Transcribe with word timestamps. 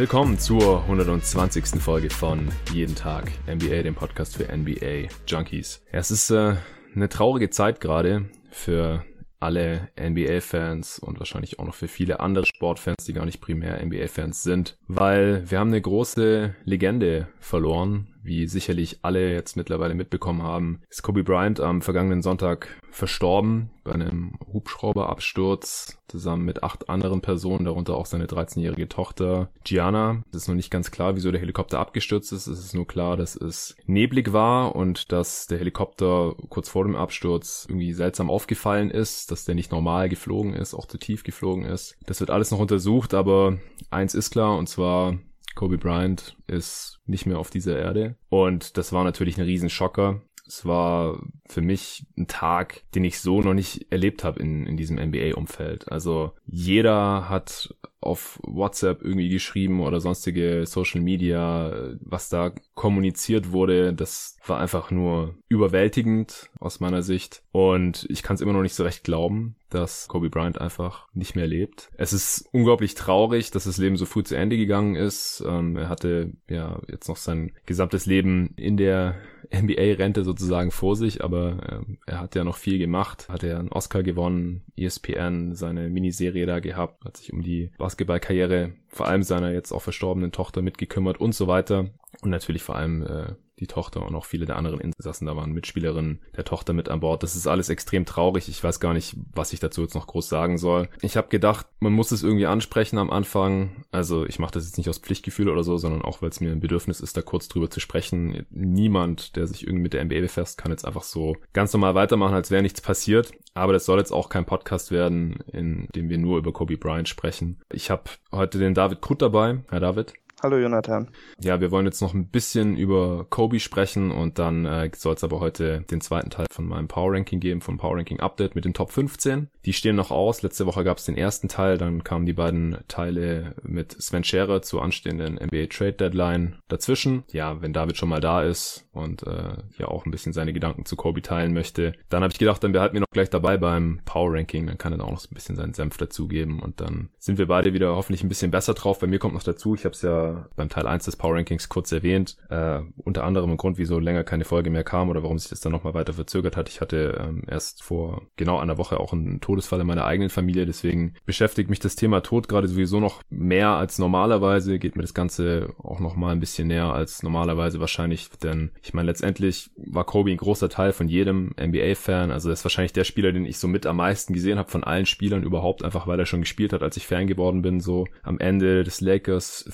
Willkommen 0.00 0.38
zur 0.38 0.80
120. 0.84 1.78
Folge 1.78 2.08
von 2.08 2.48
Jeden 2.72 2.94
Tag 2.94 3.30
NBA, 3.46 3.82
dem 3.82 3.94
Podcast 3.94 4.34
für 4.34 4.44
NBA 4.44 5.10
Junkies. 5.26 5.84
Es 5.92 6.10
ist 6.10 6.30
äh, 6.30 6.54
eine 6.94 7.10
traurige 7.10 7.50
Zeit 7.50 7.82
gerade 7.82 8.30
für 8.50 9.04
alle 9.40 9.90
NBA-Fans 10.00 11.00
und 11.00 11.18
wahrscheinlich 11.18 11.58
auch 11.58 11.66
noch 11.66 11.74
für 11.74 11.86
viele 11.86 12.20
andere 12.20 12.46
Sportfans, 12.46 13.04
die 13.04 13.12
gar 13.12 13.26
nicht 13.26 13.42
primär 13.42 13.84
NBA-Fans 13.84 14.42
sind, 14.42 14.78
weil 14.88 15.44
wir 15.50 15.58
haben 15.58 15.68
eine 15.68 15.82
große 15.82 16.54
Legende 16.64 17.28
verloren 17.38 18.06
wie 18.22 18.46
sicherlich 18.46 18.98
alle 19.02 19.32
jetzt 19.32 19.56
mittlerweile 19.56 19.94
mitbekommen 19.94 20.42
haben, 20.42 20.82
ist 20.88 21.02
Kobe 21.02 21.24
Bryant 21.24 21.60
am 21.60 21.82
vergangenen 21.82 22.22
Sonntag 22.22 22.68
verstorben 22.90 23.70
bei 23.84 23.92
einem 23.92 24.34
Hubschrauberabsturz 24.52 25.98
zusammen 26.08 26.44
mit 26.44 26.62
acht 26.62 26.90
anderen 26.90 27.20
Personen, 27.20 27.64
darunter 27.64 27.96
auch 27.96 28.06
seine 28.06 28.26
13-jährige 28.26 28.88
Tochter 28.88 29.48
Gianna. 29.64 30.22
Es 30.30 30.42
ist 30.42 30.48
noch 30.48 30.54
nicht 30.54 30.70
ganz 30.70 30.90
klar, 30.90 31.16
wieso 31.16 31.30
der 31.30 31.40
Helikopter 31.40 31.78
abgestürzt 31.78 32.32
ist. 32.32 32.46
Es 32.46 32.58
ist 32.58 32.74
nur 32.74 32.86
klar, 32.86 33.16
dass 33.16 33.36
es 33.36 33.76
neblig 33.86 34.32
war 34.32 34.74
und 34.74 35.12
dass 35.12 35.46
der 35.46 35.58
Helikopter 35.58 36.34
kurz 36.48 36.68
vor 36.68 36.84
dem 36.84 36.96
Absturz 36.96 37.66
irgendwie 37.68 37.92
seltsam 37.92 38.28
aufgefallen 38.28 38.90
ist, 38.90 39.30
dass 39.30 39.44
der 39.44 39.54
nicht 39.54 39.72
normal 39.72 40.08
geflogen 40.08 40.52
ist, 40.52 40.74
auch 40.74 40.86
zu 40.86 40.98
tief 40.98 41.22
geflogen 41.22 41.64
ist. 41.64 41.96
Das 42.06 42.20
wird 42.20 42.30
alles 42.30 42.50
noch 42.50 42.58
untersucht, 42.58 43.14
aber 43.14 43.58
eins 43.90 44.14
ist 44.14 44.30
klar 44.30 44.56
und 44.56 44.68
zwar 44.68 45.16
Kobe 45.54 45.78
Bryant 45.78 46.36
ist 46.46 47.00
nicht 47.06 47.26
mehr 47.26 47.38
auf 47.38 47.50
dieser 47.50 47.78
Erde. 47.78 48.16
Und 48.28 48.76
das 48.76 48.92
war 48.92 49.04
natürlich 49.04 49.38
ein 49.38 49.44
Riesenschocker. 49.44 50.22
Es 50.50 50.66
war 50.66 51.22
für 51.46 51.60
mich 51.60 52.06
ein 52.18 52.26
Tag, 52.26 52.82
den 52.96 53.04
ich 53.04 53.20
so 53.20 53.40
noch 53.40 53.54
nicht 53.54 53.86
erlebt 53.92 54.24
habe 54.24 54.40
in, 54.40 54.66
in 54.66 54.76
diesem 54.76 54.96
NBA-Umfeld. 54.98 55.92
Also 55.92 56.32
jeder 56.44 57.28
hat 57.28 57.72
auf 58.00 58.40
WhatsApp 58.42 59.02
irgendwie 59.02 59.28
geschrieben 59.28 59.80
oder 59.80 60.00
sonstige 60.00 60.64
Social 60.66 61.00
Media, 61.02 61.92
was 62.00 62.30
da 62.30 62.52
kommuniziert 62.74 63.52
wurde, 63.52 63.94
das 63.94 64.38
war 64.44 64.58
einfach 64.58 64.90
nur 64.90 65.36
überwältigend 65.48 66.50
aus 66.58 66.80
meiner 66.80 67.02
Sicht. 67.02 67.42
Und 67.52 68.06
ich 68.08 68.22
kann 68.22 68.34
es 68.34 68.40
immer 68.40 68.54
noch 68.54 68.62
nicht 68.62 68.74
so 68.74 68.84
recht 68.84 69.04
glauben, 69.04 69.54
dass 69.68 70.08
Kobe 70.08 70.30
Bryant 70.30 70.60
einfach 70.60 71.06
nicht 71.12 71.36
mehr 71.36 71.46
lebt. 71.46 71.90
Es 71.96 72.12
ist 72.12 72.48
unglaublich 72.52 72.94
traurig, 72.94 73.50
dass 73.50 73.64
das 73.64 73.78
Leben 73.78 73.96
so 73.96 74.06
früh 74.06 74.24
zu 74.24 74.34
Ende 74.34 74.56
gegangen 74.56 74.96
ist. 74.96 75.44
Ähm, 75.46 75.76
er 75.76 75.88
hatte 75.88 76.32
ja 76.48 76.80
jetzt 76.88 77.08
noch 77.08 77.18
sein 77.18 77.52
gesamtes 77.66 78.06
Leben 78.06 78.54
in 78.56 78.76
der 78.76 79.16
NBA-Rente 79.52 80.24
sozusagen 80.24 80.70
vor 80.70 80.96
sich, 80.96 81.24
aber 81.24 81.84
äh, 81.88 81.96
er 82.06 82.20
hat 82.20 82.34
ja 82.34 82.44
noch 82.44 82.56
viel 82.56 82.78
gemacht. 82.78 83.28
Hat 83.28 83.42
er 83.42 83.58
einen 83.58 83.72
Oscar 83.72 84.02
gewonnen, 84.02 84.62
ESPN, 84.76 85.54
seine 85.54 85.88
Miniserie 85.88 86.46
da 86.46 86.60
gehabt, 86.60 87.04
hat 87.04 87.16
sich 87.16 87.32
um 87.32 87.42
die 87.42 87.70
Basketballkarriere 87.78 88.72
vor 88.88 89.06
allem 89.06 89.22
seiner 89.22 89.52
jetzt 89.52 89.72
auch 89.72 89.82
verstorbenen 89.82 90.32
Tochter 90.32 90.62
mitgekümmert 90.62 91.20
und 91.20 91.34
so 91.34 91.46
weiter. 91.46 91.90
Und 92.22 92.30
natürlich 92.30 92.62
vor 92.62 92.76
allem 92.76 93.02
äh, 93.02 93.34
die 93.60 93.66
Tochter 93.66 94.04
und 94.04 94.14
auch 94.14 94.24
viele 94.24 94.46
der 94.46 94.56
anderen 94.56 94.80
Insassen, 94.80 95.26
da 95.26 95.36
waren 95.36 95.52
Mitspielerinnen 95.52 96.20
der 96.36 96.44
Tochter 96.44 96.72
mit 96.72 96.88
an 96.88 97.00
Bord. 97.00 97.22
Das 97.22 97.36
ist 97.36 97.46
alles 97.46 97.68
extrem 97.68 98.06
traurig. 98.06 98.48
Ich 98.48 98.62
weiß 98.62 98.80
gar 98.80 98.94
nicht, 98.94 99.16
was 99.34 99.52
ich 99.52 99.60
dazu 99.60 99.82
jetzt 99.82 99.94
noch 99.94 100.06
groß 100.06 100.28
sagen 100.28 100.58
soll. 100.58 100.88
Ich 101.02 101.16
habe 101.16 101.28
gedacht, 101.28 101.66
man 101.80 101.92
muss 101.92 102.10
es 102.10 102.22
irgendwie 102.22 102.46
ansprechen 102.46 102.98
am 102.98 103.10
Anfang. 103.10 103.84
Also 103.92 104.26
ich 104.26 104.38
mache 104.38 104.52
das 104.52 104.64
jetzt 104.64 104.78
nicht 104.78 104.88
aus 104.88 104.98
Pflichtgefühl 104.98 105.48
oder 105.48 105.62
so, 105.62 105.76
sondern 105.76 106.02
auch, 106.02 106.22
weil 106.22 106.30
es 106.30 106.40
mir 106.40 106.50
ein 106.50 106.60
Bedürfnis 106.60 107.00
ist, 107.00 107.16
da 107.16 107.22
kurz 107.22 107.48
drüber 107.48 107.70
zu 107.70 107.80
sprechen. 107.80 108.46
Niemand, 108.50 109.36
der 109.36 109.46
sich 109.46 109.64
irgendwie 109.64 109.82
mit 109.82 109.92
der 109.92 110.04
NBA 110.04 110.20
befasst, 110.20 110.58
kann 110.58 110.72
jetzt 110.72 110.86
einfach 110.86 111.02
so 111.02 111.36
ganz 111.52 111.72
normal 111.72 111.94
weitermachen, 111.94 112.34
als 112.34 112.50
wäre 112.50 112.62
nichts 112.62 112.80
passiert. 112.80 113.32
Aber 113.54 113.72
das 113.72 113.84
soll 113.84 113.98
jetzt 113.98 114.12
auch 114.12 114.28
kein 114.28 114.46
Podcast 114.46 114.90
werden, 114.90 115.40
in 115.52 115.88
dem 115.94 116.08
wir 116.08 116.18
nur 116.18 116.38
über 116.38 116.52
Kobe 116.52 116.76
Bryant 116.76 117.08
sprechen. 117.08 117.60
Ich 117.70 117.90
habe 117.90 118.04
heute 118.32 118.58
den 118.58 118.74
David 118.74 119.00
Krut 119.00 119.22
dabei. 119.22 119.58
Herr 119.68 119.80
David. 119.80 120.14
Hallo 120.42 120.56
Jonathan. 120.56 121.10
Ja, 121.42 121.60
wir 121.60 121.70
wollen 121.70 121.84
jetzt 121.84 122.00
noch 122.00 122.14
ein 122.14 122.28
bisschen 122.28 122.78
über 122.78 123.26
Kobe 123.28 123.60
sprechen 123.60 124.10
und 124.10 124.38
dann 124.38 124.64
äh, 124.64 124.90
soll 124.96 125.14
es 125.14 125.22
aber 125.22 125.38
heute 125.38 125.82
den 125.90 126.00
zweiten 126.00 126.30
Teil 126.30 126.46
von 126.50 126.64
meinem 126.64 126.88
Power 126.88 127.12
Ranking 127.12 127.40
geben, 127.40 127.60
vom 127.60 127.76
Power 127.76 127.98
Ranking 127.98 128.20
Update 128.20 128.54
mit 128.54 128.64
den 128.64 128.72
Top 128.72 128.90
15. 128.90 129.50
Die 129.66 129.74
stehen 129.74 129.96
noch 129.96 130.10
aus. 130.10 130.40
Letzte 130.40 130.64
Woche 130.64 130.82
gab 130.82 130.96
es 130.96 131.04
den 131.04 131.18
ersten 131.18 131.48
Teil, 131.48 131.76
dann 131.76 132.04
kamen 132.04 132.24
die 132.24 132.32
beiden 132.32 132.78
Teile 132.88 133.54
mit 133.62 133.92
Sven 134.00 134.24
Scherer 134.24 134.62
zur 134.62 134.82
anstehenden 134.82 135.34
NBA 135.34 135.66
Trade 135.66 135.92
Deadline 135.92 136.56
dazwischen. 136.68 137.24
Ja, 137.32 137.60
wenn 137.60 137.74
David 137.74 137.98
schon 137.98 138.08
mal 138.08 138.20
da 138.20 138.42
ist 138.42 138.88
und 138.92 139.22
äh, 139.24 139.58
ja 139.76 139.88
auch 139.88 140.06
ein 140.06 140.10
bisschen 140.10 140.32
seine 140.32 140.54
Gedanken 140.54 140.86
zu 140.86 140.96
Kobe 140.96 141.20
teilen 141.20 141.52
möchte, 141.52 141.92
dann 142.08 142.22
habe 142.22 142.32
ich 142.32 142.38
gedacht, 142.38 142.64
dann 142.64 142.72
behalten 142.72 142.94
wir 142.94 143.00
noch 143.00 143.12
gleich 143.12 143.28
dabei 143.28 143.58
beim 143.58 144.00
Power 144.06 144.32
Ranking, 144.32 144.66
dann 144.66 144.78
kann 144.78 144.94
er 144.94 145.04
auch 145.04 145.10
noch 145.10 145.20
so 145.20 145.28
ein 145.30 145.34
bisschen 145.34 145.56
seinen 145.56 145.74
Senf 145.74 145.98
dazugeben 145.98 146.60
und 146.60 146.80
dann 146.80 147.10
sind 147.18 147.36
wir 147.36 147.46
beide 147.46 147.74
wieder 147.74 147.94
hoffentlich 147.94 148.24
ein 148.24 148.30
bisschen 148.30 148.50
besser 148.50 148.72
drauf. 148.72 149.00
Bei 149.00 149.06
mir 149.06 149.18
kommt 149.18 149.34
noch 149.34 149.42
dazu, 149.42 149.74
ich 149.74 149.84
habe 149.84 149.94
es 149.94 150.00
ja 150.00 150.29
beim 150.56 150.68
Teil 150.68 150.86
1 150.86 151.04
des 151.04 151.16
Power 151.16 151.34
Rankings 151.34 151.68
kurz 151.68 151.92
erwähnt. 151.92 152.36
Äh, 152.48 152.80
unter 152.96 153.24
anderem 153.24 153.50
ein 153.50 153.56
Grund, 153.56 153.78
wieso 153.78 153.98
länger 153.98 154.24
keine 154.24 154.44
Folge 154.44 154.70
mehr 154.70 154.84
kam 154.84 155.08
oder 155.08 155.22
warum 155.22 155.38
sich 155.38 155.50
das 155.50 155.60
dann 155.60 155.72
nochmal 155.72 155.94
weiter 155.94 156.12
verzögert 156.12 156.56
hat. 156.56 156.68
Ich 156.68 156.80
hatte 156.80 157.20
ähm, 157.20 157.42
erst 157.46 157.82
vor 157.82 158.22
genau 158.36 158.58
einer 158.58 158.78
Woche 158.78 159.00
auch 159.00 159.12
einen 159.12 159.40
Todesfall 159.40 159.80
in 159.80 159.86
meiner 159.86 160.04
eigenen 160.04 160.30
Familie, 160.30 160.66
deswegen 160.66 161.14
beschäftigt 161.26 161.70
mich 161.70 161.80
das 161.80 161.96
Thema 161.96 162.22
Tod 162.22 162.48
gerade 162.48 162.68
sowieso 162.68 163.00
noch 163.00 163.22
mehr 163.30 163.70
als 163.70 163.98
normalerweise, 163.98 164.78
geht 164.78 164.96
mir 164.96 165.02
das 165.02 165.14
Ganze 165.14 165.74
auch 165.82 166.00
nochmal 166.00 166.32
ein 166.32 166.40
bisschen 166.40 166.68
näher 166.68 166.92
als 166.92 167.22
normalerweise 167.22 167.80
wahrscheinlich, 167.80 168.30
denn 168.42 168.70
ich 168.82 168.94
meine, 168.94 169.06
letztendlich 169.06 169.70
war 169.76 170.04
Kobe 170.04 170.30
ein 170.30 170.36
großer 170.36 170.68
Teil 170.68 170.92
von 170.92 171.08
jedem 171.08 171.54
NBA-Fan, 171.60 172.30
also 172.30 172.50
ist 172.50 172.64
wahrscheinlich 172.64 172.92
der 172.92 173.04
Spieler, 173.04 173.32
den 173.32 173.44
ich 173.44 173.58
so 173.58 173.68
mit 173.68 173.86
am 173.86 173.96
meisten 173.96 174.32
gesehen 174.32 174.58
habe 174.58 174.70
von 174.70 174.84
allen 174.84 175.06
Spielern 175.06 175.42
überhaupt, 175.42 175.84
einfach 175.84 176.06
weil 176.06 176.18
er 176.18 176.26
schon 176.26 176.40
gespielt 176.40 176.72
hat, 176.72 176.82
als 176.82 176.96
ich 176.96 177.06
Fan 177.06 177.26
geworden 177.26 177.62
bin, 177.62 177.80
so 177.80 178.06
am 178.22 178.38
Ende 178.38 178.84
des 178.84 179.00
Lakers 179.00 179.66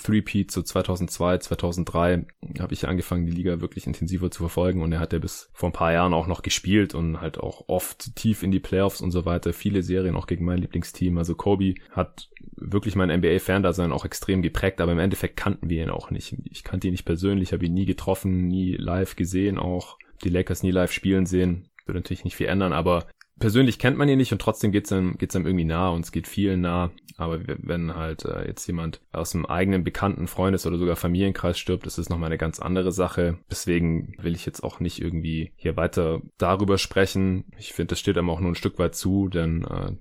3P 0.47 0.49
zu 0.49 0.63
2002, 0.63 1.39
2003 1.39 2.27
habe 2.61 2.75
ich 2.75 2.89
angefangen, 2.89 3.27
die 3.27 3.33
Liga 3.33 3.61
wirklich 3.61 3.87
intensiver 3.87 4.31
zu 4.31 4.41
verfolgen 4.41 4.83
und 4.83 4.93
er 4.93 5.01
hat 5.01 5.13
ja 5.13 5.19
bis 5.19 5.51
vor 5.53 5.69
ein 5.69 5.73
paar 5.73 5.93
Jahren 5.93 6.15
auch 6.15 6.27
noch 6.27 6.43
gespielt 6.43 6.95
und 6.95 7.21
halt 7.21 7.39
auch 7.39 7.65
oft 7.69 8.15
tief 8.17 8.43
in 8.43 8.51
die 8.51 8.61
Playoffs 8.61 9.01
und 9.01 9.11
so 9.11 9.25
weiter, 9.25 9.53
viele 9.53 9.83
Serien 9.83 10.17
auch 10.17 10.27
gegen 10.27 10.45
mein 10.45 10.59
Lieblingsteam. 10.59 11.19
Also 11.19 11.35
Kobe 11.35 11.75
hat 11.91 12.29
wirklich 12.57 12.97
mein 12.97 13.11
NBA-Fan-Dasein 13.11 13.93
auch 13.93 14.05
extrem 14.05 14.43
geprägt, 14.43 14.81
aber 14.81 14.93
im 14.93 14.99
Endeffekt 14.99 15.37
kannten 15.37 15.69
wir 15.69 15.83
ihn 15.83 15.91
auch 15.91 16.11
nicht. 16.11 16.37
Ich 16.51 16.65
kannte 16.65 16.89
ihn 16.89 16.93
nicht 16.93 17.05
persönlich, 17.05 17.53
habe 17.53 17.67
ihn 17.67 17.75
nie 17.75 17.87
getroffen, 17.87 18.47
nie 18.47 18.77
live 18.77 19.17
gesehen 19.17 19.59
auch, 19.59 19.99
die 20.25 20.31
Lakers 20.31 20.63
nie 20.63 20.71
live 20.71 20.93
spielen 20.93 21.27
sehen. 21.27 21.69
Würde 21.85 22.01
natürlich 22.01 22.25
nicht 22.25 22.37
viel 22.37 22.49
ändern, 22.49 22.73
aber 22.73 23.07
persönlich 23.39 23.79
kennt 23.79 23.99
man 23.99 24.09
ihn 24.09 24.19
nicht 24.19 24.33
und 24.33 24.41
trotzdem 24.41 24.73
geht's 24.73 24.93
einem, 24.93 25.19
geht's 25.19 25.37
einem 25.37 25.47
irgendwie 25.47 25.65
nah 25.65 25.91
und 25.91 26.05
es 26.05 26.13
geht 26.13 26.27
vielen 26.27 26.61
nah. 26.61 26.91
Aber 27.19 27.41
wenn 27.47 27.95
halt 27.95 28.25
äh, 28.27 28.47
jetzt 28.47 28.67
jemand 28.67 29.01
aus 29.13 29.31
dem 29.31 29.47
eigenen 29.47 29.85
bekannten 29.85 30.27
Freundes- 30.27 30.67
oder 30.67 30.77
sogar 30.77 30.97
Familienkreis 30.97 31.59
stirbt, 31.59 31.87
ist 31.87 31.99
es 31.99 32.11
nochmal 32.11 32.29
eine 32.29 32.39
ganz 32.39 32.61
andere 32.61 32.93
Sache. 32.93 33.39
Deswegen 33.51 34.15
will 34.19 34.35
ich 34.35 34.45
jetzt 34.45 34.63
auch 34.63 34.81
nicht 34.81 35.01
irgendwie 35.01 35.53
hier 35.57 35.77
weiter 35.77 36.21
darüber 36.37 36.77
sprechen. 36.77 37.45
Ich 37.59 37.73
finde, 37.73 37.91
das 37.91 38.01
steht 38.01 38.19
einem 38.19 38.29
auch 38.29 38.41
nur 38.41 38.53
ein 38.53 38.57
Stück 38.57 38.79
weit 38.79 38.95
zu, 38.95 39.29
denn 39.29 39.65
äh, 39.65 39.93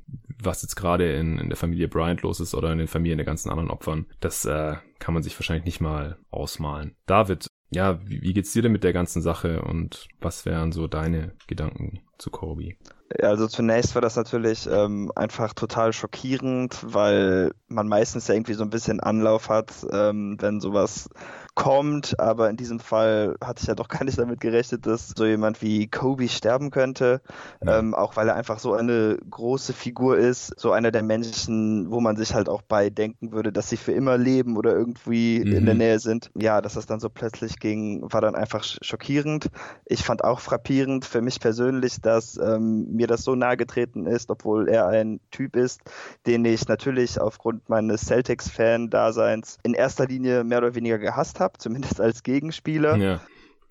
was 0.44 0.62
jetzt 0.62 0.75
gerade 0.75 1.13
in, 1.13 1.38
in 1.38 1.50
der 1.50 1.57
Familie 1.57 1.88
Bryant 1.88 2.22
los 2.22 2.40
ist 2.41 2.53
oder 2.53 2.72
in 2.72 2.79
den 2.79 2.88
Familien 2.88 3.17
der 3.17 3.25
ganzen 3.25 3.50
anderen 3.50 3.72
Opfern, 3.72 4.07
das 4.19 4.44
äh, 4.46 4.75
kann 5.00 5.13
man 5.13 5.23
sich 5.23 5.38
wahrscheinlich 5.40 5.66
nicht 5.66 5.81
mal 5.81 6.17
ausmalen. 6.31 6.96
David, 7.06 7.47
ja, 7.69 8.00
wie, 8.06 8.22
wie 8.22 8.34
geht's 8.34 8.53
dir 8.53 8.62
denn 8.62 8.72
mit 8.72 8.84
der 8.84 8.94
ganzen 8.94 9.22
Sache 9.22 9.62
und 9.62 10.07
was 10.19 10.46
wären 10.46 10.72
so 10.72 10.88
deine 10.88 11.34
Gedanken 11.47 12.02
zu 12.17 12.29
Kobe? 12.29 12.75
Also 13.22 13.48
zunächst 13.48 13.94
war 13.94 14.02
das 14.02 14.16
natürlich 14.16 14.68
ähm, 14.68 15.12
einfach 15.16 15.54
total 15.54 15.94
schockierend, 15.94 16.78
weil 16.82 17.52
man 17.68 17.88
meistens 17.88 18.28
ja 18.28 18.34
irgendwie 18.34 18.56
so 18.56 18.64
ein 18.64 18.72
bisschen 18.72 19.00
Anlauf 19.00 19.50
hat, 19.50 19.72
ähm, 19.92 20.38
wenn 20.40 20.60
sowas 20.60 21.10
kommt, 21.55 22.19
aber 22.19 22.49
in 22.49 22.57
diesem 22.57 22.81
Fall 22.81 23.37
hatte 23.41 23.61
ich 23.61 23.67
ja 23.67 23.75
doch 23.75 23.87
gar 23.96 24.03
nicht 24.03 24.17
damit 24.17 24.41
gerechnet, 24.41 24.85
dass 24.85 25.13
so 25.16 25.25
jemand 25.25 25.61
wie 25.61 25.87
Kobe 25.87 26.28
sterben 26.28 26.69
könnte, 26.69 27.22
ja. 27.66 27.79
ähm, 27.79 27.96
auch 27.96 28.17
weil 28.17 28.28
er 28.28 28.35
einfach 28.35 28.59
so 28.59 28.73
eine 28.73 29.17
große 29.29 29.73
Figur 29.73 30.17
ist, 30.17 30.53
so 30.59 30.72
einer 30.72 30.91
der 30.91 31.02
Menschen, 31.02 31.90
wo 31.90 32.02
man 32.02 32.17
sich 32.17 32.35
halt 32.35 32.49
auch 32.49 32.61
bei 32.61 32.90
denken 32.90 33.31
würde, 33.31 33.53
dass 33.53 33.69
sie 33.69 33.78
für 33.78 33.93
immer 33.93 34.17
leben 34.17 34.57
oder 34.57 34.73
irgendwie 34.73 35.40
mhm. 35.40 35.53
in 35.53 35.66
der 35.66 35.73
mhm. 35.73 35.79
Nähe 35.79 35.99
sind. 35.99 36.29
Ja, 36.35 36.61
dass 36.61 36.73
das 36.73 36.85
dann 36.85 36.99
so 36.99 37.09
plötzlich 37.09 37.59
ging, 37.59 38.02
war 38.11 38.22
dann 38.22 38.35
einfach 38.35 38.63
schockierend. 38.63 39.49
Ich 39.85 40.03
fand 40.03 40.23
auch 40.23 40.41
frappierend 40.41 41.05
für 41.05 41.22
mich 41.22 41.40
persönlich, 41.40 42.02
dass 42.02 42.37
ähm, 42.37 42.91
mir 42.91 43.07
das 43.07 43.23
so 43.23 43.35
nahe 43.35 43.55
getreten 43.55 44.05
ist, 44.05 44.29
obwohl 44.29 44.67
er 44.67 44.87
ein 44.87 45.22
Typ 45.31 45.55
ist, 45.55 45.81
den 46.28 46.43
ich 46.43 46.67
natürlich 46.67 47.19
aufgrund 47.19 47.69
meines 47.69 48.02
Celtics-Fan-Daseins 48.02 49.57
in 49.63 49.73
erster 49.73 50.05
Linie 50.05 50.43
mehr 50.43 50.57
oder 50.57 50.75
weniger 50.75 50.97
gehasst 50.97 51.40
habe 51.40 51.45
habe, 51.46 51.58
zumindest 51.58 52.02
als 52.02 52.24
Gegenspieler. 52.24 52.97
Ja. 52.97 53.22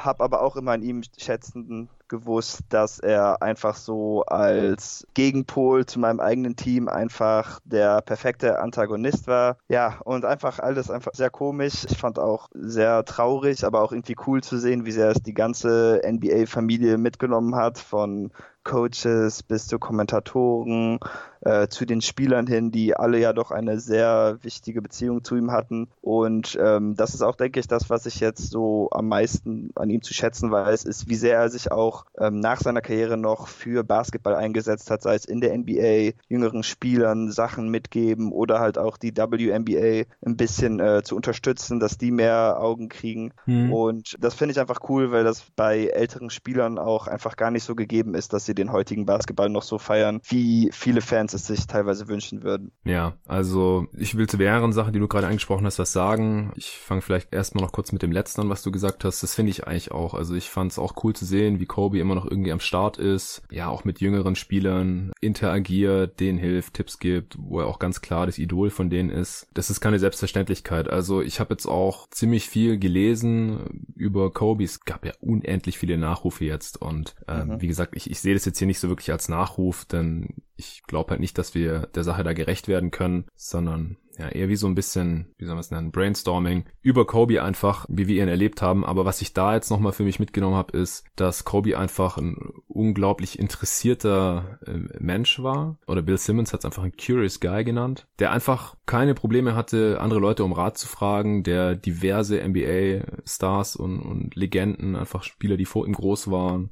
Habe 0.00 0.24
aber 0.24 0.42
auch 0.42 0.56
immer 0.56 0.72
an 0.72 0.82
ihm 0.82 1.02
schätzenden 1.16 1.88
gewusst, 2.08 2.62
dass 2.68 2.98
er 2.98 3.42
einfach 3.42 3.76
so 3.76 4.24
als 4.24 5.06
Gegenpol 5.14 5.86
zu 5.86 6.00
meinem 6.00 6.18
eigenen 6.18 6.56
Team 6.56 6.88
einfach 6.88 7.60
der 7.64 8.02
perfekte 8.02 8.58
Antagonist 8.58 9.28
war. 9.28 9.56
Ja, 9.68 10.00
und 10.04 10.24
einfach 10.24 10.58
alles 10.58 10.90
einfach 10.90 11.12
sehr 11.14 11.30
komisch. 11.30 11.86
Ich 11.88 11.96
fand 11.96 12.18
auch 12.18 12.48
sehr 12.54 13.04
traurig, 13.04 13.64
aber 13.64 13.82
auch 13.82 13.92
irgendwie 13.92 14.16
cool 14.26 14.42
zu 14.42 14.58
sehen, 14.58 14.84
wie 14.84 14.92
sehr 14.92 15.10
es 15.10 15.22
die 15.22 15.34
ganze 15.34 16.00
NBA-Familie 16.04 16.98
mitgenommen 16.98 17.54
hat, 17.54 17.78
von 17.78 18.32
Coaches 18.64 19.42
bis 19.42 19.66
zu 19.66 19.78
Kommentatoren, 19.78 20.98
äh, 21.44 21.68
zu 21.68 21.84
den 21.84 22.00
Spielern 22.00 22.46
hin, 22.46 22.70
die 22.70 22.96
alle 22.96 23.18
ja 23.18 23.32
doch 23.32 23.50
eine 23.50 23.78
sehr 23.78 24.38
wichtige 24.42 24.80
Beziehung 24.82 25.22
zu 25.24 25.36
ihm 25.36 25.52
hatten. 25.52 25.88
Und 26.00 26.58
ähm, 26.60 26.96
das 26.96 27.14
ist 27.14 27.22
auch, 27.22 27.36
denke 27.36 27.60
ich, 27.60 27.68
das, 27.68 27.90
was 27.90 28.06
ich 28.06 28.20
jetzt 28.20 28.50
so 28.50 28.88
am 28.90 29.08
meisten 29.08 29.70
an 29.74 29.90
ihm 29.90 30.02
zu 30.02 30.14
schätzen 30.14 30.50
weiß, 30.50 30.84
ist, 30.84 31.08
wie 31.08 31.14
sehr 31.14 31.38
er 31.38 31.50
sich 31.50 31.70
auch 31.70 32.06
ähm, 32.18 32.40
nach 32.40 32.60
seiner 32.60 32.80
Karriere 32.80 33.16
noch 33.16 33.48
für 33.48 33.84
Basketball 33.84 34.34
eingesetzt 34.34 34.90
hat, 34.90 35.02
sei 35.02 35.14
es 35.14 35.26
in 35.26 35.40
der 35.40 35.56
NBA, 35.56 36.16
jüngeren 36.28 36.62
Spielern 36.62 37.30
Sachen 37.30 37.68
mitgeben 37.68 38.32
oder 38.32 38.60
halt 38.60 38.78
auch 38.78 38.96
die 38.96 39.14
WNBA 39.14 40.08
ein 40.24 40.36
bisschen 40.36 40.80
äh, 40.80 41.02
zu 41.02 41.14
unterstützen, 41.14 41.78
dass 41.78 41.98
die 41.98 42.10
mehr 42.10 42.58
Augen 42.58 42.88
kriegen. 42.88 43.32
Mhm. 43.44 43.72
Und 43.72 44.16
das 44.18 44.34
finde 44.34 44.52
ich 44.52 44.60
einfach 44.60 44.80
cool, 44.88 45.12
weil 45.12 45.24
das 45.24 45.44
bei 45.56 45.88
älteren 45.88 46.30
Spielern 46.30 46.78
auch 46.78 47.06
einfach 47.06 47.36
gar 47.36 47.50
nicht 47.50 47.64
so 47.64 47.74
gegeben 47.74 48.14
ist, 48.14 48.32
dass 48.32 48.46
sie 48.46 48.53
den 48.54 48.72
heutigen 48.72 49.06
Basketball 49.06 49.48
noch 49.48 49.62
so 49.62 49.78
feiern, 49.78 50.20
wie 50.28 50.70
viele 50.72 51.00
Fans 51.00 51.34
es 51.34 51.46
sich 51.46 51.66
teilweise 51.66 52.08
wünschen 52.08 52.42
würden. 52.42 52.72
Ja, 52.84 53.14
also 53.26 53.86
ich 53.96 54.16
will 54.16 54.28
zu 54.28 54.36
mehreren 54.36 54.72
Sachen, 54.72 54.92
die 54.92 54.98
du 54.98 55.08
gerade 55.08 55.26
angesprochen 55.26 55.66
hast, 55.66 55.78
was 55.78 55.92
sagen. 55.92 56.52
Ich 56.56 56.78
fange 56.78 57.02
vielleicht 57.02 57.32
erstmal 57.32 57.64
noch 57.64 57.72
kurz 57.72 57.92
mit 57.92 58.02
dem 58.02 58.12
letzten 58.12 58.42
an, 58.42 58.48
was 58.48 58.62
du 58.62 58.70
gesagt 58.70 59.04
hast. 59.04 59.22
Das 59.22 59.34
finde 59.34 59.50
ich 59.50 59.66
eigentlich 59.66 59.92
auch. 59.92 60.14
Also 60.14 60.34
ich 60.34 60.50
fand 60.50 60.72
es 60.72 60.78
auch 60.78 60.94
cool 61.04 61.14
zu 61.14 61.24
sehen, 61.24 61.60
wie 61.60 61.66
Kobe 61.66 61.98
immer 61.98 62.14
noch 62.14 62.26
irgendwie 62.26 62.52
am 62.52 62.60
Start 62.60 62.98
ist. 62.98 63.42
Ja, 63.50 63.68
auch 63.68 63.84
mit 63.84 64.00
jüngeren 64.00 64.36
Spielern 64.36 65.12
interagiert, 65.20 66.20
denen 66.20 66.38
hilft, 66.38 66.74
Tipps 66.74 66.98
gibt, 66.98 67.36
wo 67.38 67.60
er 67.60 67.66
auch 67.66 67.78
ganz 67.78 68.00
klar 68.00 68.26
das 68.26 68.38
Idol 68.38 68.70
von 68.70 68.90
denen 68.90 69.10
ist. 69.10 69.46
Das 69.54 69.70
ist 69.70 69.80
keine 69.80 69.98
Selbstverständlichkeit. 69.98 70.88
Also 70.88 71.22
ich 71.22 71.40
habe 71.40 71.54
jetzt 71.54 71.66
auch 71.66 72.08
ziemlich 72.10 72.48
viel 72.48 72.78
gelesen 72.78 73.84
über 73.94 74.32
Kobe. 74.32 74.64
Es 74.64 74.84
gab 74.84 75.04
ja 75.04 75.12
unendlich 75.20 75.78
viele 75.78 75.98
Nachrufe 75.98 76.44
jetzt 76.44 76.80
und 76.80 77.14
äh, 77.26 77.44
mhm. 77.44 77.60
wie 77.60 77.66
gesagt, 77.66 77.96
ich, 77.96 78.10
ich 78.10 78.20
sehe 78.20 78.34
das 78.34 78.43
jetzt 78.46 78.58
hier 78.58 78.66
nicht 78.66 78.80
so 78.80 78.88
wirklich 78.88 79.12
als 79.12 79.28
Nachruf, 79.28 79.84
denn 79.84 80.42
ich 80.56 80.82
glaube 80.86 81.10
halt 81.10 81.20
nicht, 81.20 81.38
dass 81.38 81.54
wir 81.54 81.88
der 81.94 82.04
Sache 82.04 82.24
da 82.24 82.32
gerecht 82.32 82.68
werden 82.68 82.90
können, 82.90 83.26
sondern 83.34 83.96
ja, 84.18 84.28
eher 84.28 84.48
wie 84.48 84.56
so 84.56 84.66
ein 84.66 84.74
bisschen, 84.74 85.34
wie 85.38 85.44
soll 85.44 85.54
man 85.54 85.60
es 85.60 85.70
nennen, 85.70 85.90
Brainstorming 85.90 86.64
über 86.82 87.06
Kobe 87.06 87.42
einfach, 87.42 87.86
wie 87.88 88.06
wir 88.06 88.22
ihn 88.22 88.28
erlebt 88.28 88.62
haben. 88.62 88.84
Aber 88.84 89.04
was 89.04 89.20
ich 89.20 89.32
da 89.32 89.54
jetzt 89.54 89.70
nochmal 89.70 89.92
für 89.92 90.04
mich 90.04 90.20
mitgenommen 90.20 90.56
habe, 90.56 90.76
ist, 90.76 91.04
dass 91.16 91.44
Kobe 91.44 91.78
einfach 91.78 92.16
ein 92.16 92.36
unglaublich 92.68 93.38
interessierter 93.38 94.58
äh, 94.66 95.00
Mensch 95.00 95.42
war. 95.42 95.78
Oder 95.86 96.02
Bill 96.02 96.18
Simmons 96.18 96.52
hat 96.52 96.60
es 96.60 96.64
einfach 96.66 96.84
ein 96.84 96.92
Curious 96.96 97.40
Guy 97.40 97.64
genannt, 97.64 98.06
der 98.18 98.30
einfach 98.30 98.76
keine 98.86 99.14
Probleme 99.14 99.56
hatte, 99.56 100.00
andere 100.00 100.20
Leute 100.20 100.44
um 100.44 100.52
Rat 100.52 100.78
zu 100.78 100.86
fragen, 100.86 101.42
der 101.42 101.74
diverse 101.74 102.40
NBA-Stars 102.46 103.76
und, 103.76 104.00
und 104.00 104.36
Legenden, 104.36 104.96
einfach 104.96 105.22
Spieler, 105.22 105.56
die 105.56 105.64
vor 105.64 105.86
ihm 105.86 105.94
groß 105.94 106.30
waren, 106.30 106.70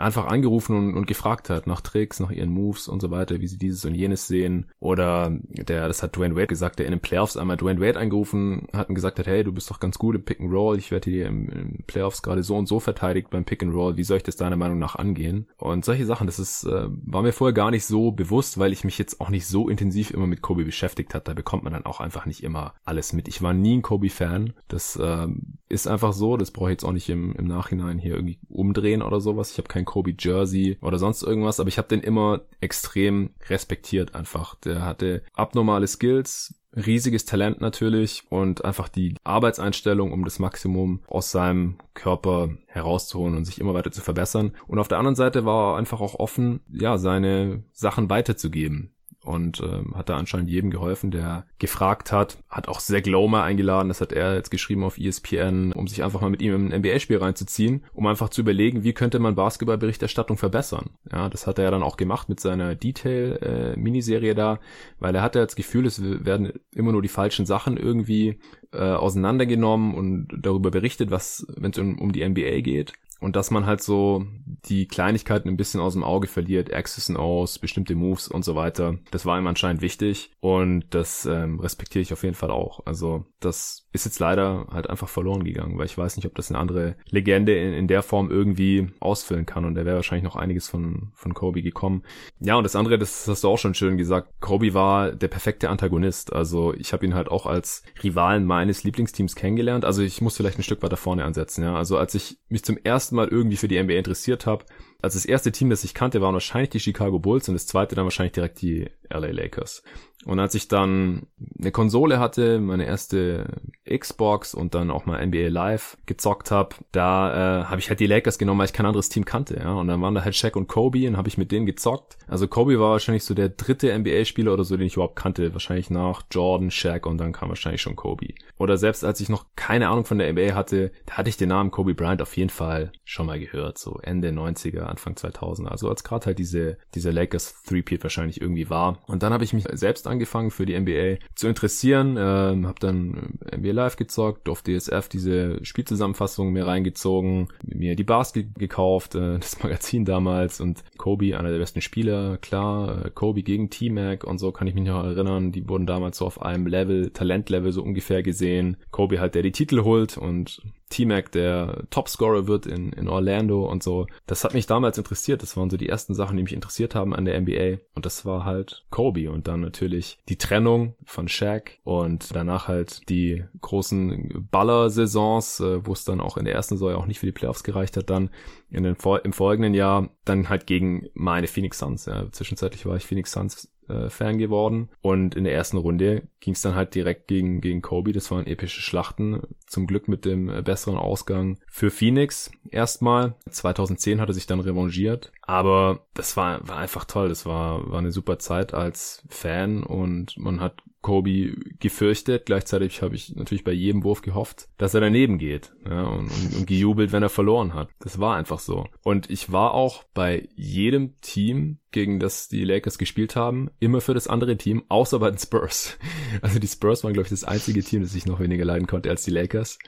einfach 0.00 0.26
angerufen 0.26 0.76
und, 0.76 0.94
und 0.94 1.06
gefragt 1.06 1.50
hat 1.50 1.66
nach 1.66 1.80
Tricks, 1.80 2.20
nach 2.20 2.30
ihren 2.30 2.50
Moves 2.50 2.88
und 2.88 3.00
so 3.00 3.10
weiter, 3.10 3.40
wie 3.40 3.46
sie 3.46 3.58
dieses 3.58 3.84
und 3.84 3.94
jenes 3.94 4.26
sehen. 4.26 4.66
Oder 4.80 5.30
der, 5.50 5.88
das 5.88 6.02
hat 6.02 6.16
Dwayne 6.16 6.36
Wade 6.36 6.46
gesagt, 6.46 6.78
der 6.78 6.86
in 6.86 6.92
den 6.92 7.00
Playoffs 7.00 7.36
einmal 7.36 7.56
Dwayne 7.56 7.80
Wade 7.80 7.98
angerufen 7.98 8.66
hat 8.72 8.88
und 8.88 8.94
gesagt 8.94 9.18
hat, 9.18 9.26
hey, 9.26 9.44
du 9.44 9.52
bist 9.52 9.70
doch 9.70 9.80
ganz 9.80 9.98
gut 9.98 10.16
im 10.16 10.24
Pick 10.24 10.40
and 10.40 10.52
Roll, 10.52 10.78
ich 10.78 10.90
werde 10.90 11.10
hier 11.10 11.26
im, 11.26 11.48
im 11.48 11.84
Playoffs 11.86 12.22
gerade 12.22 12.42
so 12.42 12.56
und 12.56 12.66
so 12.66 12.80
verteidigt 12.80 13.30
beim 13.30 13.44
Pick 13.44 13.62
and 13.62 13.74
Roll, 13.74 13.96
wie 13.96 14.04
soll 14.04 14.18
ich 14.18 14.22
das 14.22 14.36
deiner 14.36 14.56
Meinung 14.56 14.78
nach 14.78 14.96
angehen? 14.96 15.46
Und 15.56 15.84
solche 15.84 16.06
Sachen, 16.06 16.26
das 16.26 16.38
ist, 16.38 16.64
äh, 16.64 16.88
war 16.88 17.22
mir 17.22 17.32
vorher 17.32 17.54
gar 17.54 17.70
nicht 17.70 17.84
so 17.84 18.12
bewusst, 18.12 18.58
weil 18.58 18.72
ich 18.72 18.84
mich 18.84 18.98
jetzt 18.98 19.20
auch 19.20 19.30
nicht 19.30 19.46
so 19.46 19.68
intensiv 19.68 20.10
immer 20.10 20.26
mit 20.26 20.42
Kobe 20.42 20.64
beschäftigt 20.64 21.14
hat. 21.14 21.28
Da 21.28 21.34
bekommt 21.34 21.64
man 21.64 21.72
dann 21.72 21.86
auch 21.86 22.00
einfach 22.00 22.26
nicht 22.26 22.42
immer 22.42 22.74
alles 22.84 23.12
mit. 23.12 23.28
Ich 23.28 23.42
war 23.42 23.52
nie 23.52 23.78
ein 23.78 23.82
Kobe-Fan. 23.82 24.54
Das 24.68 24.96
äh, 24.96 25.28
ist 25.68 25.86
einfach 25.86 26.12
so, 26.12 26.36
das 26.36 26.50
brauche 26.50 26.70
ich 26.70 26.74
jetzt 26.74 26.84
auch 26.84 26.92
nicht 26.92 27.08
im, 27.08 27.34
im 27.34 27.46
Nachhinein 27.46 27.98
hier 27.98 28.14
irgendwie 28.14 28.38
umdrehen 28.48 29.02
oder 29.02 29.20
sowas. 29.20 29.52
Ich 29.52 29.58
habe 29.58 29.68
kein 29.68 29.84
Kobe 29.90 30.14
Jersey 30.16 30.78
oder 30.82 30.98
sonst 31.00 31.24
irgendwas, 31.24 31.58
aber 31.58 31.68
ich 31.68 31.76
habe 31.76 31.88
den 31.88 32.00
immer 32.00 32.42
extrem 32.60 33.30
respektiert 33.48 34.14
einfach. 34.14 34.54
Der 34.54 34.84
hatte 34.84 35.24
abnormale 35.34 35.88
Skills, 35.88 36.54
riesiges 36.76 37.24
Talent 37.24 37.60
natürlich 37.60 38.22
und 38.30 38.64
einfach 38.64 38.88
die 38.88 39.16
Arbeitseinstellung, 39.24 40.12
um 40.12 40.24
das 40.24 40.38
Maximum 40.38 41.02
aus 41.08 41.32
seinem 41.32 41.78
Körper 41.94 42.50
herauszuholen 42.68 43.36
und 43.36 43.44
sich 43.44 43.60
immer 43.60 43.74
weiter 43.74 43.90
zu 43.90 44.00
verbessern. 44.00 44.52
Und 44.68 44.78
auf 44.78 44.86
der 44.86 44.98
anderen 44.98 45.16
Seite 45.16 45.44
war 45.44 45.72
er 45.72 45.78
einfach 45.78 46.00
auch 46.00 46.14
offen, 46.14 46.60
ja, 46.70 46.96
seine 46.96 47.64
Sachen 47.72 48.08
weiterzugeben 48.10 48.94
und 49.24 49.60
ähm, 49.60 49.94
hat 49.96 50.08
da 50.08 50.16
anscheinend 50.16 50.50
jedem 50.50 50.70
geholfen, 50.70 51.10
der 51.10 51.44
gefragt 51.58 52.10
hat. 52.12 52.38
Hat 52.48 52.68
auch 52.68 52.80
Zach 52.80 53.04
Lomer 53.04 53.42
eingeladen, 53.42 53.88
das 53.88 54.00
hat 54.00 54.12
er 54.12 54.34
jetzt 54.34 54.50
geschrieben 54.50 54.84
auf 54.84 54.98
ESPN, 54.98 55.72
um 55.72 55.86
sich 55.88 56.02
einfach 56.02 56.20
mal 56.20 56.30
mit 56.30 56.42
ihm 56.42 56.54
im 56.54 56.78
NBA-Spiel 56.78 57.18
reinzuziehen, 57.18 57.84
um 57.92 58.06
einfach 58.06 58.30
zu 58.30 58.40
überlegen, 58.40 58.82
wie 58.82 58.92
könnte 58.92 59.18
man 59.18 59.34
Basketballberichterstattung 59.34 60.38
verbessern. 60.38 60.90
Ja, 61.12 61.28
das 61.28 61.46
hat 61.46 61.58
er 61.58 61.64
ja 61.64 61.70
dann 61.70 61.82
auch 61.82 61.96
gemacht 61.96 62.28
mit 62.28 62.40
seiner 62.40 62.74
Detail-Miniserie 62.74 64.32
äh, 64.32 64.34
da, 64.34 64.60
weil 64.98 65.14
er 65.14 65.22
hatte 65.22 65.40
das 65.40 65.56
Gefühl, 65.56 65.86
es 65.86 66.00
werden 66.02 66.52
immer 66.74 66.92
nur 66.92 67.02
die 67.02 67.08
falschen 67.08 67.46
Sachen 67.46 67.76
irgendwie 67.76 68.38
äh, 68.72 68.78
auseinandergenommen 68.78 69.94
und 69.94 70.28
darüber 70.38 70.70
berichtet, 70.70 71.10
was, 71.10 71.46
wenn 71.56 71.72
es 71.72 71.78
um, 71.78 71.98
um 71.98 72.12
die 72.12 72.26
NBA 72.26 72.60
geht. 72.60 72.92
Und 73.20 73.36
dass 73.36 73.50
man 73.50 73.66
halt 73.66 73.82
so 73.82 74.24
die 74.64 74.86
Kleinigkeiten 74.86 75.48
ein 75.48 75.56
bisschen 75.56 75.80
aus 75.80 75.92
dem 75.92 76.04
Auge 76.04 76.26
verliert, 76.26 76.72
Access 76.72 77.08
and 77.10 77.18
O's, 77.18 77.58
bestimmte 77.58 77.94
Moves 77.94 78.28
und 78.28 78.44
so 78.44 78.54
weiter. 78.54 78.98
Das 79.10 79.26
war 79.26 79.38
ihm 79.38 79.46
anscheinend 79.46 79.82
wichtig 79.82 80.30
und 80.40 80.84
das 80.90 81.26
ähm, 81.26 81.60
respektiere 81.60 82.02
ich 82.02 82.12
auf 82.12 82.22
jeden 82.22 82.34
Fall 82.34 82.50
auch. 82.50 82.86
Also 82.86 83.24
das 83.40 83.86
ist 83.92 84.04
jetzt 84.04 84.20
leider 84.20 84.66
halt 84.70 84.88
einfach 84.88 85.08
verloren 85.08 85.44
gegangen, 85.44 85.78
weil 85.78 85.86
ich 85.86 85.98
weiß 85.98 86.16
nicht, 86.16 86.26
ob 86.26 86.34
das 86.34 86.50
eine 86.50 86.58
andere 86.58 86.96
Legende 87.08 87.56
in, 87.56 87.72
in 87.72 87.88
der 87.88 88.02
Form 88.02 88.30
irgendwie 88.30 88.88
ausfüllen 89.00 89.46
kann 89.46 89.64
und 89.64 89.74
da 89.74 89.84
wäre 89.84 89.96
wahrscheinlich 89.96 90.24
noch 90.24 90.36
einiges 90.36 90.68
von, 90.68 91.10
von 91.14 91.34
Kobe 91.34 91.62
gekommen. 91.62 92.02
Ja, 92.38 92.56
und 92.56 92.64
das 92.64 92.76
andere, 92.76 92.98
das 92.98 93.26
hast 93.26 93.44
du 93.44 93.48
auch 93.48 93.58
schon 93.58 93.74
schön 93.74 93.98
gesagt, 93.98 94.40
Kobe 94.40 94.74
war 94.74 95.12
der 95.12 95.28
perfekte 95.28 95.70
Antagonist. 95.70 96.32
Also 96.32 96.74
ich 96.74 96.92
habe 96.92 97.04
ihn 97.04 97.14
halt 97.14 97.28
auch 97.28 97.46
als 97.46 97.82
Rivalen 98.02 98.44
meines 98.44 98.84
Lieblingsteams 98.84 99.34
kennengelernt. 99.34 99.84
Also 99.84 100.02
ich 100.02 100.20
muss 100.20 100.36
vielleicht 100.36 100.58
ein 100.58 100.62
Stück 100.62 100.82
weiter 100.82 100.96
vorne 100.96 101.24
ansetzen, 101.24 101.64
ja. 101.64 101.74
Also 101.74 101.98
als 101.98 102.14
ich 102.14 102.38
mich 102.48 102.64
zum 102.64 102.76
ersten 102.76 103.09
ersten 103.10 103.16
Mal 103.16 103.28
irgendwie 103.28 103.56
für 103.56 103.68
die 103.68 103.82
NBA 103.82 103.94
interessiert 103.94 104.46
habe, 104.46 104.64
also 105.02 105.16
das 105.16 105.24
erste 105.24 105.52
Team, 105.52 105.70
das 105.70 105.84
ich 105.84 105.94
kannte, 105.94 106.20
waren 106.20 106.34
wahrscheinlich 106.34 106.70
die 106.70 106.80
Chicago 106.80 107.18
Bulls 107.18 107.48
und 107.48 107.54
das 107.54 107.66
zweite 107.66 107.94
dann 107.94 108.04
wahrscheinlich 108.04 108.32
direkt 108.32 108.60
die 108.60 108.88
LA 109.08 109.30
Lakers. 109.30 109.82
Und 110.26 110.38
als 110.38 110.54
ich 110.54 110.68
dann 110.68 111.26
eine 111.58 111.72
Konsole 111.72 112.18
hatte, 112.18 112.60
meine 112.60 112.84
erste 112.84 113.60
Xbox 113.88 114.54
und 114.54 114.74
dann 114.74 114.90
auch 114.90 115.06
mal 115.06 115.24
NBA 115.24 115.48
Live 115.48 115.96
gezockt 116.06 116.50
habe, 116.50 116.76
da 116.92 117.62
äh, 117.62 117.64
habe 117.64 117.80
ich 117.80 117.88
halt 117.88 118.00
die 118.00 118.06
Lakers 118.06 118.38
genommen, 118.38 118.58
weil 118.58 118.66
ich 118.66 118.72
kein 118.72 118.86
anderes 118.86 119.08
Team 119.08 119.24
kannte, 119.24 119.56
ja. 119.56 119.72
Und 119.72 119.88
dann 119.88 120.02
waren 120.02 120.14
da 120.14 120.22
halt 120.22 120.36
Shaq 120.36 120.56
und 120.56 120.68
Kobe 120.68 121.08
und 121.08 121.16
habe 121.16 121.28
ich 121.28 121.38
mit 121.38 121.52
denen 121.52 121.66
gezockt. 121.66 122.18
Also 122.28 122.48
Kobe 122.48 122.78
war 122.78 122.90
wahrscheinlich 122.90 123.24
so 123.24 123.34
der 123.34 123.48
dritte 123.48 123.96
NBA-Spieler 123.98 124.52
oder 124.52 124.64
so, 124.64 124.76
den 124.76 124.86
ich 124.86 124.94
überhaupt 124.94 125.16
kannte. 125.16 125.52
Wahrscheinlich 125.54 125.90
nach 125.90 126.22
Jordan, 126.30 126.70
Shaq 126.70 127.06
und 127.06 127.18
dann 127.18 127.32
kam 127.32 127.48
wahrscheinlich 127.48 127.80
schon 127.80 127.96
Kobe. 127.96 128.34
Oder 128.58 128.76
selbst 128.76 129.04
als 129.04 129.20
ich 129.20 129.30
noch 129.30 129.46
keine 129.56 129.88
Ahnung 129.88 130.04
von 130.04 130.18
der 130.18 130.30
NBA 130.32 130.54
hatte, 130.54 130.92
da 131.06 131.14
hatte 131.14 131.30
ich 131.30 131.38
den 131.38 131.48
Namen 131.48 131.70
Kobe 131.70 131.94
Bryant 131.94 132.20
auf 132.20 132.36
jeden 132.36 132.50
Fall 132.50 132.92
schon 133.04 133.26
mal 133.26 133.40
gehört, 133.40 133.78
so 133.78 133.98
Ende 134.02 134.28
90er, 134.28 134.80
Anfang 134.80 135.16
2000. 135.16 135.68
Also 135.70 135.88
als 135.88 136.04
gerade 136.04 136.26
halt 136.26 136.38
diese, 136.38 136.76
diese 136.94 137.10
Lakers 137.10 137.62
Three-Peat 137.62 138.02
wahrscheinlich 138.02 138.40
irgendwie 138.40 138.68
war. 138.68 138.98
Und 139.06 139.22
dann 139.22 139.32
habe 139.32 139.44
ich 139.44 139.52
mich 139.52 139.64
selbst 139.72 140.06
angefangen 140.10 140.50
für 140.50 140.66
die 140.66 140.78
NBA 140.78 141.24
zu 141.34 141.48
interessieren, 141.48 142.16
ähm, 142.18 142.66
habe 142.66 142.80
dann 142.80 143.38
NBA 143.54 143.72
Live 143.72 143.96
gezockt, 143.96 144.48
auf 144.48 144.62
DSF 144.62 145.08
diese 145.08 145.64
Spielzusammenfassung 145.64 146.52
mir 146.52 146.66
reingezogen, 146.66 147.48
mir 147.62 147.96
die 147.96 148.04
Bars 148.04 148.32
ge 148.32 148.46
gekauft, 148.58 149.14
äh, 149.14 149.38
das 149.38 149.58
Magazin 149.62 150.04
damals 150.04 150.60
und 150.60 150.82
Kobe, 150.98 151.38
einer 151.38 151.50
der 151.50 151.58
besten 151.58 151.80
Spieler, 151.80 152.38
klar, 152.38 153.06
äh, 153.06 153.10
Kobe 153.10 153.42
gegen 153.42 153.70
T-Mac 153.70 154.24
und 154.24 154.38
so 154.38 154.52
kann 154.52 154.66
ich 154.66 154.74
mich 154.74 154.84
noch 154.84 155.04
erinnern, 155.04 155.52
die 155.52 155.68
wurden 155.68 155.86
damals 155.86 156.18
so 156.18 156.26
auf 156.26 156.42
einem 156.42 156.66
Level, 156.66 157.10
Talentlevel 157.10 157.72
so 157.72 157.82
ungefähr 157.82 158.22
gesehen. 158.22 158.76
Kobe 158.90 159.20
halt, 159.20 159.34
der 159.34 159.42
die 159.42 159.52
Titel 159.52 159.82
holt 159.84 160.18
und 160.18 160.62
T-Mac 160.90 161.32
der 161.32 161.84
Topscorer 161.90 162.46
wird 162.46 162.66
in, 162.66 162.92
in 162.92 163.08
Orlando 163.08 163.64
und 163.64 163.82
so. 163.82 164.06
Das 164.26 164.44
hat 164.44 164.54
mich 164.54 164.66
damals 164.66 164.98
interessiert. 164.98 165.42
Das 165.42 165.56
waren 165.56 165.70
so 165.70 165.76
die 165.76 165.88
ersten 165.88 166.14
Sachen, 166.14 166.36
die 166.36 166.42
mich 166.42 166.52
interessiert 166.52 166.94
haben 166.94 167.14
an 167.14 167.24
der 167.24 167.40
NBA. 167.40 167.78
Und 167.94 168.04
das 168.06 168.26
war 168.26 168.44
halt 168.44 168.84
Kobe 168.90 169.30
und 169.30 169.48
dann 169.48 169.60
natürlich 169.60 170.18
die 170.28 170.36
Trennung 170.36 170.94
von 171.04 171.28
Shaq 171.28 171.78
und 171.84 172.34
danach 172.34 172.68
halt 172.68 173.08
die 173.08 173.44
großen 173.60 174.48
Baller-Saisons, 174.50 175.60
äh, 175.60 175.86
wo 175.86 175.92
es 175.92 176.04
dann 176.04 176.20
auch 176.20 176.36
in 176.36 176.44
der 176.44 176.54
ersten 176.54 176.76
Saison 176.76 176.96
auch 176.96 177.06
nicht 177.06 177.20
für 177.20 177.26
die 177.26 177.32
Playoffs 177.32 177.62
gereicht 177.62 177.96
hat, 177.96 178.10
dann 178.10 178.30
in 178.70 178.84
den, 178.84 178.96
im 179.24 179.32
folgenden 179.32 179.74
Jahr 179.74 180.10
dann 180.24 180.48
halt 180.48 180.66
gegen 180.66 181.08
meine 181.14 181.46
Phoenix 181.46 181.78
Suns. 181.78 182.06
Ja. 182.06 182.30
Zwischenzeitlich 182.30 182.86
war 182.86 182.96
ich 182.96 183.04
Phoenix 183.04 183.32
Suns 183.32 183.70
äh, 183.90 184.08
Fan 184.08 184.38
geworden. 184.38 184.88
Und 185.02 185.34
in 185.34 185.44
der 185.44 185.54
ersten 185.54 185.76
Runde 185.76 186.28
ging 186.40 186.54
es 186.54 186.62
dann 186.62 186.74
halt 186.74 186.94
direkt 186.94 187.26
gegen, 187.26 187.60
gegen 187.60 187.82
Kobe. 187.82 188.12
Das 188.12 188.30
waren 188.30 188.46
epische 188.46 188.80
Schlachten. 188.80 189.42
Zum 189.66 189.86
Glück 189.86 190.08
mit 190.08 190.24
dem 190.24 190.48
äh, 190.48 190.62
besseren 190.62 190.96
Ausgang 190.96 191.58
für 191.66 191.90
Phoenix 191.90 192.50
erstmal. 192.70 193.34
2010 193.48 194.20
hat 194.20 194.28
er 194.28 194.34
sich 194.34 194.46
dann 194.46 194.60
revanchiert. 194.60 195.32
Aber 195.42 196.06
das 196.14 196.36
war, 196.36 196.66
war 196.68 196.76
einfach 196.76 197.04
toll. 197.04 197.28
Das 197.28 197.46
war, 197.46 197.90
war 197.90 197.98
eine 197.98 198.12
super 198.12 198.38
Zeit 198.38 198.74
als 198.74 199.24
Fan 199.28 199.82
und 199.82 200.38
man 200.38 200.60
hat 200.60 200.82
Kobe 201.02 201.54
gefürchtet. 201.78 202.46
Gleichzeitig 202.46 203.02
habe 203.02 203.14
ich 203.14 203.34
natürlich 203.34 203.64
bei 203.64 203.72
jedem 203.72 204.04
Wurf 204.04 204.22
gehofft, 204.22 204.68
dass 204.76 204.94
er 204.94 205.00
daneben 205.00 205.38
geht 205.38 205.72
ja, 205.88 206.04
und, 206.04 206.30
und, 206.30 206.56
und 206.58 206.66
gejubelt, 206.66 207.12
wenn 207.12 207.22
er 207.22 207.30
verloren 207.30 207.74
hat. 207.74 207.88
Das 208.00 208.18
war 208.18 208.36
einfach 208.36 208.58
so. 208.58 208.86
Und 209.02 209.30
ich 209.30 209.50
war 209.50 209.72
auch 209.72 210.04
bei 210.14 210.48
jedem 210.54 211.18
Team, 211.20 211.78
gegen 211.92 212.20
das 212.20 212.48
die 212.48 212.64
Lakers 212.64 212.98
gespielt 212.98 213.34
haben, 213.34 213.70
immer 213.80 214.00
für 214.00 214.14
das 214.14 214.28
andere 214.28 214.56
Team, 214.56 214.84
außer 214.88 215.18
bei 215.18 215.30
den 215.30 215.38
Spurs. 215.38 215.98
Also 216.42 216.60
die 216.60 216.68
Spurs 216.68 217.02
waren, 217.02 217.12
glaube 217.12 217.26
ich, 217.26 217.30
das 217.30 217.42
einzige 217.42 217.82
Team, 217.82 218.02
das 218.02 218.14
ich 218.14 218.24
noch 218.24 218.38
weniger 218.38 218.64
leiden 218.64 218.86
konnte 218.86 219.10
als 219.10 219.24
die 219.24 219.32
Lakers. 219.32 219.78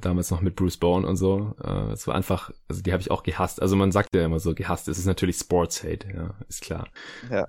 Damals 0.00 0.30
noch 0.30 0.40
mit 0.40 0.54
Bruce 0.54 0.76
Bowen 0.76 1.04
und 1.04 1.16
so. 1.16 1.56
Äh, 1.62 1.92
es 1.92 2.06
war 2.06 2.14
einfach, 2.14 2.52
also 2.68 2.82
die 2.82 2.92
habe 2.92 3.00
ich 3.00 3.10
auch 3.10 3.24
gehasst. 3.24 3.60
Also 3.60 3.74
man 3.74 3.90
sagt 3.90 4.14
ja 4.14 4.24
immer 4.24 4.38
so, 4.38 4.54
gehasst. 4.54 4.86
Es 4.86 4.98
ist 4.98 5.06
natürlich 5.06 5.36
Sports 5.36 5.82
Hate, 5.82 6.06
ja, 6.14 6.34
ist 6.48 6.62
klar. 6.62 6.88
Ja 7.30 7.48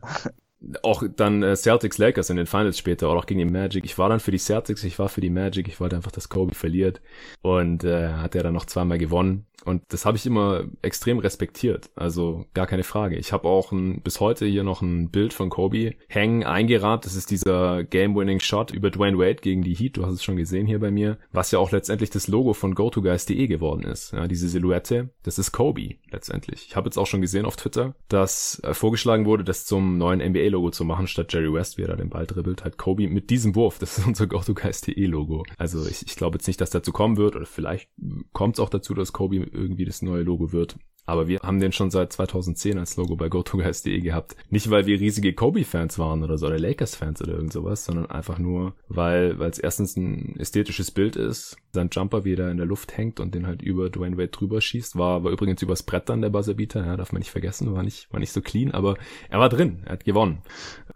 auch 0.82 1.03
dann 1.15 1.43
äh, 1.43 1.55
Celtics 1.55 1.98
Lakers 1.98 2.29
in 2.29 2.38
den 2.38 2.46
Finals 2.46 2.77
später 2.77 3.10
oder 3.10 3.20
auch 3.20 3.25
gegen 3.25 3.39
die 3.39 3.46
Magic. 3.46 3.86
Ich 3.86 3.98
war 3.98 4.10
dann 4.10 4.20
für 4.20 4.32
die 4.32 4.38
Celtics, 4.38 4.84
ich 4.84 5.00
war 5.00 5.10
für 5.10 5.22
die 5.22 5.29
Magic, 5.29 5.67
ich 5.67 5.79
wollte 5.79 5.96
einfach, 5.96 6.12
dass 6.12 6.29
Kobe 6.29 6.55
verliert 6.55 7.01
und 7.41 7.84
äh, 7.84 8.10
hat 8.13 8.36
er 8.36 8.43
dann 8.43 8.53
noch 8.53 8.65
zweimal 8.65 8.98
gewonnen 8.98 9.46
und 9.65 9.82
das 9.89 10.05
habe 10.05 10.17
ich 10.17 10.25
immer 10.25 10.65
extrem 10.82 11.20
respektiert, 11.20 11.89
also 11.96 12.46
gar 12.53 12.67
keine 12.67 12.84
Frage. 12.84 13.15
Ich 13.15 13.32
habe 13.32 13.48
auch 13.48 13.72
ein, 13.72 14.01
bis 14.01 14.20
heute 14.20 14.46
hier 14.46 14.63
noch 14.63 14.82
ein 14.82 15.10
Bild 15.10 15.34
von 15.34 15.50
Kobe 15.50 15.93
hängen, 16.08 16.43
eingerahmt. 16.43 17.05
Das 17.05 17.15
ist 17.15 17.32
dieser 17.32 17.84
Game-Winning-Shot 17.84 18.72
über 18.72 18.89
Dwayne 18.91 19.17
Wade 19.17 19.36
gegen 19.36 19.62
die 19.62 19.74
Heat, 19.74 19.98
du 19.98 20.05
hast 20.05 20.13
es 20.13 20.24
schon 20.24 20.36
gesehen 20.36 20.67
hier 20.67 20.79
bei 20.79 20.91
mir, 20.91 21.17
was 21.32 21.51
ja 21.51 21.60
auch 21.60 21.72
letztendlich 21.72 22.10
das 22.10 22.27
Logo 22.27 22.53
von 22.53 22.75
GoToGuys.de 22.75 23.48
geworden 23.48 23.84
ist. 23.84 24.12
Ja, 24.12 24.27
diese 24.27 24.50
Silhouette, 24.50 25.10
das 25.24 25.39
ist 25.39 25.51
Kobe 25.51 25.96
letztendlich. 26.12 26.67
Ich 26.67 26.75
habe 26.75 26.88
jetzt 26.88 26.98
auch 26.98 27.08
schon 27.08 27.22
gesehen 27.22 27.46
auf 27.46 27.55
Twitter, 27.55 27.96
dass 28.10 28.62
äh, 28.63 28.74
vorgeschlagen 28.74 29.25
wurde, 29.25 29.43
das 29.43 29.65
zum 29.65 29.98
neuen 29.98 30.20
NBA-Logo 30.53 30.72
zu 30.72 30.86
machen, 30.86 31.07
statt 31.07 31.33
Jerry 31.33 31.51
West, 31.51 31.77
wie 31.77 31.83
er 31.83 31.89
da 31.89 31.95
den 31.95 32.10
Ball 32.10 32.25
dribbelt, 32.25 32.63
halt 32.63 32.77
Kobe 32.77 33.07
mit 33.07 33.29
diesem 33.29 33.55
Wurf. 33.55 33.79
Das 33.79 33.98
ist 33.98 34.07
unser 34.07 34.27
GoToGuys.de 34.27 35.05
Logo. 35.05 35.43
Also 35.57 35.86
ich, 35.88 36.05
ich 36.05 36.15
glaube 36.15 36.38
jetzt 36.38 36.48
nicht, 36.48 36.62
dass 36.62 36.69
dazu 36.69 36.91
kommen 36.91 37.17
wird, 37.17 37.36
oder 37.36 37.45
vielleicht 37.45 37.89
kommt 38.31 38.55
es 38.55 38.60
auch 38.60 38.69
dazu, 38.69 38.93
dass 38.93 39.13
Kobe 39.13 39.38
irgendwie 39.38 39.86
das 39.86 40.01
neue 40.01 40.24
Logo 40.24 40.51
wird. 40.51 40.77
Aber 41.05 41.27
wir 41.27 41.39
haben 41.41 41.60
den 41.60 41.72
schon 41.72 41.91
seit 41.91 42.13
2010 42.13 42.77
als 42.79 42.95
Logo 42.95 43.15
bei 43.15 43.29
GoToGuys.de 43.29 44.00
gehabt. 44.00 44.36
Nicht, 44.50 44.69
weil 44.69 44.86
wir 44.86 45.00
riesige 45.00 45.33
Kobe-Fans 45.33 46.00
waren 46.00 46.24
oder 46.24 46.38
so, 46.38 46.48
oder 46.48 46.60
Lakers-Fans 46.60 47.22
oder 47.22 47.33
irgend 47.33 47.53
sowas, 47.53 47.86
sondern 47.86 48.05
einfach 48.05 48.39
nur, 48.39 48.74
weil 48.88 49.38
weil 49.39 49.50
es 49.50 49.60
erstens 49.60 49.98
ein 49.98 50.36
ästhetisches 50.38 50.91
Bild 50.91 51.15
ist. 51.15 51.57
Sein 51.72 51.89
Jumper, 51.91 52.24
wie 52.24 52.33
er 52.33 52.38
da 52.38 52.51
in 52.51 52.57
der 52.57 52.65
Luft 52.65 52.98
hängt 52.98 53.19
und 53.19 53.36
den 53.36 53.48
halt 53.48 53.62
über 53.62 53.89
Dwayne 53.89 54.17
Wade 54.17 54.29
drüber 54.29 54.62
schießt, 54.62 54.98
war, 54.98 55.24
war 55.24 55.31
übrigens 55.31 55.62
übers 55.62 55.83
Brett 55.83 56.10
dann 56.10 56.22
der 56.22 56.29
Buzzerbeater, 56.29 56.86
ja, 56.86 56.95
darf 56.95 57.12
man 57.12 57.19
nicht 57.19 57.31
vergessen, 57.31 57.74
war 57.74 57.83
nicht, 57.83 58.12
war 58.12 58.19
nicht 58.19 58.31
so 58.31 58.41
clean, 58.41 58.72
aber 58.72 58.95
er 59.29 59.39
war 59.39 59.50
drin, 59.50 59.81
er 59.86 59.93
hat 59.93 60.05
gewonnen. 60.05 60.41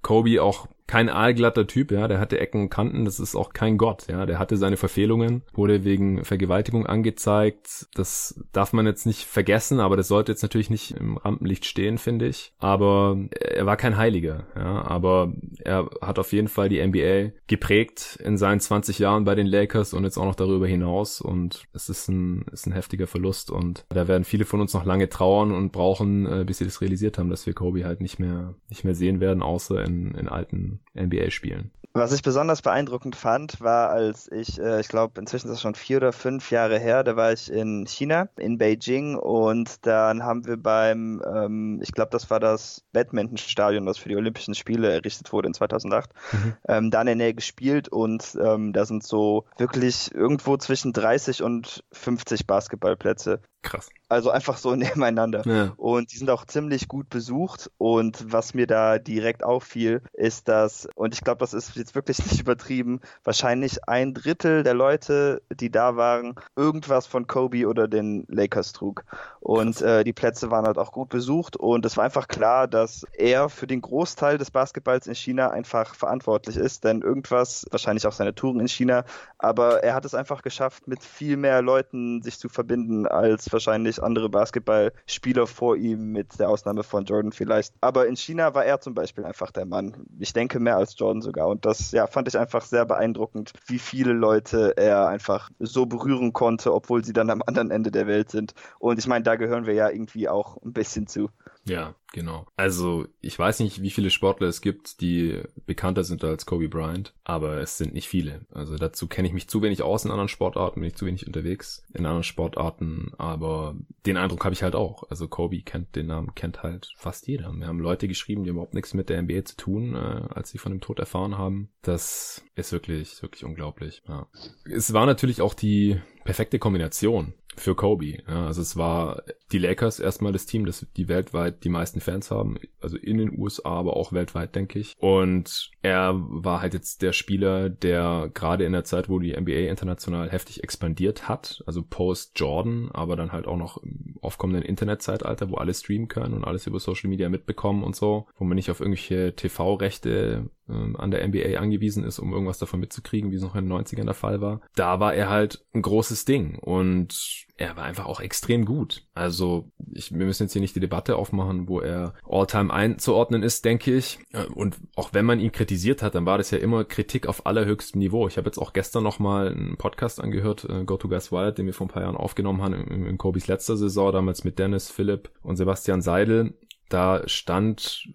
Kobe 0.02 0.42
auch 0.42 0.68
kein 0.88 1.10
aalglatter 1.10 1.68
Typ, 1.68 1.92
ja, 1.92 2.08
der 2.08 2.20
hatte 2.20 2.40
Ecken 2.40 2.62
und 2.62 2.70
Kanten, 2.70 3.06
das 3.06 3.20
ist 3.20 3.36
auch 3.36 3.54
kein 3.54 3.78
Gott, 3.78 4.08
ja, 4.10 4.26
der 4.26 4.40
hatte 4.40 4.58
seine 4.58 4.78
Verfehlungen, 4.78 5.44
wurde 5.54 5.84
wegen 5.84 6.24
Vergewaltigung 6.24 6.86
angezeigt, 6.86 7.88
das 7.94 8.40
darf 8.52 8.74
man 8.74 8.86
jetzt 8.86 9.06
nicht 9.06 9.26
vergessen, 9.26 9.80
aber 9.80 9.98
das 9.98 10.08
sollte 10.08 10.32
jetzt 10.32 10.42
natürlich 10.42 10.70
nicht 10.70 10.92
im 10.92 11.18
Rampenlicht 11.18 11.66
stehen, 11.66 11.98
finde 11.98 12.28
ich, 12.28 12.54
aber 12.60 13.18
er 13.32 13.66
war 13.66 13.78
kein 13.78 13.98
Heiliger, 13.98 14.48
ja, 14.56 14.82
aber 14.82 15.34
er 15.64 15.90
hat 16.02 16.20
auf 16.20 16.34
jeden 16.34 16.48
Fall 16.48 16.70
die 16.70 16.86
NBA 16.86 17.32
geprägt 17.48 18.20
in 18.24 18.38
seinen 18.38 18.60
20 18.60 19.00
Jahren 19.00 19.26
bei 19.26 19.36
den 19.36 19.48
Lakers 19.48 19.94
und 19.94 20.04
jetzt 20.04 20.18
auch 20.18 20.26
noch 20.26 20.36
darüber 20.36 20.68
hinaus. 20.68 21.22
Und 21.22 21.66
es 21.74 21.90
ist 21.90 22.08
ein, 22.08 22.46
ist 22.52 22.66
ein 22.66 22.72
heftiger 22.72 23.08
Verlust 23.08 23.52
und 23.52 23.86
da 23.90 24.08
werden 24.08 24.24
viele 24.24 24.46
von 24.46 24.62
uns 24.62 24.74
noch 24.74 24.86
lange 24.86 25.10
trauern 25.10 25.52
und 25.52 25.72
brauchen, 25.72 26.26
äh, 26.26 26.44
bis 26.46 26.60
sie 26.60 26.66
das 26.66 26.82
realisiert 26.82 27.18
haben, 27.18 27.30
dass 27.30 27.46
wir 27.46 27.54
Kobe 27.54 27.86
halt 27.86 28.02
nicht 28.02 28.20
mehr, 28.20 28.56
nicht 28.70 28.84
mehr 28.84 28.96
sehen 28.96 29.20
werden, 29.20 29.42
außer 29.42 29.84
in, 29.84 30.14
in 30.16 30.28
alten 30.28 30.77
NBA-Spielen. 30.96 31.72
Was 31.98 32.12
ich 32.12 32.22
besonders 32.22 32.62
beeindruckend 32.62 33.16
fand, 33.16 33.60
war, 33.60 33.90
als 33.90 34.32
ich, 34.32 34.60
äh, 34.60 34.80
ich 34.80 34.88
glaube, 34.88 35.20
inzwischen 35.20 35.48
ist 35.48 35.54
das 35.54 35.62
schon 35.62 35.74
vier 35.74 35.98
oder 35.98 36.14
fünf 36.14 36.52
Jahre 36.52 36.78
her, 36.78 37.04
da 37.04 37.16
war 37.16 37.34
ich 37.34 37.52
in 37.52 37.88
China, 37.88 38.30
in 38.38 38.60
Beijing 38.60 39.16
und 39.16 39.86
dann 39.88 40.24
haben 40.24 40.46
wir 40.46 40.58
beim, 40.58 41.24
ähm, 41.26 41.80
ich 41.82 41.92
glaube, 41.92 42.12
das 42.12 42.30
war 42.30 42.40
das 42.40 42.84
Badmintonstadion, 42.94 43.86
das 43.88 43.98
für 43.98 44.10
die 44.10 44.16
Olympischen 44.16 44.54
Spiele 44.54 44.92
errichtet 44.92 45.34
wurde 45.34 45.48
in 45.48 45.56
2008, 45.56 46.12
mhm. 46.34 46.54
ähm, 46.68 46.92
da 46.92 47.02
in 47.02 47.08
der 47.08 47.16
Nähe 47.16 47.34
gespielt 47.34 47.90
und 47.90 48.38
ähm, 48.40 48.74
da 48.74 48.86
sind 48.86 49.04
so 49.04 49.46
wirklich 49.58 50.14
irgendwo 50.14 50.58
zwischen 50.58 50.94
30 50.94 51.42
und 51.42 51.84
50 51.94 52.46
Basketballplätze. 52.46 53.42
Krass. 53.64 53.90
Also 54.10 54.30
einfach 54.30 54.58
so 54.58 54.76
nebeneinander. 54.76 55.44
Ja. 55.46 55.74
Und 55.78 56.14
die 56.14 56.18
sind 56.18 56.30
auch 56.30 56.46
ziemlich 56.46 56.88
gut 56.88 57.10
besucht. 57.10 57.70
Und 57.78 58.32
was 58.32 58.54
mir 58.54 58.68
da 58.68 59.00
direkt 59.00 59.44
auffiel, 59.44 60.02
ist, 60.14 60.48
dass, 60.48 60.88
und 60.96 61.14
ich 61.14 61.22
glaube, 61.22 61.40
das 61.40 61.54
ist 61.54 61.76
jetzt 61.76 61.96
wirklich 61.96 62.20
nicht 62.32 62.40
übertrieben, 62.40 63.02
wahrscheinlich 63.24 63.88
ein 63.88 64.14
Drittel 64.14 64.64
der 64.64 64.74
Leute, 64.74 65.42
die 65.50 65.70
da 65.70 65.96
waren, 65.96 66.36
irgendwas 66.56 67.08
von 67.08 67.28
Kobe 67.28 67.68
oder 67.68 67.88
den 67.88 68.26
Lakers 68.28 68.74
trug. 68.74 69.04
Und 69.40 69.82
äh, 69.82 70.04
die 70.04 70.14
Plätze 70.14 70.52
waren 70.52 70.66
halt 70.66 70.78
auch 70.78 70.92
gut 70.92 71.10
besucht. 71.10 71.58
Und 71.58 71.86
es 71.86 71.98
war 71.98 72.06
einfach 72.06 72.28
klar, 72.28 72.68
dass 72.68 73.06
er 73.14 73.50
für 73.50 73.68
den 73.68 73.82
Großteil 73.82 74.38
des 74.38 74.52
Basketballs 74.52 75.08
in 75.08 75.16
China 75.16 75.50
einfach 75.50 75.96
verantwortlich 75.96 76.58
ist. 76.58 76.84
Denn 76.84 77.02
irgendwas, 77.02 77.66
wahrscheinlich 77.72 78.08
auch 78.08 78.12
seine 78.12 78.36
Touren 78.36 78.60
in 78.60 78.68
China, 78.68 79.04
aber 79.38 79.84
er 79.84 79.94
hat 79.94 80.06
es 80.06 80.16
einfach 80.16 80.42
geschafft, 80.42 80.88
mit 80.88 81.04
viel 81.04 81.38
mehr 81.38 81.62
Leuten 81.62 82.22
sich 82.22 82.40
zu 82.40 82.50
verbinden 82.50 83.06
als 83.08 83.52
wahrscheinlich 83.52 83.97
andere 84.00 84.30
Basketballspieler 84.30 85.48
vor 85.48 85.76
ihm, 85.76 86.12
mit 86.12 86.40
der 86.40 86.50
Ausnahme 86.50 86.84
von 86.84 87.06
Jordan 87.06 87.32
vielleicht. 87.32 87.74
Aber 87.82 88.08
in 88.08 88.16
China 88.16 88.54
war 88.54 88.66
er 88.66 88.80
zum 88.80 88.94
Beispiel 88.94 89.26
einfach 89.26 89.52
der 89.52 89.66
Mann. 89.66 90.06
Ich 90.20 90.34
denke 90.34 90.60
mehr 90.60 90.78
als 90.78 90.98
Jordan 90.98 91.22
sogar. 91.22 91.48
Und 91.48 91.66
das 91.66 91.92
ja, 91.92 92.08
fand 92.08 92.28
ich 92.28 92.38
einfach 92.38 92.64
sehr 92.64 92.86
beeindruckend, 92.86 93.54
wie 93.66 93.80
viele 93.80 94.14
Leute 94.14 94.76
er 94.78 95.08
einfach 95.08 95.50
so 95.60 95.86
berühren 95.86 96.34
konnte, 96.34 96.74
obwohl 96.74 97.04
sie 97.04 97.14
dann 97.14 97.30
am 97.30 97.42
anderen 97.46 97.72
Ende 97.72 97.92
der 97.92 98.08
Welt 98.08 98.32
sind. 98.32 98.54
Und 98.80 99.00
ich 99.00 99.08
meine, 99.08 99.24
da 99.24 99.36
gehören 99.36 99.66
wir 99.66 99.74
ja 99.74 99.90
irgendwie 99.90 100.30
auch 100.30 100.58
ein 100.64 100.74
bisschen 100.74 101.08
zu. 101.08 101.30
Ja, 101.68 101.96
genau. 102.14 102.46
Also 102.56 103.08
ich 103.22 103.38
weiß 103.38 103.60
nicht, 103.60 103.82
wie 103.82 103.90
viele 103.90 104.10
Sportler 104.10 104.48
es 104.48 104.62
gibt, 104.62 105.02
die 105.02 105.42
bekannter 105.66 106.04
sind 106.04 106.24
als 106.24 106.46
Kobe 106.46 106.70
Bryant, 106.70 107.14
aber 107.24 107.58
es 107.58 107.78
sind 107.78 107.94
nicht 107.94 108.08
viele. 108.08 108.46
Also 108.52 108.78
dazu 108.78 109.08
kenne 109.08 109.28
ich 109.28 109.34
mich 109.34 109.50
zu 109.50 109.62
wenig 109.62 109.82
aus 109.84 110.06
in 110.06 110.12
anderen 110.12 110.30
Sportarten, 110.30 110.80
bin 110.80 110.88
ich 110.88 110.96
zu 110.96 111.06
wenig 111.06 111.28
unterwegs 111.28 111.84
in 111.94 112.06
anderen 112.06 112.24
Sportarten, 112.24 113.12
aber 113.18 113.76
den 114.06 114.18
Eindruck 114.18 114.46
habe 114.46 114.54
ich 114.54 114.64
halt 114.64 114.76
auch. 114.76 115.04
Also 115.10 115.28
Kobe 115.28 115.62
kennt 115.62 115.96
den 115.96 116.08
Namen, 116.08 116.36
kennt 116.36 116.64
halt 116.64 116.94
fast 116.96 117.28
jeder. 117.28 117.52
Wir 117.54 117.68
haben 117.68 117.80
Leute 117.80 118.08
geschrieben, 118.08 118.44
die 118.44 118.52
überhaupt 118.52 118.74
nichts 118.74 118.94
mit 118.94 119.10
der 119.10 119.22
NBA 119.22 119.44
zu 119.44 119.58
tun, 119.58 119.96
äh, 119.96 119.98
als 120.34 120.52
sie 120.52 120.58
von 120.58 120.72
dem 120.72 120.82
Tod 120.82 121.00
erfahren 121.00 121.38
haben. 121.38 121.70
Das 121.82 122.44
ist 122.56 122.72
wirklich, 122.72 123.22
wirklich 123.22 123.44
unglaublich. 123.44 124.04
Ja. 124.08 124.28
Es 124.66 124.94
war 124.94 125.06
natürlich 125.06 125.42
auch 125.42 125.54
die 125.54 126.00
perfekte 126.28 126.60
Kombination 126.60 127.34
für 127.56 127.74
Kobe. 127.74 128.18
Ja, 128.28 128.48
also 128.48 128.62
es 128.62 128.76
war 128.76 129.24
die 129.54 129.58
Lakers 129.58 130.02
erstmal 130.02 130.34
das 130.34 130.46
Team, 130.46 130.66
das 130.66 130.86
die 130.98 131.08
weltweit 131.08 131.64
die 131.64 131.70
meisten 131.70 132.02
Fans 132.02 132.30
haben, 132.30 132.58
also 132.82 132.98
in 132.98 133.18
den 133.18 133.40
USA, 133.40 133.70
aber 133.70 133.96
auch 133.96 134.12
weltweit, 134.12 134.54
denke 134.54 134.78
ich. 134.78 134.94
Und 135.00 135.72
er 135.82 136.14
war 136.16 136.62
halt 136.62 136.74
jetzt 136.74 137.02
der 137.02 137.14
Spieler, 137.14 137.70
der 137.70 138.30
gerade 138.34 138.66
in 138.66 138.74
der 138.74 138.84
Zeit, 138.84 139.08
wo 139.08 139.20
die 139.20 139.36
NBA 139.40 139.70
international 139.70 140.30
heftig 140.30 140.64
expandiert 140.64 141.30
hat, 141.30 141.64
also 141.66 141.82
post 141.82 142.38
Jordan, 142.38 142.92
aber 142.92 143.16
dann 143.16 143.32
halt 143.32 143.48
auch 143.48 143.58
noch 143.58 143.82
im 143.82 144.18
aufkommenden 144.22 144.64
Internetzeitalter, 144.64 145.50
wo 145.50 145.56
alle 145.56 145.74
streamen 145.74 146.10
können 146.10 146.34
und 146.34 146.44
alles 146.44 146.68
über 146.68 146.82
Social 146.82 147.10
Media 147.10 147.30
mitbekommen 147.30 147.84
und 147.84 147.96
so, 147.96 148.28
wo 148.38 148.44
man 148.44 148.56
nicht 148.56 148.70
auf 148.70 148.82
irgendwelche 148.82 149.34
TV-Rechte 149.34 150.50
ähm, 150.70 150.96
an 150.96 151.12
der 151.12 151.28
NBA 151.28 151.60
angewiesen 151.60 152.04
ist, 152.04 152.20
um 152.20 152.34
irgendwas 152.34 152.60
davon 152.60 152.80
mitzukriegen, 152.80 153.32
wie 153.32 153.36
es 153.36 153.42
noch 153.42 153.56
in 153.56 153.68
den 153.68 153.78
90ern 153.78 154.06
der 154.06 154.14
Fall 154.14 154.42
war. 154.42 154.62
Da 154.76 155.00
war 155.00 155.14
er 155.14 155.30
halt 155.30 155.66
ein 155.74 155.82
großes 155.82 156.26
Ding 156.26 156.58
und 156.60 157.46
er 157.58 157.76
war 157.76 157.86
einfach 157.86 158.06
auch 158.06 158.20
extrem 158.20 158.66
gut. 158.66 159.04
Also 159.16 159.72
ich, 159.92 160.12
wir 160.12 160.26
müssen 160.26 160.44
jetzt 160.44 160.54
hier 160.54 160.62
nicht 160.62 160.76
die 160.76 160.80
Debatte 160.80 161.16
aufmachen, 161.16 161.68
wo 161.68 161.80
er 161.80 162.14
All-Time 162.24 162.72
einzuordnen 162.72 163.42
ist, 163.42 163.66
denke 163.66 163.96
ich. 163.96 164.20
Äh, 164.32 164.46
und 164.46 164.78
auch 164.96 165.14
wenn 165.14 165.26
man 165.26 165.40
ihn 165.40 165.52
kritisiert 165.52 166.04
hat, 166.04 166.16
dann 166.16 166.26
war 166.26 166.38
das 166.38 166.52
ja 166.52 166.60
immer 166.60 166.86
Kritik 166.86 167.28
auf 167.28 167.46
allerhöchstem 167.46 168.00
Niveau. 168.00 168.28
Ich 168.28 168.38
habe 168.38 168.48
jetzt 168.48 168.60
auch 168.60 168.74
gestern 168.74 169.04
noch 169.04 169.20
mal 169.20 169.50
einen 169.50 169.78
Podcast 169.78 170.22
angehört, 170.22 170.66
äh, 170.70 170.84
Go 170.86 170.98
to 170.98 171.10
Guys 171.10 171.32
Wild, 171.32 171.58
den 171.58 171.66
wir 171.66 171.74
vor 171.74 171.88
ein 171.88 171.92
paar 171.92 172.04
Jahren 172.04 172.16
aufgenommen 172.16 172.62
haben, 172.62 172.74
in, 172.74 173.06
in 173.06 173.18
Kobis 173.18 173.48
letzter 173.48 173.76
Saison, 173.76 174.12
damals 174.14 174.44
mit 174.44 174.60
Dennis, 174.60 174.92
Philipp 174.92 175.32
und 175.42 175.58
Sebastian 175.58 176.02
Seidel. 176.02 176.54
Da 176.90 177.28
stand 177.28 178.08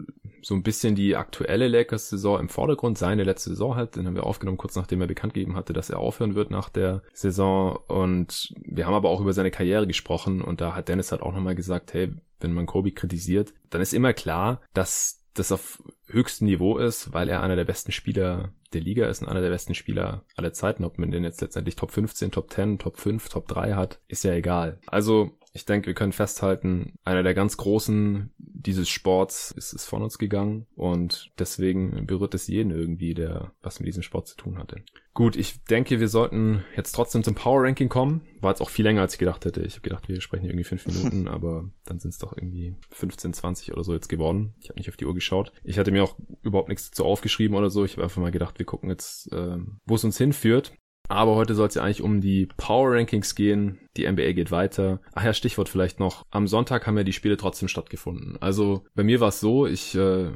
so 0.42 0.54
ein 0.54 0.62
bisschen 0.62 0.94
die 0.94 1.16
aktuelle 1.16 1.68
Lakers-Saison 1.68 2.40
im 2.40 2.48
Vordergrund, 2.48 2.98
seine 2.98 3.24
letzte 3.24 3.50
Saison 3.50 3.76
halt, 3.76 3.96
den 3.96 4.06
haben 4.06 4.14
wir 4.14 4.26
aufgenommen, 4.26 4.58
kurz 4.58 4.76
nachdem 4.76 5.00
er 5.00 5.06
bekannt 5.06 5.34
gegeben 5.34 5.56
hatte, 5.56 5.72
dass 5.72 5.90
er 5.90 5.98
aufhören 5.98 6.34
wird 6.34 6.50
nach 6.50 6.68
der 6.68 7.02
Saison 7.12 7.78
und 7.86 8.52
wir 8.56 8.86
haben 8.86 8.94
aber 8.94 9.08
auch 9.08 9.20
über 9.20 9.32
seine 9.32 9.50
Karriere 9.50 9.86
gesprochen 9.86 10.42
und 10.42 10.60
da 10.60 10.74
hat 10.74 10.88
Dennis 10.88 11.12
halt 11.12 11.22
auch 11.22 11.32
nochmal 11.32 11.54
gesagt, 11.54 11.94
hey, 11.94 12.12
wenn 12.40 12.52
man 12.52 12.66
Kobe 12.66 12.92
kritisiert, 12.92 13.54
dann 13.70 13.80
ist 13.80 13.94
immer 13.94 14.12
klar, 14.12 14.60
dass 14.74 15.22
das 15.34 15.52
auf 15.52 15.82
höchstem 16.06 16.46
Niveau 16.46 16.78
ist, 16.78 17.12
weil 17.12 17.28
er 17.28 17.42
einer 17.42 17.56
der 17.56 17.64
besten 17.64 17.92
Spieler 17.92 18.52
der 18.72 18.80
Liga 18.80 19.06
ist 19.06 19.22
und 19.22 19.28
einer 19.28 19.40
der 19.40 19.50
besten 19.50 19.74
Spieler 19.74 20.24
aller 20.36 20.52
Zeiten. 20.52 20.84
Ob 20.84 20.98
man 20.98 21.10
den 21.10 21.24
jetzt 21.24 21.40
letztendlich 21.40 21.76
Top 21.76 21.90
15, 21.90 22.30
Top 22.30 22.50
10, 22.50 22.78
Top 22.78 22.98
5, 22.98 23.28
Top 23.28 23.48
3 23.48 23.74
hat, 23.74 24.00
ist 24.08 24.24
ja 24.24 24.32
egal. 24.32 24.78
Also 24.86 25.30
ich 25.52 25.64
denke, 25.64 25.88
wir 25.88 25.94
können 25.94 26.12
festhalten, 26.12 26.94
einer 27.04 27.22
der 27.22 27.34
ganz 27.34 27.56
großen 27.56 28.30
dieses 28.38 28.88
Sports 28.88 29.50
ist 29.50 29.72
es 29.72 29.84
von 29.84 30.02
uns 30.02 30.18
gegangen 30.18 30.66
und 30.76 31.30
deswegen 31.38 32.06
berührt 32.06 32.34
es 32.34 32.46
jeden 32.46 32.70
irgendwie, 32.70 33.12
der 33.14 33.52
was 33.60 33.80
mit 33.80 33.88
diesem 33.88 34.02
Sport 34.02 34.28
zu 34.28 34.36
tun 34.36 34.58
hatte. 34.58 34.82
Gut, 35.14 35.36
ich 35.36 35.62
denke, 35.64 36.00
wir 36.00 36.08
sollten 36.08 36.64
jetzt 36.74 36.92
trotzdem 36.92 37.22
zum 37.22 37.34
Power 37.34 37.64
Ranking 37.64 37.90
kommen. 37.90 38.22
War 38.40 38.50
jetzt 38.50 38.62
auch 38.62 38.70
viel 38.70 38.84
länger, 38.84 39.02
als 39.02 39.14
ich 39.14 39.18
gedacht 39.18 39.44
hätte. 39.44 39.60
Ich 39.62 39.74
habe 39.74 39.82
gedacht, 39.82 40.08
wir 40.08 40.20
sprechen 40.22 40.46
irgendwie 40.46 40.64
fünf 40.64 40.86
Minuten, 40.86 41.28
aber 41.28 41.68
dann 41.84 41.98
sind 41.98 42.10
es 42.10 42.18
doch 42.18 42.34
irgendwie 42.34 42.76
15, 42.90 43.34
20 43.34 43.72
oder 43.72 43.84
so 43.84 43.92
jetzt 43.92 44.08
geworden. 44.08 44.54
Ich 44.60 44.70
habe 44.70 44.78
nicht 44.78 44.88
auf 44.88 44.96
die 44.96 45.04
Uhr 45.04 45.14
geschaut. 45.14 45.52
Ich 45.64 45.78
hatte 45.78 45.90
mir 45.90 46.02
auch 46.02 46.16
überhaupt 46.40 46.68
nichts 46.68 46.90
dazu 46.90 47.04
aufgeschrieben 47.04 47.56
oder 47.56 47.68
so. 47.68 47.84
Ich 47.84 47.92
habe 47.92 48.04
einfach 48.04 48.22
mal 48.22 48.30
gedacht, 48.30 48.58
wir 48.58 48.64
gucken 48.64 48.88
jetzt, 48.88 49.30
äh, 49.32 49.58
wo 49.84 49.96
es 49.96 50.04
uns 50.04 50.16
hinführt. 50.16 50.72
Aber 51.08 51.34
heute 51.34 51.54
soll 51.54 51.68
es 51.68 51.74
ja 51.74 51.82
eigentlich 51.82 52.00
um 52.00 52.22
die 52.22 52.48
Power 52.56 52.92
Rankings 52.92 53.34
gehen. 53.34 53.80
Die 53.96 54.10
NBA 54.10 54.32
geht 54.32 54.50
weiter. 54.50 55.00
Ach 55.14 55.24
ja, 55.24 55.34
Stichwort 55.34 55.68
vielleicht 55.68 56.00
noch. 56.00 56.24
Am 56.30 56.46
Sonntag 56.46 56.86
haben 56.86 56.96
ja 56.96 57.04
die 57.04 57.12
Spiele 57.12 57.36
trotzdem 57.36 57.68
stattgefunden. 57.68 58.38
Also 58.40 58.84
bei 58.94 59.04
mir 59.04 59.20
war 59.20 59.28
es 59.28 59.40
so, 59.40 59.66
ich 59.66 59.94
äh, 59.94 60.30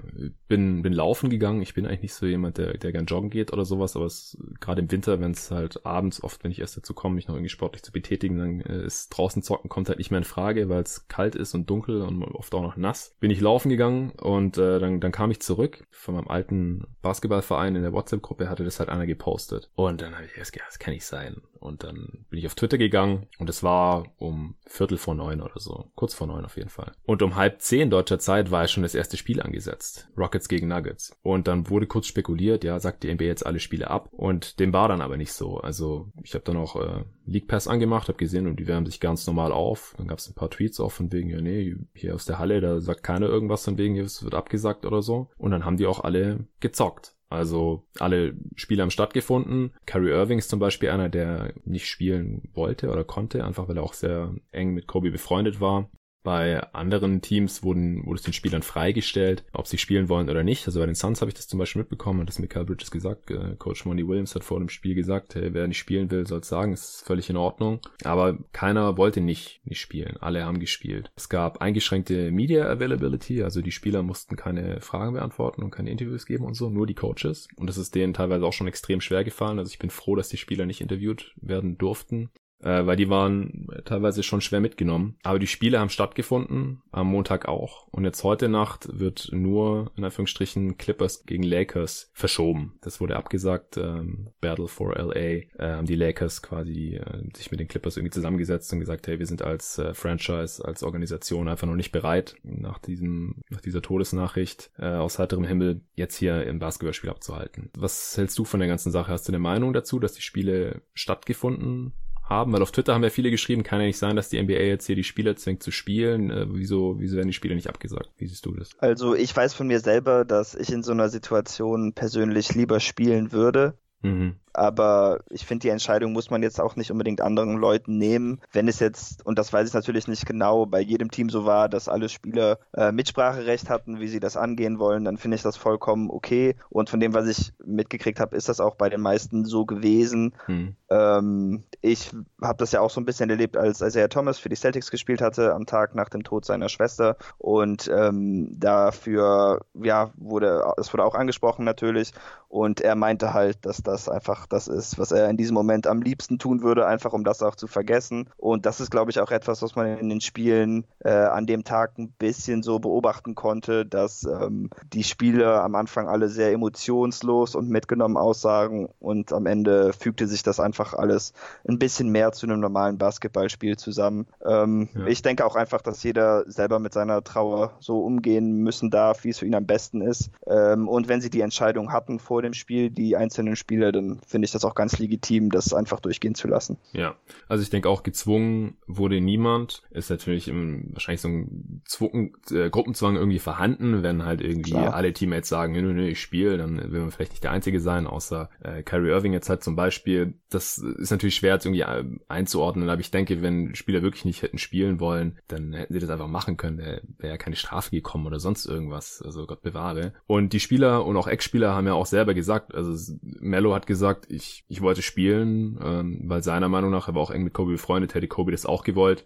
bin, 0.48 0.82
bin 0.82 0.92
laufen 0.92 1.30
gegangen. 1.30 1.62
Ich 1.62 1.74
bin 1.74 1.86
eigentlich 1.86 2.02
nicht 2.02 2.14
so 2.14 2.26
jemand, 2.26 2.58
der, 2.58 2.76
der 2.76 2.92
gern 2.92 3.06
joggen 3.06 3.30
geht 3.30 3.52
oder 3.52 3.64
sowas, 3.64 3.96
aber 3.96 4.06
es 4.06 4.36
gerade 4.60 4.82
im 4.82 4.90
Winter, 4.90 5.20
wenn 5.20 5.30
es 5.30 5.50
halt 5.50 5.86
abends 5.86 6.22
oft, 6.22 6.44
wenn 6.44 6.50
ich 6.50 6.60
erst 6.60 6.76
dazu 6.76 6.94
komme, 6.94 7.14
mich 7.14 7.28
noch 7.28 7.34
irgendwie 7.34 7.48
sportlich 7.48 7.82
zu 7.82 7.92
betätigen, 7.92 8.38
dann 8.38 8.60
äh, 8.60 8.84
ist 8.84 9.08
draußen 9.10 9.42
zocken 9.42 9.68
kommt 9.68 9.88
halt 9.88 9.98
nicht 9.98 10.10
mehr 10.10 10.18
in 10.18 10.24
Frage, 10.24 10.68
weil 10.68 10.82
es 10.82 11.08
kalt 11.08 11.34
ist 11.34 11.54
und 11.54 11.68
dunkel 11.68 12.02
und 12.02 12.22
oft 12.22 12.54
auch 12.54 12.62
noch 12.62 12.76
nass. 12.76 13.14
Bin 13.20 13.30
ich 13.30 13.40
laufen 13.40 13.68
gegangen 13.68 14.10
und 14.10 14.58
äh, 14.58 14.78
dann, 14.78 15.00
dann 15.00 15.12
kam 15.12 15.30
ich 15.30 15.40
zurück 15.40 15.86
von 15.90 16.14
meinem 16.14 16.28
alten 16.28 16.86
Basketballverein 17.02 17.76
in 17.76 17.82
der 17.82 17.92
WhatsApp-Gruppe, 17.92 18.48
hatte 18.48 18.64
das 18.64 18.78
halt 18.78 18.88
einer 18.88 19.06
gepostet. 19.06 19.70
Und 19.74 20.00
dann 20.02 20.14
habe 20.14 20.26
ich 20.26 20.36
erst 20.36 20.52
gedacht, 20.52 20.68
das 20.68 20.78
kann 20.78 20.94
nicht 20.94 21.04
sein. 21.04 21.42
Und 21.58 21.84
dann 21.84 22.24
bin 22.30 22.38
ich 22.38 22.46
auf 22.46 22.54
Twitter 22.54 22.78
gegangen 22.78 23.26
und 23.38 23.45
es 23.48 23.62
war 23.62 24.04
um 24.18 24.56
Viertel 24.66 24.98
vor 24.98 25.14
neun 25.14 25.40
oder 25.40 25.58
so. 25.58 25.90
Kurz 25.94 26.14
vor 26.14 26.26
neun 26.26 26.44
auf 26.44 26.56
jeden 26.56 26.68
Fall. 26.68 26.92
Und 27.04 27.22
um 27.22 27.36
halb 27.36 27.60
zehn 27.60 27.90
deutscher 27.90 28.18
Zeit 28.18 28.50
war 28.50 28.62
ja 28.62 28.68
schon 28.68 28.82
das 28.82 28.94
erste 28.94 29.16
Spiel 29.16 29.40
angesetzt. 29.40 30.08
Rockets 30.16 30.48
gegen 30.48 30.68
Nuggets. 30.68 31.16
Und 31.22 31.48
dann 31.48 31.68
wurde 31.70 31.86
kurz 31.86 32.06
spekuliert, 32.06 32.64
ja, 32.64 32.78
sagt 32.80 33.02
die 33.02 33.12
NBA 33.12 33.24
jetzt 33.24 33.46
alle 33.46 33.60
Spiele 33.60 33.90
ab. 33.90 34.08
Und 34.12 34.60
dem 34.60 34.72
war 34.72 34.88
dann 34.88 35.00
aber 35.00 35.16
nicht 35.16 35.32
so. 35.32 35.58
Also 35.58 36.10
ich 36.22 36.34
habe 36.34 36.44
dann 36.44 36.56
auch 36.56 36.76
äh, 36.76 37.04
League 37.26 37.48
Pass 37.48 37.68
angemacht, 37.68 38.08
habe 38.08 38.18
gesehen 38.18 38.46
und 38.46 38.58
die 38.58 38.66
wärmen 38.66 38.86
sich 38.86 39.00
ganz 39.00 39.26
normal 39.26 39.52
auf. 39.52 39.94
Dann 39.98 40.08
gab 40.08 40.18
es 40.18 40.28
ein 40.28 40.34
paar 40.34 40.50
Tweets 40.50 40.80
auch 40.80 40.92
von 40.92 41.12
wegen, 41.12 41.30
ja 41.30 41.40
nee, 41.40 41.76
hier 41.94 42.14
aus 42.14 42.24
der 42.24 42.38
Halle, 42.38 42.60
da 42.60 42.80
sagt 42.80 43.02
keiner 43.02 43.26
irgendwas 43.26 43.64
von 43.64 43.78
wegen, 43.78 43.96
es 43.98 44.22
wird 44.22 44.34
abgesagt 44.34 44.86
oder 44.86 45.02
so. 45.02 45.30
Und 45.38 45.50
dann 45.50 45.64
haben 45.64 45.76
die 45.76 45.86
auch 45.86 46.00
alle 46.00 46.46
gezockt. 46.60 47.15
Also 47.28 47.84
alle 47.98 48.34
Spiele 48.54 48.82
haben 48.82 48.90
stattgefunden. 48.90 49.72
Kyrie 49.84 50.10
Irving 50.10 50.38
ist 50.38 50.50
zum 50.50 50.60
Beispiel 50.60 50.90
einer, 50.90 51.08
der 51.08 51.54
nicht 51.64 51.88
spielen 51.88 52.48
wollte 52.54 52.90
oder 52.90 53.04
konnte, 53.04 53.44
einfach 53.44 53.68
weil 53.68 53.76
er 53.76 53.82
auch 53.82 53.94
sehr 53.94 54.34
eng 54.52 54.74
mit 54.74 54.86
Kobe 54.86 55.10
befreundet 55.10 55.60
war. 55.60 55.90
Bei 56.26 56.60
anderen 56.72 57.22
Teams 57.22 57.62
wurden, 57.62 58.04
wurde 58.04 58.16
es 58.16 58.24
den 58.24 58.32
Spielern 58.32 58.62
freigestellt, 58.62 59.44
ob 59.52 59.68
sie 59.68 59.78
spielen 59.78 60.08
wollen 60.08 60.28
oder 60.28 60.42
nicht. 60.42 60.66
Also 60.66 60.80
bei 60.80 60.86
den 60.86 60.96
Suns 60.96 61.20
habe 61.20 61.28
ich 61.28 61.36
das 61.36 61.46
zum 61.46 61.60
Beispiel 61.60 61.82
mitbekommen, 61.82 62.20
hat 62.20 62.28
das 62.28 62.40
Michael 62.40 62.64
Bridges 62.64 62.90
gesagt. 62.90 63.30
Äh, 63.30 63.54
Coach 63.60 63.84
Monty 63.84 64.08
Williams 64.08 64.34
hat 64.34 64.42
vor 64.42 64.58
dem 64.58 64.68
Spiel 64.68 64.96
gesagt, 64.96 65.36
hey, 65.36 65.54
wer 65.54 65.68
nicht 65.68 65.78
spielen 65.78 66.10
will, 66.10 66.26
soll 66.26 66.40
es 66.40 66.48
sagen, 66.48 66.72
ist 66.72 67.06
völlig 67.06 67.30
in 67.30 67.36
Ordnung. 67.36 67.78
Aber 68.02 68.38
keiner 68.50 68.96
wollte 68.96 69.20
nicht, 69.20 69.60
nicht 69.64 69.80
spielen. 69.80 70.16
Alle 70.16 70.44
haben 70.44 70.58
gespielt. 70.58 71.12
Es 71.14 71.28
gab 71.28 71.62
eingeschränkte 71.62 72.32
Media 72.32 72.68
Availability, 72.68 73.44
also 73.44 73.62
die 73.62 73.70
Spieler 73.70 74.02
mussten 74.02 74.34
keine 74.34 74.80
Fragen 74.80 75.12
beantworten 75.12 75.62
und 75.62 75.70
keine 75.70 75.90
Interviews 75.90 76.26
geben 76.26 76.44
und 76.44 76.54
so, 76.54 76.70
nur 76.70 76.88
die 76.88 76.94
Coaches. 76.94 77.46
Und 77.54 77.68
das 77.68 77.78
ist 77.78 77.94
denen 77.94 78.14
teilweise 78.14 78.44
auch 78.44 78.52
schon 78.52 78.66
extrem 78.66 79.00
schwer 79.00 79.22
gefallen. 79.22 79.60
Also 79.60 79.70
ich 79.70 79.78
bin 79.78 79.90
froh, 79.90 80.16
dass 80.16 80.28
die 80.28 80.38
Spieler 80.38 80.66
nicht 80.66 80.80
interviewt 80.80 81.34
werden 81.36 81.78
durften 81.78 82.30
äh, 82.62 82.86
weil 82.86 82.96
die 82.96 83.08
waren 83.08 83.68
teilweise 83.84 84.22
schon 84.22 84.40
schwer 84.40 84.60
mitgenommen. 84.60 85.16
Aber 85.22 85.38
die 85.38 85.46
Spiele 85.46 85.78
haben 85.78 85.90
stattgefunden, 85.90 86.82
am 86.90 87.08
Montag 87.08 87.48
auch. 87.48 87.86
Und 87.88 88.04
jetzt 88.04 88.24
heute 88.24 88.48
Nacht 88.48 88.88
wird 88.98 89.30
nur, 89.32 89.92
in 89.96 90.04
Anführungsstrichen, 90.04 90.76
Clippers 90.78 91.24
gegen 91.26 91.42
Lakers 91.42 92.10
verschoben. 92.12 92.78
Das 92.80 93.00
wurde 93.00 93.16
abgesagt. 93.16 93.76
Ähm, 93.76 94.30
Battle 94.40 94.68
for 94.68 94.96
LA 94.96 95.14
äh, 95.14 95.46
haben 95.58 95.86
die 95.86 95.96
Lakers 95.96 96.42
quasi 96.42 96.96
äh, 96.96 97.22
sich 97.36 97.50
mit 97.50 97.60
den 97.60 97.68
Clippers 97.68 97.96
irgendwie 97.96 98.12
zusammengesetzt 98.12 98.72
und 98.72 98.80
gesagt, 98.80 99.06
hey, 99.06 99.18
wir 99.18 99.26
sind 99.26 99.42
als 99.42 99.78
äh, 99.78 99.94
Franchise, 99.94 100.64
als 100.64 100.82
Organisation 100.82 101.48
einfach 101.48 101.66
noch 101.66 101.76
nicht 101.76 101.92
bereit, 101.92 102.36
nach 102.42 102.78
diesem, 102.78 103.42
nach 103.50 103.60
dieser 103.60 103.82
Todesnachricht 103.82 104.70
äh, 104.78 104.86
aus 104.86 105.18
heiterem 105.18 105.44
Himmel 105.44 105.82
jetzt 105.94 106.16
hier 106.16 106.44
im 106.44 106.58
Basketballspiel 106.58 107.10
abzuhalten. 107.10 107.70
Was 107.76 108.16
hältst 108.16 108.38
du 108.38 108.44
von 108.44 108.60
der 108.60 108.68
ganzen 108.68 108.92
Sache? 108.92 109.12
Hast 109.12 109.28
du 109.28 109.32
eine 109.32 109.38
Meinung 109.38 109.72
dazu, 109.72 109.98
dass 109.98 110.12
die 110.12 110.22
Spiele 110.22 110.82
stattgefunden 110.94 111.92
haben, 112.28 112.52
weil 112.52 112.62
auf 112.62 112.72
Twitter 112.72 112.94
haben 112.94 113.02
ja 113.02 113.10
viele 113.10 113.30
geschrieben, 113.30 113.62
kann 113.62 113.80
ja 113.80 113.86
nicht 113.86 113.98
sein, 113.98 114.16
dass 114.16 114.28
die 114.28 114.42
NBA 114.42 114.54
jetzt 114.54 114.86
hier 114.86 114.96
die 114.96 115.04
Spieler 115.04 115.36
zwingt 115.36 115.62
zu 115.62 115.70
spielen. 115.70 116.30
Äh, 116.30 116.46
wieso, 116.50 116.98
wieso 116.98 117.16
werden 117.16 117.28
die 117.28 117.34
Spiele 117.34 117.54
nicht 117.54 117.68
abgesagt? 117.68 118.10
Wie 118.18 118.26
siehst 118.26 118.44
du 118.46 118.52
das? 118.52 118.70
Also 118.78 119.14
ich 119.14 119.34
weiß 119.34 119.54
von 119.54 119.66
mir 119.66 119.80
selber, 119.80 120.24
dass 120.24 120.54
ich 120.54 120.72
in 120.72 120.82
so 120.82 120.92
einer 120.92 121.08
Situation 121.08 121.92
persönlich 121.92 122.54
lieber 122.54 122.80
spielen 122.80 123.32
würde. 123.32 123.78
Mhm 124.02 124.36
aber 124.56 125.20
ich 125.30 125.44
finde, 125.44 125.62
die 125.62 125.68
Entscheidung 125.68 126.12
muss 126.12 126.30
man 126.30 126.42
jetzt 126.42 126.60
auch 126.60 126.76
nicht 126.76 126.90
unbedingt 126.90 127.20
anderen 127.20 127.56
Leuten 127.56 127.98
nehmen. 127.98 128.40
Wenn 128.52 128.68
es 128.68 128.80
jetzt, 128.80 129.24
und 129.26 129.38
das 129.38 129.52
weiß 129.52 129.68
ich 129.68 129.74
natürlich 129.74 130.08
nicht 130.08 130.26
genau, 130.26 130.66
bei 130.66 130.80
jedem 130.80 131.10
Team 131.10 131.30
so 131.30 131.44
war, 131.44 131.68
dass 131.68 131.88
alle 131.88 132.08
Spieler 132.08 132.58
äh, 132.74 132.92
Mitspracherecht 132.92 133.68
hatten, 133.68 134.00
wie 134.00 134.08
sie 134.08 134.20
das 134.20 134.36
angehen 134.36 134.78
wollen, 134.78 135.04
dann 135.04 135.18
finde 135.18 135.36
ich 135.36 135.42
das 135.42 135.56
vollkommen 135.56 136.10
okay. 136.10 136.56
Und 136.70 136.90
von 136.90 137.00
dem, 137.00 137.14
was 137.14 137.26
ich 137.26 137.52
mitgekriegt 137.64 138.20
habe, 138.20 138.36
ist 138.36 138.48
das 138.48 138.60
auch 138.60 138.76
bei 138.76 138.88
den 138.88 139.00
meisten 139.00 139.44
so 139.44 139.66
gewesen. 139.66 140.34
Hm. 140.46 140.76
Ähm, 140.88 141.64
ich 141.80 142.12
habe 142.42 142.58
das 142.58 142.72
ja 142.72 142.80
auch 142.80 142.90
so 142.90 143.00
ein 143.00 143.04
bisschen 143.04 143.30
erlebt, 143.30 143.56
als 143.56 143.80
Isaiah 143.80 144.08
Thomas 144.08 144.38
für 144.38 144.48
die 144.48 144.56
Celtics 144.56 144.90
gespielt 144.90 145.20
hatte, 145.20 145.54
am 145.54 145.66
Tag 145.66 145.94
nach 145.94 146.08
dem 146.08 146.22
Tod 146.24 146.44
seiner 146.44 146.68
Schwester. 146.68 147.16
Und 147.38 147.90
ähm, 147.92 148.58
dafür, 148.58 149.60
ja, 149.74 150.10
wurde, 150.16 150.64
es 150.78 150.92
wurde 150.92 151.04
auch 151.04 151.14
angesprochen 151.14 151.64
natürlich. 151.64 152.12
Und 152.48 152.80
er 152.80 152.94
meinte 152.94 153.34
halt, 153.34 153.66
dass 153.66 153.82
das 153.82 154.08
einfach 154.08 154.45
das 154.48 154.68
ist, 154.68 154.98
was 154.98 155.12
er 155.12 155.28
in 155.30 155.36
diesem 155.36 155.54
Moment 155.54 155.86
am 155.86 156.02
liebsten 156.02 156.38
tun 156.38 156.62
würde, 156.62 156.86
einfach 156.86 157.12
um 157.12 157.24
das 157.24 157.42
auch 157.42 157.54
zu 157.54 157.66
vergessen. 157.66 158.28
Und 158.36 158.66
das 158.66 158.80
ist, 158.80 158.90
glaube 158.90 159.10
ich, 159.10 159.20
auch 159.20 159.30
etwas, 159.30 159.62
was 159.62 159.76
man 159.76 159.98
in 159.98 160.08
den 160.08 160.20
Spielen 160.20 160.84
äh, 161.00 161.10
an 161.10 161.46
dem 161.46 161.64
Tag 161.64 161.98
ein 161.98 162.10
bisschen 162.10 162.62
so 162.62 162.78
beobachten 162.78 163.34
konnte, 163.34 163.86
dass 163.86 164.24
ähm, 164.24 164.70
die 164.92 165.04
Spieler 165.04 165.62
am 165.62 165.74
Anfang 165.74 166.08
alle 166.08 166.28
sehr 166.28 166.52
emotionslos 166.52 167.54
und 167.54 167.68
mitgenommen 167.68 168.16
aussagen 168.16 168.88
und 169.00 169.32
am 169.32 169.46
Ende 169.46 169.92
fügte 169.92 170.26
sich 170.26 170.42
das 170.42 170.60
einfach 170.60 170.94
alles 170.94 171.32
ein 171.68 171.78
bisschen 171.78 172.10
mehr 172.10 172.32
zu 172.32 172.46
einem 172.46 172.60
normalen 172.60 172.98
Basketballspiel 172.98 173.76
zusammen. 173.76 174.26
Ähm, 174.44 174.88
ja. 174.94 175.06
Ich 175.06 175.22
denke 175.22 175.44
auch 175.44 175.56
einfach, 175.56 175.82
dass 175.82 176.02
jeder 176.02 176.44
selber 176.50 176.78
mit 176.78 176.92
seiner 176.92 177.22
Trauer 177.22 177.72
so 177.80 178.00
umgehen 178.00 178.58
müssen 178.58 178.90
darf, 178.90 179.24
wie 179.24 179.30
es 179.30 179.38
für 179.38 179.46
ihn 179.46 179.54
am 179.54 179.66
besten 179.66 180.00
ist. 180.00 180.30
Ähm, 180.46 180.88
und 180.88 181.08
wenn 181.08 181.20
sie 181.20 181.30
die 181.30 181.40
Entscheidung 181.40 181.92
hatten 181.92 182.18
vor 182.18 182.42
dem 182.42 182.52
Spiel, 182.52 182.90
die 182.90 183.16
einzelnen 183.16 183.56
Spieler, 183.56 183.92
dann 183.92 184.20
finde 184.36 184.44
ich 184.44 184.52
das 184.52 184.66
auch 184.66 184.74
ganz 184.74 184.98
legitim, 184.98 185.48
das 185.48 185.72
einfach 185.72 185.98
durchgehen 185.98 186.34
zu 186.34 186.46
lassen. 186.46 186.76
Ja, 186.92 187.14
also 187.48 187.62
ich 187.62 187.70
denke 187.70 187.88
auch 187.88 188.02
gezwungen 188.02 188.76
wurde 188.86 189.18
niemand. 189.22 189.82
Ist 189.90 190.10
natürlich 190.10 190.48
im, 190.48 190.90
wahrscheinlich 190.92 191.22
so 191.22 191.28
ein 191.28 191.80
Zwucken, 191.86 192.34
äh, 192.50 192.68
Gruppenzwang 192.68 193.16
irgendwie 193.16 193.38
vorhanden, 193.38 194.02
wenn 194.02 194.26
halt 194.26 194.42
irgendwie 194.42 194.72
Klar. 194.72 194.92
alle 194.92 195.14
Teammates 195.14 195.48
sagen, 195.48 195.72
nö, 195.72 195.80
nö, 195.80 196.06
ich 196.06 196.20
spiele, 196.20 196.58
dann 196.58 196.92
will 196.92 197.00
man 197.00 197.12
vielleicht 197.12 197.32
nicht 197.32 197.44
der 197.44 197.50
Einzige 197.50 197.80
sein, 197.80 198.06
außer 198.06 198.50
äh, 198.62 198.82
Kyrie 198.82 199.08
Irving 199.08 199.32
jetzt 199.32 199.48
halt 199.48 199.64
zum 199.64 199.74
Beispiel. 199.74 200.34
Das 200.50 200.76
ist 200.76 201.10
natürlich 201.10 201.36
schwer 201.36 201.54
jetzt 201.54 201.64
irgendwie 201.64 201.80
äh, 201.80 202.04
einzuordnen, 202.28 202.90
aber 202.90 203.00
ich 203.00 203.10
denke, 203.10 203.40
wenn 203.40 203.74
Spieler 203.74 204.02
wirklich 204.02 204.26
nicht 204.26 204.42
hätten 204.42 204.58
spielen 204.58 205.00
wollen, 205.00 205.38
dann 205.48 205.72
hätten 205.72 205.94
sie 205.94 206.00
das 206.00 206.10
einfach 206.10 206.28
machen 206.28 206.58
können. 206.58 206.76
Da 206.76 206.84
wäre 207.16 207.32
ja 207.32 207.38
keine 207.38 207.56
Strafe 207.56 207.90
gekommen 207.90 208.26
oder 208.26 208.38
sonst 208.38 208.66
irgendwas. 208.66 209.22
Also 209.24 209.46
Gott 209.46 209.62
bewahre. 209.62 210.12
Und 210.26 210.52
die 210.52 210.60
Spieler 210.60 211.06
und 211.06 211.16
auch 211.16 211.26
Ex-Spieler 211.26 211.74
haben 211.74 211.86
ja 211.86 211.94
auch 211.94 212.04
selber 212.04 212.34
gesagt, 212.34 212.74
also 212.74 213.14
Mello 213.22 213.74
hat 213.74 213.86
gesagt, 213.86 214.25
ich, 214.28 214.64
ich 214.68 214.80
wollte 214.80 215.02
spielen, 215.02 215.78
ähm, 215.82 216.22
weil 216.24 216.42
seiner 216.42 216.68
Meinung 216.68 216.90
nach, 216.90 217.08
er 217.08 217.14
war 217.14 217.22
auch 217.22 217.30
eng 217.30 217.44
mit 217.44 217.52
Kobe 217.52 217.72
befreundet, 217.72 218.14
hätte 218.14 218.28
Kobe 218.28 218.52
das 218.52 218.66
auch 218.66 218.84
gewollt. 218.84 219.24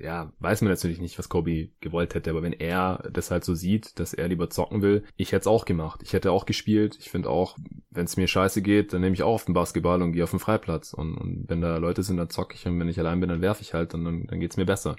Ja, 0.00 0.32
weiß 0.38 0.62
man 0.62 0.70
natürlich 0.70 1.00
nicht, 1.00 1.18
was 1.18 1.28
Kobe 1.28 1.68
gewollt 1.80 2.14
hätte, 2.14 2.30
aber 2.30 2.42
wenn 2.42 2.52
er 2.52 3.08
das 3.12 3.30
halt 3.30 3.44
so 3.44 3.54
sieht, 3.54 3.98
dass 3.98 4.14
er 4.14 4.28
lieber 4.28 4.50
zocken 4.50 4.82
will, 4.82 5.04
ich 5.16 5.32
hätte 5.32 5.40
es 5.40 5.46
auch 5.46 5.64
gemacht. 5.64 6.00
Ich 6.02 6.12
hätte 6.12 6.32
auch 6.32 6.46
gespielt. 6.46 6.96
Ich 7.00 7.10
finde 7.10 7.30
auch, 7.30 7.56
wenn 7.90 8.04
es 8.04 8.16
mir 8.16 8.28
scheiße 8.28 8.62
geht, 8.62 8.92
dann 8.92 9.00
nehme 9.00 9.14
ich 9.14 9.22
auch 9.22 9.34
auf 9.34 9.44
den 9.44 9.54
Basketball 9.54 10.02
und 10.02 10.12
gehe 10.12 10.24
auf 10.24 10.30
den 10.30 10.38
Freiplatz. 10.38 10.92
Und, 10.92 11.16
und 11.16 11.44
wenn 11.48 11.60
da 11.60 11.76
Leute 11.78 12.02
sind, 12.02 12.16
dann 12.16 12.30
zocke 12.30 12.54
ich 12.54 12.66
und 12.66 12.78
wenn 12.78 12.88
ich 12.88 12.98
allein 12.98 13.20
bin, 13.20 13.28
dann 13.28 13.42
werfe 13.42 13.62
ich 13.62 13.74
halt 13.74 13.94
und 13.94 14.04
dann, 14.04 14.26
dann 14.26 14.40
geht's 14.40 14.56
mir 14.56 14.66
besser. 14.66 14.96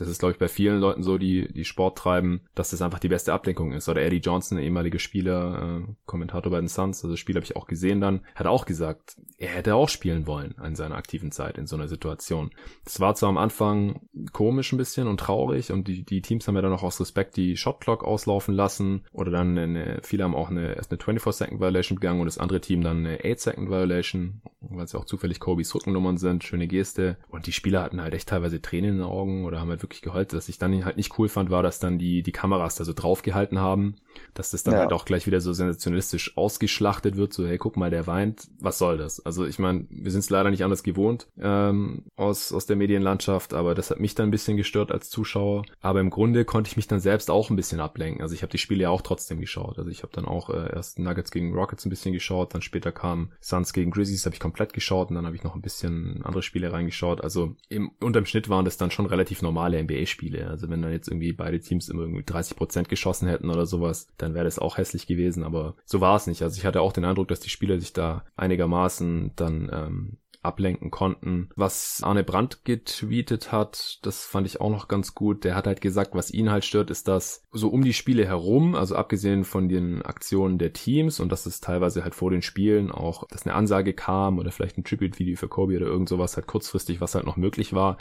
Das 0.00 0.08
ist, 0.08 0.18
glaube 0.18 0.32
ich, 0.32 0.38
bei 0.38 0.48
vielen 0.48 0.80
Leuten 0.80 1.02
so, 1.02 1.18
die, 1.18 1.52
die 1.52 1.64
Sport 1.64 1.98
treiben, 1.98 2.40
dass 2.54 2.70
das 2.70 2.80
einfach 2.80 2.98
die 2.98 3.08
beste 3.08 3.32
Ablenkung 3.32 3.72
ist. 3.72 3.88
Oder 3.88 4.02
Eddie 4.02 4.16
Johnson, 4.16 4.56
der 4.56 4.64
ehemalige 4.64 4.98
Spieler, 4.98 5.82
äh, 5.86 5.92
Kommentator 6.06 6.50
bei 6.50 6.58
den 6.58 6.68
Suns, 6.68 6.98
also 7.04 7.12
das 7.12 7.20
Spiel 7.20 7.36
habe 7.36 7.44
ich 7.44 7.56
auch 7.56 7.66
gesehen 7.66 8.00
dann, 8.00 8.20
hat 8.34 8.46
auch 8.46 8.64
gesagt, 8.64 9.16
er 9.36 9.50
hätte 9.50 9.74
auch 9.74 9.88
spielen 9.88 10.26
wollen 10.26 10.54
in 10.64 10.74
seiner 10.74 10.96
aktiven 10.96 11.32
Zeit 11.32 11.58
in 11.58 11.66
so 11.66 11.76
einer 11.76 11.88
Situation. 11.88 12.50
Das 12.84 13.00
war 13.00 13.14
zwar 13.14 13.28
am 13.28 13.38
Anfang 13.38 14.00
komisch 14.32 14.72
ein 14.72 14.78
bisschen 14.78 15.06
und 15.06 15.20
traurig 15.20 15.70
und 15.70 15.86
die, 15.86 16.02
die 16.04 16.22
Teams 16.22 16.48
haben 16.48 16.56
ja 16.56 16.62
dann 16.62 16.72
auch 16.72 16.82
aus 16.82 17.00
Respekt 17.00 17.36
die 17.36 17.56
Shotclock 17.56 18.02
auslaufen 18.04 18.54
lassen 18.54 19.04
oder 19.12 19.30
dann 19.30 19.58
eine, 19.58 20.00
viele 20.02 20.24
haben 20.24 20.34
auch 20.34 20.50
eine, 20.50 20.76
erst 20.76 20.92
eine 20.92 21.00
24-Second 21.00 21.60
Violation 21.60 21.96
begangen 21.96 22.20
und 22.20 22.26
das 22.26 22.38
andere 22.38 22.60
Team 22.60 22.82
dann 22.82 23.06
eine 23.06 23.18
8-Second 23.18 23.70
Violation. 23.70 24.40
weil 24.60 24.84
es 24.84 24.92
ja 24.92 25.00
auch 25.00 25.04
zufällig 25.04 25.40
Kobys 25.40 25.74
Rückennummern 25.74 26.16
sind, 26.16 26.44
schöne 26.44 26.68
Geste. 26.68 27.16
Und 27.28 27.46
die 27.46 27.52
Spieler 27.52 27.82
hatten 27.82 28.00
halt 28.00 28.14
echt 28.14 28.28
teilweise 28.28 28.62
Tränen 28.62 28.90
in 28.90 28.96
den 28.98 29.06
Augen 29.06 29.44
oder 29.44 29.60
haben 29.60 29.70
halt 29.70 29.82
wirklich 29.82 29.89
geheult. 30.02 30.32
Was 30.32 30.48
ich 30.48 30.58
dann 30.58 30.84
halt 30.84 30.96
nicht 30.96 31.18
cool 31.18 31.28
fand, 31.28 31.50
war, 31.50 31.62
dass 31.62 31.80
dann 31.80 31.98
die, 31.98 32.22
die 32.22 32.32
Kameras 32.32 32.76
da 32.76 32.84
so 32.84 32.92
draufgehalten 32.92 33.58
haben, 33.58 33.96
dass 34.34 34.50
das 34.50 34.62
dann 34.62 34.74
ja. 34.74 34.80
halt 34.80 34.92
auch 34.92 35.04
gleich 35.04 35.26
wieder 35.26 35.40
so 35.40 35.52
sensationalistisch 35.52 36.36
ausgeschlachtet 36.36 37.16
wird, 37.16 37.32
so, 37.32 37.46
hey, 37.46 37.58
guck 37.58 37.76
mal, 37.76 37.90
der 37.90 38.06
weint, 38.06 38.48
was 38.60 38.78
soll 38.78 38.98
das? 38.98 39.24
Also 39.24 39.44
ich 39.44 39.58
meine, 39.58 39.86
wir 39.90 40.10
sind 40.10 40.20
es 40.20 40.30
leider 40.30 40.50
nicht 40.50 40.64
anders 40.64 40.82
gewohnt 40.82 41.28
ähm, 41.40 42.04
aus, 42.16 42.52
aus 42.52 42.66
der 42.66 42.76
Medienlandschaft, 42.76 43.54
aber 43.54 43.74
das 43.74 43.90
hat 43.90 44.00
mich 44.00 44.14
dann 44.14 44.28
ein 44.28 44.30
bisschen 44.30 44.56
gestört 44.56 44.92
als 44.92 45.10
Zuschauer. 45.10 45.64
Aber 45.80 46.00
im 46.00 46.10
Grunde 46.10 46.44
konnte 46.44 46.68
ich 46.68 46.76
mich 46.76 46.86
dann 46.86 47.00
selbst 47.00 47.30
auch 47.30 47.50
ein 47.50 47.56
bisschen 47.56 47.80
ablenken. 47.80 48.22
Also 48.22 48.34
ich 48.34 48.42
habe 48.42 48.52
die 48.52 48.58
Spiele 48.58 48.82
ja 48.82 48.90
auch 48.90 49.02
trotzdem 49.02 49.40
geschaut. 49.40 49.78
Also 49.78 49.90
ich 49.90 50.02
habe 50.02 50.12
dann 50.12 50.24
auch 50.24 50.50
äh, 50.50 50.72
erst 50.72 50.98
Nuggets 50.98 51.30
gegen 51.30 51.54
Rockets 51.54 51.84
ein 51.84 51.90
bisschen 51.90 52.12
geschaut, 52.12 52.54
dann 52.54 52.62
später 52.62 52.92
kam 52.92 53.32
Suns 53.40 53.72
gegen 53.72 53.90
Grizzlies, 53.90 54.26
habe 54.26 54.34
ich 54.34 54.40
komplett 54.40 54.72
geschaut 54.72 55.10
und 55.10 55.16
dann 55.16 55.26
habe 55.26 55.36
ich 55.36 55.42
noch 55.42 55.54
ein 55.54 55.62
bisschen 55.62 56.22
andere 56.24 56.42
Spiele 56.42 56.72
reingeschaut. 56.72 57.22
Also 57.22 57.56
im, 57.68 57.90
unterm 58.00 58.26
Schnitt 58.26 58.48
waren 58.48 58.64
das 58.64 58.76
dann 58.76 58.90
schon 58.90 59.06
relativ 59.06 59.42
normale 59.70 59.82
NBA-Spiele. 59.84 60.48
Also 60.48 60.68
wenn 60.68 60.82
dann 60.82 60.92
jetzt 60.92 61.08
irgendwie 61.08 61.32
beide 61.32 61.60
Teams 61.60 61.88
immer 61.88 62.02
irgendwie 62.02 62.24
30 62.24 62.56
Prozent 62.56 62.88
geschossen 62.88 63.28
hätten 63.28 63.50
oder 63.50 63.66
sowas, 63.66 64.08
dann 64.18 64.34
wäre 64.34 64.44
das 64.44 64.58
auch 64.58 64.78
hässlich 64.78 65.06
gewesen. 65.06 65.44
Aber 65.44 65.74
so 65.84 66.00
war 66.00 66.16
es 66.16 66.26
nicht. 66.26 66.42
Also 66.42 66.58
ich 66.58 66.66
hatte 66.66 66.80
auch 66.80 66.92
den 66.92 67.04
Eindruck, 67.04 67.28
dass 67.28 67.40
die 67.40 67.50
Spieler 67.50 67.78
sich 67.78 67.92
da 67.92 68.24
einigermaßen 68.36 69.32
dann 69.36 69.70
ähm, 69.72 70.18
ablenken 70.42 70.90
konnten. 70.90 71.50
Was 71.54 72.00
Arne 72.02 72.24
Brandt 72.24 72.64
getweetet 72.64 73.52
hat, 73.52 73.98
das 74.02 74.24
fand 74.24 74.46
ich 74.46 74.60
auch 74.60 74.70
noch 74.70 74.88
ganz 74.88 75.14
gut. 75.14 75.44
Der 75.44 75.54
hat 75.54 75.66
halt 75.66 75.82
gesagt, 75.82 76.14
was 76.14 76.30
ihn 76.30 76.50
halt 76.50 76.64
stört, 76.64 76.90
ist, 76.90 77.08
dass 77.08 77.44
so 77.52 77.68
um 77.68 77.84
die 77.84 77.92
Spiele 77.92 78.26
herum, 78.26 78.74
also 78.74 78.96
abgesehen 78.96 79.44
von 79.44 79.68
den 79.68 80.00
Aktionen 80.00 80.58
der 80.58 80.72
Teams 80.72 81.20
und 81.20 81.30
dass 81.30 81.44
es 81.44 81.60
teilweise 81.60 82.02
halt 82.04 82.14
vor 82.14 82.30
den 82.30 82.40
Spielen 82.40 82.90
auch, 82.90 83.28
dass 83.28 83.46
eine 83.46 83.54
Ansage 83.54 83.92
kam 83.92 84.38
oder 84.38 84.50
vielleicht 84.50 84.78
ein 84.78 84.84
Tribute-Video 84.84 85.36
für 85.36 85.48
Kobe 85.48 85.76
oder 85.76 85.86
irgend 85.86 86.08
sowas 86.08 86.36
halt 86.36 86.46
kurzfristig, 86.46 87.02
was 87.02 87.14
halt 87.14 87.26
noch 87.26 87.36
möglich 87.36 87.74
war, 87.74 87.98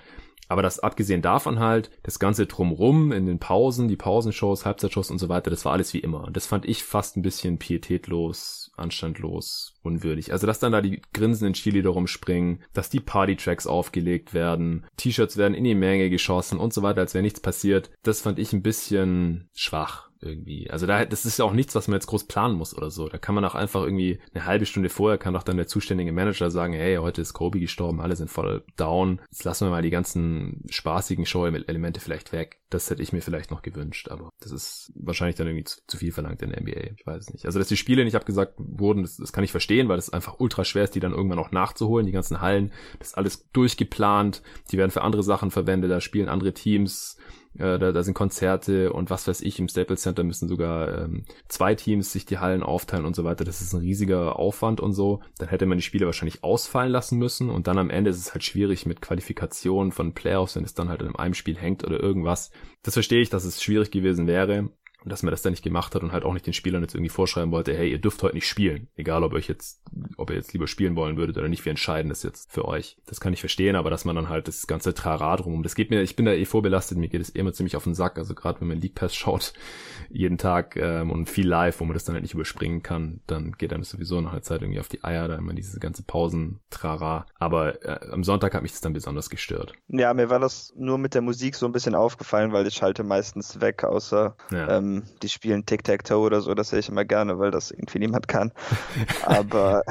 aber 0.49 0.63
das 0.63 0.79
abgesehen 0.79 1.21
davon 1.21 1.59
halt, 1.59 1.91
das 2.03 2.19
Ganze 2.19 2.47
drumrum 2.47 3.11
in 3.11 3.27
den 3.27 3.39
Pausen, 3.39 3.87
die 3.87 3.95
Pausenshows, 3.95 4.65
Halbzeitshows 4.65 5.11
und 5.11 5.19
so 5.19 5.29
weiter, 5.29 5.51
das 5.51 5.63
war 5.63 5.73
alles 5.73 5.93
wie 5.93 5.99
immer. 5.99 6.25
Und 6.25 6.35
das 6.35 6.47
fand 6.47 6.65
ich 6.65 6.83
fast 6.83 7.15
ein 7.15 7.21
bisschen 7.21 7.59
pietätlos, 7.59 8.71
anstandlos, 8.75 9.75
unwürdig. 9.83 10.33
Also, 10.33 10.47
dass 10.47 10.59
dann 10.59 10.71
da 10.71 10.81
die 10.81 11.01
grinsenden 11.13 11.53
Cheerleader 11.53 11.91
rumspringen, 11.91 12.63
dass 12.73 12.89
die 12.89 12.99
Partytracks 12.99 13.67
aufgelegt 13.67 14.33
werden, 14.33 14.85
T-Shirts 14.97 15.37
werden 15.37 15.53
in 15.53 15.63
die 15.63 15.75
Menge 15.75 16.09
geschossen 16.09 16.57
und 16.57 16.73
so 16.73 16.81
weiter, 16.81 17.01
als 17.01 17.13
wäre 17.13 17.23
nichts 17.23 17.39
passiert, 17.39 17.91
das 18.03 18.21
fand 18.21 18.39
ich 18.39 18.51
ein 18.51 18.63
bisschen 18.63 19.49
schwach 19.53 20.08
irgendwie. 20.21 20.69
Also 20.69 20.85
da, 20.85 21.05
das 21.05 21.25
ist 21.25 21.39
ja 21.39 21.45
auch 21.45 21.53
nichts, 21.53 21.75
was 21.75 21.87
man 21.87 21.95
jetzt 21.95 22.07
groß 22.07 22.25
planen 22.25 22.55
muss 22.55 22.75
oder 22.75 22.91
so. 22.91 23.07
Da 23.07 23.17
kann 23.17 23.35
man 23.35 23.45
auch 23.45 23.55
einfach 23.55 23.83
irgendwie 23.83 24.19
eine 24.33 24.45
halbe 24.45 24.65
Stunde 24.65 24.89
vorher 24.89 25.17
kann 25.17 25.33
doch 25.33 25.43
dann 25.43 25.57
der 25.57 25.67
zuständige 25.67 26.11
Manager 26.11 26.51
sagen, 26.51 26.73
hey, 26.73 26.97
heute 26.97 27.21
ist 27.21 27.33
Kobe 27.33 27.59
gestorben, 27.59 28.01
alle 28.01 28.15
sind 28.15 28.29
voll 28.29 28.63
down. 28.75 29.21
Jetzt 29.31 29.43
lassen 29.43 29.65
wir 29.65 29.71
mal 29.71 29.81
die 29.81 29.89
ganzen 29.89 30.63
spaßigen 30.69 31.25
Show-Elemente 31.25 31.99
vielleicht 31.99 32.31
weg. 32.33 32.59
Das 32.69 32.89
hätte 32.89 33.01
ich 33.01 33.13
mir 33.13 33.21
vielleicht 33.21 33.49
noch 33.49 33.61
gewünscht, 33.61 34.09
aber 34.09 34.29
das 34.41 34.51
ist 34.51 34.91
wahrscheinlich 34.95 35.37
dann 35.37 35.47
irgendwie 35.47 35.63
zu, 35.63 35.79
zu 35.87 35.97
viel 35.97 36.11
verlangt 36.11 36.41
in 36.41 36.51
der 36.51 36.61
NBA. 36.61 36.91
Ich 36.97 37.05
weiß 37.05 37.17
es 37.23 37.33
nicht. 37.33 37.45
Also, 37.45 37.57
dass 37.57 37.67
die 37.67 37.77
Spiele 37.77 38.03
nicht 38.03 38.15
abgesagt 38.15 38.53
wurden, 38.57 39.01
das, 39.01 39.17
das 39.17 39.33
kann 39.33 39.43
ich 39.43 39.51
verstehen, 39.51 39.89
weil 39.89 39.97
es 39.97 40.11
einfach 40.11 40.39
ultra 40.39 40.63
schwer 40.63 40.83
ist, 40.83 40.93
die 40.93 40.99
dann 40.99 41.13
irgendwann 41.13 41.39
auch 41.39 41.51
nachzuholen. 41.51 42.05
Die 42.05 42.11
ganzen 42.11 42.41
Hallen, 42.41 42.71
das 42.99 43.09
ist 43.09 43.17
alles 43.17 43.49
durchgeplant. 43.53 44.43
Die 44.71 44.77
werden 44.77 44.91
für 44.91 45.01
andere 45.01 45.23
Sachen 45.23 45.49
verwendet. 45.49 45.89
Da 45.89 45.99
spielen 45.99 46.29
andere 46.29 46.53
Teams 46.53 47.17
äh, 47.57 47.79
da, 47.79 47.91
da 47.91 48.03
sind 48.03 48.13
Konzerte 48.13 48.93
und 48.93 49.09
was 49.09 49.27
weiß 49.27 49.41
ich. 49.41 49.59
Im 49.59 49.67
Staples 49.67 50.01
Center 50.01 50.23
müssen 50.23 50.47
sogar 50.47 51.05
ähm, 51.05 51.25
zwei 51.47 51.75
Teams 51.75 52.11
sich 52.11 52.25
die 52.25 52.37
Hallen 52.37 52.63
aufteilen 52.63 53.05
und 53.05 53.15
so 53.15 53.23
weiter. 53.23 53.43
Das 53.43 53.61
ist 53.61 53.73
ein 53.73 53.81
riesiger 53.81 54.37
Aufwand 54.37 54.79
und 54.79 54.93
so. 54.93 55.21
Dann 55.37 55.49
hätte 55.49 55.65
man 55.65 55.77
die 55.77 55.83
Spiele 55.83 56.05
wahrscheinlich 56.05 56.43
ausfallen 56.43 56.91
lassen 56.91 57.17
müssen 57.17 57.49
und 57.49 57.67
dann 57.67 57.77
am 57.77 57.89
Ende 57.89 58.09
ist 58.09 58.17
es 58.17 58.33
halt 58.33 58.43
schwierig 58.43 58.85
mit 58.85 59.01
Qualifikation 59.01 59.91
von 59.91 60.13
Playoffs, 60.13 60.55
wenn 60.55 60.63
es 60.63 60.73
dann 60.73 60.89
halt 60.89 61.01
in 61.01 61.15
einem 61.15 61.33
Spiel 61.33 61.57
hängt 61.57 61.83
oder 61.83 61.99
irgendwas. 61.99 62.51
Das 62.83 62.93
verstehe 62.93 63.21
ich, 63.21 63.29
dass 63.29 63.43
es 63.43 63.61
schwierig 63.61 63.91
gewesen 63.91 64.27
wäre. 64.27 64.69
Und 65.03 65.11
dass 65.11 65.23
man 65.23 65.31
das 65.31 65.41
dann 65.41 65.51
nicht 65.51 65.63
gemacht 65.63 65.95
hat 65.95 66.03
und 66.03 66.11
halt 66.11 66.25
auch 66.25 66.33
nicht 66.33 66.45
den 66.45 66.53
Spielern 66.53 66.81
jetzt 66.81 66.93
irgendwie 66.93 67.09
vorschreiben 67.09 67.51
wollte, 67.51 67.73
hey, 67.73 67.89
ihr 67.89 67.99
dürft 67.99 68.21
heute 68.21 68.35
nicht 68.35 68.47
spielen. 68.47 68.89
Egal, 68.97 69.23
ob 69.23 69.33
euch 69.33 69.47
jetzt, 69.47 69.81
ob 70.17 70.29
ihr 70.29 70.35
jetzt 70.35 70.51
lieber 70.51 70.67
spielen 70.67 70.95
wollen 70.97 71.15
würdet 71.15 71.37
oder 71.37 71.47
nicht, 71.47 71.63
wir 71.63 71.69
entscheiden 71.69 72.09
das 72.09 72.23
jetzt 72.23 72.51
für 72.51 72.65
euch. 72.65 72.97
Das 73.05 73.21
kann 73.21 73.31
ich 73.31 73.39
verstehen, 73.39 73.77
aber 73.77 73.89
dass 73.89 74.03
man 74.03 74.15
dann 74.15 74.27
halt 74.27 74.49
das 74.49 74.67
ganze 74.67 74.93
Trara 74.93 75.37
drum, 75.37 75.63
das 75.63 75.75
geht 75.75 75.89
mir, 75.89 76.01
ich 76.01 76.17
bin 76.17 76.25
da 76.25 76.33
eh 76.33 76.43
vorbelastet, 76.43 76.97
mir 76.97 77.07
geht 77.07 77.21
es 77.21 77.33
eh 77.33 77.39
immer 77.39 77.53
ziemlich 77.53 77.77
auf 77.77 77.85
den 77.85 77.95
Sack. 77.95 78.17
Also 78.17 78.35
gerade 78.35 78.59
wenn 78.59 78.67
man 78.67 78.81
League 78.81 78.95
Pass 78.95 79.15
schaut, 79.15 79.53
jeden 80.09 80.37
Tag 80.37 80.75
ähm, 80.75 81.11
und 81.11 81.29
viel 81.29 81.47
live, 81.47 81.79
wo 81.79 81.85
man 81.85 81.93
das 81.93 82.03
dann 82.03 82.15
halt 82.15 82.23
nicht 82.23 82.33
überspringen 82.33 82.83
kann, 82.83 83.21
dann 83.25 83.53
geht 83.53 83.71
einem 83.71 83.83
sowieso 83.83 84.19
nach 84.19 84.33
einer 84.33 84.41
Zeit 84.41 84.61
irgendwie 84.61 84.81
auf 84.81 84.89
die 84.89 85.03
Eier, 85.03 85.29
da 85.29 85.35
immer 85.35 85.53
diese 85.53 85.79
ganze 85.79 86.03
Pausen-Trara. 86.03 87.25
Aber 87.35 87.85
äh, 87.85 88.11
am 88.11 88.25
Sonntag 88.25 88.53
hat 88.53 88.63
mich 88.63 88.71
das 88.71 88.81
dann 88.81 88.93
besonders 88.93 89.29
gestört. 89.29 89.73
Ja, 89.87 90.13
mir 90.13 90.29
war 90.29 90.39
das 90.39 90.73
nur 90.75 90.97
mit 90.97 91.13
der 91.13 91.21
Musik 91.21 91.55
so 91.55 91.65
ein 91.65 91.71
bisschen 91.71 91.95
aufgefallen, 91.95 92.51
weil 92.51 92.67
ich 92.67 92.75
schalte 92.75 93.03
meistens 93.03 93.61
weg, 93.61 93.85
außer 93.85 94.35
ja. 94.51 94.77
ähm, 94.77 94.88
ähm, 94.89 95.03
die 95.21 95.29
spielen 95.29 95.65
Tic-Tac-Toe 95.65 96.19
oder 96.19 96.41
so, 96.41 96.53
das 96.53 96.69
sehe 96.69 96.79
ich 96.79 96.89
immer 96.89 97.05
gerne, 97.05 97.39
weil 97.39 97.51
das 97.51 97.71
irgendwie 97.71 97.99
niemand 97.99 98.27
kann. 98.27 98.51
Aber 99.23 99.83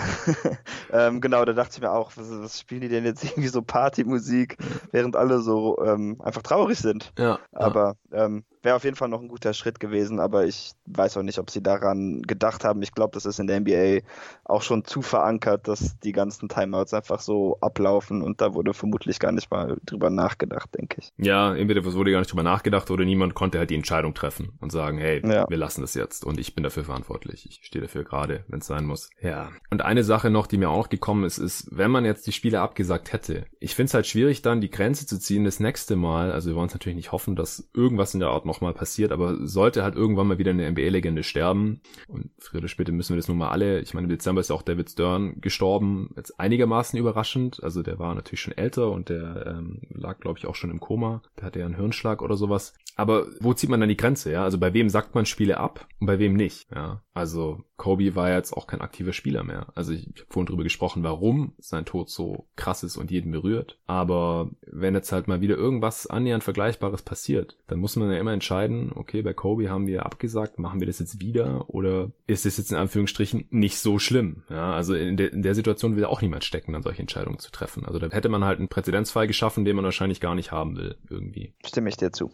ähm, 0.92 1.20
genau, 1.20 1.44
da 1.44 1.52
dachte 1.52 1.72
ich 1.76 1.80
mir 1.80 1.92
auch, 1.92 2.12
was, 2.16 2.30
was, 2.30 2.60
spielen 2.60 2.82
die 2.82 2.88
denn 2.88 3.04
jetzt 3.04 3.24
irgendwie 3.24 3.48
so 3.48 3.62
Partymusik, 3.62 4.56
während 4.92 5.16
alle 5.16 5.40
so 5.40 5.78
ähm, 5.84 6.20
einfach 6.20 6.42
traurig 6.42 6.78
sind. 6.78 7.12
Ja, 7.18 7.38
Aber 7.52 7.96
ja. 8.10 8.24
Ähm, 8.24 8.44
wäre 8.62 8.76
auf 8.76 8.84
jeden 8.84 8.96
Fall 8.96 9.08
noch 9.08 9.20
ein 9.20 9.28
guter 9.28 9.54
Schritt 9.54 9.80
gewesen, 9.80 10.20
aber 10.20 10.46
ich 10.46 10.72
weiß 10.86 11.16
auch 11.16 11.22
nicht, 11.22 11.38
ob 11.38 11.50
sie 11.50 11.62
daran 11.62 12.22
gedacht 12.22 12.64
haben. 12.64 12.82
Ich 12.82 12.92
glaube, 12.92 13.12
das 13.14 13.26
ist 13.26 13.38
in 13.38 13.46
der 13.46 13.60
NBA 13.60 14.06
auch 14.44 14.62
schon 14.62 14.84
zu 14.84 15.02
verankert, 15.02 15.68
dass 15.68 15.98
die 16.00 16.12
ganzen 16.12 16.48
Timeouts 16.48 16.94
einfach 16.94 17.20
so 17.20 17.58
ablaufen 17.60 18.22
und 18.22 18.40
da 18.40 18.54
wurde 18.54 18.74
vermutlich 18.74 19.18
gar 19.18 19.32
nicht 19.32 19.50
mal 19.50 19.78
drüber 19.84 20.10
nachgedacht, 20.10 20.74
denke 20.76 20.98
ich. 21.00 21.12
Ja, 21.16 21.54
entweder 21.54 21.84
wurde 21.84 22.12
gar 22.12 22.18
nicht 22.18 22.30
drüber 22.30 22.42
nachgedacht 22.42 22.90
oder 22.90 23.04
niemand 23.04 23.34
konnte 23.34 23.58
halt 23.58 23.70
die 23.70 23.74
Entscheidung 23.74 24.14
treffen 24.14 24.52
und 24.60 24.70
sagen, 24.70 24.87
hey, 24.96 25.20
ja. 25.24 25.46
wir 25.48 25.56
lassen 25.56 25.82
das 25.82 25.94
jetzt 25.94 26.24
und 26.24 26.40
ich 26.40 26.54
bin 26.54 26.64
dafür 26.64 26.84
verantwortlich. 26.84 27.46
Ich 27.48 27.60
stehe 27.62 27.82
dafür 27.82 28.04
gerade, 28.04 28.44
wenn 28.48 28.60
es 28.60 28.66
sein 28.66 28.86
muss. 28.86 29.10
Ja. 29.20 29.50
Und 29.70 29.82
eine 29.82 30.04
Sache 30.04 30.30
noch, 30.30 30.46
die 30.46 30.56
mir 30.56 30.70
auch 30.70 30.88
noch 30.88 30.88
gekommen 30.88 31.24
ist, 31.24 31.38
ist, 31.38 31.68
wenn 31.70 31.90
man 31.90 32.04
jetzt 32.04 32.26
die 32.26 32.32
Spiele 32.32 32.60
abgesagt 32.60 33.12
hätte, 33.12 33.44
ich 33.60 33.74
finde 33.74 33.88
es 33.88 33.94
halt 33.94 34.06
schwierig, 34.06 34.42
dann 34.42 34.60
die 34.60 34.70
Grenze 34.70 35.06
zu 35.06 35.18
ziehen 35.18 35.44
das 35.44 35.60
nächste 35.60 35.96
Mal. 35.96 36.32
Also 36.32 36.50
wir 36.50 36.56
wollen 36.56 36.68
es 36.68 36.74
natürlich 36.74 36.96
nicht 36.96 37.12
hoffen, 37.12 37.36
dass 37.36 37.68
irgendwas 37.74 38.14
in 38.14 38.20
der 38.20 38.30
Art 38.30 38.46
nochmal 38.46 38.72
passiert, 38.72 39.12
aber 39.12 39.46
sollte 39.46 39.82
halt 39.82 39.94
irgendwann 39.94 40.26
mal 40.26 40.38
wieder 40.38 40.50
eine 40.50 40.70
NBA-Legende 40.70 41.22
sterben, 41.22 41.80
und 42.06 42.30
früher 42.38 42.60
oder 42.60 42.68
später 42.68 42.92
müssen 42.92 43.10
wir 43.10 43.16
das 43.16 43.28
nun 43.28 43.38
mal 43.38 43.50
alle, 43.50 43.80
ich 43.80 43.94
meine, 43.94 44.06
im 44.06 44.10
Dezember 44.10 44.40
ist 44.40 44.50
ja 44.50 44.56
auch 44.56 44.62
David 44.62 44.90
Stern 44.90 45.40
gestorben, 45.40 46.10
jetzt 46.16 46.38
einigermaßen 46.40 46.98
überraschend, 46.98 47.62
also 47.62 47.82
der 47.82 47.98
war 47.98 48.14
natürlich 48.14 48.40
schon 48.40 48.56
älter 48.56 48.90
und 48.90 49.08
der 49.08 49.46
ähm, 49.46 49.82
lag, 49.90 50.20
glaube 50.20 50.38
ich, 50.38 50.46
auch 50.46 50.54
schon 50.54 50.70
im 50.70 50.80
Koma, 50.80 51.22
der 51.38 51.46
hatte 51.46 51.58
ja 51.58 51.66
einen 51.66 51.76
Hirnschlag 51.76 52.22
oder 52.22 52.36
sowas, 52.36 52.74
aber 52.96 53.26
wo 53.40 53.52
zieht 53.52 53.70
man 53.70 53.80
dann 53.80 53.88
die 53.88 53.96
Grenze, 53.96 54.32
ja? 54.32 54.44
Also 54.44 54.58
bei 54.58 54.72
wem 54.78 54.88
sagt 54.88 55.14
man 55.16 55.26
Spiele 55.26 55.58
ab 55.58 55.88
und 55.98 56.06
bei 56.06 56.20
wem 56.20 56.34
nicht, 56.34 56.68
ja? 56.72 57.02
Also 57.14 57.64
Kobe 57.76 58.14
war 58.14 58.30
jetzt 58.30 58.52
auch 58.52 58.68
kein 58.68 58.80
aktiver 58.80 59.12
Spieler 59.12 59.42
mehr. 59.42 59.66
Also 59.74 59.92
ich, 59.92 60.06
habe 60.06 60.26
vorhin 60.28 60.46
drüber 60.46 60.62
gesprochen, 60.62 61.02
warum 61.02 61.52
sein 61.58 61.84
Tod 61.84 62.10
so 62.10 62.46
krass 62.54 62.84
ist 62.84 62.96
und 62.96 63.10
jeden 63.10 63.32
berührt. 63.32 63.80
Aber 63.86 64.50
wenn 64.64 64.94
jetzt 64.94 65.10
halt 65.10 65.26
mal 65.26 65.40
wieder 65.40 65.56
irgendwas 65.56 66.06
annähernd 66.06 66.44
Vergleichbares 66.44 67.02
passiert, 67.02 67.58
dann 67.66 67.80
muss 67.80 67.96
man 67.96 68.12
ja 68.12 68.18
immer 68.18 68.32
entscheiden, 68.32 68.92
okay, 68.94 69.22
bei 69.22 69.32
Kobe 69.32 69.68
haben 69.68 69.88
wir 69.88 70.06
abgesagt, 70.06 70.60
machen 70.60 70.78
wir 70.78 70.86
das 70.86 71.00
jetzt 71.00 71.20
wieder 71.20 71.68
oder 71.68 72.12
ist 72.28 72.46
es 72.46 72.56
jetzt 72.56 72.70
in 72.70 72.78
Anführungsstrichen 72.78 73.46
nicht 73.50 73.78
so 73.78 73.98
schlimm? 73.98 74.44
Ja, 74.48 74.72
also 74.72 74.94
in, 74.94 75.16
de, 75.16 75.28
in 75.28 75.42
der 75.42 75.56
Situation 75.56 75.96
will 75.96 76.04
auch 76.04 76.22
niemand 76.22 76.44
stecken, 76.44 76.72
dann 76.72 76.84
solche 76.84 77.02
Entscheidungen 77.02 77.40
zu 77.40 77.50
treffen. 77.50 77.84
Also 77.84 77.98
da 77.98 78.08
hätte 78.10 78.28
man 78.28 78.44
halt 78.44 78.60
einen 78.60 78.68
Präzedenzfall 78.68 79.26
geschaffen, 79.26 79.64
den 79.64 79.74
man 79.74 79.84
wahrscheinlich 79.84 80.20
gar 80.20 80.36
nicht 80.36 80.52
haben 80.52 80.76
will, 80.76 80.96
irgendwie. 81.10 81.52
Stimme 81.64 81.88
ich 81.88 81.96
dir 81.96 82.12
zu. 82.12 82.30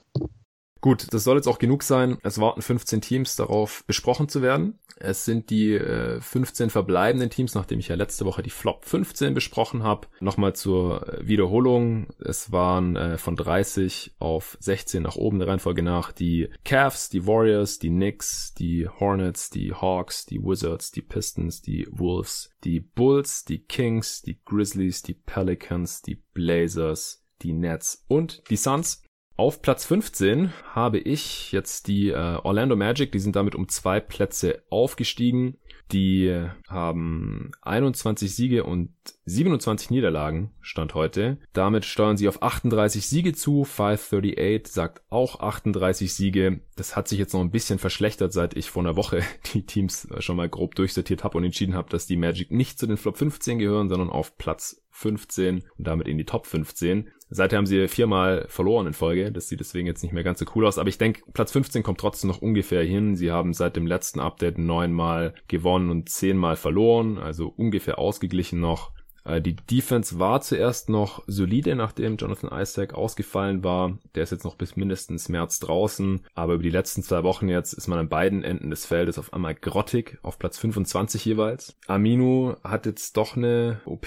Gut, 0.85 1.15
das 1.15 1.25
soll 1.25 1.37
jetzt 1.37 1.47
auch 1.47 1.59
genug 1.59 1.83
sein. 1.83 2.19
Es 2.25 2.39
warten 2.39 2.61
15 2.61 3.01
Teams 3.01 3.37
darauf 3.37 3.85
besprochen 3.87 4.29
zu 4.29 4.43
werden. 4.43 4.79
Es 4.97 5.25
sind 5.25 5.49
die 5.49 5.73
äh, 5.73 6.21
15 6.21 6.69
verbleibenden 6.69 7.31
Teams, 7.31 7.55
nachdem 7.55 7.79
ich 7.79 7.89
ja 7.89 7.95
letzte 7.95 8.27
Woche 8.27 8.43
die 8.43 8.51
Flop 8.51 8.85
15 8.85 9.33
besprochen 9.33 9.83
habe. 9.83 10.09
Nochmal 10.21 10.55
zur 10.55 11.09
äh, 11.09 11.27
Wiederholung. 11.27 12.09
Es 12.23 12.53
waren 12.53 12.97
äh, 12.97 13.17
von 13.17 13.35
30 13.35 14.17
auf 14.19 14.59
16 14.61 15.03
nach 15.03 15.17
oben 15.17 15.39
der 15.39 15.49
Reihenfolge 15.49 15.83
nach 15.83 16.13
die 16.13 16.51
Cavs, 16.67 17.09
die 17.09 17.27
Warriors, 17.27 17.79
die 17.79 17.89
Knicks, 17.89 18.53
die 18.53 18.87
Hornets, 18.87 19.49
die 19.49 19.73
Hawks, 19.73 20.27
die 20.27 20.43
Wizards, 20.43 20.91
die 20.91 21.01
Pistons, 21.01 21.63
die 21.63 21.89
Wolves, 21.93 22.51
die 22.63 22.81
Bulls, 22.81 23.47
die 23.47 23.61
Kings, 23.61 24.21
die 24.21 24.39
Grizzlies, 24.45 25.03
die 25.03 25.15
Pelicans, 25.15 26.03
die 26.03 26.23
Blazers, 26.35 27.25
die 27.41 27.55
Nets 27.55 28.05
und 28.07 28.43
die 28.51 28.57
Suns. 28.57 29.04
Auf 29.37 29.63
Platz 29.63 29.85
15 29.87 30.53
habe 30.75 30.99
ich 30.99 31.51
jetzt 31.51 31.89
die 31.89 32.11
äh, 32.11 32.37
Orlando 32.45 32.77
Magic, 32.77 33.11
die 33.11 33.19
sind 33.19 33.35
damit 33.35 33.57
um 33.57 33.69
zwei 33.69 33.99
Plätze 33.99 34.63
aufgestiegen. 34.71 35.59
Die 35.91 36.49
haben 36.69 37.51
21 37.63 38.35
Siege 38.35 38.65
und 38.65 38.95
27 39.27 39.91
Niederlagen, 39.91 40.53
Stand 40.61 40.95
heute. 40.95 41.39
Damit 41.53 41.85
steuern 41.85 42.17
sie 42.17 42.29
auf 42.29 42.43
38 42.43 43.07
Siege 43.07 43.33
zu. 43.33 43.65
538 43.65 44.73
sagt 44.73 45.03
auch 45.11 45.41
38 45.41 46.15
Siege. 46.15 46.61
Das 46.77 46.97
hat 46.97 47.09
sich 47.09 47.19
jetzt 47.19 47.35
noch 47.35 47.41
ein 47.41 47.51
bisschen 47.51 47.79
verschlechtert, 47.79 48.33
seit 48.33 48.57
ich 48.57 48.71
vor 48.71 48.83
einer 48.83 48.97
Woche 48.97 49.23
die 49.53 49.67
Teams 49.67 50.09
schon 50.21 50.37
mal 50.37 50.49
grob 50.49 50.77
durchsortiert 50.77 51.25
habe 51.25 51.39
und 51.39 51.45
entschieden 51.45 51.75
habe, 51.75 51.91
dass 51.91 52.07
die 52.07 52.17
Magic 52.17 52.53
nicht 52.53 52.79
zu 52.79 52.87
den 52.87 52.97
Flop 52.97 53.19
15 53.19 53.59
gehören, 53.59 53.89
sondern 53.89 54.11
auf 54.11 54.39
Platz 54.39 54.84
15 54.95 55.65
und 55.77 55.87
damit 55.87 56.07
in 56.07 56.19
die 56.19 56.25
Top 56.25 56.47
15. 56.47 57.11
Seither 57.29 57.59
haben 57.59 57.67
sie 57.67 57.89
viermal 57.89 58.47
verloren 58.49 58.87
in 58.87 58.93
Folge. 58.93 59.33
Das 59.33 59.49
sieht 59.49 59.59
deswegen 59.59 59.89
jetzt 59.89 60.05
nicht 60.05 60.13
mehr 60.13 60.23
ganz 60.23 60.39
so 60.39 60.47
cool 60.55 60.65
aus. 60.67 60.79
Aber 60.79 60.89
ich 60.89 60.99
denke, 60.99 61.23
Platz 61.33 61.51
15 61.51 61.83
kommt 61.83 61.99
trotzdem 61.99 62.29
noch 62.29 62.41
ungefähr 62.41 62.85
hin. 62.85 63.17
Sie 63.17 63.33
haben 63.33 63.53
seit 63.55 63.75
dem 63.75 63.89
letzten 63.89 64.21
Update 64.21 64.57
neunmal 64.57 65.35
gewonnen 65.49 65.91
und 65.91 66.09
zehnmal 66.09 66.55
verloren. 66.55 67.19
Also 67.19 67.49
ungefähr 67.49 67.99
ausgeglichen 67.99 68.61
noch. 68.61 68.93
Äh, 69.25 69.41
die 69.41 69.57
Defense 69.57 70.19
war 70.19 70.41
zuerst 70.41 70.89
noch 70.89 71.23
solide, 71.27 71.75
nachdem 71.75 72.17
Jonathan 72.17 72.51
Isaac 72.53 72.95
ausgefallen 72.95 73.65
war. 73.65 73.99
Der 74.15 74.23
ist 74.23 74.33
jetzt 74.33 74.45
noch 74.45 74.57
bis 74.57 74.77
mindestens 74.77 75.29
März 75.29 75.59
draußen. 75.61 76.21
Aber 76.35 76.55
über 76.55 76.63
die 76.63 76.71
letzten 76.71 77.03
zwei 77.03 77.23
Wochen 77.23 77.49
jetzt 77.49 77.73
ist 77.73 77.89
man 77.89 77.99
an 77.99 78.09
beiden 78.09 78.45
Enden 78.45 78.71
des 78.71 78.87
Feldes 78.87 79.19
auf 79.19 79.33
einmal 79.33 79.55
grottig, 79.55 80.19
auf 80.23 80.39
Platz 80.39 80.59
25 80.59 81.25
jeweils. 81.25 81.77
Aminu 81.87 82.55
hat 82.63 82.87
jetzt 82.87 83.17
doch 83.17 83.37
eine 83.37 83.81
OP 83.85 84.07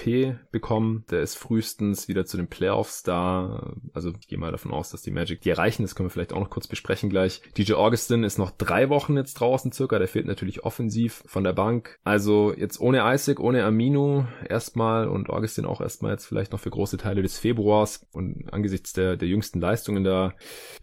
bekommen. 0.50 1.04
Der 1.10 1.22
ist 1.22 1.36
frühestens 1.36 2.08
wieder 2.08 2.24
zu 2.24 2.36
den 2.36 2.48
Playoffs 2.48 3.02
da. 3.02 3.74
Also 3.92 4.12
ich 4.18 4.28
gehe 4.28 4.38
mal 4.38 4.52
davon 4.52 4.72
aus, 4.72 4.90
dass 4.90 5.02
die 5.02 5.10
Magic 5.10 5.40
die 5.40 5.50
erreichen. 5.50 5.82
Das 5.82 5.94
können 5.94 6.08
wir 6.08 6.12
vielleicht 6.12 6.32
auch 6.32 6.40
noch 6.40 6.50
kurz 6.50 6.66
besprechen 6.66 7.10
gleich. 7.10 7.42
DJ 7.56 7.74
Augustin 7.74 8.24
ist 8.24 8.38
noch 8.38 8.50
drei 8.50 8.88
Wochen 8.88 9.16
jetzt 9.16 9.34
draußen 9.34 9.72
circa. 9.72 9.98
Der 9.98 10.08
fehlt 10.08 10.26
natürlich 10.26 10.64
offensiv 10.64 11.22
von 11.26 11.44
der 11.44 11.52
Bank. 11.52 11.98
Also 12.04 12.54
jetzt 12.56 12.80
ohne 12.80 13.02
Isaac, 13.14 13.40
ohne 13.40 13.64
Aminu 13.64 14.24
erstmal 14.48 15.07
und 15.08 15.30
Augustin 15.30 15.64
auch 15.64 15.80
erstmal 15.80 16.12
jetzt 16.12 16.26
vielleicht 16.26 16.52
noch 16.52 16.60
für 16.60 16.70
große 16.70 16.96
Teile 16.96 17.22
des 17.22 17.38
Februars 17.38 18.06
und 18.12 18.52
angesichts 18.52 18.92
der, 18.92 19.16
der 19.16 19.28
jüngsten 19.28 19.60
Leistungen 19.60 20.04
da, 20.04 20.34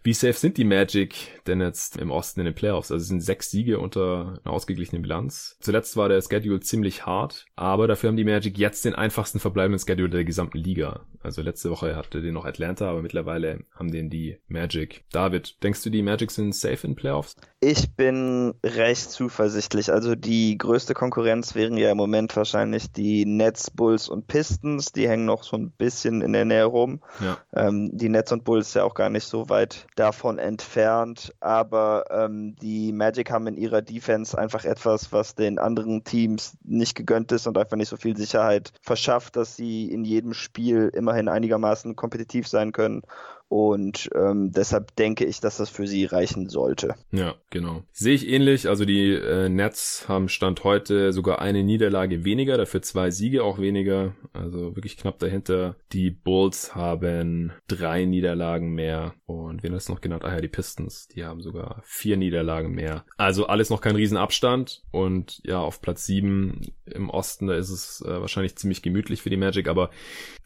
wie 0.02 0.12
safe 0.12 0.34
sind 0.34 0.56
die 0.56 0.64
Magic 0.64 1.40
denn 1.46 1.60
jetzt 1.60 1.96
im 1.96 2.10
Osten 2.10 2.40
in 2.40 2.46
den 2.46 2.54
Playoffs? 2.54 2.90
Also 2.90 3.04
sind 3.04 3.20
sechs 3.20 3.50
Siege 3.50 3.78
unter 3.78 4.40
einer 4.44 4.54
ausgeglichenen 4.54 5.02
Bilanz. 5.02 5.56
Zuletzt 5.60 5.96
war 5.96 6.08
der 6.08 6.20
Schedule 6.22 6.60
ziemlich 6.60 7.06
hart, 7.06 7.46
aber 7.56 7.88
dafür 7.88 8.08
haben 8.08 8.16
die 8.16 8.24
Magic 8.24 8.58
jetzt 8.58 8.84
den 8.84 8.94
einfachsten 8.94 9.40
verbleibenden 9.40 9.84
Schedule 9.84 10.10
der 10.10 10.24
gesamten 10.24 10.58
Liga. 10.58 11.06
Also 11.20 11.42
letzte 11.42 11.70
Woche 11.70 11.96
hatte 11.96 12.22
den 12.22 12.34
noch 12.34 12.44
Atlanta, 12.44 12.88
aber 12.88 13.02
mittlerweile 13.02 13.64
haben 13.74 13.90
den 13.90 14.10
die 14.10 14.38
Magic. 14.46 15.04
David, 15.10 15.62
denkst 15.62 15.82
du, 15.82 15.90
die 15.90 16.02
Magic 16.02 16.30
sind 16.30 16.54
safe 16.54 16.86
in 16.86 16.94
Playoffs? 16.94 17.36
Ich 17.68 17.96
bin 17.96 18.54
recht 18.64 19.10
zuversichtlich. 19.10 19.92
Also 19.92 20.14
die 20.14 20.56
größte 20.56 20.94
Konkurrenz 20.94 21.56
wären 21.56 21.76
ja 21.76 21.90
im 21.90 21.96
Moment 21.96 22.36
wahrscheinlich 22.36 22.92
die 22.92 23.26
Nets, 23.26 23.72
Bulls 23.72 24.08
und 24.08 24.28
Pistons. 24.28 24.92
Die 24.92 25.08
hängen 25.08 25.24
noch 25.24 25.42
so 25.42 25.56
ein 25.56 25.72
bisschen 25.72 26.22
in 26.22 26.32
der 26.32 26.44
Nähe 26.44 26.66
rum. 26.66 27.00
Ja. 27.18 27.38
Ähm, 27.56 27.90
die 27.92 28.08
Nets 28.08 28.30
und 28.30 28.44
Bulls 28.44 28.72
ja 28.74 28.84
auch 28.84 28.94
gar 28.94 29.10
nicht 29.10 29.24
so 29.24 29.48
weit 29.48 29.88
davon 29.96 30.38
entfernt. 30.38 31.34
Aber 31.40 32.04
ähm, 32.08 32.54
die 32.62 32.92
Magic 32.92 33.32
haben 33.32 33.48
in 33.48 33.56
ihrer 33.56 33.82
Defense 33.82 34.38
einfach 34.38 34.64
etwas, 34.64 35.10
was 35.10 35.34
den 35.34 35.58
anderen 35.58 36.04
Teams 36.04 36.56
nicht 36.62 36.94
gegönnt 36.94 37.32
ist 37.32 37.48
und 37.48 37.58
einfach 37.58 37.76
nicht 37.76 37.88
so 37.88 37.96
viel 37.96 38.16
Sicherheit 38.16 38.74
verschafft, 38.80 39.34
dass 39.34 39.56
sie 39.56 39.90
in 39.90 40.04
jedem 40.04 40.34
Spiel 40.34 40.88
immerhin 40.94 41.28
einigermaßen 41.28 41.96
kompetitiv 41.96 42.46
sein 42.46 42.70
können. 42.70 43.02
Und 43.48 44.10
ähm, 44.14 44.50
deshalb 44.50 44.96
denke 44.96 45.24
ich, 45.24 45.40
dass 45.40 45.58
das 45.58 45.70
für 45.70 45.86
sie 45.86 46.04
reichen 46.04 46.48
sollte. 46.48 46.96
Ja, 47.12 47.36
genau. 47.50 47.84
Sehe 47.92 48.14
ich 48.14 48.28
ähnlich. 48.28 48.68
Also 48.68 48.84
die 48.84 49.12
äh, 49.12 49.48
Nets 49.48 50.06
haben 50.08 50.28
Stand 50.28 50.64
heute 50.64 51.12
sogar 51.12 51.40
eine 51.40 51.62
Niederlage 51.62 52.24
weniger, 52.24 52.56
dafür 52.56 52.82
zwei 52.82 53.10
Siege 53.10 53.44
auch 53.44 53.58
weniger. 53.58 54.14
Also 54.32 54.74
wirklich 54.74 54.96
knapp 54.96 55.20
dahinter. 55.20 55.76
Die 55.92 56.10
Bulls 56.10 56.74
haben 56.74 57.52
drei 57.68 58.04
Niederlagen 58.04 58.74
mehr. 58.74 59.14
Und 59.26 59.62
wen 59.62 59.74
hast 59.74 59.88
du 59.88 59.92
noch 59.92 60.00
genannt? 60.00 60.24
Ah 60.24 60.34
ja, 60.34 60.40
die 60.40 60.48
Pistons. 60.48 61.08
Die 61.08 61.24
haben 61.24 61.40
sogar 61.40 61.82
vier 61.84 62.16
Niederlagen 62.16 62.72
mehr. 62.72 63.04
Also 63.16 63.46
alles 63.46 63.70
noch 63.70 63.80
kein 63.80 63.96
Riesenabstand. 63.96 64.82
Und 64.90 65.40
ja, 65.44 65.60
auf 65.60 65.80
Platz 65.80 66.04
sieben 66.04 66.72
im 66.84 67.10
Osten, 67.10 67.46
da 67.46 67.54
ist 67.54 67.70
es 67.70 68.02
äh, 68.02 68.20
wahrscheinlich 68.20 68.56
ziemlich 68.56 68.82
gemütlich 68.82 69.22
für 69.22 69.30
die 69.30 69.36
Magic. 69.36 69.68
Aber 69.68 69.90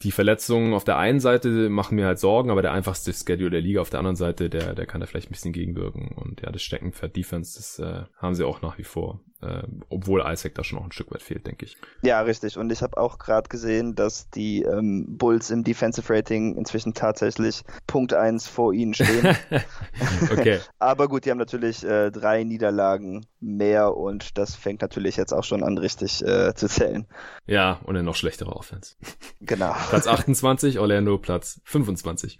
die 0.02 0.12
Verletzungen 0.12 0.74
auf 0.74 0.84
der 0.84 0.98
einen 0.98 1.20
Seite 1.20 1.68
machen 1.70 1.96
mir 1.96 2.06
halt 2.06 2.18
Sorgen, 2.18 2.50
aber 2.50 2.62
der 2.62 2.72
einfach 2.72 2.89
einfachste 2.90 3.12
Schedule 3.12 3.50
der 3.50 3.60
Liga. 3.60 3.80
Auf 3.80 3.90
der 3.90 4.00
anderen 4.00 4.16
Seite, 4.16 4.50
der, 4.50 4.74
der 4.74 4.86
kann 4.86 5.00
da 5.00 5.06
vielleicht 5.06 5.28
ein 5.28 5.32
bisschen 5.32 5.52
gegenwirken. 5.52 6.12
Und 6.16 6.40
ja, 6.42 6.50
das 6.50 6.62
Steckenpferd 6.62 7.14
Defense, 7.14 7.56
das 7.56 7.78
äh, 7.78 8.04
haben 8.16 8.34
sie 8.34 8.44
auch 8.44 8.62
nach 8.62 8.78
wie 8.78 8.84
vor. 8.84 9.20
Äh, 9.42 9.62
obwohl 9.88 10.22
Isaac 10.26 10.54
da 10.54 10.64
schon 10.64 10.78
noch 10.78 10.84
ein 10.84 10.92
Stück 10.92 11.10
weit 11.12 11.22
fehlt, 11.22 11.46
denke 11.46 11.64
ich. 11.64 11.76
Ja, 12.02 12.20
richtig. 12.20 12.58
Und 12.58 12.70
ich 12.70 12.82
habe 12.82 12.98
auch 12.98 13.18
gerade 13.18 13.48
gesehen, 13.48 13.94
dass 13.94 14.28
die 14.30 14.62
ähm, 14.62 15.06
Bulls 15.16 15.50
im 15.50 15.64
Defensive 15.64 16.12
Rating 16.12 16.56
inzwischen 16.56 16.92
tatsächlich 16.92 17.62
Punkt 17.86 18.12
1 18.12 18.48
vor 18.48 18.74
ihnen 18.74 18.92
stehen. 18.92 19.36
okay. 20.32 20.58
Aber 20.78 21.08
gut, 21.08 21.24
die 21.24 21.30
haben 21.30 21.38
natürlich 21.38 21.84
äh, 21.84 22.10
drei 22.10 22.44
Niederlagen 22.44 23.24
mehr 23.40 23.96
und 23.96 24.36
das 24.36 24.56
fängt 24.56 24.82
natürlich 24.82 25.16
jetzt 25.16 25.32
auch 25.32 25.44
schon 25.44 25.62
an, 25.62 25.78
richtig 25.78 26.22
äh, 26.22 26.54
zu 26.54 26.68
zählen. 26.68 27.06
Ja, 27.46 27.80
und 27.84 27.96
eine 27.96 28.02
noch 28.02 28.16
schlechtere 28.16 28.54
Offense. 28.54 28.96
Genau. 29.40 29.74
Platz 29.88 30.06
28, 30.06 30.78
Orlando 30.78 31.16
Platz 31.16 31.60
25. 31.64 32.36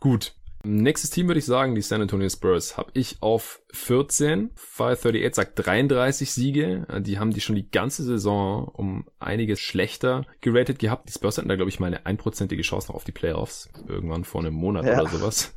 Gut. 0.00 0.34
Nächstes 0.68 1.10
Team 1.10 1.28
würde 1.28 1.38
ich 1.38 1.44
sagen, 1.44 1.76
die 1.76 1.80
San 1.80 2.02
Antonio 2.02 2.28
Spurs, 2.28 2.76
habe 2.76 2.90
ich 2.94 3.18
auf 3.20 3.60
14. 3.72 4.50
538 4.56 5.34
sagt 5.34 5.64
33 5.64 6.32
Siege. 6.32 6.86
Die 7.02 7.20
haben 7.20 7.32
die 7.32 7.40
schon 7.40 7.54
die 7.54 7.70
ganze 7.70 8.02
Saison 8.02 8.66
um 8.66 9.06
einiges 9.20 9.60
schlechter 9.60 10.26
geratet 10.40 10.80
gehabt. 10.80 11.08
Die 11.08 11.12
Spurs 11.12 11.38
hatten 11.38 11.48
da, 11.48 11.54
glaube 11.54 11.68
ich, 11.68 11.78
mal 11.78 11.86
eine 11.86 12.04
einprozentige 12.04 12.62
Chance 12.62 12.88
noch 12.88 12.96
auf 12.96 13.04
die 13.04 13.12
Playoffs. 13.12 13.68
Irgendwann 13.86 14.24
vor 14.24 14.40
einem 14.40 14.54
Monat 14.54 14.86
ja. 14.86 15.00
oder 15.00 15.08
sowas. 15.08 15.54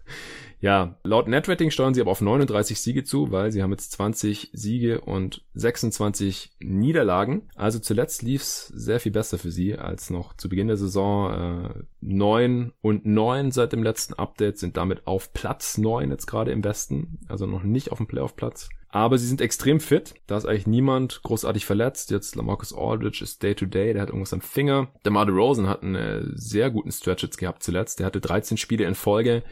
Ja, 0.62 0.98
laut 1.04 1.28
Netrating 1.28 1.72
steuern 1.72 1.94
sie 1.94 2.02
aber 2.02 2.12
auf 2.12 2.20
39 2.20 2.80
Siege 2.82 3.04
zu, 3.06 3.32
weil 3.32 3.52
sie 3.52 3.64
haben 3.64 3.72
jetzt 3.72 3.94
20 3.94 4.50
Siege 4.52 5.00
und 5.02 5.44
26 5.54 6.58
Niederlagen. 6.60 7.44
Also 7.56 7.80
zuletzt 7.80 8.24
lief's 8.24 8.68
sehr 8.68 9.00
viel 9.00 9.14
besser 9.14 9.38
für 9.38 9.52
sie 9.52 9.78
als 9.78 10.10
noch 10.10 10.36
zu 10.36 10.50
Beginn 10.50 10.68
der 10.68 10.78
Saison. 10.78 11.70
Äh, 11.70 11.84
9 12.02 12.74
und 12.82 13.06
9 13.06 13.52
seit 13.52 13.72
dem 13.72 13.84
letzten 13.84 14.16
Update 14.16 14.58
sind 14.58 14.76
damit 14.76 15.08
auf 15.08 15.32
Platz 15.34 15.78
9 15.78 16.12
jetzt 16.12 16.28
gerade 16.28 16.52
im 16.52 16.64
Westen. 16.64 17.20
Also 17.30 17.46
noch 17.46 17.64
nicht 17.64 17.92
auf 17.92 17.98
dem 17.98 18.08
Playoff-Platz. 18.08 18.70
Aber 18.92 19.20
sie 19.20 19.28
sind 19.28 19.40
extrem 19.40 19.80
fit. 19.80 20.16
Da 20.26 20.36
ist 20.38 20.46
eigentlich 20.46 20.66
niemand 20.66 21.22
großartig 21.22 21.66
verletzt. 21.66 22.10
Jetzt 22.10 22.36
Lamarcus 22.36 22.74
Aldridge 22.74 23.24
ist 23.24 23.44
Day 23.44 23.54
to 23.54 23.68
Day. 23.68 23.94
Der 23.94 24.02
hat 24.02 24.10
irgendwas 24.10 24.34
am 24.34 24.42
Finger. 24.42 24.88
Der 25.06 25.12
Marder 25.12 25.34
Rosen 25.34 25.68
hat 25.68 25.84
einen 25.84 26.34
sehr 26.36 26.72
guten 26.72 26.92
Stretch 26.92 27.22
jetzt 27.22 27.38
gehabt 27.38 27.62
zuletzt. 27.62 28.00
Der 28.00 28.08
hatte 28.08 28.20
13 28.20 28.58
Spiele 28.58 28.86
in 28.86 28.96
Folge 28.96 29.44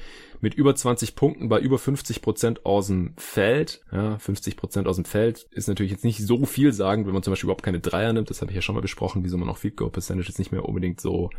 mit 0.41 0.55
über 0.55 0.75
20 0.75 1.15
Punkten 1.15 1.49
bei 1.49 1.59
über 1.59 1.77
50 1.77 2.21
Prozent 2.23 2.65
aus 2.65 2.87
dem 2.87 3.13
Feld. 3.17 3.81
Ja, 3.91 4.17
50 4.17 4.57
Prozent 4.57 4.87
aus 4.87 4.95
dem 4.95 5.05
Feld 5.05 5.47
ist 5.51 5.67
natürlich 5.67 5.91
jetzt 5.91 6.03
nicht 6.03 6.25
so 6.25 6.45
viel 6.45 6.73
sagen, 6.73 7.05
wenn 7.05 7.13
man 7.13 7.21
zum 7.21 7.31
Beispiel 7.31 7.45
überhaupt 7.45 7.63
keine 7.63 7.79
Dreier 7.79 8.13
nimmt. 8.13 8.31
Das 8.31 8.41
habe 8.41 8.51
ich 8.51 8.55
ja 8.55 8.61
schon 8.63 8.75
mal 8.75 8.81
besprochen, 8.81 9.23
wieso 9.23 9.37
man 9.37 9.49
auch 9.49 9.57
Field 9.57 9.77
Goal 9.77 9.91
Percentage 9.91 10.29
jetzt 10.29 10.39
nicht 10.39 10.51
mehr 10.51 10.65
unbedingt 10.65 10.99
so 10.99 11.29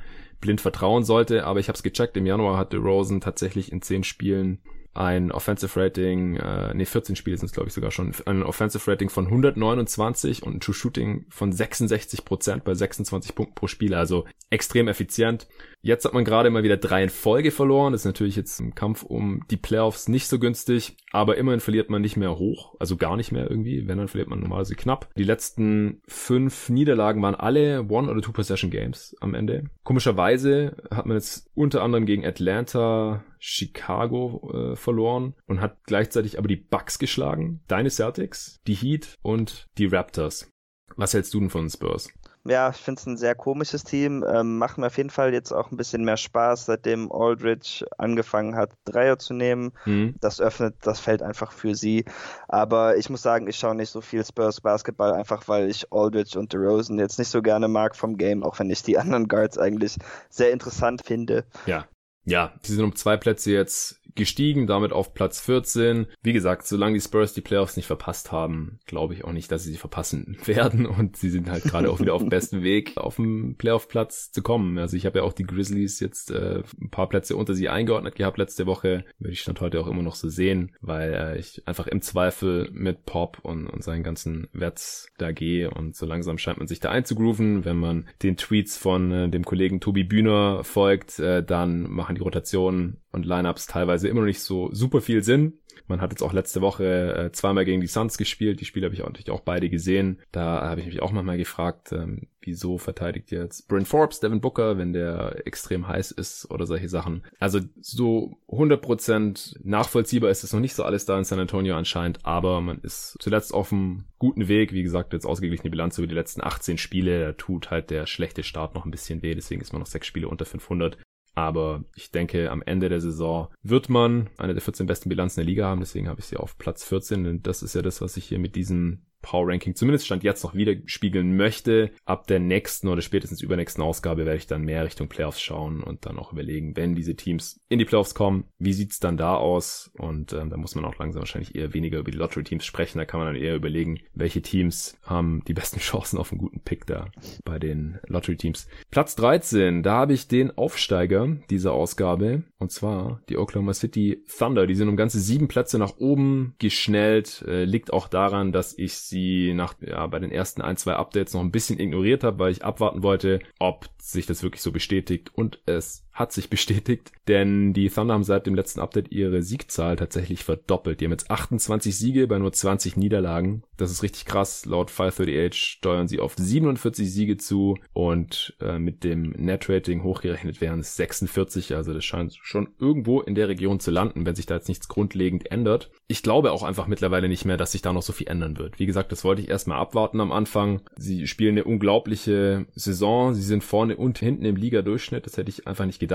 blind 0.41 0.61
vertrauen 0.61 1.03
sollte. 1.03 1.45
Aber 1.45 1.59
ich 1.59 1.69
habe 1.69 1.77
es 1.77 1.83
gecheckt. 1.83 2.17
Im 2.17 2.27
Januar 2.27 2.57
hatte 2.57 2.77
Rosen 2.77 3.21
tatsächlich 3.21 3.73
in 3.73 3.83
10 3.83 4.05
Spielen 4.05 4.61
ein 4.99 5.31
Offensive 5.31 5.81
Rating, 5.81 6.37
äh, 6.37 6.75
nee, 6.75 6.85
14 6.85 7.15
Spiele 7.15 7.37
sind 7.37 7.47
es 7.47 7.53
glaube 7.53 7.69
ich 7.69 7.75
sogar 7.75 7.93
schon, 7.93 8.13
ein 8.27 8.43
Offensive 8.43 8.91
Rating 8.91 9.09
von 9.11 9.27
129 9.27 10.43
und 10.43 10.57
ein 10.57 10.61
True 10.61 10.75
Shooting 10.75 11.27
von 11.31 11.53
66 11.53 12.25
Prozent 12.25 12.65
bei 12.65 12.75
26 12.75 13.37
Punkten 13.37 13.55
pro 13.55 13.69
Spiel, 13.69 13.95
also 13.95 14.27
extrem 14.51 14.89
effizient. 14.89 15.47
Jetzt 15.81 16.05
hat 16.05 16.12
man 16.12 16.25
gerade 16.25 16.51
mal 16.51 16.64
wieder 16.64 16.77
drei 16.77 17.05
in 17.05 17.09
Folge 17.09 17.51
verloren. 17.51 17.93
Das 17.93 18.03
ist 18.03 18.07
natürlich 18.07 18.37
jetzt 18.37 18.59
im 18.59 18.75
Kampf 18.75 19.05
um 19.05 19.45
die 19.51 19.57
Playoffs 19.57 20.09
nicht 20.09 20.27
so 20.27 20.38
günstig, 20.38 20.97
aber 21.12 21.37
immerhin 21.37 21.61
verliert 21.61 21.88
man 21.88 22.03
nicht 22.03 22.17
mehr 22.17 22.37
hoch, 22.37 22.75
also 22.81 22.97
gar 22.97 23.17
nicht 23.17 23.31
mehr 23.31 23.49
irgendwie. 23.49 23.87
Wenn, 23.87 23.99
dann 23.99 24.09
verliert 24.09 24.29
man 24.29 24.41
normalerweise 24.41 24.75
knapp. 24.75 25.09
Die 25.17 25.25
letzten 25.25 26.03
fünf 26.07 26.69
Niederlagen 26.69 27.23
waren 27.23 27.37
alle 27.37 27.85
One- 27.88 28.11
oder 28.11 28.21
Two-Possession-Games 28.21 29.17
am 29.21 29.35
Ende. 29.35 29.64
Komischerweise 29.85 30.77
hat 30.91 31.07
man 31.07 31.17
jetzt 31.17 31.49
unter 31.55 31.83
anderem 31.83 32.07
gegen 32.07 32.27
Atlanta, 32.27 33.25
Chicago 33.38 34.73
äh, 34.73 34.77
verloren 34.77 35.35
und 35.47 35.61
hat 35.61 35.85
gleichzeitig 35.85 36.38
aber 36.38 36.49
die 36.49 36.57
Bucks 36.57 36.99
geschlagen, 36.99 37.61
deine 37.69 37.91
Celtics, 37.91 38.59
die 38.67 38.75
Heat 38.75 39.17
und 39.23 39.67
die 39.79 39.87
Raptors. 39.87 40.51
Was 40.97 41.14
hältst 41.14 41.33
du 41.35 41.41
denn 41.41 41.51
von 41.51 41.71
Spurs? 41.71 42.11
Ja, 42.49 42.71
ich 42.71 42.77
finde 42.77 43.01
es 43.01 43.07
ein 43.07 43.17
sehr 43.17 43.35
komisches 43.35 43.85
Team. 43.85 44.25
Ähm, 44.27 44.59
macht 44.59 44.79
mir 44.79 44.87
auf 44.87 44.97
jeden 44.97 45.11
Fall 45.11 45.33
jetzt 45.33 45.53
auch 45.53 45.71
ein 45.71 45.77
bisschen 45.77 46.05
mehr 46.05 46.17
Spaß, 46.17 46.67
seitdem 46.67 47.13
Aldridge 47.13 47.85
angefangen 47.99 48.57
hat, 48.57 48.71
Dreier 48.85 49.19
zu 49.19 49.35
nehmen. 49.35 49.73
Mhm. 49.85 50.15
Das 50.21 50.41
öffnet 50.41 50.75
das 50.81 50.99
Feld 50.99 51.23
einfach 51.23 51.53
für 51.53 51.75
sie. 51.75 52.05
Aber 52.49 52.97
ich 52.97 53.11
muss 53.11 53.23
sagen, 53.23 53.49
ich 53.49 53.57
schaue 53.57 53.75
nicht 53.75 53.91
so 53.91 54.01
viel 54.01 54.25
Spurs 54.25 54.61
Basketball, 54.61 55.13
einfach 55.13 55.47
weil 55.49 55.69
ich 55.69 55.93
Aldridge 55.93 56.39
und 56.39 56.53
DeRozan 56.53 56.99
jetzt 56.99 57.19
nicht 57.19 57.29
so 57.29 57.43
gerne 57.43 57.69
mag 57.69 57.95
vom 57.95 58.17
Game, 58.17 58.43
auch 58.43 58.59
wenn 58.59 58.71
ich 58.71 58.83
die 58.83 58.99
anderen 58.99 59.29
Guards 59.29 59.59
eigentlich 59.59 59.97
sehr 60.31 60.51
interessant 60.53 61.03
finde. 61.05 61.45
Ja. 61.67 61.87
Ja, 62.25 62.53
die 62.67 62.73
sind 62.73 62.85
um 62.85 62.95
zwei 62.95 63.17
Plätze 63.17 63.53
jetzt 63.53 64.03
gestiegen, 64.19 64.67
damit 64.67 64.93
auf 64.93 65.15
Platz 65.15 65.41
14. 65.41 66.07
Wie 66.23 66.35
gesagt, 66.35 66.67
solange 66.67 66.95
die 66.95 67.01
Spurs 67.01 67.33
die 67.33 67.41
Playoffs 67.41 67.77
nicht 67.77 67.87
verpasst 67.87 68.33
haben, 68.33 68.79
glaube 68.87 69.15
ich 69.15 69.25
auch 69.25 69.33
nicht, 69.33 69.51
dass 69.51 69.65
sie 69.65 69.73
sie 69.73 69.79
verpassen 69.79 70.37
werden 70.45 70.85
und 70.87 71.17
sie 71.17 71.31
sind 71.31 71.51
halt 71.51 71.65
gerade 71.65 71.91
auch 71.91 72.01
wieder 72.01 72.15
auf 72.15 72.23
dem 72.23 72.29
besten 72.29 72.63
Weg, 72.63 72.97
auf 72.97 73.17
dem 73.17 73.57
Playoff-Platz 73.57 74.31
zu 74.33 74.43
kommen. 74.43 74.79
Also 74.79 74.97
ich 74.97 75.07
habe 75.07 75.21
ja 75.21 75.25
auch 75.25 75.33
die 75.33 75.45
Grizzlies 75.45 76.01
jetzt 76.01 76.31
äh, 76.31 76.63
ein 76.81 76.91
paar 76.91 77.09
Plätze 77.09 77.37
unter 77.37 77.55
sie 77.55 77.69
eingeordnet 77.69 78.17
gehabt 78.17 78.39
letzte 78.39 78.67
Woche. 78.67 79.05
Würde 79.19 79.33
ich 79.33 79.41
stand 79.41 79.61
heute 79.61 79.81
auch 79.81 79.87
immer 79.87 80.03
noch 80.03 80.17
so 80.17 80.29
sehen, 80.29 80.73
weil 80.81 81.15
äh, 81.15 81.39
ich 81.39 81.67
einfach 81.67 81.87
im 81.87 82.03
Zweifel 82.03 82.69
mit 82.73 83.07
Pop 83.07 83.39
und, 83.43 83.69
und 83.69 83.83
seinen 83.83 84.03
ganzen 84.03 84.49
Werts 84.53 85.09
da 85.19 85.33
gehe 85.33 85.71
und 85.71 85.97
so 85.97 86.07
langsam 86.07 86.39
scheint 86.39 86.59
man 86.59 86.67
sich 86.67 86.81
da 86.81 86.91
einzugrooven. 86.91 87.65
Wenn 87.65 87.77
man 87.77 88.09
den 88.23 88.37
Tweets 88.37 88.77
von 88.77 89.13
äh, 89.13 89.29
dem 89.29 89.45
Kollegen 89.45 89.81
Tobi 89.81 90.05
Bühner 90.05 90.65
folgt, 90.65 91.19
äh, 91.19 91.43
dann 91.43 91.89
machen 91.91 92.17
die 92.17 92.23
Rotationen 92.23 92.99
und 93.12 93.27
Lineups 93.27 93.66
teilweise 93.66 94.09
immer 94.09 94.21
noch 94.21 94.27
nicht 94.27 94.40
so 94.40 94.73
super 94.73 95.01
viel 95.01 95.23
Sinn. 95.23 95.59
Man 95.87 96.01
hat 96.01 96.11
jetzt 96.11 96.23
auch 96.23 96.33
letzte 96.33 96.61
Woche 96.61 97.14
äh, 97.14 97.33
zweimal 97.33 97.64
gegen 97.64 97.81
die 97.81 97.87
Suns 97.87 98.18
gespielt. 98.18 98.61
Die 98.61 98.64
Spiele 98.64 98.87
habe 98.87 98.94
ich 98.94 99.03
auch, 99.03 99.07
natürlich 99.07 99.31
auch 99.31 99.40
beide 99.40 99.71
gesehen. 99.71 100.21
Da 100.33 100.68
habe 100.68 100.81
ich 100.81 100.87
mich 100.87 101.01
auch 101.01 101.12
manchmal 101.12 101.38
gefragt, 101.38 101.92
ähm, 101.92 102.29
wieso 102.42 102.79
verteidigt 102.79 103.31
jetzt 103.31 103.68
Bryn 103.68 103.87
Forbes, 103.87 104.21
Devin 104.21 104.40
Booker, 104.40 104.77
wenn 104.77 104.92
der 104.92 105.47
extrem 105.47 105.88
heiß 105.88 106.11
ist 106.11 106.51
oder 106.51 106.66
solche 106.66 106.88
Sachen. 106.88 107.25
Also 107.38 107.61
so 107.81 108.38
100% 108.49 109.57
nachvollziehbar 109.62 110.31
ist 110.31 110.44
es 110.44 110.53
noch 110.53 110.61
nicht 110.61 110.75
so 110.75 110.85
alles 110.85 111.07
da 111.07 111.16
in 111.16 111.25
San 111.25 111.40
Antonio 111.40 111.77
anscheinend, 111.77 112.25
aber 112.25 112.61
man 112.61 112.79
ist 112.81 113.16
zuletzt 113.21 113.55
auf 113.55 113.73
einem 113.73 114.05
guten 114.18 114.49
Weg. 114.49 114.73
Wie 114.73 114.83
gesagt, 114.83 115.12
jetzt 115.12 115.27
ausgeglichene 115.27 115.71
Bilanz 115.71 115.97
über 115.99 116.07
die 116.07 116.14
letzten 116.14 116.42
18 116.42 116.79
Spiele. 116.79 117.25
Da 117.25 117.33
tut 117.33 117.71
halt 117.71 117.90
der 117.90 118.07
schlechte 118.07 118.42
Start 118.42 118.75
noch 118.75 118.85
ein 118.85 118.90
bisschen 118.90 119.23
weh. 119.23 119.35
Deswegen 119.35 119.61
ist 119.61 119.73
man 119.73 119.81
noch 119.81 119.87
sechs 119.87 120.07
Spiele 120.07 120.29
unter 120.29 120.44
500. 120.44 120.99
Aber 121.38 121.85
ich 121.94 122.11
denke, 122.11 122.51
am 122.51 122.62
Ende 122.62 122.88
der 122.88 123.01
Saison 123.01 123.46
wird 123.62 123.88
man 123.88 124.29
eine 124.38 124.55
der 124.55 124.61
14 124.61 124.87
besten 124.87 125.09
Bilanzen 125.09 125.38
der 125.38 125.46
Liga 125.46 125.66
haben. 125.66 125.79
Deswegen 125.79 126.09
habe 126.09 126.18
ich 126.18 126.27
sie 126.27 126.37
auf 126.37 126.59
Platz 126.59 126.83
14. 126.85 127.27
Und 127.27 127.46
das 127.46 127.62
ist 127.62 127.77
ja 127.77 127.83
das, 127.83 128.01
was 128.01 128.16
ich 128.16 128.24
hier 128.24 128.40
mit 128.40 128.57
diesem 128.57 129.07
Power 129.23 129.49
Ranking 129.49 129.75
zumindest 129.75 130.07
Stand 130.07 130.23
jetzt 130.23 130.45
noch 130.45 130.55
wieder 130.55 130.75
spiegeln 130.87 131.37
möchte. 131.37 131.91
Ab 132.05 132.27
der 132.27 132.39
nächsten 132.39 132.89
oder 132.89 133.03
spätestens 133.03 133.43
übernächsten 133.43 133.83
Ausgabe 133.83 134.27
werde 134.27 134.39
ich 134.39 134.47
dann 134.47 134.63
mehr 134.63 134.85
Richtung 134.85 135.09
Playoffs 135.09 135.41
schauen 135.41 135.83
und 135.83 136.07
dann 136.07 136.19
auch 136.19 136.33
überlegen, 136.33 136.77
wenn 136.77 136.95
diese 136.95 137.17
Teams 137.17 137.61
in 137.69 137.79
die 137.79 137.85
Playoffs 137.85 138.15
kommen, 138.15 138.45
wie 138.59 138.73
sieht's 138.73 139.01
dann 139.01 139.17
da 139.17 139.35
aus? 139.35 139.91
Und 139.99 140.33
ähm, 140.33 140.51
da 140.51 140.57
muss 140.57 140.75
man 140.75 140.85
auch 140.85 140.97
langsam 140.99 141.21
wahrscheinlich 141.21 141.55
eher 141.55 141.75
weniger 141.75 141.99
über 141.99 142.11
die 142.11 142.19
Lottery-Teams 142.19 142.65
sprechen. 142.65 142.99
Da 142.99 143.05
kann 143.05 143.21
man 143.21 143.35
dann 143.35 143.43
eher 143.43 143.57
überlegen, 143.57 144.01
welche 144.15 144.43
Teams 144.43 144.97
haben 145.03 145.43
die 145.47 145.55
besten 145.55 145.81
Chancen 145.81 146.19
auf 146.19 146.33
einen 146.33 146.41
guten 146.41 146.61
Pick 146.61 146.87
da 146.87 147.11
bei 147.45 147.59
den 147.59 147.99
Lottery-Teams. 148.07 148.69
Platz 148.91 149.17
13, 149.17 149.83
da 149.83 149.95
habe 149.95 150.13
ich 150.13 150.29
den 150.29 150.57
Aufsteiger 150.57 151.37
dieser 151.51 151.73
Ausgabe 151.73 152.45
und 152.59 152.73
zwar 152.73 153.21
die 153.29 153.39
Oklahoma 153.39 153.73
City 153.73 154.25
Thunder. 154.37 154.67
Die 154.67 154.75
sind 154.75 154.89
um 154.89 154.97
ganze 154.97 155.21
sieben 155.21 155.49
Plätze 155.49 155.79
nach 155.79 155.99
oben 155.99 156.55
geschnellt. 156.59 157.45
Äh, 157.47 157.65
liegt 157.65 157.93
auch 157.93 158.09
daran, 158.09 158.53
dass 158.53 158.77
ich 158.77 158.95
sie 159.09 159.53
nach, 159.55 159.75
ja, 159.81 160.07
bei 160.07 160.18
den 160.18 160.31
ersten 160.31 160.62
ein, 160.62 160.77
zwei 160.77 160.94
Updates 160.94 161.35
noch 161.35 161.40
ein 161.40 161.51
bisschen 161.51 161.79
ignoriert 161.79 162.25
habe, 162.25 162.38
weil 162.38 162.53
ich 162.53 162.64
abwarten 162.64 163.03
wollte, 163.03 163.40
ob 163.59 163.88
sich 163.99 164.27
das 164.27 164.42
wirklich 164.42 164.62
so 164.62 164.73
bestätigt 164.73 165.31
und 165.35 165.61
es 165.66 166.08
hat 166.19 166.33
sich 166.33 166.51
bestätigt, 166.51 167.13
denn 167.29 167.73
die 167.73 167.89
Thunder 167.89 168.15
haben 168.15 168.25
seit 168.25 168.47
dem 168.47 168.57
letzten 168.57 168.81
Update 168.81 169.13
ihre 169.13 169.41
Siegzahl 169.43 169.95
tatsächlich 169.95 170.43
verdoppelt. 170.43 171.01
Die 171.01 171.05
haben 171.05 171.13
jetzt 171.13 171.31
28 171.31 171.97
Siege 171.97 172.27
bei 172.27 172.39
nur 172.39 172.53
20 172.53 172.97
Niederlagen. 172.97 173.63
Das 173.77 173.93
ist 173.93 174.03
richtig 174.03 174.25
krass. 174.25 174.67
Laut 174.67 174.91
538 174.91 175.63
steuern 175.63 176.09
sie 176.09 176.19
auf 176.19 176.35
47 176.37 177.13
Siege 177.13 177.37
zu 177.37 177.79
und 177.93 178.57
äh, 178.61 178.81
mit 178.81 179.05
dem 179.05 179.31
Net-Rating 179.31 180.03
hochgerechnet 180.03 180.61
wären 180.61 180.81
es 180.81 180.97
46. 180.97 181.77
Also 181.77 181.95
das 181.95 182.05
scheint 182.05 182.37
schon 182.43 182.71
irgendwo 182.81 183.21
in 183.21 183.37
der 183.37 183.49
Region 183.49 183.79
zu 183.79 183.93
landen, 183.93 184.27
wenn 184.27 184.35
sich 184.35 184.47
da 184.47 184.57
jetzt 184.57 184.69
nichts 184.69 184.89
grundlegend 184.89 185.53
ändert. 185.53 185.91
Ich 186.09 186.25
glaube 186.25 186.51
auch 186.51 186.65
einfach 186.65 186.89
mittlerweile 186.89 187.29
nicht 187.29 187.45
mehr, 187.45 187.57
dass 187.57 187.73
sich 187.73 187.83
da 187.83 187.93
noch 187.93 188.03
so 188.03 188.13
viel 188.13 188.27
ändern 188.27 188.59
wird. 188.59 188.81
Wie 188.81 188.87
gesagt, 188.87 189.13
das 189.13 189.23
wollte 189.23 189.43
ich 189.43 189.49
erstmal 189.49 189.79
abwarten 189.79 190.21
am 190.21 190.33
Anfang. 190.33 190.81
Sie 190.97 191.29
spielen 191.29 191.55
eine 191.55 191.65
unglaubliche 191.65 192.67
Saison. 192.75 193.35
Sie 193.35 193.43
sind 193.43 193.63
vorne 193.63 193.97
und 193.97 194.19
hinten 194.19 194.45
im 194.45 194.57
Liga-Durchschnitt. 194.57 195.25
Das 195.25 195.37
hätte 195.37 195.51
ich 195.51 195.69
einfach 195.69 195.87
nicht 195.87 196.01
gedacht. 196.01 196.08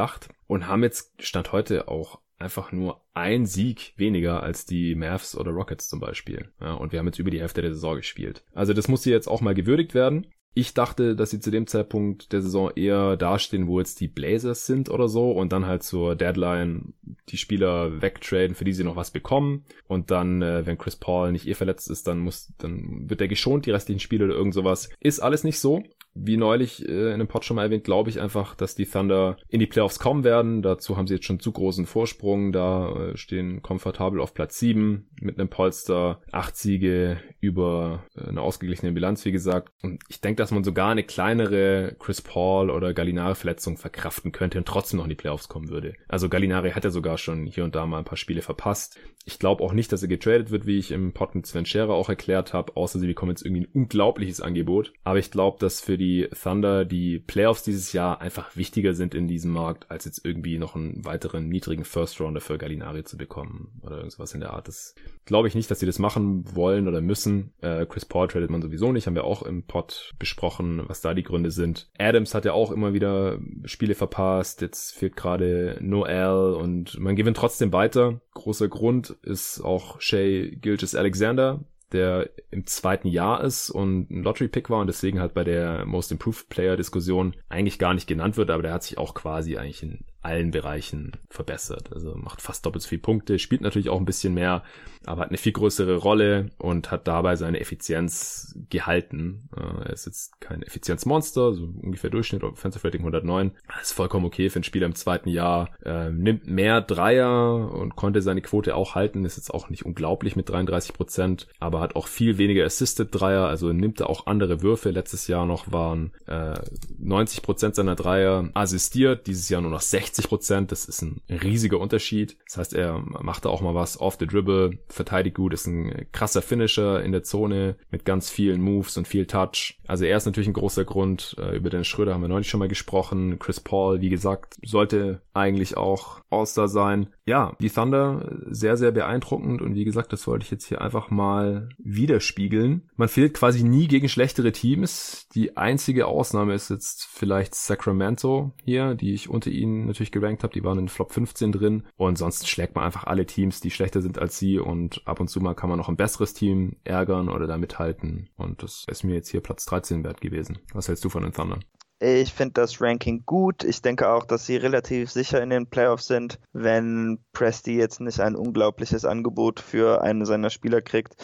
Und 0.47 0.67
haben 0.67 0.83
jetzt 0.83 1.13
Stand 1.23 1.51
heute 1.51 1.87
auch 1.87 2.19
einfach 2.37 2.71
nur 2.71 3.01
ein 3.13 3.45
Sieg 3.45 3.93
weniger 3.95 4.43
als 4.43 4.65
die 4.65 4.95
Mavs 4.95 5.35
oder 5.35 5.51
Rockets 5.51 5.87
zum 5.87 5.99
Beispiel. 5.99 6.49
Ja, 6.59 6.73
und 6.73 6.91
wir 6.91 6.99
haben 6.99 7.07
jetzt 7.07 7.19
über 7.19 7.31
die 7.31 7.39
Hälfte 7.39 7.61
der 7.61 7.73
Saison 7.73 7.95
gespielt. 7.95 8.43
Also 8.53 8.73
das 8.73 8.87
muss 8.87 9.03
hier 9.03 9.13
jetzt 9.13 9.27
auch 9.27 9.41
mal 9.41 9.55
gewürdigt 9.55 9.93
werden. 9.93 10.27
Ich 10.55 10.75
dachte, 10.75 11.15
dass 11.15 11.31
sie 11.31 11.39
zu 11.39 11.49
dem 11.49 11.65
Zeitpunkt 11.65 12.31
der 12.31 12.43
Saison 12.43 12.69
eher 12.75 13.17
dastehen, 13.17 13.67
wo 13.67 13.79
jetzt 13.79 13.99
die 13.99 14.07
Blazers 14.07 14.67
sind 14.67 14.87
oder 14.87 15.07
so 15.07 15.31
und 15.31 15.51
dann 15.51 15.65
halt 15.65 15.81
zur 15.81 16.15
Deadline 16.15 16.93
die 17.29 17.37
Spieler 17.37 18.03
wegtraden, 18.03 18.53
für 18.53 18.63
die 18.63 18.73
sie 18.73 18.83
noch 18.83 18.95
was 18.95 19.09
bekommen 19.09 19.65
und 19.87 20.11
dann, 20.11 20.43
äh, 20.43 20.63
wenn 20.67 20.77
Chris 20.77 20.95
Paul 20.95 21.31
nicht 21.31 21.47
eh 21.47 21.55
verletzt 21.55 21.89
ist, 21.89 22.05
dann 22.05 22.19
muss, 22.19 22.53
dann 22.59 23.09
wird 23.09 23.21
er 23.21 23.27
geschont, 23.27 23.65
die 23.65 23.71
restlichen 23.71 23.99
Spiele 23.99 24.25
oder 24.25 24.35
irgend 24.35 24.53
sowas. 24.53 24.89
Ist 24.99 25.21
alles 25.21 25.43
nicht 25.43 25.59
so 25.59 25.81
wie 26.15 26.37
neulich 26.37 26.87
äh, 26.87 27.07
in 27.07 27.13
einem 27.13 27.27
Pod 27.27 27.43
schon 27.43 27.55
mal 27.55 27.63
erwähnt, 27.63 27.83
glaube 27.83 28.09
ich 28.09 28.21
einfach, 28.21 28.55
dass 28.55 28.75
die 28.75 28.85
Thunder 28.85 29.37
in 29.49 29.59
die 29.59 29.67
Playoffs 29.67 29.99
kommen 29.99 30.23
werden. 30.23 30.61
Dazu 30.61 30.97
haben 30.97 31.07
sie 31.07 31.15
jetzt 31.15 31.25
schon 31.25 31.39
zu 31.39 31.51
großen 31.51 31.85
Vorsprung. 31.85 32.51
Da 32.51 32.91
äh, 32.91 33.17
stehen 33.17 33.61
komfortabel 33.61 34.19
auf 34.19 34.33
Platz 34.33 34.59
7 34.59 35.07
mit 35.23 35.39
einem 35.39 35.49
Polster. 35.49 36.21
Acht 36.31 36.55
Siege 36.57 37.17
über 37.39 38.03
äh, 38.15 38.27
eine 38.27 38.41
ausgeglichene 38.41 38.91
Bilanz, 38.91 39.25
wie 39.25 39.31
gesagt. 39.31 39.71
Und 39.81 40.01
ich 40.07 40.21
denke, 40.21 40.41
dass 40.41 40.51
man 40.51 40.63
sogar 40.63 40.89
eine 40.89 41.03
kleinere 41.03 41.95
Chris 41.99 42.21
Paul 42.21 42.69
oder 42.69 42.93
Gallinari-Verletzung 42.93 43.77
verkraften 43.77 44.31
könnte 44.31 44.57
und 44.57 44.67
trotzdem 44.67 44.97
noch 44.97 45.05
in 45.05 45.09
die 45.09 45.15
Playoffs 45.15 45.49
kommen 45.49 45.69
würde. 45.69 45.93
Also 46.07 46.29
Gallinari 46.29 46.71
hat 46.71 46.83
ja 46.83 46.89
sogar 46.89 47.17
schon 47.17 47.45
hier 47.45 47.63
und 47.63 47.75
da 47.75 47.85
mal 47.85 47.99
ein 47.99 48.05
paar 48.05 48.17
Spiele 48.17 48.41
verpasst. 48.41 48.97
Ich 49.25 49.39
glaube 49.39 49.63
auch 49.63 49.73
nicht, 49.73 49.91
dass 49.91 50.01
er 50.01 50.09
getradet 50.09 50.51
wird, 50.51 50.65
wie 50.65 50.77
ich 50.77 50.91
im 50.91 51.13
Pod 51.13 51.35
mit 51.35 51.45
Sven 51.45 51.65
Scherer 51.65 51.93
auch 51.93 52.09
erklärt 52.09 52.53
habe, 52.53 52.75
außer 52.75 52.99
sie 52.99 53.07
bekommen 53.07 53.31
jetzt 53.31 53.45
irgendwie 53.45 53.63
ein 53.63 53.71
unglaubliches 53.73 54.41
Angebot. 54.41 54.93
Aber 55.03 55.19
ich 55.19 55.31
glaube, 55.31 55.59
dass 55.59 55.79
für 55.81 55.97
die 55.97 56.27
Thunder 56.41 56.85
die 56.85 57.19
Playoffs 57.19 57.63
dieses 57.63 57.93
Jahr 57.93 58.21
einfach 58.21 58.55
wichtiger 58.55 58.93
sind 58.93 59.15
in 59.15 59.27
diesem 59.27 59.51
Markt, 59.51 59.89
als 59.89 60.05
jetzt 60.05 60.25
irgendwie 60.25 60.57
noch 60.57 60.75
einen 60.75 61.05
weiteren 61.05 61.47
niedrigen 61.47 61.85
First 61.85 62.19
Rounder 62.19 62.41
für 62.41 62.57
Gallinari 62.57 63.03
zu 63.03 63.17
bekommen 63.17 63.79
oder 63.81 63.97
irgendwas 63.97 64.33
in 64.33 64.41
der 64.41 64.51
Art. 64.51 64.67
Das 64.67 64.95
glaube 65.25 65.47
ich 65.47 65.55
nicht, 65.55 65.69
dass 65.71 65.79
sie 65.79 65.85
das 65.85 65.99
machen 65.99 66.55
wollen 66.55 66.87
oder 66.87 67.01
müssen. 67.01 67.53
Äh, 67.61 67.85
Chris 67.85 68.05
Paul 68.05 68.27
tradet 68.27 68.49
man 68.49 68.61
sowieso 68.61 68.91
nicht, 68.91 69.07
haben 69.07 69.15
wir 69.15 69.23
auch 69.23 69.43
im 69.43 69.63
Pod 69.63 70.13
besprochen, 70.19 70.83
was 70.87 71.01
da 71.01 71.13
die 71.13 71.23
Gründe 71.23 71.51
sind. 71.51 71.89
Adams 71.97 72.33
hat 72.33 72.45
ja 72.45 72.53
auch 72.53 72.71
immer 72.71 72.93
wieder 72.93 73.39
Spiele 73.65 73.95
verpasst, 73.95 74.61
jetzt 74.61 74.95
fehlt 74.95 75.15
gerade 75.15 75.77
Noel 75.81 76.53
und 76.53 76.99
man 76.99 77.15
gewinnt 77.15 77.37
trotzdem 77.37 77.73
weiter. 77.73 78.21
Großer 78.33 78.67
Grund 78.67 79.11
ist 79.21 79.61
auch 79.61 80.01
Shay 80.01 80.57
Gilges 80.61 80.95
Alexander, 80.95 81.63
der 81.91 82.29
im 82.51 82.65
zweiten 82.65 83.07
Jahr 83.07 83.43
ist 83.43 83.69
und 83.69 84.09
ein 84.09 84.23
Lottery-Pick 84.23 84.69
war 84.69 84.81
und 84.81 84.87
deswegen 84.87 85.19
halt 85.19 85.33
bei 85.33 85.43
der 85.43 85.85
Most 85.85 86.11
Improved 86.11 86.49
Player-Diskussion 86.49 87.35
eigentlich 87.49 87.79
gar 87.79 87.93
nicht 87.93 88.07
genannt 88.07 88.37
wird, 88.37 88.49
aber 88.49 88.63
der 88.63 88.73
hat 88.73 88.83
sich 88.83 88.97
auch 88.97 89.13
quasi 89.13 89.57
eigentlich 89.57 89.83
in 89.83 90.03
allen 90.23 90.51
Bereichen 90.51 91.11
verbessert. 91.29 91.91
Also 91.93 92.15
macht 92.15 92.41
fast 92.41 92.65
doppelt 92.65 92.81
so 92.81 92.89
viele 92.89 93.01
Punkte, 93.01 93.39
spielt 93.39 93.61
natürlich 93.61 93.89
auch 93.89 93.99
ein 93.99 94.05
bisschen 94.05 94.33
mehr, 94.33 94.63
aber 95.05 95.21
hat 95.21 95.29
eine 95.29 95.37
viel 95.37 95.51
größere 95.51 95.97
Rolle 95.97 96.51
und 96.57 96.91
hat 96.91 97.07
dabei 97.07 97.35
seine 97.35 97.59
Effizienz 97.59 98.57
gehalten. 98.69 99.49
Äh, 99.55 99.85
er 99.85 99.93
ist 99.93 100.05
jetzt 100.05 100.39
kein 100.39 100.63
Effizienzmonster, 100.63 101.53
so 101.53 101.69
ungefähr 101.81 102.09
Durchschnitt, 102.09 102.43
Offensive 102.43 102.85
Rating 102.85 103.01
109. 103.01 103.51
Das 103.67 103.87
ist 103.87 103.93
vollkommen 103.93 104.25
okay 104.25 104.49
für 104.49 104.57
einen 104.57 104.63
Spieler 104.63 104.85
im 104.85 104.95
zweiten 104.95 105.29
Jahr. 105.29 105.69
Ähm, 105.83 106.19
nimmt 106.19 106.47
mehr 106.47 106.81
Dreier 106.81 107.71
und 107.73 107.95
konnte 107.95 108.21
seine 108.21 108.41
Quote 108.41 108.75
auch 108.75 108.95
halten. 108.95 109.25
Ist 109.25 109.37
jetzt 109.37 109.53
auch 109.53 109.69
nicht 109.69 109.85
unglaublich 109.85 110.35
mit 110.35 110.49
33 110.49 110.93
Prozent, 110.93 111.47
aber 111.59 111.81
hat 111.81 111.95
auch 111.95 112.07
viel 112.07 112.37
weniger 112.37 112.65
Assisted 112.65 113.09
Dreier, 113.11 113.47
also 113.47 113.73
nimmt 113.73 113.99
er 113.99 114.09
auch 114.09 114.27
andere 114.27 114.61
Würfe. 114.61 114.91
Letztes 114.91 115.27
Jahr 115.27 115.45
noch 115.45 115.71
waren 115.71 116.11
äh, 116.27 116.53
90 116.99 117.41
Prozent 117.41 117.75
seiner 117.75 117.95
Dreier 117.95 118.49
assistiert, 118.53 119.27
dieses 119.27 119.49
Jahr 119.49 119.61
nur 119.61 119.71
noch 119.71 119.81
60 119.81 120.12
60 120.13 120.29
Prozent, 120.29 120.71
das 120.71 120.85
ist 120.85 121.01
ein 121.01 121.21
riesiger 121.29 121.79
Unterschied. 121.79 122.37
Das 122.45 122.57
heißt, 122.57 122.73
er 122.73 122.99
macht 122.99 123.45
da 123.45 123.49
auch 123.49 123.61
mal 123.61 123.73
was 123.73 123.99
off 123.99 124.17
the 124.19 124.27
dribble, 124.27 124.77
verteidigt 124.87 125.35
gut, 125.35 125.53
ist 125.53 125.65
ein 125.65 126.05
krasser 126.11 126.43
Finisher 126.43 127.03
in 127.03 127.11
der 127.11 127.23
Zone 127.23 127.77
mit 127.89 128.05
ganz 128.05 128.29
vielen 128.29 128.61
Moves 128.61 128.95
und 128.97 129.07
viel 129.07 129.25
Touch. 129.25 129.79
Also 129.87 130.05
er 130.05 130.17
ist 130.17 130.25
natürlich 130.25 130.47
ein 130.47 130.53
großer 130.53 130.85
Grund. 130.85 131.35
Äh, 131.39 131.57
über 131.57 131.69
den 131.69 131.83
Schröder 131.83 132.13
haben 132.13 132.21
wir 132.21 132.27
neulich 132.27 132.47
schon 132.47 132.59
mal 132.59 132.67
gesprochen. 132.67 133.39
Chris 133.39 133.59
Paul, 133.59 134.01
wie 134.01 134.09
gesagt, 134.09 134.57
sollte 134.63 135.21
eigentlich 135.33 135.77
auch 135.77 136.21
All-Star 136.29 136.67
sein. 136.67 137.07
Ja, 137.25 137.55
die 137.61 137.69
Thunder 137.69 138.37
sehr, 138.49 138.75
sehr 138.75 138.91
beeindruckend 138.91 139.61
und 139.61 139.75
wie 139.75 139.85
gesagt, 139.85 140.11
das 140.11 140.27
wollte 140.27 140.43
ich 140.43 140.51
jetzt 140.51 140.65
hier 140.65 140.81
einfach 140.81 141.09
mal 141.09 141.69
widerspiegeln. 141.77 142.89
Man 142.97 143.07
fehlt 143.07 143.33
quasi 143.33 143.63
nie 143.63 143.87
gegen 143.87 144.09
schlechtere 144.09 144.51
Teams. 144.51 145.27
Die 145.33 145.55
einzige 145.55 146.07
Ausnahme 146.07 146.53
ist 146.53 146.69
jetzt 146.69 147.05
vielleicht 147.05 147.55
Sacramento 147.55 148.51
hier, 148.65 148.95
die 148.95 149.13
ich 149.13 149.29
unter 149.29 149.51
ihnen 149.51 149.87
natürlich 149.87 150.11
gerankt 150.11 150.43
habe. 150.43 150.53
Die 150.53 150.65
waren 150.65 150.79
in 150.79 150.89
Flop 150.89 151.13
15 151.13 151.53
drin 151.53 151.83
und 151.95 152.17
sonst 152.17 152.49
schlägt 152.49 152.75
man 152.75 152.83
einfach 152.83 153.05
alle 153.05 153.25
Teams, 153.25 153.61
die 153.61 153.71
schlechter 153.71 154.01
sind 154.01 154.19
als 154.19 154.37
sie 154.37 154.59
und 154.59 155.01
ab 155.05 155.21
und 155.21 155.29
zu 155.29 155.39
mal 155.39 155.53
kann 155.53 155.69
man 155.69 155.77
noch 155.77 155.89
ein 155.89 155.95
besseres 155.95 156.33
Team 156.33 156.75
ärgern 156.83 157.29
oder 157.29 157.47
da 157.47 157.57
mithalten 157.57 158.29
und 158.35 158.63
das 158.63 158.85
ist 158.89 159.03
mir 159.03 159.15
jetzt 159.15 159.29
hier 159.29 159.41
Platz 159.41 159.65
13 159.65 160.03
wert 160.03 160.19
gewesen. 160.19 160.59
Was 160.73 160.89
hältst 160.89 161.05
du 161.05 161.09
von 161.09 161.23
den 161.23 161.31
Thunder? 161.31 161.59
Ich 162.05 162.33
finde 162.33 162.55
das 162.55 162.81
Ranking 162.81 163.23
gut. 163.25 163.63
Ich 163.63 163.81
denke 163.81 164.09
auch, 164.09 164.25
dass 164.25 164.45
sie 164.45 164.57
relativ 164.57 165.09
sicher 165.09 165.41
in 165.41 165.49
den 165.49 165.67
Playoffs 165.67 166.07
sind, 166.07 166.37
wenn 166.51 167.19
Presti 167.31 167.77
jetzt 167.77 168.01
nicht 168.01 168.19
ein 168.19 168.35
unglaubliches 168.35 169.05
Angebot 169.05 169.61
für 169.61 170.01
einen 170.01 170.25
seiner 170.25 170.49
Spieler 170.49 170.81
kriegt. 170.81 171.15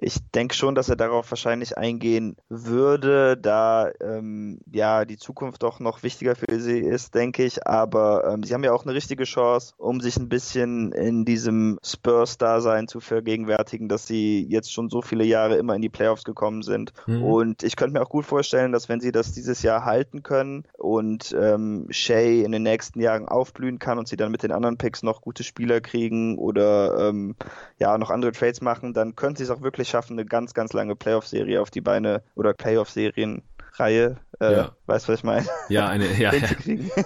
Ich 0.00 0.18
denke 0.30 0.54
schon, 0.54 0.76
dass 0.76 0.88
er 0.88 0.94
darauf 0.94 1.28
wahrscheinlich 1.32 1.76
eingehen 1.76 2.36
würde, 2.48 3.36
da 3.36 3.90
ähm, 4.00 4.60
ja 4.70 5.04
die 5.04 5.16
Zukunft 5.16 5.64
doch 5.64 5.80
noch 5.80 6.04
wichtiger 6.04 6.36
für 6.36 6.60
sie 6.60 6.78
ist, 6.78 7.16
denke 7.16 7.44
ich. 7.44 7.66
Aber 7.66 8.24
ähm, 8.32 8.44
sie 8.44 8.54
haben 8.54 8.62
ja 8.62 8.72
auch 8.72 8.84
eine 8.84 8.94
richtige 8.94 9.24
Chance, 9.24 9.74
um 9.76 10.00
sich 10.00 10.16
ein 10.16 10.28
bisschen 10.28 10.92
in 10.92 11.24
diesem 11.24 11.80
Spurs-Dasein 11.82 12.86
zu 12.86 13.00
vergegenwärtigen, 13.00 13.88
dass 13.88 14.06
sie 14.06 14.46
jetzt 14.48 14.72
schon 14.72 14.88
so 14.88 15.02
viele 15.02 15.24
Jahre 15.24 15.56
immer 15.56 15.74
in 15.74 15.82
die 15.82 15.88
Playoffs 15.88 16.22
gekommen 16.22 16.62
sind. 16.62 16.92
Mhm. 17.08 17.24
Und 17.24 17.62
ich 17.64 17.74
könnte 17.74 17.94
mir 17.94 18.02
auch 18.02 18.10
gut 18.10 18.24
vorstellen, 18.24 18.70
dass 18.70 18.88
wenn 18.88 19.00
sie 19.00 19.10
das 19.10 19.32
dieses 19.32 19.62
Jahr 19.62 19.84
halten 19.84 20.22
können 20.28 20.64
und 20.76 21.34
ähm, 21.40 21.86
Shea 21.88 22.44
in 22.44 22.52
den 22.52 22.62
nächsten 22.62 23.00
Jahren 23.00 23.26
aufblühen 23.26 23.78
kann 23.78 23.98
und 23.98 24.06
sie 24.06 24.16
dann 24.16 24.30
mit 24.30 24.42
den 24.42 24.52
anderen 24.52 24.76
Picks 24.76 25.02
noch 25.02 25.22
gute 25.22 25.42
Spieler 25.42 25.80
kriegen 25.80 26.36
oder 26.36 27.08
ähm, 27.08 27.34
ja 27.78 27.96
noch 27.96 28.10
andere 28.10 28.32
Trades 28.32 28.60
machen, 28.60 28.92
dann 28.92 29.16
können 29.16 29.36
sie 29.36 29.44
es 29.44 29.50
auch 29.50 29.62
wirklich 29.62 29.88
schaffen, 29.88 30.12
eine 30.12 30.26
ganz, 30.26 30.52
ganz 30.52 30.74
lange 30.74 30.94
Playoff-Serie 30.96 31.62
auf 31.62 31.70
die 31.70 31.80
Beine 31.80 32.22
oder 32.34 32.52
Playoff-Serien 32.52 33.42
Reihe. 33.78 34.16
Äh, 34.40 34.52
ja. 34.52 34.76
Weißt 34.86 35.08
du, 35.08 35.12
was 35.12 35.20
ich 35.20 35.24
meine? 35.24 35.46
Ja, 35.68 35.88
eine, 35.88 36.06
ja, 36.18 36.32
ja. 36.32 36.48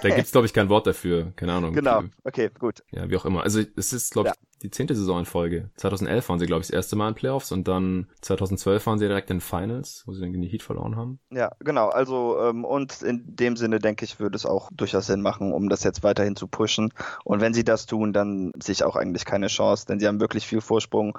da 0.02 0.08
gibt's 0.10 0.32
glaube 0.32 0.46
ich 0.46 0.52
kein 0.52 0.68
Wort 0.68 0.86
dafür, 0.86 1.32
keine 1.36 1.52
Ahnung. 1.52 1.72
Genau, 1.72 2.02
okay, 2.24 2.50
gut. 2.58 2.82
Ja, 2.90 3.08
wie 3.08 3.16
auch 3.16 3.24
immer. 3.24 3.42
Also 3.42 3.60
es 3.76 3.92
ist 3.92 4.12
glaube 4.12 4.30
ich 4.30 4.34
ja. 4.34 4.48
die 4.62 4.70
zehnte 4.70 4.94
Saison 4.94 5.20
in 5.20 5.24
Folge. 5.24 5.70
2011 5.76 6.28
waren 6.28 6.38
sie 6.38 6.46
glaube 6.46 6.60
ich 6.60 6.68
das 6.68 6.74
erste 6.74 6.96
Mal 6.96 7.08
in 7.08 7.14
Playoffs 7.14 7.52
und 7.52 7.68
dann 7.68 8.08
2012 8.20 8.86
waren 8.86 8.98
sie 8.98 9.08
direkt 9.08 9.30
in 9.30 9.40
Finals, 9.40 10.02
wo 10.06 10.12
sie 10.12 10.20
dann 10.20 10.32
gegen 10.32 10.42
die 10.42 10.48
Heat 10.48 10.62
verloren 10.62 10.96
haben. 10.96 11.20
Ja, 11.30 11.52
genau. 11.60 11.88
Also 11.88 12.38
ähm, 12.40 12.64
und 12.64 13.02
in 13.02 13.22
dem 13.24 13.56
Sinne 13.56 13.78
denke 13.78 14.04
ich, 14.04 14.20
würde 14.20 14.36
es 14.36 14.44
auch 14.44 14.68
durchaus 14.72 15.06
Sinn 15.06 15.22
machen, 15.22 15.52
um 15.52 15.68
das 15.68 15.84
jetzt 15.84 16.02
weiterhin 16.02 16.36
zu 16.36 16.48
pushen. 16.48 16.92
Und 17.24 17.40
wenn 17.40 17.54
sie 17.54 17.64
das 17.64 17.86
tun, 17.86 18.12
dann 18.12 18.52
sehe 18.62 18.74
ich 18.74 18.84
auch 18.84 18.96
eigentlich 18.96 19.24
keine 19.24 19.46
Chance, 19.46 19.86
denn 19.86 20.00
sie 20.00 20.06
haben 20.06 20.20
wirklich 20.20 20.46
viel 20.46 20.60
Vorsprung 20.60 21.18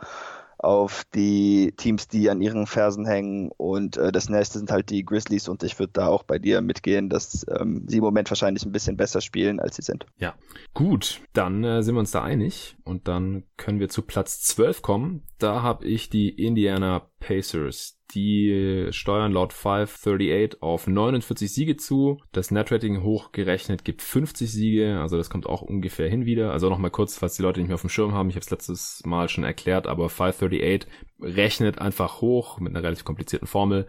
auf 0.64 1.04
die 1.14 1.74
Teams, 1.78 2.08
die 2.08 2.30
an 2.30 2.42
ihren 2.42 2.66
Fersen 2.66 3.06
hängen. 3.06 3.52
Und 3.58 3.98
äh, 3.98 4.12
das 4.12 4.30
nächste 4.30 4.60
sind 4.60 4.72
halt 4.72 4.90
die 4.90 5.04
Grizzlies 5.04 5.48
und 5.48 5.64
ich 5.64 5.78
würde 5.80 5.94
da 5.94 6.08
auch 6.08 6.24
bei 6.24 6.40
dir 6.40 6.62
mitgehen, 6.62 7.10
dass 7.10 7.46
ähm, 7.50 7.86
sie 7.88 7.98
im 7.98 8.04
Moment 8.04 8.30
wahrscheinlich 8.30 8.66
ein 8.66 8.72
bisschen 8.72 8.98
besser 8.98 9.22
spielen, 9.22 9.60
als 9.60 9.76
sie 9.76 9.82
sind. 9.82 10.06
Ja, 10.18 10.36
gut, 10.74 11.22
dann 11.34 11.64
äh, 11.64 11.84
sind 11.84 11.96
wir 11.96 12.00
uns 12.00 12.12
da 12.12 12.24
einig 12.24 12.78
und 12.84 13.08
dann 13.08 13.44
können 13.58 13.80
wir 13.80 13.90
zu 13.90 14.02
Platz 14.02 14.42
12 14.42 14.82
kommen. 14.82 15.24
Da 15.38 15.62
habe 15.62 15.86
ich 15.86 16.10
die 16.10 16.30
Indiana 16.30 17.08
Pacers. 17.20 18.00
Die 18.14 18.88
steuern 18.92 19.32
laut 19.32 19.54
538 19.54 20.62
auf 20.62 20.88
49 20.88 21.52
Siege 21.52 21.78
zu. 21.78 22.20
Das 22.32 22.52
Netrating 22.52 23.04
hochgerechnet 23.04 23.84
gibt 23.84 24.02
50 24.02 24.52
Siege, 24.52 25.00
also 25.00 25.18
das 25.18 25.30
kommt 25.30 25.48
auch 25.48 25.62
ungefähr 25.62 26.10
hin 26.10 26.26
wieder. 26.26 26.52
Also 26.52 26.70
nochmal 26.70 26.92
kurz, 26.92 27.18
falls 27.18 27.36
die 27.36 27.42
Leute 27.42 27.60
nicht 27.60 27.70
mehr 27.70 27.76
auf 27.76 27.82
dem 27.82 27.90
Schirm 27.90 28.14
haben, 28.14 28.30
ich 28.30 28.36
habe 28.36 28.44
es 28.44 28.52
letztes 28.52 29.02
Mal 29.06 29.30
schon 29.30 29.44
erklärt, 29.44 29.88
aber 29.88 30.10
538 30.10 30.88
rechnet 31.22 31.80
einfach 31.80 32.22
hoch 32.22 32.60
mit 32.60 32.76
einer 32.76 32.84
relativ 32.84 33.06
komplizierten 33.06 33.48
Formel 33.48 33.88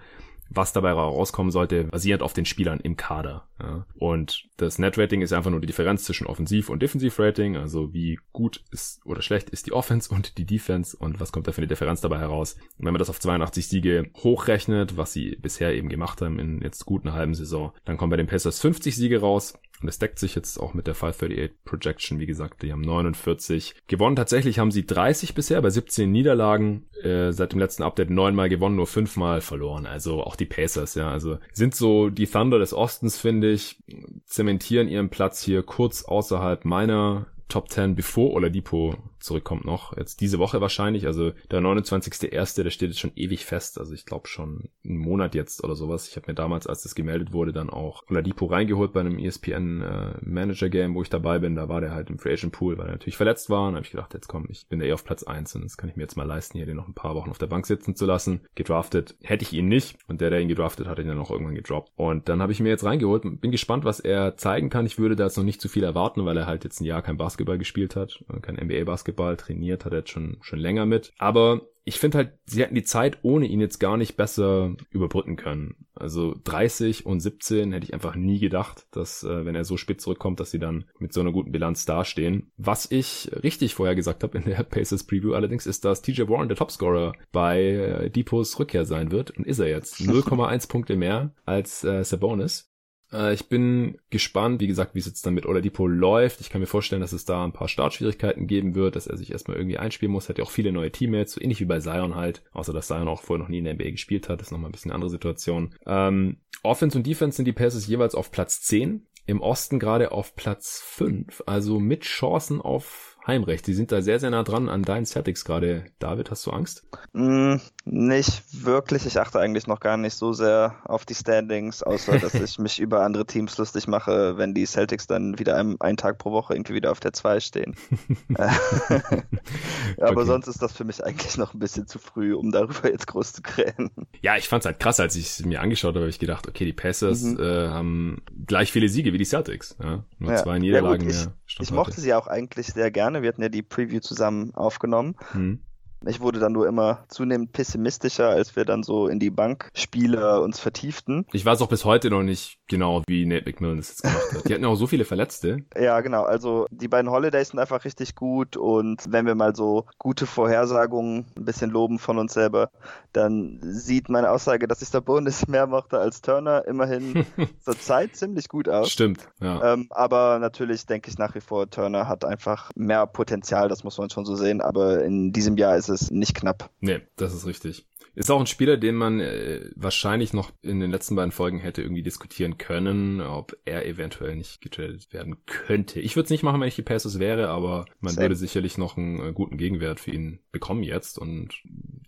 was 0.49 0.73
dabei 0.73 0.93
rauskommen 0.93 1.51
sollte, 1.51 1.85
basierend 1.85 2.23
auf 2.23 2.33
den 2.33 2.45
Spielern 2.45 2.81
im 2.81 2.97
Kader. 2.97 3.49
Ja. 3.61 3.87
Und 3.95 4.49
das 4.57 4.79
Net-Rating 4.79 5.23
ist 5.23 5.33
einfach 5.33 5.51
nur 5.51 5.61
die 5.61 5.67
Differenz 5.67 6.05
zwischen 6.05 6.27
Offensiv- 6.27 6.69
und 6.69 6.83
Defensiv-Rating, 6.83 7.57
also 7.57 7.93
wie 7.93 8.19
gut 8.33 8.63
ist 8.71 9.05
oder 9.05 9.23
schlecht 9.23 9.51
ist 9.51 9.67
die 9.67 9.73
Offense 9.73 10.13
und 10.13 10.39
die 10.39 10.47
Defense 10.47 10.97
und 10.97 11.21
was 11.21 11.33
kommt 11.33 11.47
da 11.47 11.53
für 11.53 11.59
eine 11.59 11.67
Differenz 11.67 12.01
dabei 12.01 12.19
heraus. 12.19 12.57
Und 12.79 12.87
wenn 12.87 12.93
man 12.93 12.99
das 12.99 13.11
auf 13.11 13.21
82 13.21 13.69
Siege 13.69 14.11
hochrechnet, 14.23 14.97
was 14.97 15.13
sie 15.13 15.37
bisher 15.37 15.75
eben 15.75 15.89
gemacht 15.89 16.21
haben 16.23 16.39
in 16.39 16.61
jetzt 16.61 16.85
gut 16.85 17.05
einer 17.05 17.15
halben 17.15 17.35
Saison, 17.35 17.73
dann 17.85 17.97
kommen 17.97 18.11
bei 18.11 18.17
den 18.17 18.27
Pacers 18.27 18.61
50 18.61 18.95
Siege 18.95 19.21
raus 19.21 19.55
und 19.83 19.89
es 19.89 19.99
deckt 19.99 20.19
sich 20.19 20.35
jetzt 20.35 20.59
auch 20.59 20.73
mit 20.73 20.87
der 20.87 20.95
538 20.95 21.65
Projection, 21.65 22.19
wie 22.19 22.27
gesagt, 22.27 22.63
die 22.63 22.73
haben 22.73 22.81
49 22.81 23.75
gewonnen. 23.87 24.17
Tatsächlich 24.17 24.59
haben 24.59 24.71
sie 24.71 24.87
30 24.87 25.35
bisher 25.35 25.61
bei 25.61 25.71
17 25.71 26.11
Niederlagen. 26.11 26.87
Äh, 27.03 27.33
seit 27.33 27.53
dem 27.53 27.59
letzten 27.59 27.83
Update 27.83 28.09
neunmal 28.09 28.49
gewonnen, 28.49 28.77
nur 28.77 28.87
fünfmal 28.87 29.41
verloren. 29.41 29.85
Also 29.85 30.23
auch 30.23 30.37
die 30.37 30.47
Pacers, 30.47 30.95
ja. 30.95 31.11
Also 31.11 31.39
sind 31.53 31.75
so 31.75 32.09
die 32.09 32.27
Thunder 32.27 32.59
des 32.59 32.73
Ostens, 32.73 33.19
finde 33.19 33.53
ich, 33.53 33.77
zementieren 34.25 34.89
ihren 34.89 35.11
Platz 35.11 35.43
hier 35.43 35.63
kurz 35.63 36.05
außerhalb 36.05 36.65
meiner 36.65 37.27
Top 37.49 37.71
10 37.71 37.95
bevor 37.95 38.33
Oladipo 38.33 38.95
zurückkommt 39.25 39.65
noch. 39.65 39.97
Jetzt 39.97 40.21
diese 40.21 40.39
Woche 40.39 40.61
wahrscheinlich. 40.61 41.07
Also 41.07 41.33
der 41.51 41.61
29.1., 41.61 42.63
der 42.63 42.71
steht 42.71 42.91
jetzt 42.91 43.01
schon 43.01 43.13
ewig 43.17 43.45
fest. 43.45 43.79
Also 43.79 43.95
ich 43.95 44.07
glaube 44.07 44.29
schon 44.29 44.69
einen 44.85 44.99
Monat 44.99 45.35
jetzt 45.35 45.65
oder 45.65 45.75
sowas. 45.75 46.09
Ich 46.09 46.17
habe 46.17 46.27
mir 46.29 46.35
damals, 46.35 46.67
als 46.67 46.83
das 46.83 46.95
gemeldet 46.95 47.33
wurde, 47.33 47.53
dann 47.53 47.71
auch 47.71 48.03
Oladipo 48.09 48.47
reingeholt 48.47 48.93
bei 48.93 49.01
einem 49.01 49.19
ESPN 49.19 49.83
äh, 49.83 50.15
Manager 50.21 50.69
Game, 50.69 50.95
wo 50.95 51.03
ich 51.03 51.11
dabei 51.11 51.39
bin. 51.39 51.57
Da 51.57 51.69
war 51.69 51.81
der 51.81 51.93
halt 51.93 52.11
im 52.11 52.19
Free 52.19 52.35
Agent 52.35 52.53
Pool, 52.53 52.79
weil 52.79 52.87
er 52.87 52.93
natürlich 52.93 53.17
verletzt 53.17 53.51
war. 53.51 53.69
Und 53.69 53.75
habe 53.75 53.85
ich 53.85 53.91
gedacht, 53.91 54.15
jetzt 54.15 54.29
komm, 54.29 54.47
ich 54.49 54.69
bin 54.69 54.81
ja 54.81 54.87
eh 54.87 54.93
auf 54.93 55.05
Platz 55.05 55.23
1 55.23 55.57
und 55.57 55.65
das 55.65 55.77
kann 55.77 55.89
ich 55.89 55.97
mir 55.97 56.03
jetzt 56.03 56.17
mal 56.17 56.27
leisten, 56.27 56.59
hier 56.59 56.67
den 56.67 56.77
noch 56.77 56.89
ein 56.89 56.95
paar 56.95 57.15
Wochen 57.15 57.31
auf 57.31 57.39
der 57.39 57.47
Bank 57.47 57.67
sitzen 57.67 57.97
zu 57.97 58.07
lassen. 58.07 58.43
Gedraftet 58.55 59.17
hätte 59.23 59.45
ich 59.45 59.53
ihn 59.53 59.69
nicht. 59.69 59.97
Und 60.07 60.21
der, 60.21 60.31
der 60.31 60.41
ihn 60.41 60.49
gedraftet 60.49 60.87
hat, 60.87 60.99
ihn 60.99 61.09
dann 61.09 61.19
auch 61.19 61.31
irgendwann 61.31 61.55
gedroppt. 61.55 61.93
Und 61.97 62.29
dann 62.29 62.43
habe 62.43 62.53
ich 62.53 62.61
mir 62.61 62.69
jetzt 62.69 62.85
reingeholt. 62.85 63.23
Bin 63.41 63.51
gespannt, 63.51 63.85
was 63.85 64.01
er 64.01 64.37
zeigen 64.37 64.69
kann. 64.69 64.87
Ich 64.87 64.99
würde 64.99 65.17
da 65.17 65.25
jetzt 65.25 65.37
noch 65.37 65.45
nicht 65.45 65.61
zu 65.61 65.69
viel 65.69 65.85
erwarten, 65.85 66.25
weil 66.25 66.37
er 66.37 66.47
halt 66.47 66.65
jetzt 66.65 66.81
ein 66.81 66.85
Jahr 66.85 67.03
kein 67.03 67.17
Basketball 67.17 67.59
gespielt 67.59 67.97
hat, 67.97 68.23
kein 68.43 68.57
NBA-Basketball 68.57 69.14
trainiert, 69.15 69.85
hat 69.85 69.93
er 69.93 69.99
jetzt 69.99 70.11
schon, 70.11 70.39
schon 70.43 70.59
länger 70.59 70.87
mit. 70.87 71.13
Aber 71.19 71.63
ich 71.87 71.99
finde 71.99 72.19
halt, 72.19 72.33
sie 72.47 72.63
hätten 72.63 72.75
die 72.75 72.83
Zeit 72.83 73.19
ohne 73.23 73.47
ihn 73.47 73.61
jetzt 73.61 73.79
gar 73.79 73.97
nicht 73.97 74.17
besser 74.17 74.75
überbrücken 74.91 75.37
können. 75.37 75.87
Also 75.95 76.35
30 76.45 77.05
und 77.05 77.21
17 77.21 77.73
hätte 77.73 77.85
ich 77.85 77.95
einfach 77.95 78.15
nie 78.15 78.39
gedacht, 78.39 78.87
dass 78.91 79.23
äh, 79.23 79.45
wenn 79.45 79.55
er 79.55 79.65
so 79.65 79.77
spät 79.77 80.01
zurückkommt, 80.01 80.41
dass 80.41 80.51
sie 80.51 80.59
dann 80.59 80.87
mit 80.99 81.13
so 81.13 81.21
einer 81.21 81.33
guten 81.33 81.53
Bilanz 81.53 81.85
dastehen. 81.85 82.51
Was 82.57 82.91
ich 82.91 83.31
richtig 83.43 83.75
vorher 83.75 83.95
gesagt 83.95 84.23
habe 84.23 84.39
in 84.39 84.45
der 84.45 84.63
Pacers 84.63 85.05
Preview 85.05 85.35
allerdings 85.35 85.67
ist, 85.67 85.85
dass 85.85 86.01
TJ 86.01 86.23
Warren 86.23 86.49
der 86.49 86.57
Topscorer 86.57 87.13
bei 87.33 87.63
äh, 87.63 88.11
Depots 88.11 88.59
Rückkehr 88.59 88.87
sein 88.87 89.11
wird 89.11 89.33
und 89.33 89.47
ist 89.47 89.59
er 89.59 89.69
jetzt 89.69 89.97
0,1 90.01 90.69
Punkte 90.69 90.97
mehr 90.97 91.35
als 91.45 91.85
äh, 91.85 92.03
Sabonis. 92.03 92.74
Äh, 93.15 93.35
ich 93.35 93.49
bin 93.49 93.99
gespannt, 94.11 94.61
wie 94.61 94.67
gesagt, 94.67 94.95
wie 94.95 94.99
es 94.99 95.07
jetzt 95.07 95.25
dann 95.25 95.35
mit 95.35 95.47
Oladipo 95.47 95.87
läuft. 95.87 96.41
Ich 96.41 96.51
kann 96.51 96.61
mir 96.61 96.67
vorstellen, 96.67 97.01
dass 97.01 97.13
es 97.13 97.25
da 97.25 97.45
ein 97.45 97.53
paar 97.53 97.69
Startschwierigkeiten 97.69 98.47
geben 98.47 98.75
wird, 98.75 98.97
dass 98.97 99.07
er 99.07 99.17
sich 99.17 99.31
erstmal 99.33 99.57
irgendwie 99.57 99.79
einspielen 99.79 100.13
muss. 100.13 100.29
Hat 100.29 100.39
ja 100.39 100.45
auch 100.45 100.51
viele 100.51 100.73
neue 100.73 100.91
Teammates, 100.91 101.33
so 101.33 101.41
ähnlich 101.41 101.61
wie 101.61 101.67
bei 101.67 101.81
Zion 101.81 102.15
halt. 102.15 102.43
Außer, 102.53 102.73
dass 102.73 102.89
Zion 102.89 103.09
auch 103.09 103.23
vorher 103.23 103.43
noch 103.43 103.49
nie 103.49 103.59
in 103.59 103.65
der 103.65 103.75
NBA 103.75 103.91
gespielt 103.91 104.29
hat. 104.29 104.41
Das 104.41 104.49
ist 104.49 104.53
nochmal 104.53 104.69
ein 104.69 104.73
bisschen 104.73 104.91
eine 104.91 104.97
andere 104.97 105.11
Situation. 105.11 105.75
Ähm, 105.87 106.39
Offense 106.63 106.99
und 106.99 107.07
Defense 107.07 107.37
sind 107.37 107.45
die 107.45 107.53
Passes 107.53 107.87
jeweils 107.87 108.15
auf 108.15 108.31
Platz 108.31 108.63
10. 108.63 109.07
Im 109.27 109.41
Osten 109.41 109.79
gerade 109.79 110.13
auf 110.13 110.35
Platz 110.37 110.83
5. 110.85 111.45
Also 111.47 111.81
mit 111.81 112.03
Chancen 112.03 112.61
auf 112.61 113.14
Heimrecht. 113.27 113.67
Die 113.67 113.75
sind 113.75 113.91
da 113.91 114.03
sehr, 114.03 114.21
sehr 114.21 114.31
nah 114.31 114.43
dran 114.43 114.69
an 114.69 114.83
deinen 114.83 115.07
Celtics 115.07 115.45
gerade. 115.45 115.85
David, 115.99 116.31
hast 116.31 116.45
du 116.45 116.51
Angst? 116.51 116.85
Mm, 117.13 117.57
nicht 117.87 118.43
wirklich. 118.65 119.07
Ich 119.07 119.19
achte 119.19 119.41
eigentlich 119.41 119.67
noch 119.67 119.81
gar 119.81 119.97
nicht 119.97 120.15
so 120.15 120.33
sehr 120.33 120.77
auf 120.85 121.07
die 121.07 121.15
Standings, 121.15 121.83
außer 121.83 122.19
dass 122.19 122.35
ich 122.35 122.59
mich 122.59 122.79
über 122.81 123.03
andere 123.03 123.25
Teams 123.25 123.57
lustig 123.57 123.87
mache, 123.87 124.37
wenn 124.37 124.53
die 124.53 124.67
Celtics 124.67 125.07
dann 125.07 125.39
wieder 125.39 125.57
einen, 125.57 125.81
einen 125.81 125.97
Tag 125.97 126.19
pro 126.19 126.33
Woche 126.33 126.55
irgendwie 126.55 126.75
wieder 126.75 126.91
auf 126.91 127.01
der 127.01 127.15
2 127.15 127.41
stehen. 127.41 127.77
Aber 128.37 130.21
okay. 130.21 130.27
sonst 130.27 130.47
ist 130.49 130.61
das 130.61 130.73
für 130.73 130.85
mich 130.85 131.03
eigentlich 131.03 131.39
noch 131.39 131.55
ein 131.55 131.59
bisschen 131.59 131.87
zu 131.87 131.99
früh, 131.99 132.35
um 132.35 132.53
darüber 132.53 132.91
jetzt 132.91 133.07
groß 133.07 133.33
zu 133.33 133.43
krähen. 133.43 133.91
Ja, 134.21 134.37
ich 134.37 134.49
fand's 134.49 134.67
halt 134.67 134.79
krass, 134.79 135.01
als 135.01 135.17
ich 135.17 135.27
es 135.27 135.45
mir 135.45 135.61
angeschaut 135.61 135.95
habe, 135.95 136.01
habe 136.01 136.11
ich 136.11 136.19
gedacht, 136.19 136.47
okay, 136.47 136.65
die 136.65 136.73
Pacers 136.73 137.23
mhm. 137.23 137.41
äh, 137.41 137.69
haben 137.69 138.23
gleich 138.47 138.71
viele 138.71 138.89
Siege 138.89 139.13
wie 139.13 139.19
die 139.19 139.25
Celtics. 139.25 139.77
Ja? 139.83 140.05
Nur 140.19 140.33
ja. 140.33 140.43
zwei 140.43 140.59
Niederlagen 140.59 141.09
ja, 141.09 141.15
mehr. 141.15 141.33
Ich, 141.47 141.61
ich 141.61 141.71
mochte 141.71 142.01
sie 142.01 142.15
auch 142.15 142.27
eigentlich 142.27 142.69
sehr 142.69 142.91
gerne 142.91 143.14
Wir 143.23 143.29
hatten 143.29 143.43
ja 143.43 143.49
die 143.49 143.63
Preview 143.63 144.01
zusammen 144.01 144.55
aufgenommen. 144.55 145.17
Hm. 145.33 145.61
Ich 146.07 146.21
wurde 146.21 146.39
dann 146.39 146.53
nur 146.53 146.67
immer 146.67 147.05
zunehmend 147.09 147.53
pessimistischer, 147.53 148.29
als 148.29 148.57
wir 148.57 148.65
dann 148.65 148.83
so 148.83 149.09
in 149.09 149.19
die 149.19 149.31
Bankspiele 149.31 150.41
uns 150.41 150.61
vertieften. 150.61 151.27
Ich 151.33 151.45
weiß 151.45 151.63
auch 151.63 151.69
bis 151.69 151.85
heute 151.85 152.11
noch 152.11 152.23
nicht 152.23 152.59
genau, 152.69 153.03
wie 153.07 153.27
Nate 153.27 153.45
McMillan 153.47 153.77
das 153.79 153.89
jetzt 153.89 154.03
gemacht 154.03 154.33
hat. 154.35 154.49
Die 154.49 154.55
hatten 154.55 154.65
auch 154.65 154.77
so 154.77 154.87
viele 154.87 155.05
Verletzte. 155.05 155.59
Ja, 155.85 156.01
genau. 156.01 156.23
Also 156.23 156.67
die 156.71 156.89
beiden 156.89 157.11
Holidays 157.11 157.49
sind 157.49 157.59
einfach 157.59 157.85
richtig 157.85 158.15
gut 158.15 158.57
und 158.57 159.03
wenn 159.09 159.27
wir 159.27 159.35
mal 159.35 159.55
so 159.55 159.85
gute 159.99 160.25
Vorhersagungen 160.25 161.27
ein 161.37 161.45
bisschen 161.45 161.71
loben 161.71 161.99
von 161.99 162.17
uns 162.17 162.33
selber, 162.33 162.71
dann 163.13 163.59
sieht 163.63 164.09
meine 164.09 164.31
Aussage, 164.31 164.67
dass 164.69 164.81
ich 164.81 164.91
der 164.91 165.01
Bundes 165.01 165.47
mehr 165.49 165.67
mochte 165.67 165.99
als 165.99 166.23
Turner, 166.23 166.67
immerhin 166.67 167.27
zur 167.65 167.79
Zeit 167.79 168.17
ziemlich 168.17 168.49
gut 168.49 168.69
aus. 168.69 168.91
Stimmt, 168.91 169.29
ja. 169.41 169.75
Ähm, 169.75 169.89
aber 169.91 170.39
natürlich 170.39 170.87
denke 170.87 171.11
ich 171.11 171.19
nach 171.19 171.35
wie 171.35 171.41
vor, 171.41 171.69
Turner 171.69 172.09
hat 172.09 172.25
einfach 172.25 172.71
mehr 172.77 173.07
Potenzial, 173.07 173.69
das 173.69 173.85
muss 173.85 173.99
man 173.99 174.11
schon 174.11 174.25
so 174.25 174.37
sehen. 174.37 174.61
Aber 174.61 175.03
in 175.03 175.33
diesem 175.33 175.57
Jahr 175.57 175.77
ist 175.77 175.89
es 175.89 175.94
es 175.95 176.11
nicht 176.11 176.35
knapp. 176.35 176.71
Nee, 176.81 177.01
das 177.17 177.33
ist 177.35 177.47
richtig. 177.47 177.87
Ist 178.15 178.31
auch 178.31 178.41
ein 178.41 178.47
Spieler, 178.47 178.77
den 178.77 178.95
man 178.95 179.21
äh, 179.21 179.71
wahrscheinlich 179.75 180.33
noch 180.33 180.53
in 180.63 180.81
den 180.81 180.91
letzten 180.91 181.17
beiden 181.17 181.33
Folgen 181.33 181.59
hätte 181.59 181.83
irgendwie 181.83 182.03
diskutieren 182.03 182.59
können, 182.59 183.21
ob 183.21 183.57
er 183.65 183.87
eventuell 183.87 184.37
nicht 184.37 184.61
getradet 184.61 185.13
werden 185.13 185.37
könnte. 185.47 186.01
Ich 186.01 186.15
würde 186.17 186.25
es 186.25 186.31
nicht 186.31 186.43
machen, 186.43 186.61
wenn 186.61 186.69
ich 186.69 186.77
die 186.77 186.83
Passes 186.83 187.19
wäre, 187.19 187.49
aber 187.49 187.87
man 188.01 188.15
Same. 188.15 188.25
würde 188.25 188.37
sicherlich 188.37 188.79
noch 188.79 188.97
einen 188.97 189.21
äh, 189.21 189.33
guten 189.33 189.59
Gegenwert 189.59 190.01
für 190.01 190.13
ihn 190.13 190.39
bekommen 190.53 190.83
jetzt 190.83 191.19
und 191.19 191.51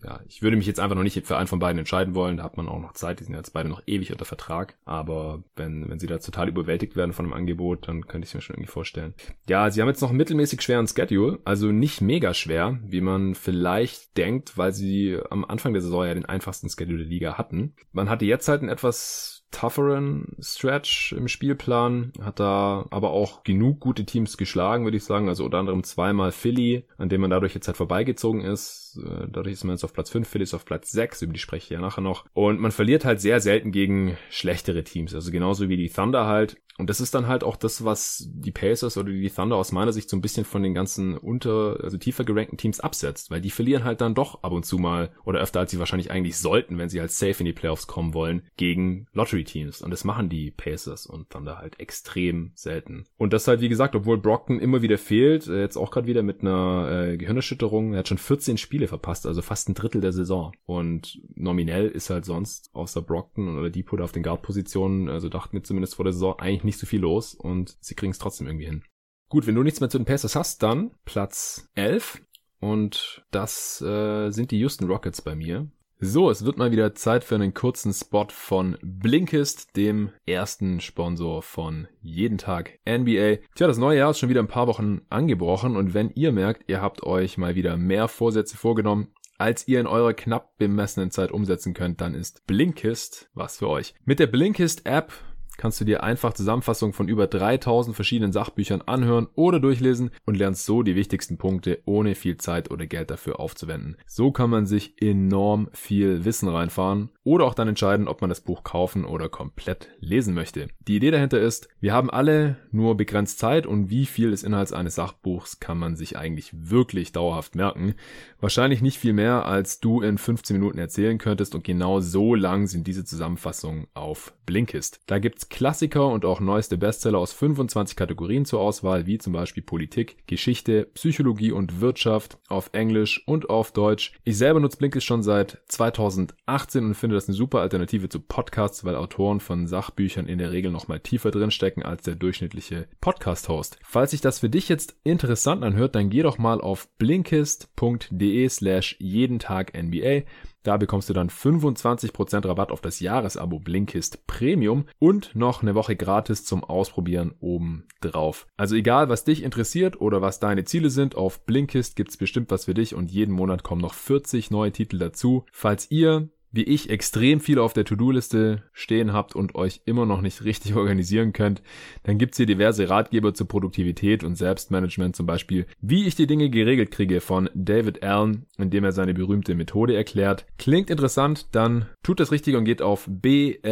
ja, 0.04 0.20
ich 0.28 0.42
würde 0.42 0.56
mich 0.56 0.66
jetzt 0.66 0.78
einfach 0.78 0.94
noch 0.94 1.02
nicht 1.02 1.26
für 1.26 1.36
einen 1.36 1.48
von 1.48 1.58
beiden 1.58 1.78
entscheiden 1.78 2.14
wollen. 2.14 2.36
Da 2.36 2.44
hat 2.44 2.56
man 2.56 2.68
auch 2.68 2.80
noch 2.80 2.92
Zeit. 2.92 3.18
Die 3.18 3.24
sind 3.24 3.34
jetzt 3.34 3.52
beide 3.52 3.68
noch 3.68 3.82
ewig 3.86 4.12
unter 4.12 4.24
Vertrag. 4.24 4.76
Aber 4.84 5.42
wenn, 5.56 5.88
wenn 5.88 5.98
sie 5.98 6.06
da 6.06 6.18
total 6.18 6.48
überwältigt 6.48 6.94
werden 6.94 7.12
von 7.12 7.24
dem 7.24 7.32
Angebot, 7.32 7.88
dann 7.88 8.06
könnte 8.06 8.24
ich 8.24 8.30
es 8.30 8.34
mir 8.34 8.40
schon 8.40 8.54
irgendwie 8.54 8.70
vorstellen. 8.70 9.14
Ja, 9.48 9.68
sie 9.70 9.80
haben 9.80 9.88
jetzt 9.88 10.02
noch 10.02 10.10
einen 10.10 10.18
mittelmäßig 10.18 10.62
schweren 10.62 10.86
Schedule. 10.86 11.40
Also 11.44 11.72
nicht 11.72 12.00
mega 12.00 12.34
schwer, 12.34 12.78
wie 12.84 13.00
man 13.00 13.34
vielleicht 13.34 14.16
denkt, 14.16 14.56
weil 14.56 14.72
sie 14.72 15.18
am 15.30 15.44
Anfang 15.44 15.72
der 15.72 15.82
Saison 15.82 15.95
ja 16.04 16.14
den 16.14 16.26
einfachsten 16.26 16.68
Schedule 16.68 16.98
der 16.98 17.06
Liga 17.06 17.38
hatten. 17.38 17.74
Man 17.92 18.10
hatte 18.10 18.24
jetzt 18.24 18.48
halt 18.48 18.62
ein 18.62 18.68
etwas 18.68 19.44
tougheren 19.50 20.36
Stretch 20.40 21.12
im 21.12 21.28
Spielplan, 21.28 22.12
hat 22.20 22.40
da 22.40 22.86
aber 22.90 23.10
auch 23.10 23.42
genug 23.44 23.80
gute 23.80 24.04
Teams 24.04 24.36
geschlagen, 24.36 24.84
würde 24.84 24.96
ich 24.96 25.04
sagen. 25.04 25.28
Also 25.28 25.44
unter 25.44 25.58
anderem 25.58 25.84
zweimal 25.84 26.32
Philly, 26.32 26.86
an 26.98 27.08
dem 27.08 27.20
man 27.20 27.30
dadurch 27.30 27.54
jetzt 27.54 27.66
halt 27.68 27.76
vorbeigezogen 27.76 28.42
ist. 28.42 28.85
Äh, 28.98 29.28
dadurch 29.30 29.54
ist 29.54 29.64
man 29.64 29.74
jetzt 29.74 29.84
auf 29.84 29.92
Platz 29.92 30.10
5, 30.10 30.28
Philly 30.28 30.44
ist 30.44 30.54
auf 30.54 30.64
Platz 30.64 30.90
6, 30.92 31.22
über 31.22 31.32
die 31.32 31.38
spreche 31.38 31.64
ich 31.64 31.70
ja 31.70 31.80
nachher 31.80 32.00
noch. 32.00 32.24
Und 32.32 32.60
man 32.60 32.72
verliert 32.72 33.04
halt 33.04 33.20
sehr 33.20 33.40
selten 33.40 33.72
gegen 33.72 34.16
schlechtere 34.30 34.84
Teams. 34.84 35.14
Also 35.14 35.30
genauso 35.30 35.68
wie 35.68 35.76
die 35.76 35.90
Thunder 35.90 36.26
halt. 36.26 36.56
Und 36.78 36.90
das 36.90 37.00
ist 37.00 37.14
dann 37.14 37.26
halt 37.26 37.42
auch 37.42 37.56
das, 37.56 37.84
was 37.84 38.28
die 38.30 38.50
Pacers 38.50 38.98
oder 38.98 39.10
die 39.10 39.30
Thunder 39.30 39.56
aus 39.56 39.72
meiner 39.72 39.92
Sicht 39.92 40.10
so 40.10 40.16
ein 40.16 40.20
bisschen 40.20 40.44
von 40.44 40.62
den 40.62 40.74
ganzen 40.74 41.16
unter, 41.16 41.78
also 41.82 41.96
tiefer 41.96 42.24
gerankten 42.24 42.58
Teams 42.58 42.80
absetzt, 42.80 43.30
weil 43.30 43.40
die 43.40 43.50
verlieren 43.50 43.84
halt 43.84 44.00
dann 44.00 44.14
doch 44.14 44.42
ab 44.42 44.52
und 44.52 44.66
zu 44.66 44.78
mal 44.78 45.10
oder 45.24 45.40
öfter 45.40 45.60
als 45.60 45.70
sie 45.70 45.78
wahrscheinlich 45.78 46.10
eigentlich 46.10 46.36
sollten, 46.36 46.76
wenn 46.76 46.90
sie 46.90 47.00
halt 47.00 47.12
safe 47.12 47.38
in 47.38 47.46
die 47.46 47.52
Playoffs 47.52 47.86
kommen 47.86 48.12
wollen, 48.12 48.42
gegen 48.56 49.06
Lottery-Teams. 49.12 49.80
Und 49.80 49.90
das 49.90 50.04
machen 50.04 50.28
die 50.28 50.50
Pacers 50.50 51.06
und 51.06 51.30
Thunder 51.30 51.58
halt 51.58 51.80
extrem 51.80 52.52
selten. 52.54 53.06
Und 53.16 53.32
das 53.32 53.48
halt, 53.48 53.60
wie 53.60 53.70
gesagt, 53.70 53.94
obwohl 53.94 54.18
Brockton 54.18 54.60
immer 54.60 54.82
wieder 54.82 54.98
fehlt, 54.98 55.46
äh, 55.46 55.60
jetzt 55.60 55.76
auch 55.76 55.90
gerade 55.90 56.06
wieder 56.06 56.22
mit 56.22 56.42
einer 56.42 56.90
äh, 56.90 57.16
Gehirnerschütterung, 57.16 57.94
er 57.94 58.00
hat 58.00 58.08
schon 58.08 58.18
14 58.18 58.58
Spiele 58.58 58.85
verpasst, 58.88 59.26
also 59.26 59.42
fast 59.42 59.68
ein 59.68 59.74
Drittel 59.74 60.00
der 60.00 60.12
Saison. 60.12 60.52
Und 60.64 61.20
nominell 61.34 61.88
ist 61.88 62.10
halt 62.10 62.24
sonst 62.24 62.70
außer 62.74 63.02
Brockton 63.02 63.58
oder 63.58 63.70
Depot 63.70 64.00
auf 64.00 64.12
den 64.12 64.22
Guard-Positionen, 64.22 65.08
also 65.08 65.28
dachten 65.28 65.54
wir 65.54 65.62
zumindest 65.62 65.96
vor 65.96 66.04
der 66.04 66.12
Saison, 66.12 66.38
eigentlich 66.38 66.64
nicht 66.64 66.78
so 66.78 66.86
viel 66.86 67.00
los 67.00 67.34
und 67.34 67.76
sie 67.80 67.94
kriegen 67.94 68.12
es 68.12 68.18
trotzdem 68.18 68.46
irgendwie 68.46 68.66
hin. 68.66 68.84
Gut, 69.28 69.46
wenn 69.46 69.54
du 69.54 69.62
nichts 69.62 69.80
mehr 69.80 69.90
zu 69.90 69.98
den 69.98 70.04
Pacers 70.04 70.36
hast, 70.36 70.62
dann 70.62 70.92
Platz 71.04 71.68
11 71.74 72.22
und 72.60 73.24
das 73.30 73.80
äh, 73.82 74.30
sind 74.30 74.50
die 74.50 74.58
Houston 74.58 74.86
Rockets 74.86 75.22
bei 75.22 75.34
mir. 75.34 75.68
So, 75.98 76.28
es 76.28 76.44
wird 76.44 76.58
mal 76.58 76.72
wieder 76.72 76.94
Zeit 76.94 77.24
für 77.24 77.36
einen 77.36 77.54
kurzen 77.54 77.90
Spot 77.90 78.26
von 78.28 78.76
Blinkist, 78.82 79.78
dem 79.78 80.10
ersten 80.26 80.80
Sponsor 80.80 81.40
von 81.40 81.88
jeden 82.02 82.36
Tag 82.36 82.78
NBA. 82.86 83.38
Tja, 83.54 83.66
das 83.66 83.78
neue 83.78 84.00
Jahr 84.00 84.10
ist 84.10 84.18
schon 84.18 84.28
wieder 84.28 84.42
ein 84.42 84.46
paar 84.46 84.66
Wochen 84.66 85.00
angebrochen 85.08 85.74
und 85.74 85.94
wenn 85.94 86.10
ihr 86.10 86.32
merkt, 86.32 86.68
ihr 86.68 86.82
habt 86.82 87.02
euch 87.02 87.38
mal 87.38 87.54
wieder 87.54 87.78
mehr 87.78 88.08
Vorsätze 88.08 88.58
vorgenommen, 88.58 89.08
als 89.38 89.66
ihr 89.68 89.80
in 89.80 89.86
eurer 89.86 90.12
knapp 90.12 90.58
bemessenen 90.58 91.10
Zeit 91.10 91.32
umsetzen 91.32 91.72
könnt, 91.72 92.02
dann 92.02 92.14
ist 92.14 92.46
Blinkist 92.46 93.30
was 93.32 93.56
für 93.56 93.70
euch. 93.70 93.94
Mit 94.04 94.18
der 94.18 94.26
Blinkist 94.26 94.84
App 94.84 95.14
kannst 95.56 95.80
du 95.80 95.84
dir 95.84 96.02
einfach 96.02 96.32
Zusammenfassungen 96.32 96.92
von 96.92 97.08
über 97.08 97.26
3000 97.26 97.94
verschiedenen 97.94 98.32
Sachbüchern 98.32 98.82
anhören 98.82 99.28
oder 99.34 99.60
durchlesen 99.60 100.10
und 100.24 100.36
lernst 100.36 100.66
so 100.66 100.82
die 100.82 100.96
wichtigsten 100.96 101.38
Punkte, 101.38 101.80
ohne 101.84 102.14
viel 102.14 102.36
Zeit 102.36 102.70
oder 102.70 102.86
Geld 102.86 103.10
dafür 103.10 103.40
aufzuwenden. 103.40 103.96
So 104.06 104.32
kann 104.32 104.50
man 104.50 104.66
sich 104.66 105.00
enorm 105.00 105.68
viel 105.72 106.24
Wissen 106.24 106.48
reinfahren 106.48 107.10
oder 107.26 107.44
auch 107.44 107.54
dann 107.54 107.66
entscheiden, 107.66 108.06
ob 108.06 108.20
man 108.20 108.30
das 108.30 108.40
Buch 108.40 108.62
kaufen 108.62 109.04
oder 109.04 109.28
komplett 109.28 109.88
lesen 109.98 110.32
möchte. 110.32 110.68
Die 110.86 110.94
Idee 110.94 111.10
dahinter 111.10 111.40
ist, 111.40 111.68
wir 111.80 111.92
haben 111.92 112.08
alle 112.08 112.56
nur 112.70 112.96
begrenzt 112.96 113.40
Zeit 113.40 113.66
und 113.66 113.90
wie 113.90 114.06
viel 114.06 114.30
des 114.30 114.44
Inhalts 114.44 114.72
eines 114.72 114.94
Sachbuchs 114.94 115.58
kann 115.58 115.76
man 115.76 115.96
sich 115.96 116.16
eigentlich 116.16 116.52
wirklich 116.52 117.10
dauerhaft 117.10 117.56
merken. 117.56 117.94
Wahrscheinlich 118.38 118.80
nicht 118.80 118.98
viel 118.98 119.12
mehr, 119.12 119.44
als 119.44 119.80
du 119.80 120.02
in 120.02 120.18
15 120.18 120.56
Minuten 120.56 120.78
erzählen 120.78 121.18
könntest 121.18 121.56
und 121.56 121.64
genau 121.64 121.98
so 121.98 122.36
lang 122.36 122.68
sind 122.68 122.86
diese 122.86 123.04
Zusammenfassungen 123.04 123.88
auf 123.94 124.32
Blinkist. 124.46 125.00
Da 125.06 125.18
gibt's 125.18 125.48
Klassiker 125.48 126.06
und 126.06 126.24
auch 126.24 126.38
neueste 126.38 126.78
Bestseller 126.78 127.18
aus 127.18 127.32
25 127.32 127.96
Kategorien 127.96 128.44
zur 128.44 128.60
Auswahl, 128.60 129.06
wie 129.06 129.18
zum 129.18 129.32
Beispiel 129.32 129.64
Politik, 129.64 130.16
Geschichte, 130.28 130.88
Psychologie 130.94 131.50
und 131.50 131.80
Wirtschaft 131.80 132.38
auf 132.48 132.70
Englisch 132.72 133.26
und 133.26 133.50
auf 133.50 133.72
Deutsch. 133.72 134.12
Ich 134.22 134.38
selber 134.38 134.60
nutze 134.60 134.78
Blinkist 134.78 135.06
schon 135.06 135.24
seit 135.24 135.58
2018 135.66 136.84
und 136.84 136.94
finde 137.16 137.22
das 137.22 137.28
eine 137.28 137.36
super 137.36 137.60
Alternative 137.60 138.08
zu 138.10 138.20
Podcasts, 138.20 138.84
weil 138.84 138.94
Autoren 138.94 139.40
von 139.40 139.66
Sachbüchern 139.66 140.26
in 140.26 140.38
der 140.38 140.52
Regel 140.52 140.70
nochmal 140.70 141.00
tiefer 141.00 141.30
drinstecken 141.30 141.82
als 141.82 142.02
der 142.02 142.14
durchschnittliche 142.14 142.88
Podcast-Host. 143.00 143.78
Falls 143.82 144.10
sich 144.10 144.20
das 144.20 144.40
für 144.40 144.50
dich 144.50 144.68
jetzt 144.68 144.96
interessant 145.02 145.64
anhört, 145.64 145.94
dann 145.94 146.10
geh 146.10 146.22
doch 146.22 146.36
mal 146.36 146.60
auf 146.60 146.88
blinkist.de 146.98 148.48
slash 148.50 148.96
jeden 148.98 149.38
Tag 149.38 149.72
NBA. 149.74 150.24
Da 150.62 150.76
bekommst 150.76 151.08
du 151.08 151.12
dann 151.12 151.30
25% 151.30 152.46
Rabatt 152.48 152.72
auf 152.72 152.80
das 152.80 152.98
Jahresabo 152.98 153.60
Blinkist 153.60 154.26
Premium 154.26 154.86
und 154.98 155.36
noch 155.36 155.62
eine 155.62 155.76
Woche 155.76 155.94
gratis 155.94 156.44
zum 156.44 156.64
Ausprobieren 156.64 157.34
oben 157.38 157.86
drauf. 158.00 158.48
Also 158.56 158.74
egal, 158.74 159.08
was 159.08 159.22
dich 159.22 159.44
interessiert 159.44 160.00
oder 160.00 160.22
was 160.22 160.40
deine 160.40 160.64
Ziele 160.64 160.90
sind, 160.90 161.14
auf 161.14 161.46
Blinkist 161.46 161.94
gibt's 161.94 162.16
bestimmt 162.16 162.50
was 162.50 162.64
für 162.64 162.74
dich 162.74 162.96
und 162.96 163.12
jeden 163.12 163.32
Monat 163.32 163.62
kommen 163.62 163.80
noch 163.80 163.94
40 163.94 164.50
neue 164.50 164.72
Titel 164.72 164.98
dazu. 164.98 165.44
Falls 165.52 165.88
ihr 165.92 166.30
wie 166.56 166.64
ich 166.64 166.90
extrem 166.90 167.40
viel 167.40 167.58
auf 167.58 167.74
der 167.74 167.84
To-Do-Liste 167.84 168.62
stehen 168.72 169.12
habt 169.12 169.36
und 169.36 169.54
euch 169.54 169.82
immer 169.84 170.06
noch 170.06 170.22
nicht 170.22 170.42
richtig 170.44 170.74
organisieren 170.76 171.32
könnt, 171.32 171.62
dann 172.02 172.18
gibt's 172.18 172.38
hier 172.38 172.46
diverse 172.46 172.88
Ratgeber 172.88 173.34
zur 173.34 173.46
Produktivität 173.46 174.24
und 174.24 174.36
Selbstmanagement, 174.36 175.14
zum 175.14 175.26
Beispiel 175.26 175.66
wie 175.80 176.06
ich 176.06 176.14
die 176.14 176.26
Dinge 176.26 176.50
geregelt 176.50 176.90
kriege 176.90 177.20
von 177.20 177.50
David 177.54 178.02
Allen, 178.02 178.46
indem 178.58 178.84
er 178.84 178.92
seine 178.92 179.14
berühmte 179.14 179.54
Methode 179.54 179.94
erklärt. 179.94 180.46
Klingt 180.58 180.90
interessant, 180.90 181.46
dann 181.52 181.86
tut 182.02 182.20
das 182.20 182.32
richtig 182.32 182.56
und 182.56 182.64
geht 182.64 182.80
auf 182.82 183.06
blinkist.de 183.06 183.66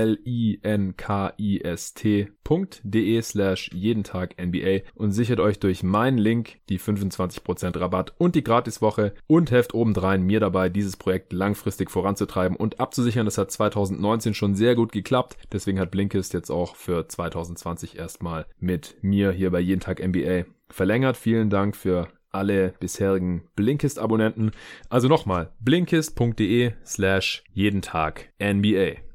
slash 3.23 3.71
jeden 3.73 4.05
Tag 4.05 4.35
NBA 4.41 4.81
und 4.95 5.13
sichert 5.13 5.41
euch 5.41 5.59
durch 5.59 5.83
meinen 5.83 6.19
Link 6.19 6.59
die 6.69 6.79
25% 6.79 7.81
Rabatt 7.81 8.13
und 8.19 8.35
die 8.35 8.45
Gratiswoche 8.45 9.15
und 9.27 9.51
helft 9.51 9.73
obendrein 9.73 10.23
mir 10.23 10.41
dabei, 10.41 10.69
dieses 10.69 10.97
Projekt 10.97 11.33
langfristig 11.33 11.91
voranzutreiben 11.91 12.57
und 12.57 12.74
abzusichern. 12.79 13.25
Das 13.25 13.39
hat 13.39 13.51
2019 13.51 14.35
schon 14.35 14.55
sehr 14.55 14.75
gut 14.75 14.93
geklappt. 14.93 15.37
Deswegen 15.53 15.79
hat 15.79 15.91
Blinkist 15.91 16.35
jetzt 16.35 16.51
auch 16.51 16.77
für 16.77 17.07
2020 17.09 17.99
erstmal 17.99 18.47
mit 18.59 18.97
mir 19.03 19.33
hier 19.33 19.51
bei 19.51 19.61
Jeden 19.61 19.81
Tag 19.81 20.05
NBA 20.07 20.45
verlängert. 20.69 21.17
Vielen 21.17 21.51
Dank 21.51 21.77
für 21.77 22.09
alle 22.31 22.75
bisherigen 22.81 23.45
Blinkist-Abonnenten. 23.57 24.51
Also 24.89 25.09
nochmal, 25.09 25.53
blinkist.de 25.61 26.73
slash 26.85 27.45
jeden 27.53 27.81
Tag 27.81 28.33
NBA. 28.43 29.14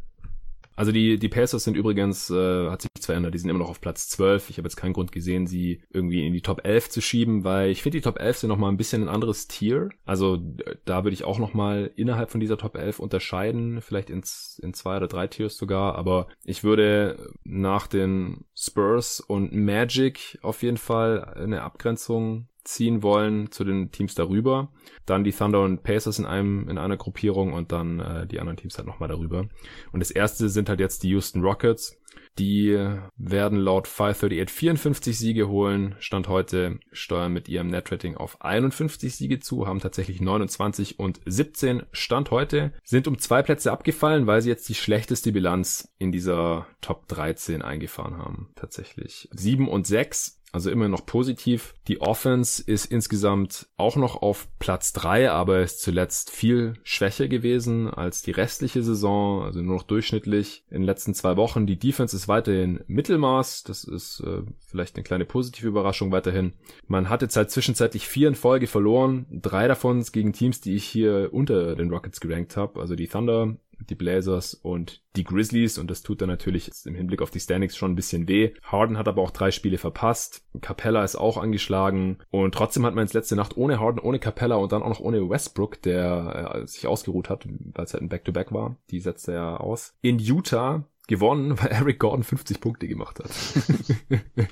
Also 0.80 0.94
die, 0.94 1.20
die 1.20 1.28
Pacers 1.28 1.66
sind 1.66 1.76
übrigens, 1.76 2.30
äh, 2.30 2.70
hat 2.70 2.82
sich 2.82 2.90
nichts 2.96 3.06
verändert, 3.06 3.34
die 3.34 3.38
sind 3.38 3.50
immer 3.50 3.60
noch 3.60 3.70
auf 3.70 3.82
Platz 3.82 4.08
12. 4.08 4.50
Ich 4.50 4.60
habe 4.60 4.66
jetzt 4.66 4.78
keinen 4.78 4.94
Grund 4.94 5.12
gesehen, 5.12 5.46
sie 5.46 5.82
irgendwie 5.90 6.26
in 6.26 6.32
die 6.32 6.40
Top 6.40 6.62
11 6.64 6.90
zu 6.90 7.02
schieben, 7.02 7.44
weil 7.44 7.70
ich 7.70 7.84
finde, 7.84 7.98
die 7.98 8.02
Top 8.02 8.18
11 8.18 8.38
sind 8.38 8.48
nochmal 8.48 8.72
ein 8.72 8.78
bisschen 8.78 9.04
ein 9.04 9.10
anderes 9.10 9.50
Tier. 9.50 9.90
Also 10.06 10.38
da 10.86 11.04
würde 11.04 11.16
ich 11.16 11.26
auch 11.26 11.38
nochmal 11.38 11.92
innerhalb 11.98 12.32
von 12.32 12.40
dieser 12.40 12.58
Top 12.58 12.78
11 12.78 13.00
unterscheiden, 13.00 13.82
vielleicht 13.82 14.10
ins, 14.10 14.58
in 14.64 14.74
zwei 14.74 14.96
oder 14.96 15.08
drei 15.08 15.28
Tiers 15.28 15.58
sogar, 15.58 15.96
aber 15.96 16.30
ich 16.46 16.64
würde 16.64 17.30
nach 17.44 17.86
den 17.86 18.46
Spurs 18.56 19.20
und 19.20 19.52
Magic 19.52 20.40
auf 20.44 20.64
jeden 20.64 20.78
Fall 20.78 21.26
eine 21.26 21.64
Abgrenzung 21.64 22.48
ziehen 22.64 23.03
wollen 23.03 23.51
zu 23.51 23.64
den 23.64 23.91
Teams 23.91 24.16
darüber. 24.16 24.72
Dann 25.05 25.24
die 25.24 25.32
Thunder 25.32 25.62
und 25.62 25.84
Pacers 25.84 26.20
in 26.20 26.26
einem 26.26 26.70
in 26.70 26.78
einer 26.78 26.97
Gruppierung 26.97 27.53
und 27.53 27.72
dann 27.72 27.99
äh, 27.99 28.28
die 28.28 28.39
anderen 28.39 28.57
Teams 28.57 28.78
halt 28.78 28.88
nochmal 28.88 29.10
darüber. 29.10 29.47
Und 29.91 29.99
das 29.99 30.12
erste 30.12 30.49
sind 30.49 30.70
halt 30.70 30.80
jetzt 30.80 31.03
die 31.03 31.10
Houston 31.10 31.41
Rockets. 31.41 31.99
Die 32.38 32.78
werden 33.18 33.60
laut 33.60 33.88
538 33.88 34.49
54 34.49 35.18
Siege 35.18 35.49
holen. 35.49 35.95
Stand 35.99 36.28
heute 36.28 36.80
steuern 36.91 37.34
mit 37.34 37.49
ihrem 37.49 37.68
Netrating 37.68 38.16
auf 38.16 38.41
51 38.41 39.16
Siege 39.16 39.39
zu, 39.39 39.68
haben 39.68 39.80
tatsächlich 39.80 40.22
29 40.22 40.99
und 40.99 41.20
17 41.26 41.84
Stand 41.91 42.32
heute. 42.32 42.72
Sind 42.84 43.07
um 43.07 43.18
zwei 43.18 43.41
Plätze 43.41 43.72
abgefallen, 43.72 44.26
weil 44.26 44.41
sie 44.41 44.49
jetzt 44.49 44.70
die 44.70 44.76
schlechteste 44.76 45.32
Bilanz 45.32 45.93
in 45.97 46.12
dieser 46.12 46.68
Top 46.82 47.07
13 47.10 47.62
eingefahren 47.62 48.18
haben. 48.18 48.51
Tatsächlich 48.55 49.28
7 49.34 49.68
und 49.68 49.86
6 49.86 50.39
also 50.52 50.72
immer 50.72 50.88
noch 50.88 51.06
positiv. 51.06 51.74
Die 51.88 52.02
Offense 52.02 52.64
ist 52.66 52.86
insgesamt 52.86 53.68
auch 53.78 53.95
noch 53.95 54.22
auf 54.22 54.47
Platz 54.60 54.93
drei, 54.93 55.32
aber 55.32 55.62
ist 55.62 55.82
zuletzt 55.82 56.32
viel 56.32 56.74
schwächer 56.84 57.28
gewesen 57.28 57.89
als 57.89 58.22
die 58.22 58.32
restliche 58.32 58.84
Saison, 58.84 59.43
also 59.43 59.62
nur 59.62 59.76
noch 59.76 59.84
durchschnittlich 59.84 60.64
in 60.70 60.82
den 60.82 60.84
letzten 60.84 61.14
zwei 61.14 61.38
Wochen. 61.38 61.68
Die 61.68 61.80
Defense 61.80 62.16
ist 62.16 62.28
weiterhin 62.28 62.84
Mittelmaß, 62.88 63.64
das 63.64 63.84
ist 63.84 64.22
äh, 64.22 64.41
vielleicht 64.68 64.95
eine 64.95 65.04
kleine 65.04 65.26
positive 65.26 65.68
Überraschung 65.68 66.12
weiterhin. 66.12 66.54
Man 66.88 67.10
hat 67.10 67.22
jetzt 67.22 67.36
halt 67.36 67.52
zwischenzeitlich 67.52 68.08
vier 68.08 68.28
in 68.28 68.36
Folge 68.36 68.68
verloren, 68.68 69.26
drei 69.30 69.68
davon 69.68 70.04
gegen 70.12 70.34
Teams, 70.34 70.62
die 70.62 70.76
ich 70.76 70.86
hier 70.86 71.30
unter 71.32 71.76
den 71.76 71.89
Rockets 71.91 72.20
gerankt 72.20 72.58
habe, 72.58 72.80
also 72.80 72.95
die 72.95 73.08
Thunder, 73.08 73.56
die 73.88 73.96
Blazers 73.96 74.54
und 74.54 75.02
die 75.16 75.24
Grizzlies 75.24 75.78
und 75.78 75.90
das 75.90 76.02
tut 76.02 76.22
dann 76.22 76.30
natürlich 76.30 76.72
im 76.86 76.96
Hinblick 76.96 77.22
auf 77.22 77.32
die 77.32 77.40
Standings 77.40 77.76
schon 77.76 77.92
ein 77.92 77.96
bisschen 77.96 78.28
weh. 78.28 78.54
Harden 78.64 78.98
hat 78.98 79.08
aber 79.08 79.22
auch 79.22 79.32
drei 79.32 79.52
Spiele 79.52 79.78
verpasst. 79.78 80.44
Capella 80.62 81.04
ist 81.04 81.16
auch 81.16 81.38
angeschlagen 81.38 82.20
und 82.30 82.54
trotzdem 82.54 82.86
hat 82.86 82.96
man 82.96 83.06
jetzt 83.06 83.14
letzte 83.14 83.36
Nacht 83.36 83.58
ohne 83.58 83.80
Harden, 83.80 84.00
ohne 84.00 84.20
Capella 84.20 84.56
und 84.56 84.72
dann 84.72 84.84
auch 84.84 84.90
noch 84.90 85.00
ohne 85.00 85.30
Westbrook, 85.30 85.82
der 85.82 86.54
äh, 86.56 86.68
sich 86.68 86.88
ausgeruht 86.88 87.30
hat, 87.30 87.46
weil 87.48 87.86
es 87.86 87.94
halt 87.94 88.04
ein 88.04 88.10
Back-to-Back 88.10 88.50
-Back 88.50 88.54
war. 88.54 88.76
Die 88.92 89.00
setzte 89.00 89.34
er 89.34 89.62
aus. 89.62 89.96
In 90.02 90.20
Utah 90.20 90.86
gewonnen, 91.10 91.60
weil 91.62 91.72
Eric 91.72 91.99
Gordon 91.99 92.24
50 92.24 92.62
Punkte 92.62 92.88
gemacht 92.88 93.20
hat. 93.20 93.30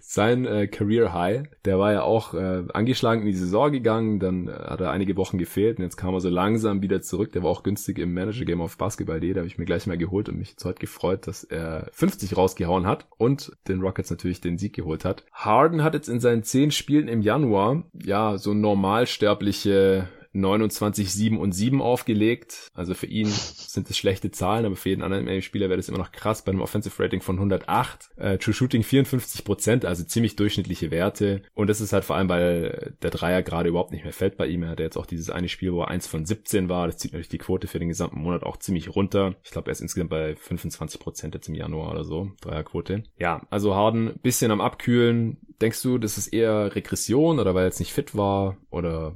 Sein 0.00 0.44
äh, 0.46 0.66
Career 0.66 1.12
High, 1.12 1.42
der 1.64 1.78
war 1.78 1.92
ja 1.92 2.02
auch 2.02 2.34
äh, 2.34 2.64
angeschlagen 2.72 3.20
in 3.20 3.26
die 3.28 3.34
Saison 3.34 3.70
gegangen, 3.70 4.18
dann 4.18 4.48
äh, 4.48 4.52
hat 4.52 4.80
er 4.80 4.90
einige 4.90 5.16
Wochen 5.16 5.38
gefehlt 5.38 5.78
und 5.78 5.84
jetzt 5.84 5.96
kam 5.96 6.14
er 6.14 6.20
so 6.20 6.28
langsam 6.28 6.82
wieder 6.82 7.02
zurück. 7.02 7.32
Der 7.32 7.44
war 7.44 7.50
auch 7.50 7.62
günstig 7.62 7.98
im 7.98 8.12
Manager 8.12 8.44
Game 8.44 8.60
auf 8.60 8.76
Basketball.de, 8.76 9.32
da 9.32 9.40
habe 9.40 9.46
ich 9.46 9.58
mir 9.58 9.66
gleich 9.66 9.86
mal 9.86 9.98
geholt 9.98 10.28
und 10.28 10.38
mich 10.38 10.50
jetzt 10.50 10.64
heute 10.64 10.80
gefreut, 10.80 11.26
dass 11.28 11.44
er 11.44 11.88
50 11.92 12.36
rausgehauen 12.36 12.86
hat 12.86 13.06
und 13.18 13.52
den 13.68 13.80
Rockets 13.80 14.10
natürlich 14.10 14.40
den 14.40 14.58
Sieg 14.58 14.74
geholt 14.74 15.04
hat. 15.04 15.24
Harden 15.32 15.84
hat 15.84 15.94
jetzt 15.94 16.08
in 16.08 16.18
seinen 16.18 16.42
10 16.42 16.72
Spielen 16.72 17.06
im 17.06 17.20
Januar 17.20 17.84
ja 17.92 18.38
so 18.38 18.54
normalsterbliche 18.54 20.08
29, 20.32 21.12
7 21.12 21.38
und 21.38 21.52
7 21.52 21.82
aufgelegt. 21.82 22.70
Also 22.74 22.94
für 22.94 23.06
ihn 23.06 23.26
sind 23.26 23.90
es 23.90 23.98
schlechte 23.98 24.30
Zahlen, 24.30 24.64
aber 24.64 24.76
für 24.76 24.90
jeden 24.90 25.02
anderen 25.02 25.42
Spieler 25.42 25.68
wäre 25.68 25.76
das 25.76 25.88
immer 25.88 25.98
noch 25.98 26.12
krass 26.12 26.42
bei 26.42 26.52
einem 26.52 26.60
Offensive 26.60 27.02
Rating 27.02 27.20
von 27.20 27.36
108. 27.36 28.10
Äh, 28.16 28.38
True 28.38 28.54
Shooting 28.54 28.82
54 28.82 29.44
Prozent, 29.44 29.84
also 29.84 30.04
ziemlich 30.04 30.36
durchschnittliche 30.36 30.90
Werte. 30.90 31.42
Und 31.54 31.68
das 31.68 31.80
ist 31.80 31.92
halt 31.92 32.04
vor 32.04 32.16
allem, 32.16 32.28
weil 32.28 32.94
der 33.02 33.10
Dreier 33.10 33.42
gerade 33.42 33.68
überhaupt 33.68 33.92
nicht 33.92 34.04
mehr 34.04 34.12
fällt 34.12 34.36
bei 34.36 34.46
ihm. 34.46 34.62
Er 34.62 34.70
hatte 34.70 34.82
jetzt 34.82 34.96
auch 34.96 35.06
dieses 35.06 35.30
eine 35.30 35.48
Spiel, 35.48 35.72
wo 35.72 35.82
er 35.82 35.88
1 35.88 36.06
von 36.06 36.24
17 36.24 36.68
war. 36.68 36.86
Das 36.86 36.98
zieht 36.98 37.12
natürlich 37.12 37.28
die 37.28 37.38
Quote 37.38 37.66
für 37.66 37.78
den 37.78 37.88
gesamten 37.88 38.20
Monat 38.20 38.42
auch 38.42 38.56
ziemlich 38.56 38.94
runter. 38.94 39.34
Ich 39.42 39.50
glaube, 39.50 39.70
er 39.70 39.72
ist 39.72 39.80
insgesamt 39.80 40.10
bei 40.10 40.36
25 40.36 41.00
Prozent 41.00 41.34
jetzt 41.34 41.48
im 41.48 41.54
Januar 41.54 41.92
oder 41.92 42.04
so, 42.04 42.30
Dreierquote. 42.40 43.04
Ja, 43.18 43.42
also 43.50 43.74
Harden 43.74 44.14
bisschen 44.22 44.50
am 44.50 44.60
Abkühlen. 44.60 45.38
Denkst 45.60 45.82
du, 45.82 45.98
das 45.98 46.18
ist 46.18 46.28
eher 46.28 46.74
Regression 46.74 47.38
oder 47.38 47.54
weil 47.54 47.64
er 47.64 47.68
jetzt 47.68 47.80
nicht 47.80 47.92
fit 47.92 48.16
war? 48.16 48.56
Oder 48.70 49.14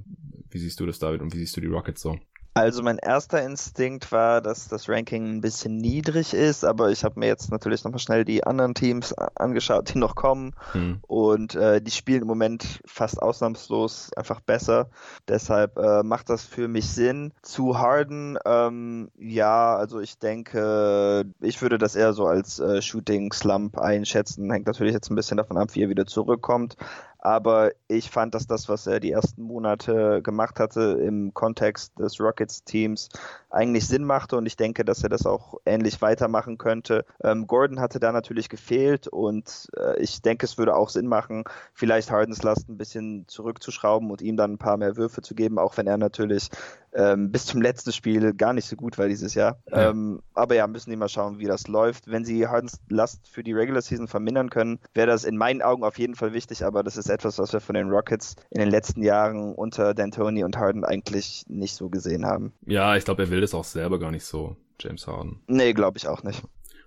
wie 0.54 0.58
siehst 0.58 0.80
du 0.80 0.86
das, 0.86 0.98
David, 0.98 1.20
und 1.20 1.34
wie 1.34 1.38
siehst 1.38 1.56
du 1.56 1.60
die 1.60 1.66
Rockets 1.66 2.00
so? 2.00 2.18
Also 2.56 2.84
mein 2.84 2.98
erster 2.98 3.42
Instinkt 3.42 4.12
war, 4.12 4.40
dass 4.40 4.68
das 4.68 4.88
Ranking 4.88 5.26
ein 5.26 5.40
bisschen 5.40 5.76
niedrig 5.76 6.32
ist, 6.32 6.64
aber 6.64 6.92
ich 6.92 7.02
habe 7.02 7.18
mir 7.18 7.26
jetzt 7.26 7.50
natürlich 7.50 7.82
nochmal 7.82 7.98
schnell 7.98 8.24
die 8.24 8.44
anderen 8.44 8.74
Teams 8.74 9.12
angeschaut, 9.12 9.92
die 9.92 9.98
noch 9.98 10.14
kommen 10.14 10.54
hm. 10.70 11.00
und 11.02 11.56
äh, 11.56 11.82
die 11.82 11.90
spielen 11.90 12.22
im 12.22 12.28
Moment 12.28 12.80
fast 12.86 13.20
ausnahmslos 13.20 14.12
einfach 14.12 14.38
besser. 14.38 14.88
Deshalb 15.26 15.76
äh, 15.78 16.04
macht 16.04 16.30
das 16.30 16.44
für 16.44 16.68
mich 16.68 16.88
Sinn. 16.88 17.32
Zu 17.42 17.76
Harden, 17.76 18.38
ähm, 18.46 19.10
ja, 19.18 19.74
also 19.74 19.98
ich 19.98 20.20
denke, 20.20 21.24
ich 21.40 21.60
würde 21.60 21.78
das 21.78 21.96
eher 21.96 22.12
so 22.12 22.26
als 22.26 22.60
äh, 22.60 22.80
Shooting 22.80 23.32
Slump 23.32 23.78
einschätzen. 23.78 24.48
Hängt 24.52 24.68
natürlich 24.68 24.94
jetzt 24.94 25.10
ein 25.10 25.16
bisschen 25.16 25.38
davon 25.38 25.56
ab, 25.56 25.70
wie 25.72 25.82
er 25.82 25.88
wieder 25.88 26.06
zurückkommt. 26.06 26.76
Aber 27.24 27.72
ich 27.88 28.10
fand, 28.10 28.34
dass 28.34 28.46
das, 28.46 28.68
was 28.68 28.86
er 28.86 29.00
die 29.00 29.10
ersten 29.10 29.42
Monate 29.42 30.20
gemacht 30.22 30.60
hatte 30.60 31.00
im 31.02 31.32
Kontext 31.32 31.98
des 31.98 32.20
Rockets-Teams, 32.20 33.08
eigentlich 33.48 33.86
Sinn 33.86 34.04
machte 34.04 34.36
und 34.36 34.44
ich 34.44 34.56
denke, 34.56 34.84
dass 34.84 35.02
er 35.02 35.08
das 35.08 35.24
auch 35.24 35.54
ähnlich 35.64 36.02
weitermachen 36.02 36.58
könnte. 36.58 37.06
Ähm, 37.22 37.46
Gordon 37.46 37.80
hatte 37.80 37.98
da 37.98 38.12
natürlich 38.12 38.50
gefehlt 38.50 39.08
und 39.08 39.70
äh, 39.74 39.98
ich 40.02 40.20
denke, 40.20 40.44
es 40.44 40.58
würde 40.58 40.76
auch 40.76 40.90
Sinn 40.90 41.06
machen, 41.06 41.44
vielleicht 41.72 42.10
Hardens 42.10 42.42
Last 42.42 42.68
ein 42.68 42.76
bisschen 42.76 43.24
zurückzuschrauben 43.26 44.10
und 44.10 44.20
ihm 44.20 44.36
dann 44.36 44.52
ein 44.52 44.58
paar 44.58 44.76
mehr 44.76 44.98
Würfe 44.98 45.22
zu 45.22 45.34
geben, 45.34 45.58
auch 45.58 45.78
wenn 45.78 45.86
er 45.86 45.96
natürlich 45.96 46.50
ähm, 46.94 47.30
bis 47.30 47.46
zum 47.46 47.60
letzten 47.60 47.92
Spiel 47.92 48.32
gar 48.34 48.52
nicht 48.52 48.66
so 48.66 48.76
gut 48.76 48.98
war 48.98 49.08
dieses 49.08 49.34
Jahr. 49.34 49.58
Ja. 49.70 49.90
Ähm, 49.90 50.22
aber 50.34 50.54
ja, 50.54 50.66
müssen 50.66 50.90
die 50.90 50.96
mal 50.96 51.08
schauen, 51.08 51.38
wie 51.38 51.46
das 51.46 51.66
läuft. 51.68 52.10
Wenn 52.10 52.24
sie 52.24 52.46
Hardens 52.46 52.80
Last 52.88 53.28
für 53.28 53.42
die 53.42 53.52
Regular 53.52 53.82
Season 53.82 54.08
vermindern 54.08 54.50
können, 54.50 54.78
wäre 54.94 55.06
das 55.06 55.24
in 55.24 55.36
meinen 55.36 55.62
Augen 55.62 55.84
auf 55.84 55.98
jeden 55.98 56.14
Fall 56.14 56.32
wichtig, 56.32 56.64
aber 56.64 56.82
das 56.82 56.96
ist 56.96 57.10
etwas, 57.10 57.38
was 57.38 57.52
wir 57.52 57.60
von 57.60 57.74
den 57.74 57.90
Rockets 57.90 58.36
in 58.50 58.60
den 58.60 58.70
letzten 58.70 59.02
Jahren 59.02 59.54
unter 59.54 59.90
D'Antoni 59.90 60.44
und 60.44 60.56
Harden 60.56 60.84
eigentlich 60.84 61.44
nicht 61.48 61.74
so 61.74 61.88
gesehen 61.88 62.26
haben. 62.26 62.52
Ja, 62.66 62.96
ich 62.96 63.04
glaube, 63.04 63.24
er 63.24 63.30
will 63.30 63.40
das 63.40 63.54
auch 63.54 63.64
selber 63.64 63.98
gar 63.98 64.10
nicht 64.10 64.24
so, 64.24 64.56
James 64.80 65.06
Harden. 65.06 65.40
Nee, 65.46 65.72
glaube 65.72 65.98
ich 65.98 66.08
auch 66.08 66.22
nicht. 66.22 66.42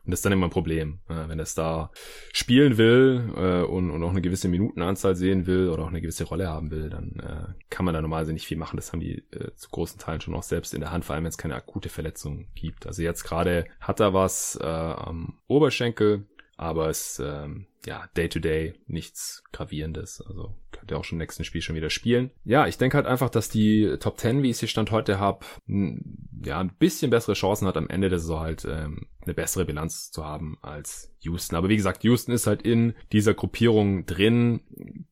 Und 0.07 0.11
das 0.11 0.19
ist 0.19 0.25
dann 0.25 0.31
immer 0.31 0.47
ein 0.47 0.51
Problem, 0.51 0.99
äh, 1.09 1.27
wenn 1.27 1.37
er 1.37 1.47
da 1.53 1.91
spielen 2.31 2.77
will 2.77 3.29
äh, 3.35 3.69
und, 3.69 3.91
und 3.91 4.01
auch 4.03 4.11
eine 4.11 4.21
gewisse 4.21 4.47
Minutenanzahl 4.47 5.17
sehen 5.17 5.47
will 5.47 5.67
oder 5.67 5.83
auch 5.83 5.89
eine 5.89 5.99
gewisse 5.99 6.23
Rolle 6.23 6.47
haben 6.47 6.71
will, 6.71 6.89
dann 6.89 7.19
äh, 7.19 7.53
kann 7.69 7.83
man 7.83 7.93
da 7.93 8.01
normalerweise 8.01 8.31
nicht 8.31 8.47
viel 8.47 8.55
machen. 8.55 8.77
Das 8.77 8.93
haben 8.93 9.01
die 9.01 9.25
äh, 9.31 9.53
zu 9.55 9.69
großen 9.69 9.99
Teilen 9.99 10.21
schon 10.21 10.33
auch 10.33 10.43
selbst 10.43 10.73
in 10.73 10.79
der 10.79 10.93
Hand, 10.93 11.03
vor 11.03 11.13
allem 11.13 11.25
wenn 11.25 11.29
es 11.29 11.37
keine 11.37 11.55
akute 11.55 11.89
Verletzung 11.89 12.47
gibt. 12.55 12.87
Also 12.87 13.01
jetzt 13.01 13.25
gerade 13.25 13.65
hat 13.81 13.99
er 13.99 14.13
was 14.13 14.57
äh, 14.61 14.65
am 14.65 15.39
Oberschenkel, 15.47 16.25
aber 16.55 16.87
es 16.87 17.21
ähm, 17.21 17.67
ja 17.85 18.07
day 18.15 18.29
to 18.29 18.39
day 18.39 18.75
nichts 18.87 19.43
gravierendes. 19.51 20.21
Also 20.21 20.55
könnte 20.71 20.95
auch 20.95 21.03
schon 21.03 21.17
im 21.17 21.23
nächsten 21.23 21.43
Spiel 21.43 21.61
schon 21.61 21.75
wieder 21.75 21.89
spielen. 21.89 22.31
Ja, 22.45 22.65
ich 22.65 22.77
denke 22.77 22.95
halt 22.95 23.07
einfach, 23.07 23.29
dass 23.29 23.49
die 23.49 23.97
Top 23.99 24.17
10, 24.21 24.41
wie 24.41 24.51
ich 24.51 24.57
sie 24.57 24.69
Stand 24.69 24.91
heute 24.91 25.19
habe, 25.19 25.45
ja 25.67 26.61
ein 26.61 26.71
bisschen 26.79 27.11
bessere 27.11 27.33
Chancen 27.33 27.67
hat 27.67 27.75
am 27.75 27.89
Ende 27.89 28.07
der 28.07 28.19
Saison 28.19 28.39
halt 28.39 28.63
ähm, 28.63 29.07
eine 29.27 29.35
bessere 29.35 29.65
Bilanz 29.65 30.11
zu 30.11 30.25
haben 30.25 30.57
als 30.61 31.13
Houston. 31.21 31.55
Aber 31.55 31.69
wie 31.69 31.75
gesagt, 31.75 32.03
Houston 32.03 32.31
ist 32.31 32.47
halt 32.47 32.61
in 32.61 32.93
dieser 33.11 33.33
Gruppierung 33.33 34.05
drin. 34.05 34.61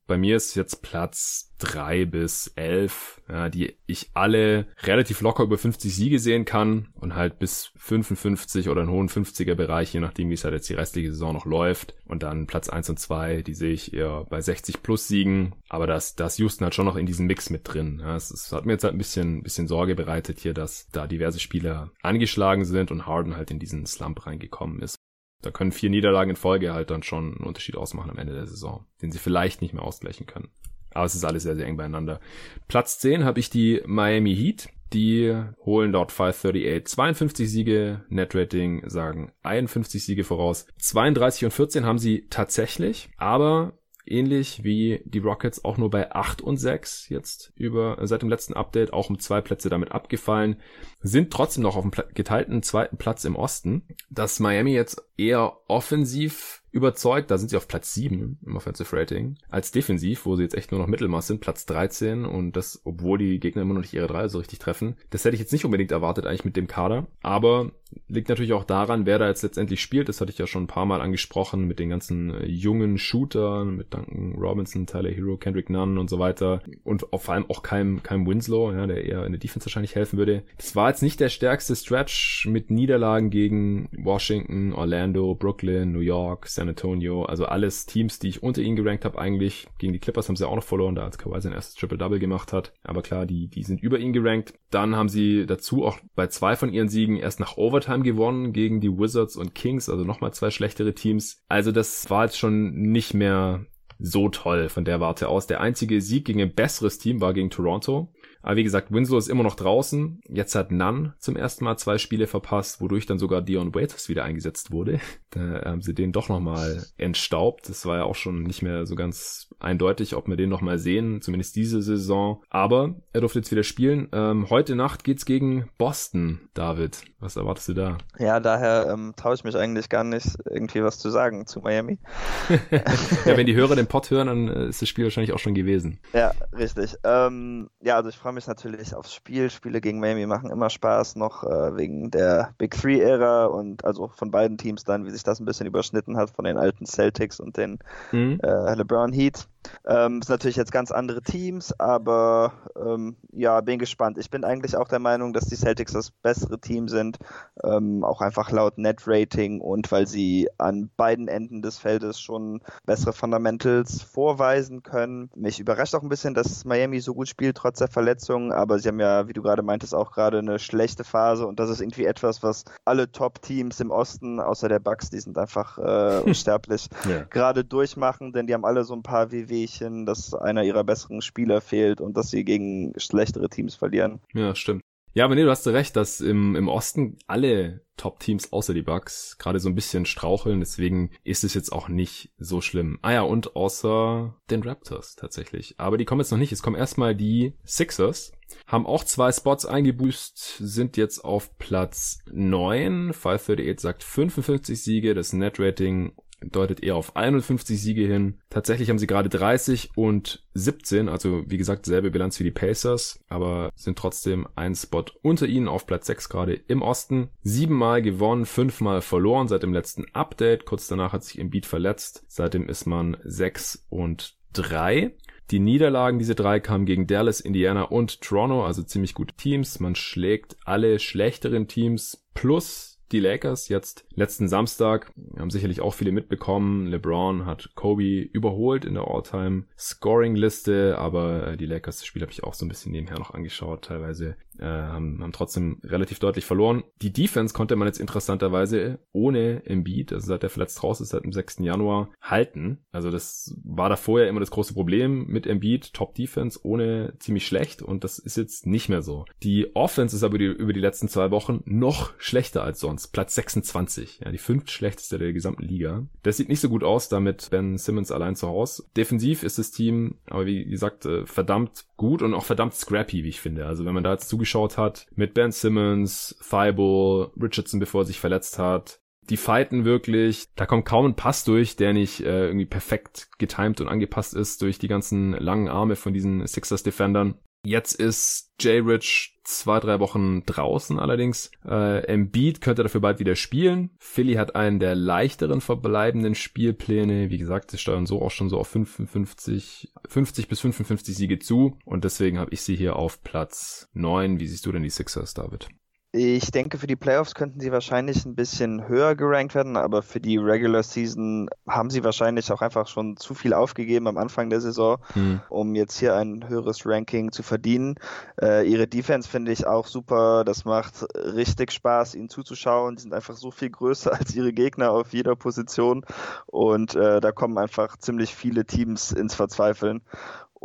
Bei 0.07 0.17
mir 0.17 0.35
ist 0.35 0.55
jetzt 0.55 0.81
Platz 0.81 1.51
drei 1.57 2.05
bis 2.05 2.51
elf, 2.55 3.21
ja, 3.29 3.49
die 3.49 3.75
ich 3.85 4.11
alle 4.13 4.67
relativ 4.83 5.21
locker 5.21 5.43
über 5.43 5.57
50 5.57 5.95
Siege 5.95 6.19
sehen 6.19 6.45
kann 6.45 6.89
und 6.93 7.15
halt 7.15 7.39
bis 7.39 7.71
55 7.77 8.69
oder 8.69 8.81
einen 8.81 8.91
hohen 8.91 9.09
50er 9.09 9.55
Bereich, 9.55 9.93
je 9.93 9.99
nachdem, 10.01 10.29
wie 10.29 10.33
es 10.33 10.43
halt 10.43 10.53
jetzt 10.53 10.69
die 10.69 10.73
restliche 10.73 11.11
Saison 11.11 11.33
noch 11.33 11.45
läuft. 11.45 11.95
Und 12.05 12.23
dann 12.23 12.45
Platz 12.45 12.69
eins 12.69 12.89
und 12.89 12.99
zwei, 12.99 13.41
die 13.41 13.55
sehe 13.55 13.73
ich 13.73 13.93
eher 13.93 14.25
bei 14.29 14.41
60 14.41 14.83
plus 14.83 15.07
Siegen. 15.07 15.55
Aber 15.69 15.87
das, 15.87 16.15
das 16.15 16.37
Houston 16.37 16.65
halt 16.65 16.75
schon 16.75 16.85
noch 16.85 16.97
in 16.97 17.05
diesem 17.05 17.25
Mix 17.25 17.49
mit 17.49 17.61
drin. 17.63 17.99
Ja, 18.01 18.15
es, 18.15 18.31
es 18.31 18.51
hat 18.51 18.65
mir 18.65 18.73
jetzt 18.73 18.83
halt 18.83 18.93
ein 18.93 18.99
bisschen, 18.99 19.41
bisschen 19.41 19.67
Sorge 19.67 19.95
bereitet 19.95 20.39
hier, 20.39 20.53
dass 20.53 20.87
da 20.91 21.07
diverse 21.07 21.39
Spieler 21.39 21.91
angeschlagen 22.03 22.65
sind 22.65 22.91
und 22.91 23.07
Harden 23.07 23.37
halt 23.37 23.49
in 23.49 23.59
diesen 23.59 23.85
Slump 24.05 24.25
reingekommen 24.25 24.81
ist. 24.81 24.95
Da 25.41 25.51
können 25.51 25.71
vier 25.71 25.89
Niederlagen 25.89 26.31
in 26.31 26.35
Folge 26.35 26.73
halt 26.73 26.89
dann 26.89 27.03
schon 27.03 27.35
einen 27.35 27.47
Unterschied 27.47 27.75
ausmachen 27.75 28.11
am 28.11 28.17
Ende 28.17 28.33
der 28.33 28.47
Saison, 28.47 28.85
den 29.01 29.11
sie 29.11 29.19
vielleicht 29.19 29.61
nicht 29.61 29.73
mehr 29.73 29.83
ausgleichen 29.83 30.25
können. 30.25 30.49
Aber 30.91 31.05
es 31.05 31.15
ist 31.15 31.25
alles 31.25 31.43
sehr, 31.43 31.55
sehr 31.55 31.67
eng 31.67 31.77
beieinander. 31.77 32.19
Platz 32.67 32.99
10 32.99 33.25
habe 33.25 33.39
ich 33.39 33.49
die 33.49 33.81
Miami 33.85 34.35
Heat. 34.35 34.69
Die 34.93 35.35
holen 35.65 35.91
dort 35.91 36.11
538 36.11 36.87
52 36.87 37.51
Siege, 37.51 38.05
Netrating 38.07 38.87
sagen 38.87 39.33
51 39.43 40.05
Siege 40.05 40.23
voraus. 40.23 40.67
32 40.77 41.45
und 41.45 41.51
14 41.51 41.85
haben 41.85 41.97
sie 41.97 42.27
tatsächlich, 42.29 43.09
aber 43.17 43.73
ähnlich 44.05 44.63
wie 44.63 45.01
die 45.05 45.19
Rockets 45.19 45.63
auch 45.65 45.77
nur 45.77 45.89
bei 45.89 46.11
8 46.11 46.41
und 46.41 46.57
6 46.57 47.09
jetzt 47.09 47.53
über 47.55 47.97
seit 48.03 48.21
dem 48.21 48.29
letzten 48.29 48.53
Update 48.53 48.93
auch 48.93 49.09
um 49.09 49.19
zwei 49.19 49.41
Plätze 49.41 49.69
damit 49.69 49.91
abgefallen, 49.91 50.57
sind 51.01 51.31
trotzdem 51.31 51.63
noch 51.63 51.75
auf 51.75 51.83
dem 51.83 51.91
geteilten 52.13 52.63
zweiten 52.63 52.97
Platz 52.97 53.25
im 53.25 53.35
Osten. 53.35 53.83
Dass 54.09 54.39
Miami 54.39 54.73
jetzt 54.73 55.01
eher 55.17 55.57
offensiv 55.67 56.63
überzeugt. 56.75 57.31
Da 57.31 57.37
sind 57.37 57.49
sie 57.49 57.57
auf 57.57 57.69
Platz 57.69 57.93
7 57.93 58.37
im 58.45 58.55
Offensive 58.55 58.95
Rating. 58.95 59.37
Als 59.49 59.71
defensiv, 59.71 60.25
wo 60.25 60.35
sie 60.35 60.43
jetzt 60.43 60.55
echt 60.55 60.71
nur 60.71 60.81
noch 60.81 60.87
Mittelmaß 60.87 61.25
sind, 61.25 61.39
Platz 61.39 61.65
13 61.65 62.25
und 62.25 62.51
das, 62.57 62.81
obwohl 62.83 63.17
die 63.17 63.39
Gegner 63.39 63.61
immer 63.61 63.73
noch 63.73 63.81
nicht 63.81 63.93
ihre 63.93 64.07
Dreier 64.07 64.27
so 64.27 64.39
richtig 64.39 64.59
treffen. 64.59 64.97
Das 65.09 65.23
hätte 65.23 65.35
ich 65.35 65.39
jetzt 65.39 65.53
nicht 65.53 65.63
unbedingt 65.63 65.91
erwartet 65.91 66.25
eigentlich 66.25 66.43
mit 66.43 66.57
dem 66.57 66.67
Kader. 66.67 67.07
Aber 67.23 67.71
liegt 68.07 68.27
natürlich 68.27 68.51
auch 68.51 68.65
daran, 68.65 69.05
wer 69.05 69.19
da 69.19 69.27
jetzt 69.27 69.41
letztendlich 69.41 69.81
spielt. 69.81 70.09
Das 70.09 70.19
hatte 70.19 70.31
ich 70.31 70.37
ja 70.37 70.47
schon 70.47 70.63
ein 70.63 70.67
paar 70.67 70.85
Mal 70.85 70.99
angesprochen 70.99 71.65
mit 71.65 71.79
den 71.79 71.89
ganzen 71.89 72.31
äh, 72.31 72.45
jungen 72.45 72.97
Shootern, 72.97 73.77
mit 73.77 73.93
Duncan 73.93 74.35
Robinson, 74.37 74.85
Tyler 74.85 75.11
Hero, 75.11 75.37
Kendrick 75.37 75.69
Nunn 75.69 75.97
und 75.97 76.09
so 76.09 76.19
weiter. 76.19 76.61
Und 76.83 77.05
vor 77.15 77.33
allem 77.33 77.49
auch 77.49 77.63
keinem, 77.63 78.03
keinem 78.03 78.27
Winslow, 78.27 78.73
ja, 78.73 78.85
der 78.85 79.05
eher 79.05 79.25
in 79.25 79.31
der 79.31 79.39
Defense 79.39 79.65
wahrscheinlich 79.65 79.95
helfen 79.95 80.17
würde. 80.17 80.43
Das 80.57 80.75
war 80.75 80.89
jetzt 80.89 81.01
nicht 81.01 81.21
der 81.21 81.29
stärkste 81.29 81.75
Stretch 81.75 82.47
mit 82.47 82.69
Niederlagen 82.69 83.29
gegen 83.29 83.87
Washington, 83.97 84.73
Orlando, 84.73 85.35
Brooklyn, 85.35 85.93
New 85.93 85.99
York, 85.99 86.47
San 86.47 86.64
Antonio. 86.69 87.23
Also 87.23 87.45
alles 87.45 87.85
Teams, 87.85 88.19
die 88.19 88.29
ich 88.29 88.43
unter 88.43 88.61
ihnen 88.61 88.75
gerankt 88.75 89.05
habe 89.05 89.19
eigentlich. 89.19 89.67
Gegen 89.77 89.93
die 89.93 89.99
Clippers 89.99 90.27
haben 90.27 90.35
sie 90.35 90.47
auch 90.47 90.55
noch 90.55 90.63
verloren, 90.63 90.95
da 90.95 91.03
als 91.03 91.17
Kawhi 91.17 91.41
sein 91.41 91.53
erstes 91.53 91.75
Triple-Double 91.75 92.19
gemacht 92.19 92.53
hat. 92.53 92.73
Aber 92.83 93.01
klar, 93.01 93.25
die, 93.25 93.47
die 93.47 93.63
sind 93.63 93.81
über 93.81 93.99
ihn 93.99 94.13
gerankt. 94.13 94.53
Dann 94.71 94.95
haben 94.95 95.09
sie 95.09 95.45
dazu 95.45 95.85
auch 95.85 95.99
bei 96.15 96.27
zwei 96.27 96.55
von 96.55 96.71
ihren 96.71 96.89
Siegen 96.89 97.17
erst 97.17 97.39
nach 97.39 97.57
Overtime 97.57 98.03
gewonnen 98.03 98.53
gegen 98.53 98.81
die 98.81 98.91
Wizards 98.91 99.35
und 99.35 99.55
Kings, 99.55 99.89
also 99.89 100.03
nochmal 100.03 100.33
zwei 100.33 100.51
schlechtere 100.51 100.93
Teams. 100.93 101.43
Also 101.47 101.71
das 101.71 102.09
war 102.09 102.25
jetzt 102.25 102.37
schon 102.37 102.73
nicht 102.73 103.13
mehr 103.13 103.65
so 103.99 104.29
toll 104.29 104.69
von 104.69 104.85
der 104.85 104.99
Warte 104.99 105.29
aus. 105.29 105.47
Der 105.47 105.61
einzige 105.61 106.01
Sieg 106.01 106.25
gegen 106.25 106.41
ein 106.41 106.53
besseres 106.53 106.97
Team 106.97 107.21
war 107.21 107.33
gegen 107.33 107.49
Toronto. 107.49 108.11
Aber 108.45 108.57
wie 108.57 108.63
gesagt, 108.63 108.93
Winslow 108.93 109.17
ist 109.17 109.27
immer 109.27 109.41
noch 109.41 109.55
draußen. 109.55 110.21
Jetzt 110.29 110.53
hat 110.53 110.71
Nunn 110.71 111.13
zum 111.17 111.35
ersten 111.35 111.65
Mal 111.65 111.77
zwei 111.77 111.97
Spiele 111.97 112.27
verpasst, 112.27 112.79
wodurch 112.79 113.07
dann 113.07 113.17
sogar 113.17 113.41
Dion 113.41 113.73
Waiters 113.73 114.07
wieder 114.07 114.23
eingesetzt 114.23 114.71
wurde. 114.71 114.99
Da 115.31 115.65
haben 115.65 115.81
sie 115.81 115.93
den 115.93 116.13
doch 116.13 116.29
nochmal 116.29 116.85
entstaubt. 116.95 117.67
Das 117.67 117.85
war 117.85 117.97
ja 117.97 118.03
auch 118.05 118.15
schon 118.15 118.43
nicht 118.43 118.61
mehr 118.61 118.85
so 118.85 118.95
ganz 118.95 119.49
eindeutig, 119.59 120.15
ob 120.15 120.29
wir 120.29 120.37
den 120.37 120.49
nochmal 120.49 120.77
sehen, 120.77 121.21
zumindest 121.21 121.57
diese 121.57 121.81
Saison. 121.81 122.41
Aber 122.49 122.95
er 123.11 123.19
durfte 123.19 123.39
jetzt 123.39 123.51
wieder 123.51 123.63
spielen. 123.63 124.07
Ähm, 124.13 124.49
heute 124.49 124.77
Nacht 124.77 125.03
geht's 125.03 125.25
gegen 125.25 125.67
Boston, 125.77 126.47
David. 126.53 127.01
Was 127.19 127.35
erwartest 127.35 127.67
du 127.67 127.73
da? 127.73 127.97
Ja, 128.17 128.39
daher 128.39 128.87
ähm, 128.93 129.13
traue 129.17 129.33
ich 129.33 129.43
mich 129.43 129.57
eigentlich 129.57 129.89
gar 129.89 130.05
nicht, 130.05 130.37
irgendwie 130.49 130.83
was 130.83 130.99
zu 130.99 131.09
sagen 131.09 131.47
zu 131.47 131.59
Miami. 131.59 131.99
ja, 132.71 133.35
wenn 133.35 133.47
die 133.47 133.55
Hörer 133.55 133.75
den 133.75 133.87
Pod 133.87 134.09
hören, 134.11 134.27
dann 134.27 134.47
äh, 134.47 134.67
ist 134.67 134.81
das 134.81 134.87
Spiel 134.87 135.05
wahrscheinlich 135.05 135.33
auch 135.33 135.39
schon 135.39 135.55
gewesen. 135.55 135.99
Ja, 136.13 136.31
richtig. 136.53 136.95
Ähm, 137.03 137.69
ja, 137.81 137.97
also 137.97 138.09
ich 138.09 138.15
freue 138.15 138.31
mich 138.35 138.47
natürlich 138.47 138.93
aufs 138.93 139.13
Spiel. 139.13 139.49
Spiele 139.49 139.81
gegen 139.81 139.99
Miami 139.99 140.27
machen 140.27 140.51
immer 140.51 140.69
Spaß, 140.69 141.15
noch 141.15 141.43
äh, 141.43 141.75
wegen 141.75 142.11
der 142.11 142.53
Big 142.57 142.79
Three-Ära 142.79 143.45
und 143.45 143.83
also 143.83 144.09
von 144.09 144.29
beiden 144.29 144.57
Teams 144.57 144.83
dann, 144.83 145.05
wie 145.05 145.11
sich 145.11 145.23
das 145.23 145.39
ein 145.39 145.45
bisschen 145.45 145.67
überschnitten 145.67 146.17
hat 146.17 146.29
von 146.29 146.45
den 146.45 146.57
alten 146.57 146.85
Celtics 146.85 147.39
und 147.39 147.57
den 147.57 147.79
mhm. 148.11 148.39
äh, 148.43 148.75
LeBron 148.75 149.11
Heat. 149.11 149.47
Ähm, 149.85 150.21
sind 150.21 150.29
natürlich 150.29 150.55
jetzt 150.55 150.71
ganz 150.71 150.91
andere 150.91 151.21
Teams, 151.21 151.77
aber 151.79 152.53
ähm, 152.75 153.15
ja, 153.31 153.61
bin 153.61 153.79
gespannt. 153.79 154.17
Ich 154.17 154.29
bin 154.29 154.43
eigentlich 154.43 154.75
auch 154.75 154.87
der 154.87 154.99
Meinung, 154.99 155.33
dass 155.33 155.45
die 155.45 155.55
Celtics 155.55 155.93
das 155.93 156.11
bessere 156.11 156.59
Team 156.59 156.87
sind, 156.87 157.17
ähm, 157.63 158.03
auch 158.03 158.21
einfach 158.21 158.51
laut 158.51 158.77
Net-Rating 158.77 159.61
und 159.61 159.91
weil 159.91 160.07
sie 160.07 160.49
an 160.57 160.89
beiden 160.97 161.27
Enden 161.27 161.61
des 161.61 161.77
Feldes 161.77 162.19
schon 162.19 162.61
bessere 162.85 163.13
Fundamentals 163.13 164.01
vorweisen 164.01 164.83
können. 164.83 165.29
Mich 165.35 165.59
überrascht 165.59 165.95
auch 165.95 166.03
ein 166.03 166.09
bisschen, 166.09 166.33
dass 166.33 166.65
Miami 166.65 166.99
so 166.99 167.13
gut 167.13 167.27
spielt, 167.27 167.57
trotz 167.57 167.79
der 167.79 167.87
Verletzungen, 167.87 168.51
aber 168.51 168.79
sie 168.79 168.89
haben 168.89 168.99
ja, 168.99 169.27
wie 169.27 169.33
du 169.33 169.41
gerade 169.41 169.63
meintest, 169.63 169.95
auch 169.95 170.11
gerade 170.11 170.39
eine 170.39 170.59
schlechte 170.59 171.03
Phase 171.03 171.47
und 171.47 171.59
das 171.59 171.69
ist 171.69 171.81
irgendwie 171.81 172.05
etwas, 172.05 172.43
was 172.43 172.65
alle 172.85 173.11
Top-Teams 173.11 173.79
im 173.79 173.91
Osten, 173.91 174.39
außer 174.39 174.69
der 174.69 174.79
Bucks, 174.79 175.09
die 175.09 175.19
sind 175.19 175.37
einfach 175.37 175.77
äh, 175.77 176.19
unsterblich, 176.25 176.89
ja. 177.07 177.23
gerade 177.29 177.63
durchmachen, 177.63 178.33
denn 178.33 178.47
die 178.47 178.53
haben 178.53 178.65
alle 178.65 178.83
so 178.83 178.93
ein 178.93 179.03
paar 179.03 179.31
WW 179.31 179.54
Wehwehchen, 179.55 180.05
dass 180.05 180.33
einer 180.33 180.63
ihrer 180.63 180.83
besseren 180.83 181.21
Spieler 181.21 181.61
fehlt 181.61 182.01
und 182.01 182.17
dass 182.17 182.29
sie 182.29 182.43
gegen 182.43 182.93
schlechtere 182.97 183.49
Teams 183.49 183.75
verlieren. 183.75 184.19
Ja, 184.33 184.55
stimmt. 184.55 184.81
Ja, 185.13 185.23
aber 185.23 185.35
nee, 185.35 185.43
du 185.43 185.49
hast 185.49 185.65
recht, 185.67 185.95
dass 185.95 186.19
im, 186.19 186.57
im 186.57 186.67
Osten 186.67 187.17
alle 187.25 187.85
Top-Teams 187.95 188.51
außer 188.51 188.73
die 188.73 188.81
Bucks 188.81 189.37
gerade 189.37 189.61
so 189.61 189.69
ein 189.69 189.75
bisschen 189.75 190.05
straucheln, 190.05 190.59
deswegen 190.59 191.11
ist 191.23 191.45
es 191.45 191.53
jetzt 191.53 191.71
auch 191.71 191.87
nicht 191.87 192.33
so 192.37 192.59
schlimm. 192.59 192.99
Ah 193.01 193.13
ja, 193.13 193.21
und 193.21 193.55
außer 193.55 194.35
den 194.49 194.63
Raptors 194.63 195.15
tatsächlich. 195.15 195.75
Aber 195.77 195.97
die 195.97 196.03
kommen 196.03 196.19
jetzt 196.19 196.31
noch 196.31 196.37
nicht. 196.37 196.51
Es 196.51 196.61
kommen 196.61 196.75
erstmal 196.75 197.15
die 197.15 197.53
Sixers, 197.65 198.33
haben 198.67 198.85
auch 198.85 199.05
zwei 199.05 199.31
Spots 199.31 199.65
eingeboost, 199.65 200.57
sind 200.57 200.97
jetzt 200.97 201.23
auf 201.23 201.57
Platz 201.57 202.19
9. 202.29 203.13
538 203.13 203.79
sagt 203.79 204.03
55 204.03 204.83
Siege, 204.83 205.13
das 205.13 205.31
Net-Rating 205.31 206.13
deutet 206.51 206.83
eher 206.83 206.95
auf 206.95 207.15
51 207.15 207.81
Siege 207.81 208.05
hin. 208.05 208.39
Tatsächlich 208.49 208.89
haben 208.89 208.99
sie 208.99 209.07
gerade 209.07 209.29
30 209.29 209.91
und 209.95 210.43
17, 210.53 211.09
also 211.09 211.43
wie 211.47 211.57
gesagt, 211.57 211.85
selbe 211.85 212.11
Bilanz 212.11 212.39
wie 212.39 212.43
die 212.43 212.51
Pacers, 212.51 213.19
aber 213.27 213.71
sind 213.75 213.97
trotzdem 213.97 214.47
ein 214.55 214.75
Spot 214.75 215.05
unter 215.21 215.47
ihnen 215.47 215.67
auf 215.67 215.85
Platz 215.85 216.07
6 216.07 216.29
gerade 216.29 216.53
im 216.53 216.81
Osten. 216.81 217.29
Siebenmal 217.43 218.01
gewonnen, 218.01 218.45
fünfmal 218.45 219.01
verloren 219.01 219.47
seit 219.47 219.63
dem 219.63 219.73
letzten 219.73 220.05
Update. 220.13 220.65
Kurz 220.65 220.87
danach 220.87 221.13
hat 221.13 221.23
sich 221.23 221.39
Embiid 221.39 221.65
verletzt. 221.65 222.23
Seitdem 222.27 222.69
ist 222.69 222.85
man 222.85 223.17
6 223.23 223.85
und 223.89 224.35
3. 224.53 225.13
Die 225.51 225.59
Niederlagen, 225.59 226.17
diese 226.17 226.33
drei, 226.33 226.59
kamen 226.59 226.85
gegen 226.85 227.05
Dallas, 227.05 227.39
Indiana 227.39 227.83
und 227.83 228.21
Toronto, 228.21 228.65
also 228.65 228.81
ziemlich 228.81 229.13
gute 229.13 229.35
Teams. 229.35 229.79
Man 229.79 229.93
schlägt 229.93 230.57
alle 230.65 230.97
schlechteren 230.97 231.67
Teams 231.67 232.25
plus 232.33 232.94
die 233.15 233.21
Lakers 233.21 233.69
jetzt 233.69 234.05
letzten 234.13 234.47
Samstag 234.47 235.11
haben 235.39 235.49
sicherlich 235.49 235.81
auch 235.81 235.93
viele 235.93 236.11
mitbekommen. 236.11 236.87
LeBron 236.87 237.45
hat 237.45 237.71
Kobe 237.75 238.19
überholt 238.19 238.85
in 238.85 238.95
der 238.95 239.07
All-Time 239.07 239.63
Scoring 239.77 240.35
Liste, 240.35 240.97
aber 240.97 241.47
äh, 241.47 241.57
die 241.57 241.65
Lakers 241.65 241.97
das 241.97 242.05
Spiel 242.05 242.21
habe 242.21 242.31
ich 242.31 242.43
auch 242.43 242.53
so 242.53 242.65
ein 242.65 242.69
bisschen 242.69 242.91
nebenher 242.91 243.17
noch 243.19 243.33
angeschaut. 243.33 243.85
Teilweise 243.85 244.35
äh, 244.59 244.65
haben, 244.65 245.21
haben 245.21 245.31
trotzdem 245.31 245.79
relativ 245.83 246.19
deutlich 246.19 246.45
verloren. 246.45 246.83
Die 247.01 247.13
Defense 247.13 247.53
konnte 247.53 247.75
man 247.75 247.87
jetzt 247.87 247.99
interessanterweise 247.99 248.99
ohne 249.11 249.65
Embiid, 249.65 250.13
also 250.13 250.27
seit 250.27 250.43
der 250.43 250.49
verletzt 250.49 250.83
raus 250.83 251.01
ist, 251.01 251.09
seit 251.09 251.23
dem 251.23 251.31
6. 251.31 251.59
Januar, 251.59 252.09
halten. 252.21 252.79
Also 252.91 253.11
das 253.11 253.55
war 253.63 253.89
da 253.89 253.95
vorher 253.95 254.27
immer 254.27 254.39
das 254.39 254.51
große 254.51 254.73
Problem 254.73 255.27
mit 255.27 255.47
Embiid, 255.47 255.93
Top 255.93 256.15
Defense, 256.15 256.59
ohne 256.63 257.13
ziemlich 257.19 257.47
schlecht 257.47 257.81
und 257.81 258.03
das 258.03 258.19
ist 258.19 258.37
jetzt 258.37 258.65
nicht 258.65 258.89
mehr 258.89 259.01
so. 259.01 259.25
Die 259.43 259.75
Offense 259.75 260.15
ist 260.15 260.23
aber 260.23 260.37
die, 260.37 260.45
über 260.45 260.73
die 260.73 260.79
letzten 260.79 261.07
zwei 261.07 261.31
Wochen 261.31 261.61
noch 261.65 262.13
schlechter 262.17 262.63
als 262.63 262.79
sonst. 262.79 263.04
Platz 263.07 263.35
26, 263.35 264.21
ja, 264.23 264.31
die 264.31 264.37
fünft 264.37 264.71
schlechteste 264.71 265.17
der 265.17 265.33
gesamten 265.33 265.63
Liga. 265.63 266.05
Das 266.23 266.37
sieht 266.37 266.49
nicht 266.49 266.61
so 266.61 266.69
gut 266.69 266.83
aus, 266.83 267.09
damit 267.09 267.49
Ben 267.51 267.77
Simmons 267.77 268.11
allein 268.11 268.35
zu 268.35 268.47
Hause. 268.47 268.83
Defensiv 268.95 269.43
ist 269.43 269.57
das 269.59 269.71
Team, 269.71 270.19
aber 270.27 270.45
wie 270.45 270.65
gesagt, 270.65 271.05
äh, 271.05 271.25
verdammt 271.25 271.85
gut 271.97 272.21
und 272.21 272.33
auch 272.33 272.45
verdammt 272.45 272.73
scrappy, 272.73 273.23
wie 273.23 273.29
ich 273.29 273.41
finde. 273.41 273.65
Also 273.65 273.85
wenn 273.85 273.93
man 273.93 274.03
da 274.03 274.11
jetzt 274.11 274.29
zugeschaut 274.29 274.77
hat 274.77 275.07
mit 275.15 275.33
Ben 275.33 275.51
Simmons, 275.51 276.37
Thibault, 276.41 277.31
Richardson, 277.41 277.79
bevor 277.79 278.01
er 278.01 278.05
sich 278.05 278.19
verletzt 278.19 278.59
hat, 278.59 278.99
die 279.29 279.37
fighten 279.37 279.85
wirklich. 279.85 280.47
Da 280.55 280.65
kommt 280.65 280.85
kaum 280.85 281.05
ein 281.05 281.15
Pass 281.15 281.43
durch, 281.43 281.75
der 281.75 281.93
nicht 281.93 282.21
äh, 282.21 282.47
irgendwie 282.47 282.65
perfekt 282.65 283.29
getimed 283.37 283.81
und 283.81 283.87
angepasst 283.87 284.33
ist 284.33 284.61
durch 284.61 284.77
die 284.77 284.87
ganzen 284.87 285.31
langen 285.33 285.67
Arme 285.67 285.95
von 285.95 286.13
diesen 286.13 286.45
Sixers 286.45 286.83
Defendern. 286.83 287.35
Jetzt 287.65 287.93
ist 287.93 288.53
Jay 288.59 288.79
Rich 288.79 289.34
zwei, 289.45 289.79
drei 289.79 289.99
Wochen 289.99 290.43
draußen 290.45 290.99
allerdings. 290.99 291.51
Äh, 291.65 292.05
Embiid 292.05 292.61
könnte 292.61 292.83
dafür 292.83 293.01
bald 293.01 293.19
wieder 293.19 293.35
spielen. 293.35 293.91
Philly 293.99 294.33
hat 294.33 294.55
einen 294.55 294.79
der 294.79 294.95
leichteren 294.95 295.61
verbleibenden 295.61 296.35
Spielpläne. 296.35 297.29
Wie 297.29 297.37
gesagt, 297.37 297.71
sie 297.71 297.77
steuern 297.77 298.05
so 298.05 298.21
auch 298.21 298.31
schon 298.31 298.49
so 298.49 298.57
auf 298.57 298.67
55, 298.67 299.93
50 300.07 300.47
bis 300.47 300.59
55 300.59 301.15
Siege 301.15 301.39
zu. 301.39 301.77
Und 301.85 302.03
deswegen 302.03 302.39
habe 302.39 302.51
ich 302.51 302.61
sie 302.61 302.75
hier 302.75 302.95
auf 302.95 303.23
Platz 303.23 303.89
9. 303.93 304.39
Wie 304.39 304.47
siehst 304.47 304.65
du 304.65 304.71
denn 304.71 304.83
die 304.83 304.89
Sixers, 304.89 305.33
David? 305.33 305.69
Ich 306.17 306.49
denke, 306.51 306.77
für 306.77 306.87
die 306.87 306.95
Playoffs 306.95 307.35
könnten 307.35 307.59
sie 307.59 307.73
wahrscheinlich 307.73 308.25
ein 308.25 308.35
bisschen 308.35 308.87
höher 308.87 309.15
gerankt 309.15 309.53
werden, 309.53 309.75
aber 309.75 310.01
für 310.01 310.21
die 310.21 310.37
Regular 310.37 310.81
Season 310.81 311.49
haben 311.67 311.89
sie 311.89 312.05
wahrscheinlich 312.05 312.49
auch 312.53 312.61
einfach 312.61 312.87
schon 312.87 313.17
zu 313.17 313.33
viel 313.33 313.53
aufgegeben 313.53 314.07
am 314.07 314.17
Anfang 314.17 314.49
der 314.49 314.61
Saison, 314.61 314.97
hm. 315.11 315.41
um 315.49 315.75
jetzt 315.75 315.99
hier 315.99 316.15
ein 316.15 316.47
höheres 316.47 316.85
Ranking 316.85 317.33
zu 317.33 317.43
verdienen. 317.43 317.95
Äh, 318.41 318.65
ihre 318.65 318.87
Defense 318.87 319.27
finde 319.27 319.51
ich 319.51 319.67
auch 319.67 319.87
super. 319.87 320.45
Das 320.45 320.63
macht 320.63 321.05
richtig 321.13 321.73
Spaß, 321.73 322.15
ihnen 322.15 322.29
zuzuschauen. 322.29 322.95
Die 322.95 323.01
sind 323.01 323.13
einfach 323.13 323.35
so 323.35 323.51
viel 323.51 323.71
größer 323.71 324.13
als 324.17 324.33
ihre 324.33 324.53
Gegner 324.53 324.91
auf 324.91 325.11
jeder 325.11 325.35
Position 325.35 326.05
und 326.45 326.95
äh, 326.95 327.19
da 327.19 327.33
kommen 327.33 327.57
einfach 327.57 327.97
ziemlich 327.97 328.33
viele 328.33 328.63
Teams 328.63 329.11
ins 329.11 329.35
Verzweifeln. 329.35 330.01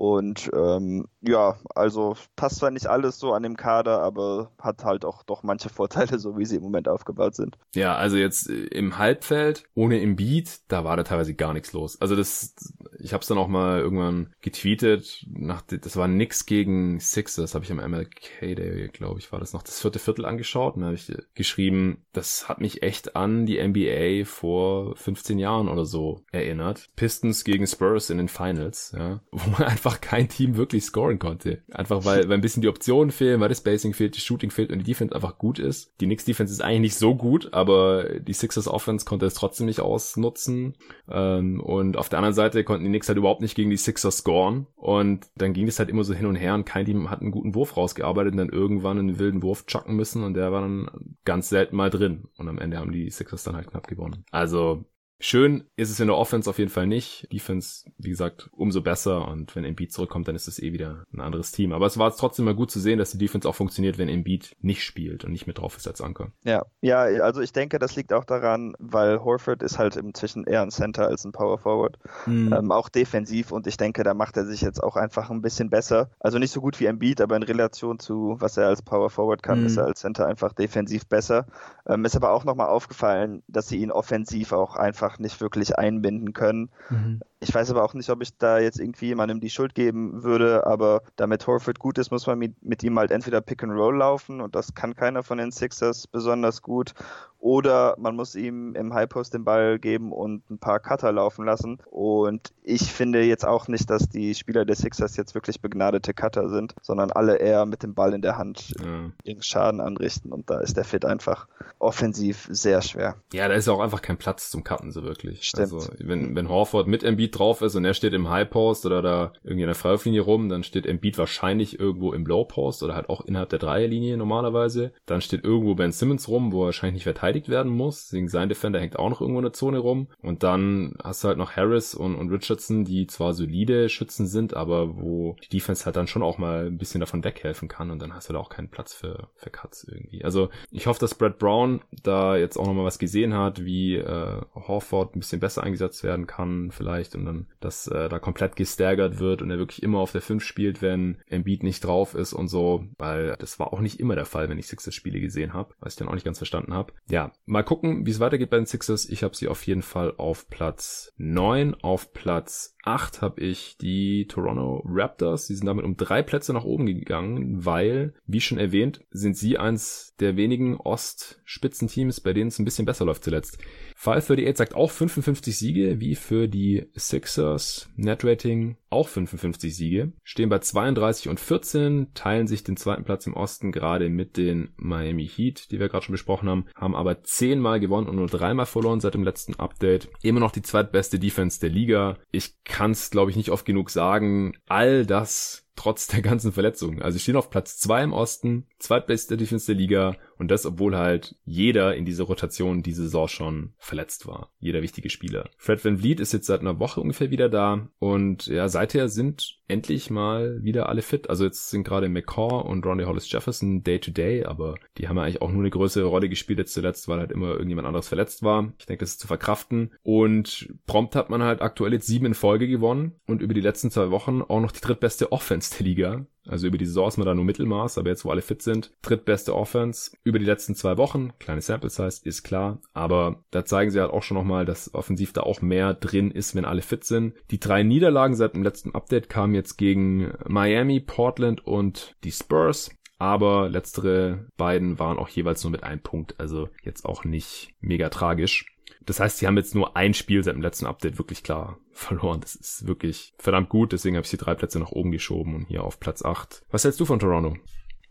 Und 0.01 0.51
ähm, 0.55 1.05
ja, 1.21 1.59
also 1.75 2.17
passt 2.35 2.57
zwar 2.57 2.71
nicht 2.71 2.87
alles 2.87 3.19
so 3.19 3.35
an 3.35 3.43
dem 3.43 3.59
Kader, 3.59 4.01
aber 4.01 4.51
hat 4.59 4.83
halt 4.83 5.05
auch 5.05 5.25
doch 5.25 5.43
manche 5.43 5.69
Vorteile, 5.69 6.19
so 6.19 6.39
wie 6.39 6.47
sie 6.47 6.57
im 6.57 6.63
Moment 6.63 6.89
aufgebaut 6.89 7.35
sind. 7.35 7.59
Ja, 7.75 7.97
also 7.97 8.17
jetzt 8.17 8.49
äh, 8.49 8.65
im 8.69 8.97
Halbfeld 8.97 9.65
ohne 9.75 10.01
Embiid, 10.01 10.61
da 10.69 10.85
war 10.85 10.97
da 10.97 11.03
teilweise 11.03 11.35
gar 11.35 11.53
nichts 11.53 11.75
los. 11.75 12.01
Also 12.01 12.17
das, 12.17 12.55
ich 12.99 13.13
habe 13.13 13.21
es 13.21 13.29
dann 13.29 13.37
auch 13.37 13.49
mal 13.49 13.81
irgendwann 13.81 14.33
getweetet. 14.41 15.27
Nach, 15.29 15.61
das 15.61 15.99
war 15.99 16.09
nix 16.09 16.47
gegen 16.47 16.99
Sixers, 16.99 17.55
habe 17.55 17.67
ich 17.67 17.71
am 17.71 17.77
MLK 17.77 18.57
Day, 18.57 18.89
glaube 18.89 19.21
ich, 19.21 19.31
war 19.33 19.39
das 19.39 19.53
noch 19.53 19.63
das 19.63 19.83
vierte 19.83 19.99
Viertel 19.99 20.25
angeschaut. 20.25 20.77
Und 20.77 20.81
da 20.81 20.87
habe 20.87 20.97
ich 20.97 21.13
geschrieben, 21.35 22.07
das 22.15 22.49
hat 22.49 22.59
mich 22.59 22.83
echt 22.83 23.17
an 23.17 23.45
die 23.45 23.63
NBA 23.63 24.25
vor 24.25 24.97
15 24.97 25.39
Jahren 25.39 25.69
oder 25.69 25.85
so 25.85 26.23
erinnert. 26.33 26.89
Pistons 26.97 27.45
gegen 27.45 27.67
Spurs 27.67 28.09
in 28.09 28.17
den 28.17 28.29
Finals, 28.29 28.95
ja, 28.97 29.21
wo 29.31 29.51
man 29.51 29.65
einfach 29.65 29.90
kein 29.99 30.29
Team 30.29 30.57
wirklich 30.57 30.85
scoren 30.85 31.19
konnte. 31.19 31.63
Einfach 31.73 32.05
weil, 32.05 32.29
weil 32.29 32.35
ein 32.35 32.41
bisschen 32.41 32.63
die 32.63 32.69
Optionen 32.69 33.11
fehlen, 33.11 33.41
weil 33.41 33.49
das 33.49 33.59
Spacing 33.59 33.95
fehlt, 33.95 34.17
die 34.17 34.21
Shooting 34.21 34.51
fehlt 34.51 34.71
und 34.71 34.79
die 34.79 34.85
Defense 34.85 35.15
einfach 35.15 35.39
gut 35.39 35.59
ist. 35.59 35.93
Die 36.01 36.07
Knicks 36.07 36.25
Defense 36.25 36.53
ist 36.53 36.61
eigentlich 36.61 36.81
nicht 36.81 36.97
so 36.97 37.15
gut, 37.15 37.53
aber 37.53 38.21
die 38.21 38.33
Sixers 38.33 38.69
Offense 38.69 39.05
konnte 39.05 39.27
es 39.27 39.35
trotzdem 39.35 39.67
nicht 39.67 39.81
ausnutzen. 39.81 40.77
Ähm, 41.11 41.61
und 41.61 41.97
auf 41.97 42.09
der 42.09 42.19
anderen 42.19 42.35
Seite 42.35 42.63
konnten 42.65 42.85
die 42.85 42.91
Knicks 42.91 43.09
halt 43.09 43.19
überhaupt 43.19 43.41
nicht 43.41 43.55
gegen 43.55 43.71
die 43.71 43.77
Sixers 43.77 44.19
scoren. 44.19 44.67
Und 44.77 45.27
dann 45.37 45.53
ging 45.53 45.67
es 45.67 45.79
halt 45.79 45.89
immer 45.89 46.05
so 46.05 46.15
hin 46.15 46.27
und 46.27 46.37
her 46.37 46.55
und 46.55 46.67
kein 46.67 46.85
Team 46.85 47.11
hat 47.11 47.21
einen 47.21 47.31
guten 47.31 47.55
Wurf 47.55 47.77
rausgearbeitet 47.77 48.33
und 48.33 48.39
dann 48.39 48.51
irgendwann 48.51 48.99
einen 48.99 49.19
wilden 49.19 49.43
Wurf 49.43 49.67
chucken 49.67 49.97
müssen 49.97 50.23
und 50.23 50.35
der 50.35 50.53
war 50.53 50.61
dann 50.61 50.91
ganz 51.25 51.49
selten 51.49 51.77
mal 51.77 51.91
drin. 51.91 52.29
Und 52.37 52.49
am 52.49 52.59
Ende 52.59 52.79
haben 52.79 52.93
die 52.93 53.11
Sixers 53.11 53.45
dann 53.45 53.57
halt 53.57 53.71
knapp 53.71 53.87
gewonnen. 53.87 54.25
Also 54.31 54.85
Schön 55.23 55.65
ist 55.77 55.91
es 55.91 56.01
in 56.01 56.07
der 56.07 56.17
Offense 56.17 56.49
auf 56.49 56.59
jeden 56.59 56.71
Fall 56.71 56.87
nicht. 56.87 57.31
Defense, 57.31 57.85
wie 57.99 58.09
gesagt, 58.09 58.49
umso 58.53 58.81
besser. 58.81 59.29
Und 59.29 59.55
wenn 59.55 59.65
Embiid 59.65 59.93
zurückkommt, 59.93 60.27
dann 60.27 60.35
ist 60.35 60.49
es 60.49 60.59
eh 60.59 60.73
wieder 60.73 61.05
ein 61.13 61.21
anderes 61.21 61.53
Team. 61.53 61.75
Aber 61.75 61.85
es 61.85 61.99
war 61.99 62.11
trotzdem 62.17 62.47
mal 62.47 62.55
gut 62.55 62.71
zu 62.71 62.81
sehen, 62.81 62.99
dass 62.99 63.11
die 63.11 63.19
Defense 63.19 63.47
auch 63.47 63.55
funktioniert, 63.55 63.99
wenn 63.99 64.09
Embiid 64.09 64.57
nicht 64.63 64.83
spielt 64.83 65.25
und 65.25 65.33
nicht 65.33 65.47
mit 65.47 65.59
drauf 65.59 65.77
ist 65.77 65.87
als 65.87 66.01
Anker. 66.01 66.33
Ja, 66.43 66.65
ja, 66.81 67.01
also 67.03 67.43
ich 67.43 67.53
denke, 67.53 67.79
das 67.79 67.97
liegt 67.97 68.15
auch 68.15 68.25
daran, 68.25 68.75
weil 68.79 69.23
Horford 69.23 69.63
ist 69.63 69.79
halt 69.79 69.97
inzwischen 69.97 70.45
eher 70.45 70.63
ein 70.63 70.71
Center 70.71 71.07
als 71.07 71.27
ein 71.27 71.33
Power 71.33 71.59
Forward. 71.59 71.99
Mhm. 72.25 72.55
Ähm, 72.55 72.73
auch 72.73 72.89
defensiv. 72.89 73.53
Und 73.53 73.67
ich 73.67 73.77
denke, 73.77 74.03
da 74.05 74.15
macht 74.15 74.39
er 74.39 74.47
sich 74.47 74.63
jetzt 74.63 74.83
auch 74.83 74.97
einfach 74.97 75.29
ein 75.29 75.43
bisschen 75.43 75.69
besser. 75.69 76.11
Also 76.19 76.39
nicht 76.39 76.51
so 76.51 76.63
gut 76.63 76.81
wie 76.81 76.87
Embiid, 76.87 77.21
aber 77.21 77.37
in 77.37 77.43
Relation 77.43 77.99
zu, 77.99 78.37
was 78.39 78.57
er 78.57 78.69
als 78.69 78.81
Power 78.81 79.11
Forward 79.11 79.43
kann, 79.43 79.61
mhm. 79.61 79.67
ist 79.67 79.77
er 79.77 79.85
als 79.85 80.01
Center 80.01 80.27
einfach 80.27 80.55
defensiv 80.55 81.07
besser. 81.07 81.45
Ähm, 81.87 82.07
ist 82.07 82.17
aber 82.17 82.33
auch 82.33 82.45
nochmal 82.45 82.69
aufgefallen, 82.69 83.43
dass 83.49 83.69
sie 83.69 83.83
ihn 83.83 83.93
offensiv 83.93 84.53
auch 84.53 84.77
einfach 84.77 85.10
nicht 85.19 85.41
wirklich 85.41 85.77
einbinden 85.79 86.33
können. 86.33 86.71
Mhm. 86.89 87.21
Ich 87.41 87.55
weiß 87.55 87.71
aber 87.71 87.83
auch 87.83 87.95
nicht, 87.95 88.11
ob 88.11 88.21
ich 88.21 88.37
da 88.37 88.59
jetzt 88.59 88.79
irgendwie 88.79 89.07
jemandem 89.07 89.41
die 89.41 89.49
Schuld 89.49 89.75
geben 89.75 90.23
würde, 90.23 90.67
aber 90.67 91.03
damit 91.17 91.47
Horford 91.47 91.79
gut 91.79 91.97
ist, 91.97 92.11
muss 92.11 92.27
man 92.27 92.39
mit, 92.39 92.63
mit 92.63 92.83
ihm 92.83 92.99
halt 92.99 93.11
entweder 93.11 93.41
Pick 93.41 93.63
and 93.63 93.73
Roll 93.73 93.97
laufen 93.97 94.43
und 94.43 94.55
das 94.55 94.75
kann 94.75 94.95
keiner 94.95 95.23
von 95.23 95.39
den 95.39 95.51
Sixers 95.51 96.07
besonders 96.07 96.61
gut 96.61 96.95
oder 97.41 97.97
man 97.99 98.17
muss 98.17 98.35
ihm 98.35 98.75
im 98.75 98.93
High 98.93 99.09
Post 99.09 99.33
den 99.33 99.45
Ball 99.45 99.79
geben 99.79 100.13
und 100.13 100.49
ein 100.51 100.59
paar 100.59 100.79
Cutter 100.79 101.11
laufen 101.11 101.47
lassen. 101.47 101.79
Und 101.91 102.53
ich 102.63 102.93
finde 102.93 103.23
jetzt 103.23 103.47
auch 103.47 103.67
nicht, 103.67 103.89
dass 103.89 104.09
die 104.11 104.35
Spieler 104.35 104.67
der 104.67 104.77
Sixers 104.77 105.17
jetzt 105.17 105.35
wirklich 105.35 105.63
begnadete 105.63 106.13
Cutter 106.13 106.51
sind, 106.51 106.75
sondern 106.83 107.11
alle 107.11 107.37
eher 107.37 107.65
mit 107.65 107.83
dem 107.83 107.95
Ball 107.95 108.13
in 108.13 108.21
der 108.21 108.37
Hand 108.37 108.75
ja. 108.79 109.11
ihren 109.25 109.43
Schaden 109.43 109.81
anrichten. 109.81 110.33
Und 110.33 110.51
da 110.51 110.61
ist 110.61 110.77
der 110.77 110.85
Fit 110.85 111.07
einfach 111.07 111.49
offensiv 111.79 112.47
sehr 112.51 112.83
schwer. 112.83 113.17
Ja, 113.33 113.49
da 113.49 113.55
ist 113.55 113.69
auch 113.69 113.81
einfach 113.81 114.03
kein 114.03 114.19
Platz 114.19 114.51
zum 114.51 114.63
Cutten 114.63 114.93
so 114.93 115.03
wirklich. 115.03 115.43
Stimmt. 115.43 115.73
Also 115.73 115.91
wenn, 115.99 116.37
wenn 116.37 116.51
Horford 116.51 116.89
mit 116.89 117.03
Embiid 117.03 117.30
drauf 117.31 117.63
ist 117.63 117.75
und 117.75 117.85
er 117.85 117.95
steht 117.95 118.13
im 118.13 118.29
High 118.29 118.51
Post 118.51 118.87
oder 118.87 119.03
da 119.03 119.33
irgendwie 119.43 119.63
in 119.63 119.69
der 119.69 119.75
Freiwurflinie 119.75 120.21
rum, 120.21 120.49
dann 120.49 120.63
steht 120.63 120.87
Embiid 120.87 121.19
wahrscheinlich 121.19 121.79
irgendwo 121.81 122.13
im 122.13 122.27
Low 122.27 122.45
Post 122.45 122.83
oder 122.83 122.95
halt 122.95 123.09
auch 123.09 123.23
innerhalb 123.23 123.49
der 123.49 123.59
Dreierlinie 123.59 124.17
normalerweise. 124.17 124.93
Dann 125.07 125.21
steht 125.21 125.45
irgendwo 125.45 125.75
Ben 125.75 125.93
Simmons 125.93 126.29
rum, 126.29 126.53
wo 126.53 126.63
er 126.63 126.67
wahrscheinlich 126.67 126.95
nicht 126.95 127.05
verteidigt 127.05 127.31
verteidigt 127.31 127.49
werden 127.49 127.73
muss. 127.73 128.07
Deswegen 128.07 128.29
sein 128.29 128.49
Defender 128.49 128.81
hängt 128.81 128.99
auch 128.99 129.11
noch 129.11 129.21
irgendwo 129.21 129.41
in 129.41 129.45
der 129.45 129.53
Zone 129.53 129.79
rum. 129.79 130.09
Und 130.23 130.43
dann 130.43 130.95
hast 131.03 131.23
du 131.23 131.29
halt 131.29 131.39
noch 131.39 131.57
Harris 131.57 131.95
und, 131.95 132.17
und 132.17 132.31
Richardson, 132.31 132.85
die 132.85 133.07
zwar 133.07 133.35
solide 133.35 133.89
Schützen 133.89 134.27
sind, 134.27 134.55
aber 134.55 134.97
wo 134.97 135.37
die 135.45 135.49
Defense 135.49 135.85
halt 135.85 135.97
dann 135.97 136.07
schon 136.07 136.23
auch 136.23 136.39
mal 136.39 136.67
ein 136.67 136.79
bisschen 136.79 137.01
davon 137.01 137.25
weghelfen 137.25 137.69
kann. 137.69 137.91
Und 137.91 138.01
dann 138.01 138.15
hast 138.15 138.29
du 138.29 138.33
da 138.33 138.39
auch 138.39 138.49
keinen 138.49 138.69
Platz 138.69 138.95
für, 138.95 139.29
für 139.37 139.51
Cuts 139.51 139.85
irgendwie. 139.85 140.25
Also 140.25 140.49
ich 140.71 140.87
hoffe, 140.87 141.01
dass 141.01 141.15
Brad 141.15 141.39
Brown 141.39 141.81
da 142.03 142.37
jetzt 142.37 142.57
auch 142.57 142.67
nochmal 142.67 142.85
was 142.85 142.99
gesehen 142.99 143.35
hat, 143.35 143.65
wie 143.65 143.97
äh, 143.97 144.41
Horford 144.55 145.15
ein 145.15 145.21
bisschen 145.21 145.41
besser 145.41 145.63
eingesetzt 145.63 146.03
werden 146.03 146.27
kann 146.27 146.71
vielleicht 146.71 147.15
und 147.21 147.27
dann, 147.27 147.47
dass 147.61 147.87
äh, 147.87 148.09
da 148.09 148.19
komplett 148.19 148.57
gestärkert 148.57 149.19
wird 149.19 149.43
und 149.43 149.51
er 149.51 149.59
wirklich 149.59 149.83
immer 149.83 149.99
auf 149.99 150.13
der 150.13 150.23
5 150.23 150.43
spielt, 150.43 150.83
wenn 150.83 151.19
Embiid 151.29 151.63
nicht 151.63 151.85
drauf 151.85 152.15
ist 152.15 152.33
und 152.33 152.49
so, 152.49 152.87
weil 152.99 153.37
das 153.39 153.59
war 153.59 153.73
auch 153.73 153.81
nicht 153.81 154.01
immer 154.01 154.15
der 154.15 154.25
Fall, 154.25 154.49
wenn 154.49 154.59
ich 154.59 154.67
Sixers-Spiele 154.67 155.21
gesehen 155.21 155.53
habe, 155.53 155.75
was 155.81 155.95
ich 155.95 155.99
dann 155.99 156.09
auch 156.09 156.15
nicht 156.15 156.25
ganz 156.25 156.39
verstanden 156.39 156.75
habe. 156.75 156.93
Ja, 157.09 157.33
mal 157.47 157.63
gucken, 157.63 158.07
wie 158.07 158.11
es 158.11 158.21
weitergeht 158.21 158.51
bei 158.51 158.57
den 158.57 158.67
Sixers. 158.67 159.09
Ich 159.09 159.23
habe 159.23 159.37
sie 159.37 159.49
auf 159.49 159.67
jeden 159.67 159.83
Fall 159.83 160.15
auf 160.17 160.49
Platz 160.49 161.13
9. 161.17 161.75
Auf 161.83 162.13
Platz 162.13 162.77
8 162.85 163.23
habe 163.23 163.41
ich 163.41 163.77
die 163.79 164.27
Toronto 164.27 164.83
Raptors. 164.87 165.47
Sie 165.47 165.55
sind 165.55 165.67
damit 165.67 165.85
um 165.85 165.97
drei 165.97 166.23
Plätze 166.23 166.53
nach 166.53 166.65
oben 166.65 166.87
gegangen, 166.87 167.65
weil, 167.65 168.15
wie 168.27 168.41
schon 168.41 168.59
erwähnt, 168.59 169.01
sind 169.11 169.37
sie 169.37 169.59
eins 169.59 170.15
der 170.21 170.37
wenigen 170.37 170.77
Ost-Spitzenteams, 170.77 172.21
bei 172.21 172.33
denen 172.33 172.49
es 172.49 172.59
ein 172.59 172.65
bisschen 172.65 172.87
besser 172.87 173.05
läuft 173.05 173.25
zuletzt. 173.25 173.59
538 173.97 174.57
sagt 174.57 174.75
auch 174.75 174.91
55 174.91 175.59
Siege, 175.59 176.01
wie 176.01 176.15
für 176.15 176.49
die 176.49 176.87
Sixers. 176.95 177.89
Netrating 177.97 178.77
auch 178.91 179.09
55 179.09 179.77
Siege. 179.77 180.13
Stehen 180.25 180.49
bei 180.49 180.59
32 180.59 181.29
und 181.29 181.39
14, 181.39 182.09
teilen 182.15 182.47
sich 182.47 182.65
den 182.65 182.77
zweiten 182.77 183.05
Platz 183.05 183.27
im 183.27 183.35
Osten 183.35 183.73
gerade 183.73 184.09
mit 184.09 184.37
den 184.37 184.71
Miami 184.77 185.27
Heat, 185.29 185.71
die 185.71 185.79
wir 185.79 185.89
gerade 185.89 186.05
schon 186.05 186.15
besprochen 186.15 186.49
haben, 186.49 186.67
haben 186.75 186.97
aber 186.97 187.23
zehnmal 187.23 187.79
gewonnen 187.79 188.09
und 188.09 188.17
nur 188.17 188.27
dreimal 188.27 188.67
verloren 188.67 189.01
seit 189.01 189.15
dem 189.15 189.25
letzten 189.25 189.55
Update. 189.55 190.09
Immer 190.23 190.41
noch 190.41 190.53
die 190.53 190.63
zweitbeste 190.63 191.19
Defense 191.19 191.61
der 191.61 191.71
Liga. 191.71 192.19
Ich 192.33 192.63
kann 192.71 192.93
es, 192.93 193.11
glaube 193.11 193.31
ich, 193.31 193.37
nicht 193.37 193.51
oft 193.51 193.67
genug 193.67 193.91
sagen. 193.91 194.55
All 194.67 195.05
das 195.05 195.67
trotz 195.81 196.09
der 196.09 196.21
ganzen 196.21 196.53
Verletzungen. 196.53 197.01
Also 197.01 197.17
sie 197.17 197.23
stehen 197.23 197.37
auf 197.37 197.49
Platz 197.49 197.79
zwei 197.79 198.03
im 198.03 198.13
Osten, 198.13 198.67
zweitbeste 198.79 199.39
Defense 199.39 199.65
der 199.65 199.77
Liga 199.77 200.17
und 200.37 200.51
das, 200.51 200.67
obwohl 200.67 200.95
halt 200.95 201.37
jeder 201.47 201.95
in 201.97 202.05
dieser 202.05 202.25
Rotation 202.25 202.83
diese 202.83 203.05
Saison 203.05 203.29
schon 203.29 203.73
verletzt 203.79 204.27
war. 204.27 204.53
Jeder 204.59 204.83
wichtige 204.83 205.09
Spieler. 205.09 205.49
Fred 205.57 205.83
Van 205.83 205.97
Vliet 205.97 206.21
ist 206.21 206.35
jetzt 206.35 206.47
seit 206.47 206.61
einer 206.61 206.79
Woche 206.81 207.01
ungefähr 207.01 207.31
wieder 207.31 207.49
da 207.49 207.89
und 207.99 208.47
ja, 208.47 208.69
seither 208.69 209.09
sind 209.09 209.59
endlich 209.69 210.11
mal 210.11 210.63
wieder 210.63 210.89
alle 210.89 211.01
fit. 211.01 211.31
Also 211.31 211.45
jetzt 211.45 211.71
sind 211.71 211.85
gerade 211.85 212.09
McCaw 212.09 212.63
und 212.69 212.85
Ronnie 212.85 213.05
Hollis 213.05 213.31
Jefferson 213.31 213.83
day 213.83 214.01
to 214.01 214.11
day, 214.11 214.45
aber 214.45 214.75
die 214.99 215.09
haben 215.09 215.17
ja 215.17 215.23
eigentlich 215.23 215.41
auch 215.41 215.51
nur 215.51 215.63
eine 215.63 215.71
größere 215.71 216.05
Rolle 216.05 216.29
gespielt 216.29 216.59
jetzt 216.59 216.75
zuletzt, 216.75 217.09
weil 217.09 217.21
halt 217.21 217.33
immer 217.33 217.53
irgendjemand 217.53 217.87
anderes 217.87 218.09
verletzt 218.09 218.43
war. 218.43 218.73
Ich 218.79 218.87
denke, 218.87 219.05
das 219.05 219.13
ist 219.13 219.21
zu 219.21 219.29
verkraften. 219.29 219.93
Und 220.03 220.75
prompt 220.87 221.15
hat 221.17 221.31
man 221.31 221.43
halt 221.43 221.63
aktuell 221.63 221.93
jetzt 221.93 222.07
sieben 222.07 222.27
in 222.27 222.35
Folge 222.35 222.69
gewonnen 222.69 223.13
und 223.27 223.41
über 223.41 223.55
die 223.55 223.61
letzten 223.61 223.91
zwei 223.91 224.11
Wochen 224.11 224.43
auch 224.43 224.61
noch 224.61 224.73
die 224.73 224.81
drittbeste 224.81 225.33
Offense 225.33 225.70
der 225.71 225.87
Liga. 225.87 226.27
Also 226.47 226.67
über 226.67 226.79
die 226.79 226.87
Saison 226.87 227.09
ist 227.09 227.17
man 227.17 227.27
da 227.27 227.35
nur 227.35 227.45
Mittelmaß, 227.45 227.99
aber 227.99 228.09
jetzt, 228.09 228.25
wo 228.25 228.31
alle 228.31 228.43
fit 228.43 228.63
sind, 228.63 228.93
drittbeste 229.03 229.55
Offense 229.55 230.13
über 230.25 230.39
die 230.39 230.45
letzten 230.45 230.75
zwei 230.75 230.97
Wochen. 230.97 231.33
Kleine 231.39 231.61
Sample 231.61 231.91
Size, 231.91 232.21
ist 232.25 232.43
klar. 232.43 232.81
Aber 232.93 233.45
da 233.51 233.65
zeigen 233.65 233.91
sie 233.91 234.01
halt 234.01 234.11
auch 234.11 234.23
schon 234.23 234.37
nochmal, 234.37 234.65
dass 234.65 234.95
offensiv 234.95 235.33
da 235.33 235.43
auch 235.43 235.63
mehr 235.63 235.95
drin 235.95 236.31
ist, 236.31 236.55
wenn 236.55 236.65
alle 236.65 236.83
fit 236.83 237.05
sind. 237.05 237.35
Die 237.51 237.61
drei 237.61 237.83
Niederlagen 237.83 238.35
seit 238.35 238.55
dem 238.55 238.63
letzten 238.63 238.95
Update 238.95 239.29
kamen 239.29 239.55
jetzt 239.55 239.77
gegen 239.77 240.33
Miami, 240.49 241.01
Portland 241.01 241.67
und 241.67 242.17
die 242.25 242.33
Spurs. 242.33 242.91
Aber 243.19 243.69
letztere 243.69 244.47
beiden 244.57 244.99
waren 244.99 245.19
auch 245.19 245.29
jeweils 245.29 245.63
nur 245.63 245.71
mit 245.71 245.85
einem 245.85 246.01
Punkt. 246.01 246.41
Also 246.41 246.71
jetzt 246.83 247.05
auch 247.05 247.25
nicht 247.25 247.75
mega 247.81 248.09
tragisch. 248.09 248.65
Das 249.07 249.21
heißt, 249.21 249.39
sie 249.39 249.47
haben 249.47 249.57
jetzt 249.57 249.75
nur 249.75 249.97
ein 249.97 250.15
Spiel 250.15 250.45
seit 250.45 250.55
dem 250.55 250.63
letzten 250.63 250.87
Update 250.87 251.19
wirklich 251.19 251.43
klar 251.43 251.79
verloren. 251.93 252.41
Das 252.41 252.55
ist 252.55 252.87
wirklich 252.87 253.35
verdammt 253.39 253.69
gut. 253.69 253.93
Deswegen 253.93 254.17
habe 254.17 254.25
ich 254.25 254.31
die 254.31 254.37
drei 254.37 254.55
Plätze 254.55 254.79
nach 254.79 254.93
oben 254.93 255.11
geschoben 255.11 255.55
und 255.55 255.67
hier 255.67 255.85
auf 255.85 256.01
Platz 256.01 256.25
8. 256.25 256.63
Was 256.71 256.85
hältst 256.85 257.01
du 257.01 257.07
von 257.07 257.19
Toronto? 257.19 257.57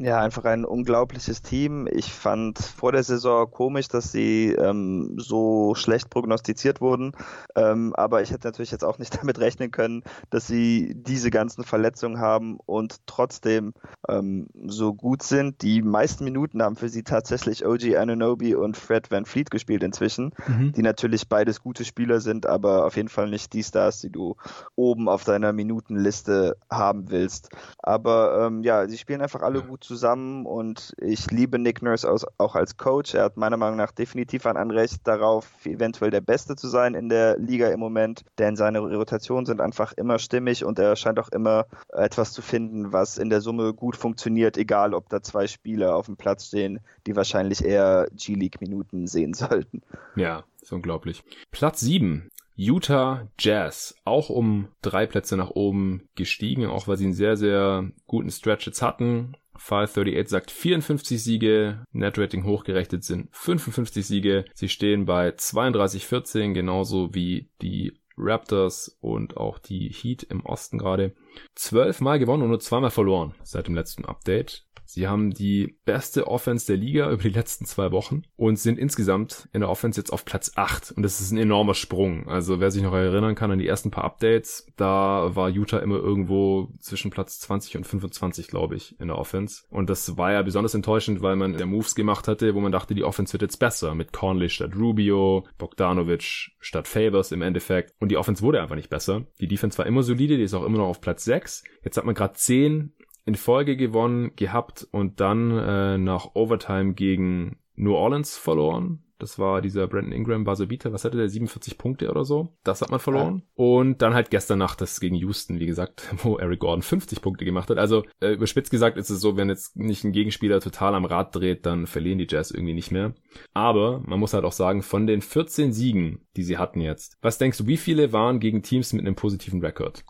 Ja, 0.02 0.22
einfach 0.22 0.46
ein 0.46 0.64
unglaubliches 0.64 1.42
Team. 1.42 1.86
Ich 1.92 2.14
fand 2.14 2.58
vor 2.58 2.94
der 2.94 3.04
Saison 3.04 3.52
komisch, 3.52 3.90
dass 3.90 4.14
sie 4.14 4.54
ähm, 4.54 5.16
so 5.18 5.76
schlecht 5.76 6.10
prognostiziert 6.10 6.80
wurden. 6.80 7.12
Ähm, 7.54 7.94
aber 7.96 8.22
ich 8.22 8.32
hätte 8.32 8.48
natürlich 8.48 8.72
jetzt 8.72 8.86
auch 8.86 8.98
nicht 8.98 9.14
damit 9.22 9.40
rechnen 9.40 9.72
können, 9.72 10.04
dass 10.30 10.48
sie 10.48 10.94
diese 10.96 11.32
ganzen 11.32 11.66
Verletzungen 11.66 12.22
haben 12.22 12.60
und 12.66 13.06
trotzdem 13.08 13.74
ähm, 14.08 14.48
so 14.68 14.94
gut 14.94 15.22
sind. 15.22 15.62
Die 15.64 15.82
meisten 15.82 16.24
Minuten 16.24 16.64
haben 16.64 16.78
für 16.78 16.88
sie 16.88 17.04
tatsächlich 17.04 17.66
OG 17.66 17.98
Anunobi 17.98 18.56
und 18.56 18.78
Fred 18.78 19.12
Van 19.12 19.26
Fleet 19.26 19.52
gespielt 19.52 19.84
inzwischen, 19.84 20.32
mhm. 20.48 20.72
die 20.72 20.82
natürlich 20.82 21.28
beides 21.28 21.62
gute 21.62 21.84
Spieler 21.84 22.22
sind, 22.22 22.46
aber 22.46 22.86
auf 22.86 22.96
jeden 22.96 23.10
Fall 23.10 23.30
nicht 23.30 23.52
die 23.52 23.64
Stars, 23.64 24.00
die 24.00 24.12
du 24.12 24.38
oben 24.76 25.10
auf 25.10 25.26
deiner 25.26 25.52
Minutenliste 25.52 26.56
haben 26.72 27.12
willst. 27.12 27.50
Aber 27.80 28.46
ähm, 28.46 28.64
ja, 28.64 28.88
sie 28.88 28.98
spielen 28.98 29.22
einfach 29.22 29.42
alle 29.42 29.62
gut 29.62 29.89
zusammen 29.90 30.46
und 30.46 30.94
ich 31.02 31.32
liebe 31.32 31.58
Nick 31.58 31.82
Nurse 31.82 32.08
auch 32.38 32.56
als 32.56 32.78
Coach. 32.78 33.16
Er 33.16 33.24
hat 33.24 33.38
meiner 33.38 33.58
Meinung 33.58 33.78
nach 33.78 33.92
definitiv 33.92 34.46
ein 34.46 34.56
Anrecht 34.56 35.00
darauf, 35.06 35.50
eventuell 35.66 36.12
der 36.12 36.22
Beste 36.22 36.56
zu 36.56 36.68
sein 36.68 36.94
in 36.94 37.10
der 37.10 37.40
Liga 37.40 37.70
im 37.70 37.80
Moment, 37.80 38.24
denn 38.38 38.56
seine 38.56 38.80
Rotationen 38.80 39.48
sind 39.48 39.60
einfach 39.60 39.94
immer 39.94 40.20
stimmig 40.20 40.64
und 40.64 40.78
er 40.78 40.96
scheint 40.96 41.20
auch 41.20 41.30
immer 41.30 41.66
etwas 41.92 42.34
zu 42.34 42.44
finden, 42.44 42.94
was 42.94 43.18
in 43.18 43.32
der 43.32 43.42
Summe 43.42 43.74
gut 43.74 43.98
funktioniert, 43.98 44.58
egal 44.58 44.94
ob 44.94 45.10
da 45.10 45.24
zwei 45.24 45.48
Spieler 45.48 45.96
auf 45.96 46.06
dem 46.06 46.18
Platz 46.18 46.46
stehen, 46.46 46.82
die 47.08 47.16
wahrscheinlich 47.16 47.66
eher 47.66 48.08
G-League-Minuten 48.14 49.08
sehen 49.08 49.34
sollten. 49.34 49.82
Ja, 50.16 50.44
ist 50.62 50.72
unglaublich. 50.72 51.24
Platz 51.50 51.80
7. 51.80 52.30
Utah 52.56 53.28
Jazz, 53.40 53.96
auch 54.04 54.30
um 54.30 54.68
drei 54.82 55.08
Plätze 55.08 55.38
nach 55.38 55.50
oben 55.50 56.10
gestiegen, 56.16 56.68
auch 56.68 56.90
weil 56.90 56.98
sie 56.98 57.06
einen 57.06 57.14
sehr, 57.14 57.38
sehr 57.38 57.90
guten 58.06 58.30
Stretch 58.30 58.68
jetzt 58.68 58.82
hatten. 58.82 59.34
538 59.60 60.30
sagt 60.30 60.52
54 60.52 61.22
Siege, 61.22 61.84
Netrating 61.92 62.46
hochgerechnet 62.46 63.04
sind 63.04 63.30
55 63.32 64.06
Siege. 64.06 64.46
Sie 64.54 64.70
stehen 64.70 65.06
bei 65.06 65.30
32-14, 65.30 66.54
genauso 66.54 67.14
wie 67.14 67.50
die 67.62 68.00
Raptors 68.18 68.98
und 69.00 69.38
auch 69.38 69.60
die 69.60 69.90
Heat 69.90 70.24
im 70.24 70.46
Osten 70.46 70.78
gerade. 70.78 71.14
Zwölfmal 71.56 72.20
gewonnen 72.20 72.44
und 72.44 72.50
nur 72.50 72.60
zweimal 72.60 72.92
verloren 72.92 73.34
seit 73.44 73.68
dem 73.68 73.76
letzten 73.76 74.06
Update. 74.06 74.66
Sie 74.92 75.08
haben 75.08 75.30
die 75.30 75.78
beste 75.86 76.26
Offense 76.26 76.66
der 76.66 76.78
Liga 76.78 77.12
über 77.12 77.22
die 77.22 77.30
letzten 77.30 77.66
zwei 77.66 77.92
Wochen 77.92 78.24
und 78.36 78.58
sind 78.58 78.80
insgesamt 78.80 79.48
in 79.54 79.60
der 79.60 79.70
Offense 79.70 80.02
jetzt 80.02 80.12
auf 80.12 80.26
Platz 80.26 80.54
8. 80.56 80.94
Und 80.94 81.04
das 81.04 81.22
ist 81.22 81.30
ein 81.30 81.38
enormer 81.38 81.76
Sprung. 81.76 82.28
Also 82.28 82.60
wer 82.60 82.72
sich 82.72 82.82
noch 82.82 82.94
erinnern 82.94 83.36
kann 83.36 83.52
an 83.52 83.60
die 83.60 83.68
ersten 83.68 83.92
paar 83.92 84.04
Updates, 84.04 84.66
da 84.78 85.36
war 85.36 85.48
Utah 85.48 85.78
immer 85.78 85.98
irgendwo 85.98 86.70
zwischen 86.80 87.12
Platz 87.12 87.40
20 87.42 87.78
und 87.78 87.84
25, 87.86 88.48
glaube 88.48 88.78
ich, 88.78 89.00
in 89.00 89.10
der 89.10 89.20
Offense. 89.20 89.62
Und 89.70 89.92
das 89.92 90.18
war 90.18 90.32
ja 90.32 90.42
besonders 90.42 90.74
enttäuschend, 90.74 91.22
weil 91.22 91.36
man 91.36 91.54
der 91.54 91.68
Moves 91.68 91.94
gemacht 91.94 92.28
hatte, 92.28 92.56
wo 92.56 92.60
man 92.60 92.72
dachte, 92.72 92.96
die 92.96 93.04
Offense 93.04 93.34
wird 93.34 93.44
jetzt 93.44 93.60
besser. 93.60 93.94
Mit 93.94 94.12
Conley 94.12 94.50
statt 94.50 94.76
Rubio, 94.76 95.46
Bogdanovic 95.60 96.50
statt 96.60 96.88
Favors 96.88 97.32
im 97.32 97.44
Endeffekt. 97.44 97.94
Und 98.00 98.10
die 98.10 98.18
Offense 98.18 98.42
wurde 98.42 98.60
einfach 98.60 98.76
nicht 98.76 98.90
besser. 98.90 99.28
Die 99.40 99.48
Defense 99.48 99.78
war 99.78 99.86
immer 99.86 100.02
solide, 100.02 100.38
die 100.38 100.44
ist 100.44 100.56
auch 100.56 100.66
immer 100.66 100.80
noch 100.80 100.88
auf 100.88 101.00
Platz 101.00 101.26
6. 101.26 101.64
Jetzt 101.84 101.98
hat 101.98 102.06
man 102.06 102.16
gerade 102.16 102.34
10 102.34 102.94
in 103.30 103.36
Folge 103.36 103.78
gewonnen 103.78 104.32
gehabt 104.36 104.88
und 104.92 105.20
dann 105.20 105.52
äh, 105.52 105.98
nach 106.00 106.32
Overtime 106.34 106.94
gegen 106.96 107.60
New 107.76 107.94
Orleans 107.94 108.38
verloren. 108.38 109.04
Das 109.20 109.38
war 109.38 109.62
dieser 109.62 109.86
Brandon 109.88 110.14
Ingram 110.14 110.46
Basovita, 110.46 110.92
was 110.94 111.04
hatte 111.04 111.18
der? 111.18 111.30
47 111.30 111.78
Punkte 111.78 112.10
oder 112.10 112.26
so. 112.26 112.56
Das 112.64 112.82
hat 112.82 112.90
man 112.90 113.00
verloren. 113.00 113.44
Ja. 113.46 113.64
Und 113.64 114.02
dann 114.02 114.16
halt 114.16 114.32
gestern 114.32 114.60
Nacht 114.60 114.82
das 114.82 115.00
gegen 115.00 115.16
Houston, 115.16 115.60
wie 115.60 115.68
gesagt, 115.68 116.08
wo 116.24 116.38
Eric 116.38 116.62
Gordon 116.62 116.82
50 116.82 117.22
Punkte 117.22 117.46
gemacht 117.46 117.70
hat. 117.70 117.78
Also 117.78 118.04
äh, 118.20 118.34
überspitzt 118.34 118.72
gesagt 118.72 118.98
ist 118.98 119.12
es 119.12 119.22
so, 119.22 119.38
wenn 119.38 119.50
jetzt 119.50 119.78
nicht 119.78 120.04
ein 120.04 120.14
Gegenspieler 120.14 120.60
total 120.60 120.96
am 120.96 121.06
Rad 121.06 121.36
dreht, 121.36 121.68
dann 121.68 121.86
verlieren 121.86 122.18
die 122.18 122.28
Jazz 122.28 122.50
irgendwie 122.50 122.74
nicht 122.74 122.92
mehr. 122.92 123.14
Aber 123.54 124.02
man 124.06 124.20
muss 124.20 124.34
halt 124.34 124.46
auch 124.46 124.54
sagen, 124.54 124.82
von 124.82 125.06
den 125.06 125.22
14 125.22 125.72
Siegen, 125.72 126.26
die 126.36 126.44
sie 126.44 126.58
hatten 126.58 126.82
jetzt, 126.82 127.18
was 127.22 127.38
denkst 127.38 127.60
du, 127.60 127.68
wie 127.68 127.78
viele 127.78 128.12
waren 128.12 128.40
gegen 128.40 128.64
Teams 128.64 128.94
mit 128.94 129.06
einem 129.06 129.16
positiven 129.16 129.62
Rekord? 129.62 130.04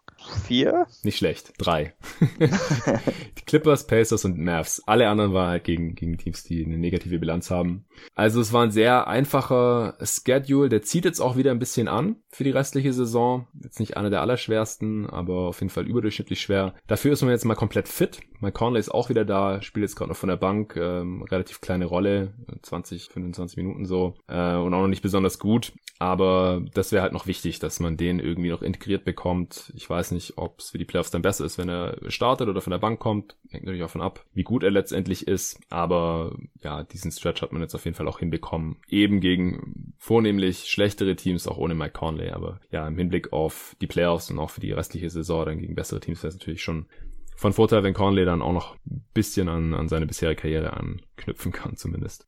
Vier? 0.45 0.87
Nicht 1.03 1.17
schlecht. 1.17 1.53
Drei. 1.57 1.93
die 2.39 3.45
Clippers, 3.45 3.87
Pacers 3.87 4.25
und 4.25 4.37
Mavs. 4.37 4.81
Alle 4.85 5.09
anderen 5.09 5.33
waren 5.33 5.49
halt 5.49 5.63
gegen, 5.63 5.95
gegen 5.95 6.17
Teams, 6.17 6.43
die 6.43 6.65
eine 6.65 6.77
negative 6.77 7.19
Bilanz 7.19 7.49
haben. 7.51 7.85
Also 8.15 8.41
es 8.41 8.53
war 8.53 8.63
ein 8.63 8.71
sehr 8.71 9.07
einfacher 9.07 9.97
Schedule. 10.01 10.69
Der 10.69 10.81
zieht 10.81 11.05
jetzt 11.05 11.19
auch 11.19 11.37
wieder 11.37 11.51
ein 11.51 11.59
bisschen 11.59 11.87
an 11.87 12.17
für 12.29 12.43
die 12.43 12.51
restliche 12.51 12.93
Saison. 12.93 13.47
Jetzt 13.61 13.79
nicht 13.79 13.97
einer 13.97 14.09
der 14.09 14.21
allerschwersten, 14.21 15.09
aber 15.09 15.47
auf 15.49 15.61
jeden 15.61 15.71
Fall 15.71 15.87
überdurchschnittlich 15.87 16.41
schwer. 16.41 16.73
Dafür 16.87 17.13
ist 17.13 17.21
man 17.21 17.31
jetzt 17.31 17.45
mal 17.45 17.55
komplett 17.55 17.87
fit. 17.87 18.19
Mike 18.39 18.53
Conley 18.53 18.79
ist 18.79 18.89
auch 18.89 19.09
wieder 19.09 19.25
da, 19.25 19.61
spielt 19.61 19.83
jetzt 19.83 19.95
gerade 19.95 20.09
noch 20.09 20.17
von 20.17 20.29
der 20.29 20.37
Bank. 20.37 20.75
Ähm, 20.77 21.23
relativ 21.23 21.61
kleine 21.61 21.85
Rolle, 21.85 22.33
20, 22.61 23.09
25 23.09 23.57
Minuten 23.57 23.85
so. 23.85 24.15
Äh, 24.27 24.55
und 24.55 24.73
auch 24.73 24.81
noch 24.81 24.87
nicht 24.87 25.01
besonders 25.01 25.39
gut. 25.39 25.73
Aber 25.99 26.61
das 26.73 26.93
wäre 26.93 27.03
halt 27.03 27.11
noch 27.11 27.27
wichtig, 27.27 27.59
dass 27.59 27.81
man 27.81 27.97
den 27.97 28.19
irgendwie 28.19 28.49
noch 28.49 28.61
integriert 28.61 29.03
bekommt. 29.03 29.73
Ich 29.75 29.89
weiß 29.89 30.08
nicht, 30.11 30.37
ob 30.37 30.59
es 30.59 30.71
für 30.71 30.77
die 30.77 30.85
Playoffs 30.85 31.11
dann 31.11 31.21
besser 31.21 31.45
ist, 31.45 31.57
wenn 31.57 31.69
er 31.69 31.97
startet 32.07 32.47
oder 32.47 32.61
von 32.61 32.71
der 32.71 32.79
Bank 32.79 32.99
kommt. 32.99 33.35
Hängt 33.49 33.65
natürlich 33.65 33.83
auch 33.83 33.87
davon 33.87 34.01
ab, 34.01 34.25
wie 34.33 34.43
gut 34.43 34.63
er 34.63 34.71
letztendlich 34.71 35.27
ist. 35.27 35.59
Aber 35.69 36.37
ja, 36.61 36.83
diesen 36.83 37.11
Stretch 37.11 37.41
hat 37.41 37.51
man 37.51 37.61
jetzt 37.61 37.75
auf 37.75 37.85
jeden 37.85 37.95
Fall 37.95 38.07
auch 38.07 38.19
hinbekommen. 38.19 38.77
Eben 38.87 39.19
gegen 39.19 39.93
vornehmlich 39.97 40.69
schlechtere 40.69 41.15
Teams, 41.15 41.47
auch 41.47 41.57
ohne 41.57 41.75
Mike 41.75 41.93
Conley. 41.93 42.29
Aber 42.29 42.59
ja, 42.71 42.87
im 42.87 42.97
Hinblick 42.97 43.33
auf 43.33 43.75
die 43.81 43.87
Playoffs 43.87 44.29
und 44.29 44.39
auch 44.39 44.49
für 44.49 44.61
die 44.61 44.71
restliche 44.71 45.09
Saison 45.09 45.45
dann 45.45 45.59
gegen 45.59 45.75
bessere 45.75 45.99
Teams 45.99 46.23
wäre 46.23 46.29
es 46.29 46.39
natürlich 46.39 46.61
schon 46.61 46.87
von 47.35 47.53
Vorteil, 47.53 47.83
wenn 47.83 47.93
Conley 47.93 48.25
dann 48.25 48.41
auch 48.41 48.51
noch 48.51 48.75
ein 48.85 49.05
bisschen 49.13 49.47
an, 49.47 49.73
an 49.73 49.87
seine 49.87 50.05
bisherige 50.05 50.41
Karriere 50.41 50.73
anknüpfen 50.73 51.53
kann, 51.53 51.77
zumindest. 51.77 52.27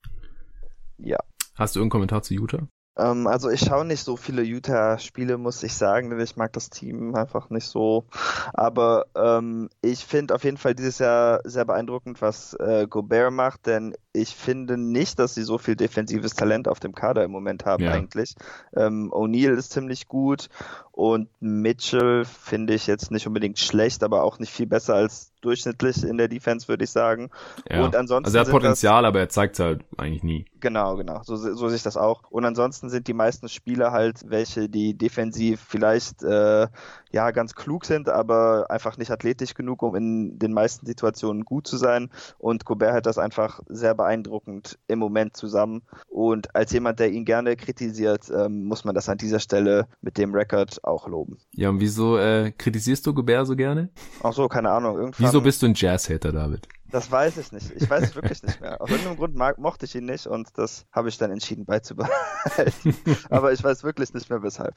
Ja. 0.98 1.18
Hast 1.56 1.76
du 1.76 1.80
irgendeinen 1.80 2.00
Kommentar 2.00 2.24
zu 2.24 2.34
Utah? 2.34 2.68
Ähm, 2.98 3.28
also 3.28 3.50
ich 3.50 3.62
schaue 3.62 3.86
nicht 3.86 4.04
so 4.04 4.18
viele 4.18 4.44
Utah-Spiele, 4.44 5.38
muss 5.38 5.64
ich 5.64 5.74
sagen, 5.74 6.10
denn 6.10 6.20
ich 6.20 6.36
mag 6.36 6.52
das 6.54 6.70
Team 6.70 7.16
einfach 7.16 7.50
nicht 7.50 7.68
so. 7.68 8.06
Aber 8.54 9.06
ähm, 9.16 9.70
ich 9.82 10.06
finde 10.06 10.36
auf 10.36 10.44
jeden 10.44 10.58
Fall 10.58 10.76
dieses 10.76 11.00
Jahr 11.00 11.42
sehr 11.44 11.66
beeindruckend, 11.66 12.22
was 12.22 12.54
äh, 12.56 12.88
Gobert 12.90 13.32
macht, 13.32 13.66
denn 13.68 13.96
ich 14.14 14.36
finde 14.36 14.78
nicht, 14.78 15.20
dass 15.20 15.36
sie 15.36 15.44
so 15.44 15.58
viel 15.58 15.76
defensives 15.76 16.34
Talent 16.34 16.68
auf 16.68 16.80
dem 16.80 16.94
Kader 16.94 17.24
im 17.24 17.32
Moment 17.32 17.66
haben 17.66 17.84
ja. 17.84 17.92
eigentlich. 17.92 18.36
Ähm, 18.76 19.12
O'Neal 19.14 19.56
ist 19.56 19.72
ziemlich 19.72 20.08
gut 20.08 20.50
und 20.92 21.30
Mitchell 21.40 22.26
finde 22.26 22.74
ich 22.74 22.88
jetzt 22.88 23.12
nicht 23.12 23.26
unbedingt 23.26 23.60
schlecht, 23.60 24.04
aber 24.04 24.24
auch 24.24 24.40
nicht 24.40 24.52
viel 24.52 24.68
besser 24.68 24.96
als 24.96 25.31
durchschnittlich 25.42 26.04
in 26.04 26.18
der 26.18 26.28
Defense, 26.28 26.68
würde 26.68 26.84
ich 26.84 26.92
sagen. 26.92 27.30
Ja. 27.70 27.84
Und 27.84 27.96
ansonsten 27.96 28.26
also 28.26 28.38
er 28.38 28.46
hat 28.46 28.52
Potenzial, 28.52 29.04
das, 29.04 29.10
aber 29.10 29.20
er 29.20 29.30
zeigt 29.30 29.56
es 29.56 29.60
halt 29.60 29.84
eigentlich 29.98 30.24
nie. 30.24 30.46
Genau, 30.60 30.96
genau. 30.96 31.22
So, 31.24 31.36
so 31.36 31.68
sehe 31.68 31.76
ich 31.76 31.84
das 31.84 31.98
auch. 31.98 32.24
Und 32.30 32.46
ansonsten 32.46 32.90
sind 32.90 33.08
die 33.08 33.14
meisten 33.14 33.50
Spieler 33.50 33.92
halt 33.92 34.30
welche, 34.30 34.70
die 34.70 34.94
defensiv 34.94 35.60
vielleicht 35.68 36.24
äh, 36.24 36.68
ja 37.12 37.32
ganz 37.32 37.56
klug 37.56 37.86
sind, 37.86 38.10
aber 38.10 38.68
einfach 38.70 38.98
nicht 38.98 39.12
athletisch 39.12 39.56
genug, 39.56 39.82
um 39.82 39.96
in 39.96 40.38
den 40.38 40.54
meisten 40.54 40.86
Situationen 40.86 41.46
gut 41.46 41.68
zu 41.68 41.78
sein. 41.78 42.10
Und 42.38 42.66
Gobert 42.66 42.94
hat 42.94 43.06
das 43.06 43.18
einfach 43.18 43.62
sehr 43.68 43.96
beeindruckend 43.96 44.78
im 44.88 45.00
Moment 45.00 45.36
zusammen. 45.36 45.82
Und 46.08 46.56
als 46.56 46.72
jemand, 46.72 47.00
der 47.00 47.12
ihn 47.12 47.26
gerne 47.26 47.56
kritisiert, 47.56 48.32
ähm, 48.34 48.66
muss 48.66 48.86
man 48.86 48.94
das 48.94 49.10
an 49.10 49.18
dieser 49.18 49.40
Stelle 49.40 49.88
mit 50.02 50.18
dem 50.18 50.34
Rekord 50.34 50.84
auch 50.84 51.08
loben. 51.08 51.38
Ja, 51.54 51.70
und 51.70 51.80
wieso 51.80 52.18
äh, 52.18 52.52
kritisierst 52.52 53.06
du 53.08 53.14
Gobert 53.14 53.48
so 53.48 53.56
gerne? 53.56 53.90
Ach 54.22 54.34
so, 54.34 54.48
keine 54.48 54.70
Ahnung. 54.70 54.98
Irgendwann... 54.98 55.31
Wieso 55.32 55.42
bist 55.42 55.62
du 55.62 55.68
ein 55.68 55.74
Jazz-Hater, 55.76 56.34
David? 56.34 56.68
Das 56.92 57.10
weiß 57.10 57.38
ich 57.38 57.52
nicht. 57.54 57.72
Ich 57.76 57.90
weiß 57.90 58.04
es 58.04 58.16
wirklich 58.16 58.44
nicht 58.44 58.60
mehr. 58.60 58.82
Aus 58.82 58.90
irgendeinem 58.90 59.18
Grund 59.18 59.36
mag, 59.36 59.58
mochte 59.58 59.86
ich 59.86 59.96
ihn 59.96 60.06
nicht 60.06 60.28
und 60.28 60.50
das 60.56 60.86
habe 60.92 61.08
ich 61.08 61.18
dann 61.18 61.32
entschieden 61.32 61.66
beizubehalten. 61.66 62.96
Aber 63.30 63.54
ich 63.54 63.64
weiß 63.64 63.84
wirklich 63.84 64.14
nicht 64.14 64.30
mehr 64.30 64.44
weshalb. 64.44 64.76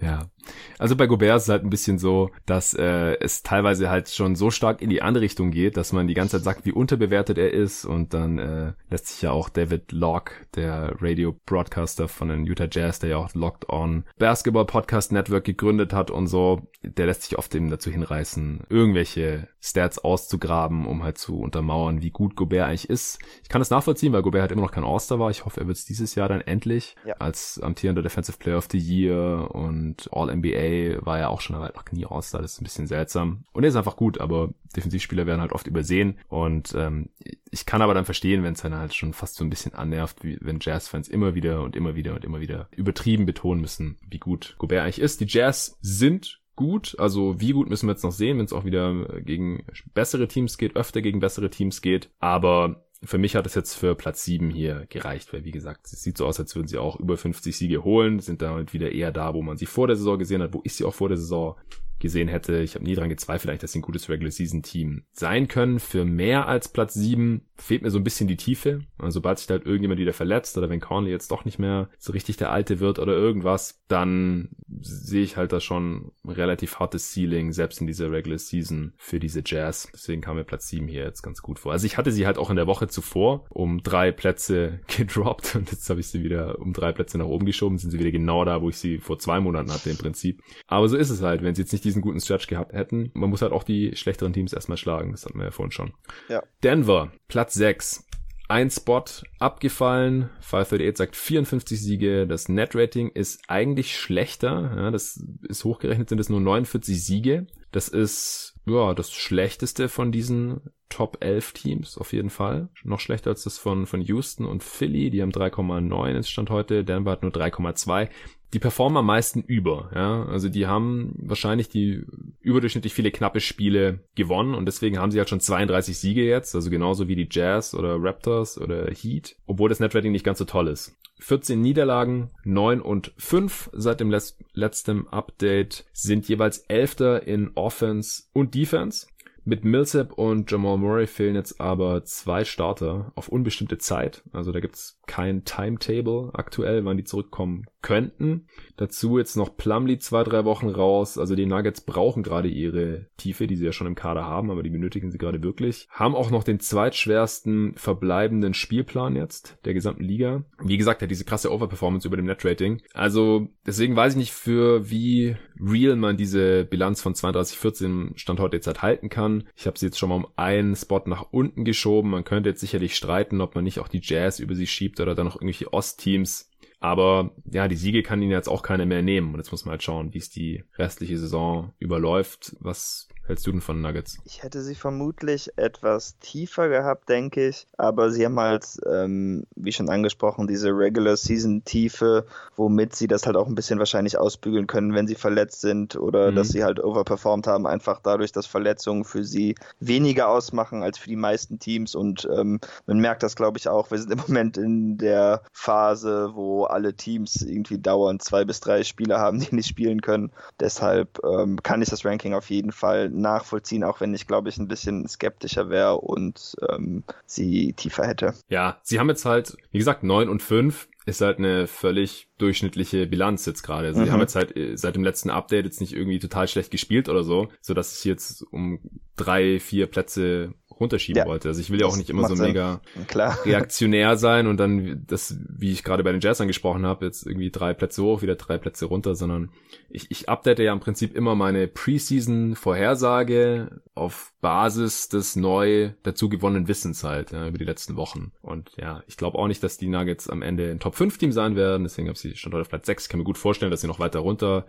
Ja. 0.00 0.30
Also 0.78 0.94
bei 0.96 1.06
Gobert 1.06 1.36
ist 1.36 1.44
es 1.44 1.48
halt 1.48 1.64
ein 1.64 1.70
bisschen 1.70 1.98
so, 1.98 2.30
dass 2.46 2.74
äh, 2.74 3.16
es 3.20 3.42
teilweise 3.42 3.90
halt 3.90 4.08
schon 4.08 4.36
so 4.36 4.50
stark 4.50 4.80
in 4.80 4.90
die 4.90 5.02
andere 5.02 5.24
Richtung 5.24 5.50
geht, 5.50 5.76
dass 5.76 5.92
man 5.92 6.06
die 6.06 6.14
ganze 6.14 6.36
Zeit 6.36 6.44
sagt, 6.44 6.66
wie 6.66 6.72
unterbewertet 6.72 7.38
er 7.38 7.52
ist 7.52 7.84
und 7.84 8.14
dann 8.14 8.38
äh, 8.38 8.72
lässt 8.90 9.08
sich 9.08 9.22
ja 9.22 9.32
auch 9.32 9.48
David 9.48 9.92
Locke, 9.92 10.34
der 10.54 10.94
Radio-Broadcaster 11.00 12.06
von 12.06 12.28
den 12.28 12.44
Utah 12.44 12.68
Jazz, 12.70 13.00
der 13.00 13.10
ja 13.10 13.16
auch 13.16 13.34
Locked 13.34 13.68
On 13.68 14.04
Basketball 14.18 14.66
Podcast 14.66 15.10
Network 15.10 15.44
gegründet 15.44 15.92
hat 15.92 16.10
und 16.10 16.28
so, 16.28 16.68
der 16.82 17.06
lässt 17.06 17.22
sich 17.22 17.38
oft 17.38 17.54
eben 17.54 17.70
dazu 17.70 17.90
hinreißen, 17.90 18.64
irgendwelche 18.68 19.48
Stats 19.60 19.98
auszugraben, 19.98 20.86
um 20.86 21.02
halt 21.02 21.18
zu 21.24 21.38
untermauern, 21.38 22.02
wie 22.02 22.10
gut 22.10 22.36
Gobert 22.36 22.68
eigentlich 22.68 22.90
ist. 22.90 23.18
Ich 23.42 23.48
kann 23.48 23.60
das 23.60 23.70
nachvollziehen, 23.70 24.12
weil 24.12 24.20
Gobert 24.20 24.42
halt 24.42 24.52
immer 24.52 24.60
noch 24.60 24.72
kein 24.72 24.84
All-Star 24.84 25.18
war. 25.18 25.30
Ich 25.30 25.46
hoffe, 25.46 25.60
er 25.60 25.66
wird 25.66 25.78
es 25.78 25.86
dieses 25.86 26.14
Jahr 26.14 26.28
dann 26.28 26.42
endlich 26.42 26.96
ja. 27.06 27.14
als 27.14 27.58
amtierender 27.62 28.02
Defensive 28.02 28.36
Player 28.36 28.58
of 28.58 28.68
the 28.70 28.78
Year 28.78 29.50
und 29.54 30.08
All-NBA 30.12 31.04
war 31.06 31.18
er 31.18 31.30
auch 31.30 31.40
schon 31.40 31.56
halt 31.56 31.76
noch 31.76 31.84
nie 31.92 32.04
All-Star. 32.04 32.42
Das 32.42 32.52
ist 32.52 32.60
ein 32.60 32.64
bisschen 32.64 32.86
seltsam. 32.86 33.44
Und 33.52 33.64
er 33.64 33.70
ist 33.70 33.76
einfach 33.76 33.96
gut, 33.96 34.20
aber 34.20 34.52
Defensivspieler 34.76 35.24
werden 35.26 35.40
halt 35.40 35.52
oft 35.52 35.66
übersehen. 35.66 36.18
Und 36.28 36.74
ähm, 36.76 37.08
ich 37.50 37.64
kann 37.64 37.80
aber 37.80 37.94
dann 37.94 38.04
verstehen, 38.04 38.42
wenn 38.42 38.52
es 38.52 38.60
dann 38.60 38.74
halt 38.74 38.92
schon 38.92 39.14
fast 39.14 39.36
so 39.36 39.44
ein 39.44 39.50
bisschen 39.50 39.74
annervt, 39.74 40.22
wie 40.24 40.36
wenn 40.42 40.58
Jazz-Fans 40.60 41.08
immer 41.08 41.34
wieder 41.34 41.62
und 41.62 41.74
immer 41.74 41.94
wieder 41.94 42.14
und 42.14 42.24
immer 42.24 42.40
wieder 42.40 42.68
übertrieben 42.72 43.24
betonen 43.24 43.62
müssen, 43.62 43.96
wie 44.10 44.18
gut 44.18 44.56
Gobert 44.58 44.82
eigentlich 44.82 45.00
ist. 45.00 45.20
Die 45.20 45.26
Jazz 45.26 45.78
sind 45.80 46.40
gut. 46.56 46.96
Also 46.98 47.40
wie 47.40 47.52
gut 47.52 47.68
müssen 47.68 47.86
wir 47.86 47.92
jetzt 47.92 48.04
noch 48.04 48.12
sehen, 48.12 48.38
wenn 48.38 48.44
es 48.44 48.52
auch 48.52 48.64
wieder 48.64 49.20
gegen 49.20 49.64
bessere 49.94 50.28
Teams 50.28 50.58
geht, 50.58 50.76
öfter 50.76 51.02
gegen 51.02 51.20
bessere 51.20 51.50
Teams 51.50 51.82
geht. 51.82 52.10
Aber 52.18 52.84
für 53.02 53.18
mich 53.18 53.36
hat 53.36 53.46
es 53.46 53.54
jetzt 53.54 53.74
für 53.74 53.94
Platz 53.94 54.24
7 54.24 54.50
hier 54.50 54.86
gereicht, 54.88 55.32
weil 55.32 55.44
wie 55.44 55.50
gesagt, 55.50 55.86
es 55.86 56.02
sieht 56.02 56.16
so 56.16 56.26
aus, 56.26 56.40
als 56.40 56.54
würden 56.56 56.68
sie 56.68 56.78
auch 56.78 56.98
über 56.98 57.16
50 57.16 57.56
Siege 57.56 57.84
holen, 57.84 58.20
sind 58.20 58.42
damit 58.42 58.72
wieder 58.72 58.92
eher 58.92 59.12
da, 59.12 59.34
wo 59.34 59.42
man 59.42 59.56
sie 59.56 59.66
vor 59.66 59.86
der 59.86 59.96
Saison 59.96 60.18
gesehen 60.18 60.42
hat, 60.42 60.54
wo 60.54 60.62
ich 60.64 60.74
sie 60.74 60.84
auch 60.84 60.94
vor 60.94 61.08
der 61.08 61.18
Saison 61.18 61.56
gesehen 62.04 62.28
hätte. 62.28 62.58
Ich 62.58 62.74
habe 62.74 62.84
nie 62.84 62.94
dran 62.94 63.08
gezweifelt, 63.08 63.62
dass 63.62 63.72
sie 63.72 63.78
ein 63.78 63.82
gutes 63.82 64.10
Regular 64.10 64.30
Season 64.30 64.62
Team 64.62 65.04
sein 65.12 65.48
können. 65.48 65.80
Für 65.80 66.04
mehr 66.04 66.46
als 66.46 66.68
Platz 66.68 66.92
7 66.92 67.40
fehlt 67.56 67.80
mir 67.80 67.90
so 67.90 67.98
ein 67.98 68.04
bisschen 68.04 68.28
die 68.28 68.36
Tiefe. 68.36 68.80
Also 68.98 69.14
sobald 69.14 69.38
sich 69.38 69.46
da 69.46 69.54
halt 69.54 69.64
irgendjemand 69.64 69.98
wieder 69.98 70.12
verletzt 70.12 70.58
oder 70.58 70.68
wenn 70.68 70.80
Conley 70.80 71.10
jetzt 71.10 71.30
doch 71.30 71.46
nicht 71.46 71.58
mehr 71.58 71.88
so 71.98 72.12
richtig 72.12 72.36
der 72.36 72.50
Alte 72.50 72.78
wird 72.78 72.98
oder 72.98 73.14
irgendwas, 73.14 73.82
dann 73.88 74.50
sehe 74.80 75.22
ich 75.22 75.38
halt 75.38 75.52
da 75.52 75.60
schon 75.60 76.12
relativ 76.26 76.78
hartes 76.78 77.14
Ceiling, 77.14 77.52
selbst 77.52 77.80
in 77.80 77.86
dieser 77.86 78.12
Regular 78.12 78.38
Season 78.38 78.92
für 78.98 79.18
diese 79.18 79.42
Jazz. 79.42 79.88
Deswegen 79.94 80.20
kam 80.20 80.36
mir 80.36 80.44
Platz 80.44 80.68
7 80.68 80.86
hier 80.86 81.04
jetzt 81.04 81.22
ganz 81.22 81.40
gut 81.40 81.58
vor. 81.58 81.72
Also 81.72 81.86
ich 81.86 81.96
hatte 81.96 82.12
sie 82.12 82.26
halt 82.26 82.36
auch 82.36 82.50
in 82.50 82.56
der 82.56 82.66
Woche 82.66 82.86
zuvor 82.88 83.46
um 83.48 83.82
drei 83.82 84.12
Plätze 84.12 84.80
gedroppt 84.94 85.56
und 85.56 85.70
jetzt 85.70 85.88
habe 85.88 86.00
ich 86.00 86.08
sie 86.08 86.22
wieder 86.22 86.58
um 86.58 86.74
drei 86.74 86.92
Plätze 86.92 87.16
nach 87.16 87.26
oben 87.26 87.46
geschoben, 87.46 87.78
sind 87.78 87.92
sie 87.92 87.98
wieder 87.98 88.10
genau 88.10 88.44
da, 88.44 88.60
wo 88.60 88.68
ich 88.68 88.76
sie 88.76 88.98
vor 88.98 89.18
zwei 89.18 89.40
Monaten 89.40 89.72
hatte 89.72 89.88
im 89.88 89.96
Prinzip. 89.96 90.42
Aber 90.66 90.86
so 90.88 90.98
ist 90.98 91.10
es 91.10 91.22
halt, 91.22 91.42
wenn 91.42 91.54
sie 91.54 91.62
jetzt 91.62 91.72
nicht 91.72 91.84
diesen 91.94 92.02
guten 92.02 92.20
Stretch 92.20 92.46
gehabt 92.46 92.72
hätten. 92.72 93.10
Man 93.14 93.30
muss 93.30 93.42
halt 93.42 93.52
auch 93.52 93.62
die 93.62 93.96
schlechteren 93.96 94.32
Teams 94.32 94.52
erstmal 94.52 94.78
schlagen, 94.78 95.12
das 95.12 95.24
hatten 95.24 95.38
wir 95.38 95.46
ja 95.46 95.50
vorhin 95.50 95.72
schon. 95.72 95.92
Ja. 96.28 96.42
Denver, 96.62 97.12
Platz 97.28 97.54
6 97.54 98.04
ein 98.48 98.70
Spot 98.70 99.04
abgefallen. 99.38 100.28
538 100.40 100.96
sagt 100.98 101.16
54 101.16 101.80
Siege. 101.80 102.26
Das 102.26 102.48
Net-Rating 102.48 103.08
ist 103.08 103.42
eigentlich 103.48 103.98
schlechter. 103.98 104.72
Ja, 104.76 104.90
das 104.90 105.24
ist 105.48 105.64
hochgerechnet, 105.64 106.08
sind 106.08 106.18
es 106.18 106.28
nur 106.28 106.40
49 106.40 107.02
Siege. 107.02 107.46
Das 107.72 107.88
ist, 107.88 108.54
ja, 108.66 108.94
das 108.94 109.12
schlechteste 109.12 109.88
von 109.88 110.12
diesen 110.12 110.60
Top 110.90 111.24
11 111.24 111.52
Teams 111.54 111.98
auf 111.98 112.12
jeden 112.12 112.30
Fall. 112.30 112.68
Noch 112.84 113.00
schlechter 113.00 113.30
als 113.30 113.42
das 113.42 113.58
von, 113.58 113.86
von 113.86 114.00
Houston 114.00 114.44
und 114.44 114.62
Philly. 114.62 115.10
Die 115.10 115.22
haben 115.22 115.32
3,9 115.32 116.14
ins 116.14 116.28
Stand 116.28 116.50
heute. 116.50 116.84
Denver 116.84 117.10
hat 117.10 117.22
nur 117.22 117.32
3,2. 117.32 118.08
Die 118.54 118.60
performen 118.60 118.98
am 118.98 119.06
meisten 119.06 119.42
über, 119.42 119.90
ja. 119.94 120.24
Also 120.26 120.48
die 120.48 120.66
haben 120.66 121.14
wahrscheinlich 121.18 121.68
die 121.68 122.04
überdurchschnittlich 122.40 122.94
viele 122.94 123.10
knappe 123.10 123.40
Spiele 123.40 124.00
gewonnen 124.14 124.54
und 124.54 124.66
deswegen 124.66 124.98
haben 124.98 125.10
sie 125.10 125.18
halt 125.18 125.28
schon 125.28 125.40
32 125.40 125.98
Siege 125.98 126.24
jetzt, 126.24 126.54
also 126.54 126.70
genauso 126.70 127.08
wie 127.08 127.16
die 127.16 127.28
Jazz 127.28 127.74
oder 127.74 127.96
Raptors 128.00 128.56
oder 128.58 128.86
Heat, 128.86 129.36
obwohl 129.46 129.68
das 129.68 129.80
Netrating 129.80 130.12
nicht 130.12 130.24
ganz 130.24 130.38
so 130.38 130.44
toll 130.44 130.68
ist. 130.68 130.96
14 131.18 131.60
Niederlagen, 131.60 132.30
9 132.44 132.80
und 132.80 133.12
5 133.18 133.70
seit 133.72 133.98
dem 133.98 134.14
letzten 134.52 135.08
Update, 135.08 135.84
sind 135.92 136.28
jeweils 136.28 136.58
Elfter 136.68 137.26
in 137.26 137.50
Offense 137.56 138.24
und 138.32 138.54
Defense. 138.54 139.06
Mit 139.46 139.62
Millsap 139.62 140.12
und 140.12 140.50
Jamal 140.50 140.78
Murray 140.78 141.06
fehlen 141.06 141.34
jetzt 141.34 141.60
aber 141.60 142.04
zwei 142.04 142.44
Starter 142.44 143.12
auf 143.14 143.28
unbestimmte 143.28 143.76
Zeit. 143.76 144.22
Also 144.32 144.52
da 144.52 144.60
gibt's 144.60 144.98
kein 145.06 145.44
Timetable 145.44 146.30
aktuell, 146.32 146.84
wann 146.86 146.96
die 146.96 147.04
zurückkommen 147.04 147.66
könnten. 147.84 148.46
Dazu 148.76 149.18
jetzt 149.18 149.36
noch 149.36 149.56
Plumlee 149.56 149.98
zwei, 149.98 150.24
drei 150.24 150.44
Wochen 150.46 150.68
raus. 150.68 151.18
Also 151.18 151.36
die 151.36 151.44
Nuggets 151.44 151.82
brauchen 151.82 152.22
gerade 152.22 152.48
ihre 152.48 153.06
Tiefe, 153.18 153.46
die 153.46 153.56
sie 153.56 153.66
ja 153.66 153.72
schon 153.72 153.86
im 153.86 153.94
Kader 153.94 154.24
haben, 154.24 154.50
aber 154.50 154.62
die 154.62 154.70
benötigen 154.70 155.10
sie 155.10 155.18
gerade 155.18 155.42
wirklich. 155.42 155.86
Haben 155.90 156.14
auch 156.14 156.30
noch 156.30 156.44
den 156.44 156.60
zweitschwersten 156.60 157.74
verbleibenden 157.76 158.54
Spielplan 158.54 159.16
jetzt 159.16 159.58
der 159.66 159.74
gesamten 159.74 160.02
Liga. 160.02 160.44
Wie 160.62 160.78
gesagt, 160.78 161.02
hat 161.02 161.10
diese 161.10 161.26
krasse 161.26 161.52
Overperformance 161.52 162.08
über 162.08 162.16
dem 162.16 162.24
Netrating. 162.24 162.80
Also 162.94 163.48
deswegen 163.66 163.94
weiß 163.94 164.14
ich 164.14 164.18
nicht, 164.18 164.32
für 164.32 164.90
wie 164.90 165.36
real 165.60 165.96
man 165.96 166.16
diese 166.16 166.64
Bilanz 166.64 167.02
von 167.02 167.12
32-14 167.12 168.16
Stand 168.16 168.40
heute 168.40 168.56
jetzt 168.56 168.66
halt 168.66 168.80
halten 168.80 169.10
kann. 169.10 169.44
Ich 169.54 169.66
habe 169.66 169.78
sie 169.78 169.86
jetzt 169.86 169.98
schon 169.98 170.08
mal 170.08 170.16
um 170.16 170.26
einen 170.36 170.74
Spot 170.74 171.02
nach 171.04 171.26
unten 171.32 171.64
geschoben. 171.64 172.10
Man 172.10 172.24
könnte 172.24 172.48
jetzt 172.48 172.60
sicherlich 172.60 172.96
streiten, 172.96 173.42
ob 173.42 173.54
man 173.54 173.64
nicht 173.64 173.78
auch 173.78 173.88
die 173.88 174.00
Jazz 174.02 174.40
über 174.40 174.54
sie 174.54 174.66
schiebt 174.66 175.00
oder 175.00 175.14
dann 175.14 175.26
noch 175.26 175.36
irgendwelche 175.36 175.72
Ostteams. 175.74 176.50
Aber 176.84 177.30
ja, 177.50 177.66
die 177.66 177.76
Siege 177.76 178.02
kann 178.02 178.20
ihnen 178.20 178.30
jetzt 178.30 178.46
auch 178.46 178.60
keiner 178.60 178.84
mehr 178.84 179.00
nehmen. 179.00 179.32
Und 179.32 179.38
jetzt 179.38 179.50
muss 179.50 179.64
man 179.64 179.70
halt 179.70 179.82
schauen, 179.82 180.12
wie 180.12 180.18
es 180.18 180.28
die 180.28 180.64
restliche 180.76 181.16
Saison 181.16 181.72
überläuft. 181.78 182.56
Was 182.60 183.08
hältst 183.26 183.46
du 183.46 183.52
denn 183.52 183.60
von 183.60 183.80
Nuggets? 183.80 184.18
Ich 184.24 184.42
hätte 184.42 184.62
sie 184.62 184.74
vermutlich 184.74 185.50
etwas 185.56 186.18
tiefer 186.18 186.68
gehabt, 186.68 187.08
denke 187.08 187.48
ich. 187.48 187.66
Aber 187.76 188.10
sie 188.10 188.24
haben 188.24 188.38
halt, 188.38 188.66
ähm, 188.86 189.44
wie 189.56 189.72
schon 189.72 189.88
angesprochen, 189.88 190.46
diese 190.46 190.70
Regular 190.70 191.16
Season 191.16 191.64
Tiefe, 191.64 192.26
womit 192.56 192.94
sie 192.94 193.06
das 193.06 193.26
halt 193.26 193.36
auch 193.36 193.46
ein 193.46 193.54
bisschen 193.54 193.78
wahrscheinlich 193.78 194.18
ausbügeln 194.18 194.66
können, 194.66 194.94
wenn 194.94 195.06
sie 195.06 195.14
verletzt 195.14 195.60
sind 195.60 195.96
oder 195.96 196.30
mhm. 196.30 196.36
dass 196.36 196.48
sie 196.48 196.64
halt 196.64 196.82
overperformed 196.82 197.46
haben, 197.46 197.66
einfach 197.66 198.00
dadurch, 198.02 198.32
dass 198.32 198.46
Verletzungen 198.46 199.04
für 199.04 199.24
sie 199.24 199.54
weniger 199.80 200.28
ausmachen 200.28 200.82
als 200.82 200.98
für 200.98 201.08
die 201.08 201.16
meisten 201.16 201.58
Teams. 201.58 201.94
Und 201.94 202.28
ähm, 202.30 202.60
man 202.86 202.98
merkt 202.98 203.22
das, 203.22 203.36
glaube 203.36 203.58
ich, 203.58 203.68
auch. 203.68 203.90
Wir 203.90 203.98
sind 203.98 204.12
im 204.12 204.20
Moment 204.20 204.58
in 204.58 204.98
der 204.98 205.42
Phase, 205.52 206.30
wo 206.34 206.64
alle 206.64 206.94
Teams 206.94 207.42
irgendwie 207.42 207.78
dauernd 207.78 208.22
zwei 208.22 208.44
bis 208.44 208.60
drei 208.60 208.84
Spieler 208.84 209.18
haben, 209.18 209.40
die 209.40 209.54
nicht 209.54 209.68
spielen 209.68 210.02
können. 210.02 210.30
Deshalb 210.60 211.20
ähm, 211.24 211.62
kann 211.62 211.80
ich 211.80 211.88
das 211.88 212.04
Ranking 212.04 212.34
auf 212.34 212.50
jeden 212.50 212.72
Fall 212.72 213.13
nachvollziehen, 213.20 213.84
auch 213.84 214.00
wenn 214.00 214.14
ich, 214.14 214.26
glaube 214.26 214.48
ich, 214.48 214.58
ein 214.58 214.68
bisschen 214.68 215.06
skeptischer 215.08 215.70
wäre 215.70 215.98
und 215.98 216.56
ähm, 216.68 217.04
sie 217.26 217.72
tiefer 217.72 218.06
hätte. 218.06 218.34
Ja, 218.48 218.78
sie 218.82 218.98
haben 218.98 219.08
jetzt 219.08 219.24
halt, 219.24 219.56
wie 219.70 219.78
gesagt, 219.78 220.02
neun 220.02 220.28
und 220.28 220.42
fünf 220.42 220.88
ist 221.06 221.20
halt 221.20 221.38
eine 221.38 221.66
völlig 221.66 222.28
durchschnittliche 222.38 223.06
Bilanz 223.06 223.44
jetzt 223.46 223.62
gerade. 223.62 223.88
Also 223.88 224.00
mhm. 224.00 224.04
die 224.06 224.10
haben 224.10 224.20
jetzt 224.20 224.36
halt 224.36 224.56
äh, 224.56 224.76
seit 224.76 224.96
dem 224.96 225.04
letzten 225.04 225.30
Update 225.30 225.66
jetzt 225.66 225.80
nicht 225.80 225.94
irgendwie 225.94 226.18
total 226.18 226.48
schlecht 226.48 226.70
gespielt 226.70 227.08
oder 227.08 227.24
so, 227.24 227.48
so 227.60 227.74
dass 227.74 227.98
ich 227.98 228.04
jetzt 228.04 228.42
um 228.50 228.80
drei, 229.16 229.60
vier 229.60 229.86
Plätze 229.86 230.54
runterschieben 230.80 231.20
ja, 231.20 231.26
wollte. 231.26 231.48
Also 231.48 231.60
ich 231.60 231.70
will 231.70 231.80
ja 231.80 231.86
auch 231.86 231.96
nicht 231.96 232.10
immer 232.10 232.28
so 232.28 232.34
mega 232.34 232.80
Klar. 233.06 233.38
reaktionär 233.44 234.16
sein 234.16 234.46
und 234.46 234.58
dann 234.58 235.04
das, 235.06 235.36
wie 235.48 235.72
ich 235.72 235.84
gerade 235.84 236.04
bei 236.04 236.12
den 236.12 236.20
Jazz 236.20 236.40
angesprochen 236.40 236.86
habe, 236.86 237.06
jetzt 237.06 237.26
irgendwie 237.26 237.50
drei 237.50 237.74
Plätze 237.74 238.02
hoch, 238.02 238.22
wieder 238.22 238.36
drei 238.36 238.58
Plätze 238.58 238.86
runter, 238.86 239.14
sondern 239.14 239.50
ich, 239.90 240.10
ich 240.10 240.28
update 240.28 240.58
ja 240.58 240.72
im 240.72 240.80
Prinzip 240.80 241.14
immer 241.14 241.34
meine 241.34 241.68
Preseason-Vorhersage 241.68 243.80
auf 243.94 244.32
Basis 244.40 245.08
des 245.08 245.36
neu 245.36 245.90
dazu 246.02 246.28
gewonnenen 246.28 246.68
Wissens 246.68 247.04
halt 247.04 247.32
ja, 247.32 247.48
über 247.48 247.58
die 247.58 247.64
letzten 247.64 247.96
Wochen. 247.96 248.32
Und 248.42 248.72
ja, 248.76 249.02
ich 249.06 249.16
glaube 249.16 249.38
auch 249.38 249.48
nicht, 249.48 249.62
dass 249.62 249.78
die 249.78 249.88
Nuggets 249.88 250.28
am 250.28 250.42
Ende 250.42 250.70
ein 250.70 250.80
Top-5-Team 250.80 251.32
sein 251.32 251.56
werden, 251.56 251.84
deswegen 251.84 252.08
habe 252.08 252.14
ich 252.14 252.20
sie 252.20 252.36
schon 252.36 252.52
heute 252.52 252.62
auf 252.62 252.68
Platz 252.68 252.86
6. 252.86 253.04
Ich 253.04 253.08
kann 253.08 253.18
mir 253.18 253.24
gut 253.24 253.38
vorstellen, 253.38 253.70
dass 253.70 253.80
sie 253.80 253.86
noch 253.86 254.00
weiter 254.00 254.20
runter 254.20 254.66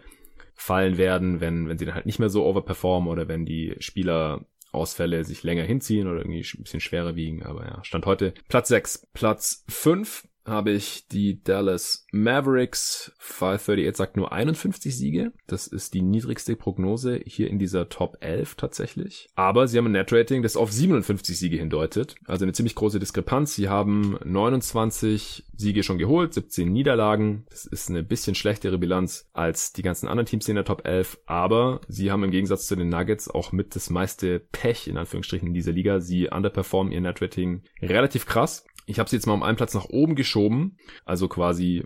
fallen 0.56 0.98
werden, 0.98 1.42
wenn, 1.42 1.68
wenn 1.68 1.78
sie 1.78 1.86
dann 1.86 1.96
halt 1.96 2.06
nicht 2.06 2.20
mehr 2.20 2.30
so 2.30 2.46
overperformen 2.46 3.10
oder 3.10 3.28
wenn 3.28 3.46
die 3.46 3.76
Spieler 3.80 4.46
Ausfälle 4.76 5.24
sich 5.24 5.44
länger 5.44 5.64
hinziehen 5.64 6.08
oder 6.08 6.20
irgendwie 6.20 6.42
ein 6.42 6.64
bisschen 6.64 6.80
schwerer 6.80 7.16
wiegen. 7.16 7.44
Aber 7.44 7.66
ja, 7.66 7.84
Stand 7.84 8.06
heute 8.06 8.34
Platz 8.48 8.68
6. 8.68 9.08
Platz 9.14 9.64
5 9.70 10.28
habe 10.46 10.72
ich 10.72 11.08
die 11.08 11.44
Dallas 11.44 12.06
Mavericks. 12.12 13.12
538 13.20 13.98
sagt 13.98 14.18
nur 14.18 14.32
51 14.32 14.96
Siege. 14.96 15.32
Das 15.48 15.68
ist 15.68 15.94
die 15.94 16.02
niedrigste 16.02 16.56
Prognose 16.56 17.20
hier 17.26 17.50
in 17.50 17.60
dieser 17.60 17.90
Top 17.90 18.18
11 18.22 18.56
tatsächlich. 18.56 19.30
Aber 19.36 19.68
sie 19.68 19.78
haben 19.78 19.88
ein 19.88 19.94
Net-Rating, 19.94 20.44
das 20.44 20.56
auf 20.56 20.72
57 20.72 21.38
Siege 21.38 21.58
hindeutet. 21.58 22.16
Also 22.26 22.46
eine 22.46 22.54
ziemlich 22.54 22.76
große 22.76 23.00
Diskrepanz. 23.00 23.56
Sie 23.56 23.70
haben 23.70 24.18
29 24.24 25.46
Siege 25.56 25.84
schon 25.84 25.98
geholt, 25.98 26.34
17 26.34 26.72
Niederlagen. 26.72 27.46
Das 27.50 27.66
ist 27.66 27.90
eine 27.90 28.04
bisschen 28.04 28.36
schlechtere 28.36 28.78
Bilanz 28.78 29.28
als 29.34 29.74
die 29.74 29.82
ganzen 29.82 30.08
anderen 30.08 30.28
Teams 30.28 30.48
in 30.48 30.56
der 30.56 30.66
Top 30.66 30.86
11. 30.86 31.20
Aber 31.26 31.82
sie 31.88 32.12
haben 32.12 32.24
im 32.24 32.32
Gegensatz 32.32 32.68
zu 32.68 32.76
den 32.76 32.90
Nuggets 32.90 33.30
auch 33.30 33.52
mit 33.52 33.76
das 33.76 33.90
meiste 33.90 34.40
Pech 34.40 34.88
in 34.88 34.98
Anführungsstrichen 34.98 35.48
in 35.48 35.54
dieser 35.54 35.72
Liga. 35.72 36.00
Sie 36.02 36.30
underperformen 36.30 36.94
ihr 36.94 37.02
Net-Rating 37.02 37.64
relativ 37.82 38.26
krass. 38.26 38.66
Ich 38.86 39.00
habe 39.00 39.10
sie 39.10 39.16
jetzt 39.16 39.26
mal 39.26 39.34
um 39.34 39.44
einen 39.44 39.58
Platz 39.58 39.74
nach 39.74 39.86
oben 39.86 40.16
geschoben, 40.16 40.78
also 41.06 41.28
quasi 41.28 41.86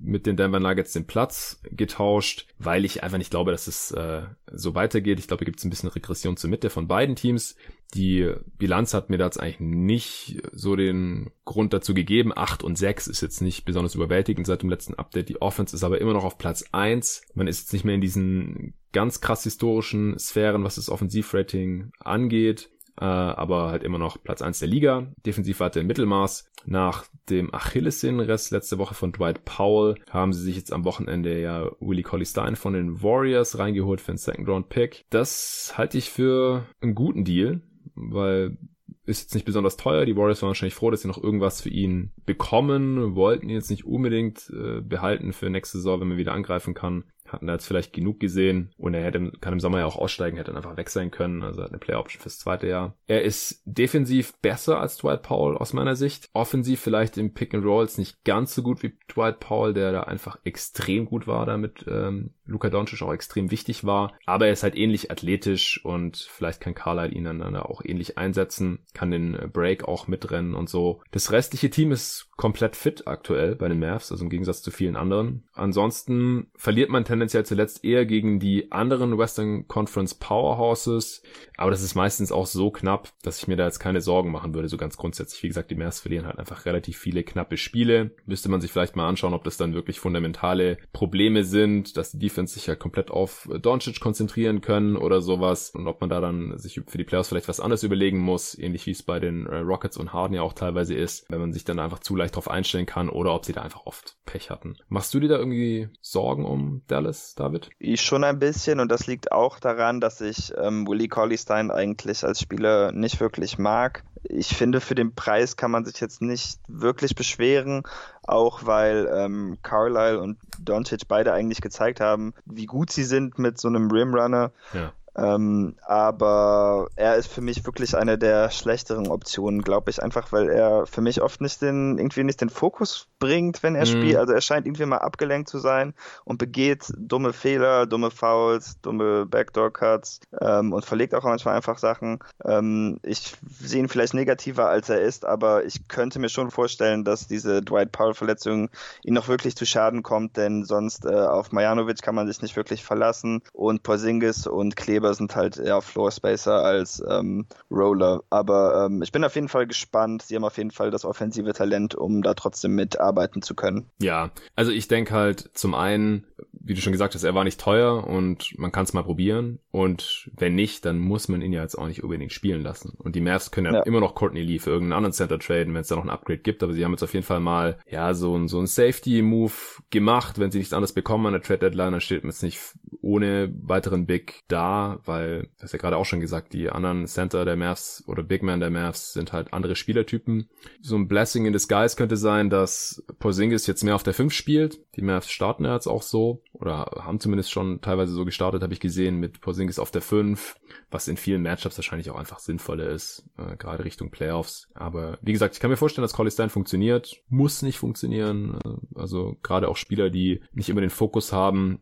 mit 0.00 0.26
den 0.26 0.36
Denver 0.36 0.58
Nuggets 0.58 0.92
den 0.92 1.06
Platz 1.06 1.60
getauscht, 1.70 2.48
weil 2.58 2.84
ich 2.84 3.02
einfach 3.02 3.18
nicht 3.18 3.30
glaube, 3.30 3.52
dass 3.52 3.68
es 3.68 3.92
äh, 3.92 4.22
so 4.50 4.74
weitergeht. 4.74 5.20
Ich 5.20 5.28
glaube, 5.28 5.40
hier 5.40 5.46
gibt 5.46 5.60
es 5.60 5.64
ein 5.64 5.70
bisschen 5.70 5.90
Regression 5.90 6.36
zur 6.36 6.50
Mitte 6.50 6.70
von 6.70 6.88
beiden 6.88 7.14
Teams. 7.14 7.54
Die 7.94 8.32
Bilanz 8.58 8.94
hat 8.94 9.10
mir 9.10 9.18
da 9.18 9.26
jetzt 9.26 9.38
eigentlich 9.38 9.60
nicht 9.60 10.42
so 10.52 10.74
den 10.74 11.30
Grund 11.44 11.72
dazu 11.72 11.94
gegeben. 11.94 12.32
8 12.34 12.64
und 12.64 12.76
6 12.76 13.06
ist 13.06 13.20
jetzt 13.20 13.40
nicht 13.40 13.64
besonders 13.64 13.94
überwältigend 13.94 14.46
seit 14.46 14.62
dem 14.62 14.70
letzten 14.70 14.94
Update. 14.94 15.28
Die 15.28 15.40
Offense 15.40 15.76
ist 15.76 15.84
aber 15.84 16.00
immer 16.00 16.14
noch 16.14 16.24
auf 16.24 16.38
Platz 16.38 16.64
1. 16.72 17.22
Man 17.34 17.46
ist 17.46 17.60
jetzt 17.60 17.72
nicht 17.72 17.84
mehr 17.84 17.94
in 17.94 18.00
diesen 18.00 18.74
ganz 18.92 19.20
krass 19.20 19.44
historischen 19.44 20.18
Sphären, 20.18 20.64
was 20.64 20.74
das 20.74 20.90
Offensivrating 20.90 21.92
angeht 22.00 22.71
äh, 23.00 23.04
aber 23.04 23.70
halt 23.70 23.82
immer 23.82 23.98
noch 23.98 24.22
Platz 24.22 24.42
1 24.42 24.58
der 24.58 24.68
Liga. 24.68 25.06
Defensiv 25.24 25.60
hatte 25.60 25.80
im 25.80 25.86
Mittelmaß. 25.86 26.48
Nach 26.64 27.04
dem 27.28 27.52
Achillessehnenrest 27.52 28.52
letzte 28.52 28.78
Woche 28.78 28.94
von 28.94 29.12
Dwight 29.12 29.44
Powell 29.44 29.96
haben 30.10 30.32
sie 30.32 30.42
sich 30.42 30.56
jetzt 30.56 30.72
am 30.72 30.84
Wochenende 30.84 31.40
ja 31.40 31.70
Willie 31.80 32.02
Colley 32.02 32.26
Stein 32.26 32.56
von 32.56 32.74
den 32.74 33.02
Warriors 33.02 33.58
reingeholt 33.58 34.00
für 34.00 34.12
einen 34.12 34.18
Second 34.18 34.48
Round 34.48 34.68
Pick. 34.68 35.04
Das 35.10 35.74
halte 35.76 35.98
ich 35.98 36.10
für 36.10 36.66
einen 36.80 36.94
guten 36.94 37.24
Deal, 37.24 37.62
weil 37.94 38.56
ist 39.04 39.22
jetzt 39.22 39.34
nicht 39.34 39.44
besonders 39.44 39.76
teuer. 39.76 40.04
Die 40.04 40.16
Warriors 40.16 40.42
waren 40.42 40.50
wahrscheinlich 40.50 40.76
froh, 40.76 40.90
dass 40.90 41.02
sie 41.02 41.08
noch 41.08 41.22
irgendwas 41.22 41.60
für 41.60 41.70
ihn 41.70 42.12
bekommen, 42.24 43.16
wollten 43.16 43.48
ihn 43.48 43.56
jetzt 43.56 43.70
nicht 43.70 43.84
unbedingt 43.84 44.48
äh, 44.50 44.80
behalten 44.80 45.32
für 45.32 45.50
nächste 45.50 45.78
Saison, 45.78 46.00
wenn 46.00 46.08
man 46.08 46.18
wieder 46.18 46.32
angreifen 46.32 46.74
kann 46.74 47.04
hatten 47.32 47.46
da 47.46 47.54
jetzt 47.54 47.66
vielleicht 47.66 47.92
genug 47.92 48.20
gesehen 48.20 48.72
und 48.76 48.94
er 48.94 49.04
hätte, 49.04 49.32
kann 49.40 49.52
im 49.52 49.60
Sommer 49.60 49.78
ja 49.78 49.86
auch 49.86 49.96
aussteigen, 49.96 50.36
hätte 50.36 50.52
dann 50.52 50.62
einfach 50.62 50.76
weg 50.76 50.90
sein 50.90 51.10
können, 51.10 51.42
also 51.42 51.62
hat 51.62 51.70
eine 51.70 51.78
Play 51.78 51.94
Option 51.94 52.20
fürs 52.20 52.38
zweite 52.38 52.66
Jahr. 52.68 52.94
Er 53.06 53.22
ist 53.22 53.62
defensiv 53.64 54.34
besser 54.40 54.80
als 54.80 54.96
Dwight 54.96 55.22
Powell 55.22 55.56
aus 55.56 55.72
meiner 55.72 55.96
Sicht. 55.96 56.28
Offensiv 56.32 56.80
vielleicht 56.80 57.18
im 57.18 57.34
Pick 57.34 57.54
and 57.54 57.64
Rolls 57.64 57.98
nicht 57.98 58.24
ganz 58.24 58.54
so 58.54 58.62
gut 58.62 58.82
wie 58.82 58.96
Dwight 59.12 59.40
Powell, 59.40 59.74
der 59.74 59.92
da 59.92 60.02
einfach 60.02 60.38
extrem 60.44 61.06
gut 61.06 61.26
war, 61.26 61.46
damit 61.46 61.84
ähm, 61.88 62.30
Luka 62.44 62.70
Doncic 62.70 63.02
auch 63.02 63.12
extrem 63.12 63.50
wichtig 63.50 63.84
war. 63.84 64.12
Aber 64.26 64.46
er 64.46 64.52
ist 64.52 64.62
halt 64.62 64.76
ähnlich 64.76 65.10
athletisch 65.10 65.84
und 65.84 66.16
vielleicht 66.16 66.60
kann 66.60 66.74
Carlisle 66.74 67.12
ihn 67.14 67.24
dann 67.24 67.56
auch 67.56 67.82
ähnlich 67.84 68.18
einsetzen, 68.18 68.80
kann 68.94 69.10
den 69.10 69.50
Break 69.52 69.84
auch 69.84 70.08
mitrennen 70.08 70.54
und 70.54 70.68
so. 70.68 71.02
Das 71.10 71.32
restliche 71.32 71.70
Team 71.70 71.92
ist 71.92 72.30
komplett 72.36 72.76
fit 72.76 73.06
aktuell 73.06 73.54
bei 73.54 73.68
den 73.68 73.78
Mavs, 73.78 74.10
also 74.10 74.24
im 74.24 74.30
Gegensatz 74.30 74.62
zu 74.62 74.70
vielen 74.70 74.96
anderen. 74.96 75.44
Ansonsten 75.54 76.50
verliert 76.56 76.90
man 76.90 77.04
tendenziell 77.04 77.21
zuletzt 77.28 77.84
eher 77.84 78.06
gegen 78.06 78.40
die 78.40 78.72
anderen 78.72 79.18
Western 79.18 79.68
Conference 79.68 80.14
Powerhouses, 80.14 81.22
aber 81.56 81.70
das 81.70 81.82
ist 81.82 81.94
meistens 81.94 82.32
auch 82.32 82.46
so 82.46 82.70
knapp, 82.70 83.10
dass 83.22 83.38
ich 83.38 83.48
mir 83.48 83.56
da 83.56 83.66
jetzt 83.66 83.78
keine 83.78 84.00
Sorgen 84.00 84.30
machen 84.30 84.54
würde, 84.54 84.68
so 84.68 84.76
ganz 84.76 84.96
grundsätzlich. 84.96 85.42
Wie 85.42 85.48
gesagt, 85.48 85.70
die 85.70 85.76
Mavs 85.76 86.00
verlieren 86.00 86.26
halt 86.26 86.38
einfach 86.38 86.64
relativ 86.64 86.98
viele 86.98 87.22
knappe 87.22 87.56
Spiele. 87.56 88.12
Müsste 88.26 88.48
man 88.48 88.60
sich 88.60 88.72
vielleicht 88.72 88.96
mal 88.96 89.08
anschauen, 89.08 89.34
ob 89.34 89.44
das 89.44 89.56
dann 89.56 89.74
wirklich 89.74 90.00
fundamentale 90.00 90.78
Probleme 90.92 91.44
sind, 91.44 91.96
dass 91.96 92.12
die 92.12 92.18
Defense 92.18 92.54
sich 92.54 92.66
ja 92.66 92.74
komplett 92.74 93.10
auf 93.10 93.48
Doncic 93.60 94.00
konzentrieren 94.00 94.60
können 94.60 94.96
oder 94.96 95.20
sowas 95.20 95.70
und 95.70 95.86
ob 95.86 96.00
man 96.00 96.10
da 96.10 96.20
dann 96.20 96.58
sich 96.58 96.80
für 96.86 96.98
die 96.98 97.04
Playoffs 97.04 97.28
vielleicht 97.28 97.48
was 97.48 97.60
anderes 97.60 97.82
überlegen 97.82 98.18
muss, 98.18 98.58
ähnlich 98.58 98.86
wie 98.86 98.90
es 98.92 99.02
bei 99.02 99.20
den 99.20 99.46
äh, 99.46 99.58
Rockets 99.58 99.96
und 99.96 100.12
Harden 100.12 100.34
ja 100.34 100.42
auch 100.42 100.54
teilweise 100.54 100.94
ist, 100.94 101.26
wenn 101.30 101.40
man 101.40 101.52
sich 101.52 101.64
dann 101.64 101.78
einfach 101.78 102.00
zu 102.00 102.16
leicht 102.16 102.36
drauf 102.36 102.50
einstellen 102.50 102.86
kann 102.86 103.08
oder 103.08 103.34
ob 103.34 103.44
sie 103.44 103.52
da 103.52 103.62
einfach 103.62 103.86
oft 103.86 104.16
Pech 104.24 104.50
hatten. 104.50 104.76
Machst 104.88 105.12
du 105.14 105.20
dir 105.20 105.28
da 105.28 105.38
irgendwie 105.38 105.88
Sorgen 106.00 106.44
um 106.44 106.82
Dallas, 106.86 107.11
David? 107.36 107.70
Ich 107.78 108.02
schon 108.02 108.24
ein 108.24 108.38
bisschen 108.38 108.80
und 108.80 108.90
das 108.90 109.06
liegt 109.06 109.32
auch 109.32 109.58
daran, 109.58 110.00
dass 110.00 110.20
ich 110.20 110.52
ähm, 110.56 110.86
Willie 110.86 111.08
Colley 111.08 111.38
Stein 111.38 111.70
eigentlich 111.70 112.24
als 112.24 112.40
Spieler 112.40 112.92
nicht 112.92 113.20
wirklich 113.20 113.58
mag. 113.58 114.04
ich 114.24 114.56
finde, 114.56 114.80
für 114.80 114.94
den 114.94 115.14
Preis 115.14 115.56
kann 115.56 115.70
man 115.70 115.84
sich 115.84 116.00
jetzt 116.00 116.22
nicht 116.22 116.58
wirklich 116.68 117.14
beschweren, 117.14 117.82
auch 118.24 118.66
weil 118.66 119.10
ähm, 119.12 119.58
Carlisle 119.62 120.20
und 120.20 120.38
Doncic 120.58 121.08
beide 121.08 121.32
eigentlich 121.32 121.60
gezeigt 121.60 122.00
haben, 122.00 122.34
wie 122.44 122.66
gut 122.66 122.90
sie 122.90 123.04
sind 123.04 123.38
mit 123.38 123.58
so 123.58 123.68
einem 123.68 123.90
Rimrunner. 123.90 124.52
Ja. 124.72 124.92
Ähm, 125.16 125.76
aber 125.86 126.88
er 126.96 127.16
ist 127.16 127.28
für 127.28 127.42
mich 127.42 127.66
wirklich 127.66 127.96
eine 127.96 128.16
der 128.16 128.50
schlechteren 128.50 129.08
Optionen, 129.08 129.62
glaube 129.62 129.90
ich, 129.90 130.02
einfach 130.02 130.32
weil 130.32 130.48
er 130.48 130.86
für 130.86 131.02
mich 131.02 131.20
oft 131.20 131.40
nicht 131.40 131.60
den, 131.60 131.98
irgendwie 131.98 132.24
nicht 132.24 132.40
den 132.40 132.48
Fokus 132.48 133.08
bringt, 133.18 133.62
wenn 133.62 133.74
er 133.74 133.82
mhm. 133.82 133.90
spielt. 133.90 134.16
Also 134.16 134.32
er 134.32 134.40
scheint 134.40 134.66
irgendwie 134.66 134.86
mal 134.86 134.98
abgelenkt 134.98 135.48
zu 135.48 135.58
sein 135.58 135.92
und 136.24 136.38
begeht 136.38 136.92
dumme 136.96 137.32
Fehler, 137.32 137.86
dumme 137.86 138.10
Fouls, 138.10 138.80
dumme 138.80 139.26
Backdoor-Cuts 139.26 140.20
ähm, 140.40 140.72
und 140.72 140.84
verlegt 140.84 141.14
auch 141.14 141.24
manchmal 141.24 141.56
einfach 141.56 141.78
Sachen. 141.78 142.20
Ähm, 142.44 142.98
ich 143.02 143.34
sehe 143.60 143.80
ihn 143.80 143.88
vielleicht 143.88 144.14
negativer, 144.14 144.68
als 144.68 144.88
er 144.88 145.02
ist, 145.02 145.26
aber 145.26 145.64
ich 145.64 145.88
könnte 145.88 146.20
mir 146.20 146.30
schon 146.30 146.50
vorstellen, 146.50 147.04
dass 147.04 147.28
diese 147.28 147.60
Dwight 147.60 147.92
Powell-Verletzung 147.92 148.70
ihn 149.04 149.14
noch 149.14 149.28
wirklich 149.28 149.56
zu 149.56 149.66
Schaden 149.66 150.02
kommt, 150.02 150.38
denn 150.38 150.64
sonst 150.64 151.04
äh, 151.04 151.10
auf 151.10 151.52
Majanovic 151.52 152.00
kann 152.00 152.14
man 152.14 152.26
sich 152.26 152.40
nicht 152.40 152.56
wirklich 152.56 152.82
verlassen 152.82 153.42
und 153.52 153.82
Porzingis 153.82 154.46
und 154.46 154.74
Kleber 154.74 155.01
Kleber 155.02 155.14
sind 155.14 155.34
halt 155.34 155.58
eher 155.58 155.82
Floor 155.82 156.12
Spacer 156.12 156.62
als 156.64 157.02
ähm, 157.08 157.46
Roller. 157.70 158.22
Aber 158.30 158.86
ähm, 158.86 159.02
ich 159.02 159.10
bin 159.10 159.24
auf 159.24 159.34
jeden 159.34 159.48
Fall 159.48 159.66
gespannt. 159.66 160.22
Sie 160.22 160.36
haben 160.36 160.44
auf 160.44 160.56
jeden 160.56 160.70
Fall 160.70 160.90
das 160.92 161.04
offensive 161.04 161.52
Talent, 161.52 161.94
um 161.96 162.22
da 162.22 162.34
trotzdem 162.34 162.76
mitarbeiten 162.76 163.42
zu 163.42 163.54
können. 163.54 163.90
Ja, 163.98 164.30
also 164.54 164.70
ich 164.70 164.86
denke 164.86 165.14
halt 165.14 165.50
zum 165.54 165.74
einen, 165.74 166.24
wie 166.64 166.74
du 166.74 166.80
schon 166.80 166.92
gesagt 166.92 167.14
hast, 167.14 167.24
er 167.24 167.34
war 167.34 167.44
nicht 167.44 167.60
teuer 167.60 168.06
und 168.06 168.56
man 168.58 168.72
kann 168.72 168.84
es 168.84 168.92
mal 168.92 169.02
probieren. 169.02 169.58
Und 169.70 170.30
wenn 170.36 170.54
nicht, 170.54 170.84
dann 170.84 170.98
muss 170.98 171.28
man 171.28 171.42
ihn 171.42 171.52
ja 171.52 171.62
jetzt 171.62 171.76
auch 171.76 171.86
nicht 171.86 172.02
unbedingt 172.02 172.32
spielen 172.32 172.62
lassen. 172.62 172.94
Und 172.98 173.16
die 173.16 173.20
Mavs 173.20 173.50
können 173.50 173.72
ja, 173.72 173.80
ja. 173.80 173.82
immer 173.84 174.00
noch 174.00 174.14
Courtney 174.14 174.42
Lee 174.42 174.58
für 174.58 174.70
irgendeinen 174.70 174.98
anderen 174.98 175.12
Center 175.12 175.38
traden, 175.38 175.74
wenn 175.74 175.80
es 175.80 175.88
da 175.88 175.96
noch 175.96 176.04
ein 176.04 176.10
Upgrade 176.10 176.38
gibt. 176.38 176.62
Aber 176.62 176.72
sie 176.72 176.84
haben 176.84 176.92
jetzt 176.92 177.02
auf 177.02 177.14
jeden 177.14 177.26
Fall 177.26 177.40
mal 177.40 177.78
ja 177.90 178.14
so 178.14 178.36
ein 178.36 178.48
so 178.48 178.60
ein 178.60 178.66
Safety-Move 178.66 179.52
gemacht. 179.90 180.38
Wenn 180.38 180.50
sie 180.50 180.58
nichts 180.58 180.72
anderes 180.72 180.92
bekommen 180.92 181.26
an 181.26 181.32
der 181.32 181.42
Trade 181.42 181.58
Deadline, 181.60 181.92
dann 181.92 182.00
steht 182.00 182.22
man 182.22 182.30
jetzt 182.30 182.42
nicht 182.42 182.60
ohne 183.00 183.52
weiteren 183.62 184.06
Big 184.06 184.42
da, 184.48 185.00
weil, 185.04 185.48
das 185.58 185.66
ist 185.66 185.72
ja 185.72 185.78
gerade 185.78 185.96
auch 185.96 186.04
schon 186.04 186.20
gesagt, 186.20 186.52
die 186.52 186.70
anderen 186.70 187.06
Center 187.06 187.44
der 187.44 187.56
Mavs 187.56 188.04
oder 188.06 188.22
Big 188.22 188.42
Man 188.42 188.60
der 188.60 188.70
Mavs 188.70 189.12
sind 189.12 189.32
halt 189.32 189.52
andere 189.52 189.74
Spielertypen. 189.74 190.48
So 190.80 190.96
ein 190.96 191.08
Blessing 191.08 191.46
in 191.46 191.52
disguise 191.52 191.96
könnte 191.96 192.16
sein, 192.16 192.48
dass 192.48 193.04
Porzingis 193.18 193.66
jetzt 193.66 193.82
mehr 193.82 193.96
auf 193.96 194.04
der 194.04 194.14
5 194.14 194.32
spielt. 194.32 194.80
Die 194.96 195.02
Mavs 195.02 195.30
starten 195.30 195.64
ja 195.64 195.74
jetzt 195.74 195.86
auch 195.86 196.02
so 196.02 196.42
oder 196.52 196.84
haben 197.00 197.18
zumindest 197.18 197.50
schon 197.50 197.80
teilweise 197.80 198.12
so 198.12 198.24
gestartet, 198.24 198.62
habe 198.62 198.74
ich 198.74 198.80
gesehen, 198.80 199.18
mit 199.18 199.40
Porzingis 199.40 199.78
auf 199.78 199.90
der 199.90 200.02
5, 200.02 200.56
was 200.90 201.08
in 201.08 201.16
vielen 201.16 201.42
Matchups 201.42 201.78
wahrscheinlich 201.78 202.10
auch 202.10 202.16
einfach 202.16 202.38
sinnvoller 202.38 202.88
ist, 202.90 203.24
äh, 203.38 203.56
gerade 203.56 203.84
Richtung 203.84 204.10
Playoffs. 204.10 204.68
Aber 204.74 205.18
wie 205.22 205.32
gesagt, 205.32 205.54
ich 205.54 205.60
kann 205.60 205.70
mir 205.70 205.78
vorstellen, 205.78 206.02
dass 206.02 206.12
Collie 206.12 206.30
Stein 206.30 206.50
funktioniert, 206.50 207.22
muss 207.28 207.62
nicht 207.62 207.78
funktionieren. 207.78 208.58
Äh, 208.64 208.98
also 208.98 209.36
gerade 209.42 209.68
auch 209.68 209.76
Spieler, 209.76 210.10
die 210.10 210.42
nicht 210.52 210.68
immer 210.68 210.82
den 210.82 210.90
Fokus 210.90 211.32
haben, 211.32 211.80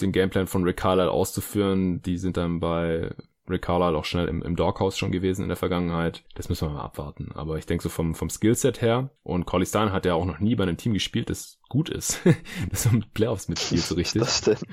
den 0.00 0.12
Gameplan 0.12 0.46
von 0.46 0.62
Rick 0.62 0.76
Carlisle 0.76 1.10
auszuführen, 1.10 2.02
die 2.02 2.18
sind 2.18 2.36
dann 2.36 2.60
bei 2.60 3.14
Rick 3.48 3.62
Carlisle 3.62 3.96
auch 3.96 4.04
schnell 4.04 4.28
im, 4.28 4.42
im 4.42 4.56
Doghouse 4.56 4.96
schon 4.96 5.12
gewesen 5.12 5.42
in 5.42 5.48
der 5.48 5.56
Vergangenheit. 5.56 6.24
Das 6.34 6.48
müssen 6.48 6.68
wir 6.68 6.74
mal 6.74 6.82
abwarten. 6.82 7.30
Aber 7.34 7.58
ich 7.58 7.66
denke 7.66 7.82
so 7.82 7.88
vom, 7.88 8.14
vom 8.14 8.30
Skillset 8.30 8.80
her 8.80 9.10
und 9.22 9.46
Collie 9.46 9.66
Stein 9.66 9.92
hat 9.92 10.06
ja 10.06 10.14
auch 10.14 10.24
noch 10.24 10.38
nie 10.38 10.54
bei 10.54 10.64
einem 10.64 10.76
Team 10.76 10.94
gespielt, 10.94 11.30
das 11.30 11.58
gut 11.68 11.88
ist. 11.88 12.20
das 12.70 12.86
um 12.86 13.04
Playoffs 13.12 13.48
mitspielt 13.48 13.82
so 13.82 13.94
richtig. 13.94 14.22
Das 14.24 14.38
stimmt. 14.38 14.64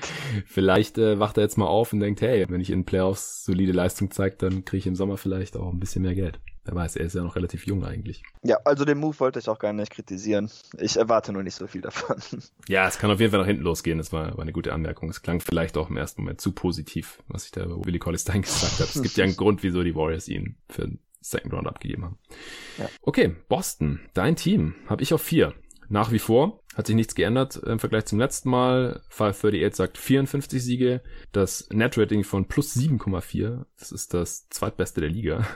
Vielleicht 0.46 0.98
äh, 0.98 1.18
wacht 1.18 1.36
er 1.36 1.42
jetzt 1.42 1.58
mal 1.58 1.66
auf 1.66 1.92
und 1.92 2.00
denkt, 2.00 2.22
hey, 2.22 2.46
wenn 2.48 2.60
ich 2.60 2.70
in 2.70 2.84
Playoffs 2.84 3.44
solide 3.44 3.72
Leistung 3.72 4.10
zeige, 4.10 4.36
dann 4.36 4.64
kriege 4.64 4.78
ich 4.78 4.86
im 4.86 4.96
Sommer 4.96 5.16
vielleicht 5.16 5.56
auch 5.56 5.70
ein 5.70 5.80
bisschen 5.80 6.02
mehr 6.02 6.14
Geld. 6.14 6.40
Wer 6.64 6.76
weiß, 6.76 6.94
er 6.96 7.06
ist 7.06 7.14
ja 7.14 7.22
noch 7.24 7.34
relativ 7.34 7.66
jung 7.66 7.84
eigentlich. 7.84 8.22
Ja, 8.44 8.58
also 8.64 8.84
den 8.84 8.98
Move 8.98 9.18
wollte 9.18 9.40
ich 9.40 9.48
auch 9.48 9.58
gar 9.58 9.72
nicht 9.72 9.90
kritisieren. 9.90 10.48
Ich 10.78 10.96
erwarte 10.96 11.32
nur 11.32 11.42
nicht 11.42 11.56
so 11.56 11.66
viel 11.66 11.80
davon. 11.80 12.16
Ja, 12.68 12.86
es 12.86 12.98
kann 12.98 13.10
auf 13.10 13.18
jeden 13.18 13.32
Fall 13.32 13.40
nach 13.40 13.46
hinten 13.46 13.64
losgehen. 13.64 13.98
Das 13.98 14.12
war, 14.12 14.36
war 14.36 14.42
eine 14.42 14.52
gute 14.52 14.72
Anmerkung. 14.72 15.08
Es 15.10 15.22
klang 15.22 15.40
vielleicht 15.40 15.76
auch 15.76 15.90
im 15.90 15.96
ersten 15.96 16.22
Moment 16.22 16.40
zu 16.40 16.52
positiv, 16.52 17.18
was 17.26 17.44
ich 17.44 17.50
da 17.50 17.64
über 17.64 17.84
Willie 17.84 17.98
Collis 17.98 18.22
Stein 18.22 18.42
gesagt 18.42 18.74
habe. 18.74 18.84
Es 18.84 19.02
gibt 19.02 19.16
ja 19.16 19.24
einen 19.24 19.36
Grund, 19.36 19.62
wieso 19.62 19.82
die 19.82 19.94
Warriors 19.96 20.28
ihn 20.28 20.56
für 20.68 20.82
den 20.82 21.00
Second 21.20 21.52
Round 21.52 21.66
abgegeben 21.66 22.04
haben. 22.04 22.18
Ja. 22.78 22.88
Okay, 23.02 23.34
Boston, 23.48 24.00
dein 24.14 24.36
Team, 24.36 24.74
habe 24.86 25.02
ich 25.02 25.12
auf 25.12 25.22
vier. 25.22 25.54
Nach 25.88 26.12
wie 26.12 26.18
vor 26.20 26.62
hat 26.74 26.86
sich 26.86 26.96
nichts 26.96 27.14
geändert 27.14 27.56
im 27.56 27.78
Vergleich 27.78 28.06
zum 28.06 28.18
letzten 28.18 28.48
Mal. 28.48 29.02
538 29.10 29.76
sagt 29.76 29.98
54 29.98 30.62
Siege. 30.62 31.02
Das 31.32 31.68
Net-Rating 31.70 32.24
von 32.24 32.46
plus 32.46 32.74
7,4. 32.76 33.64
Das 33.78 33.92
ist 33.92 34.14
das 34.14 34.48
zweitbeste 34.48 35.00
der 35.00 35.10
Liga 35.10 35.46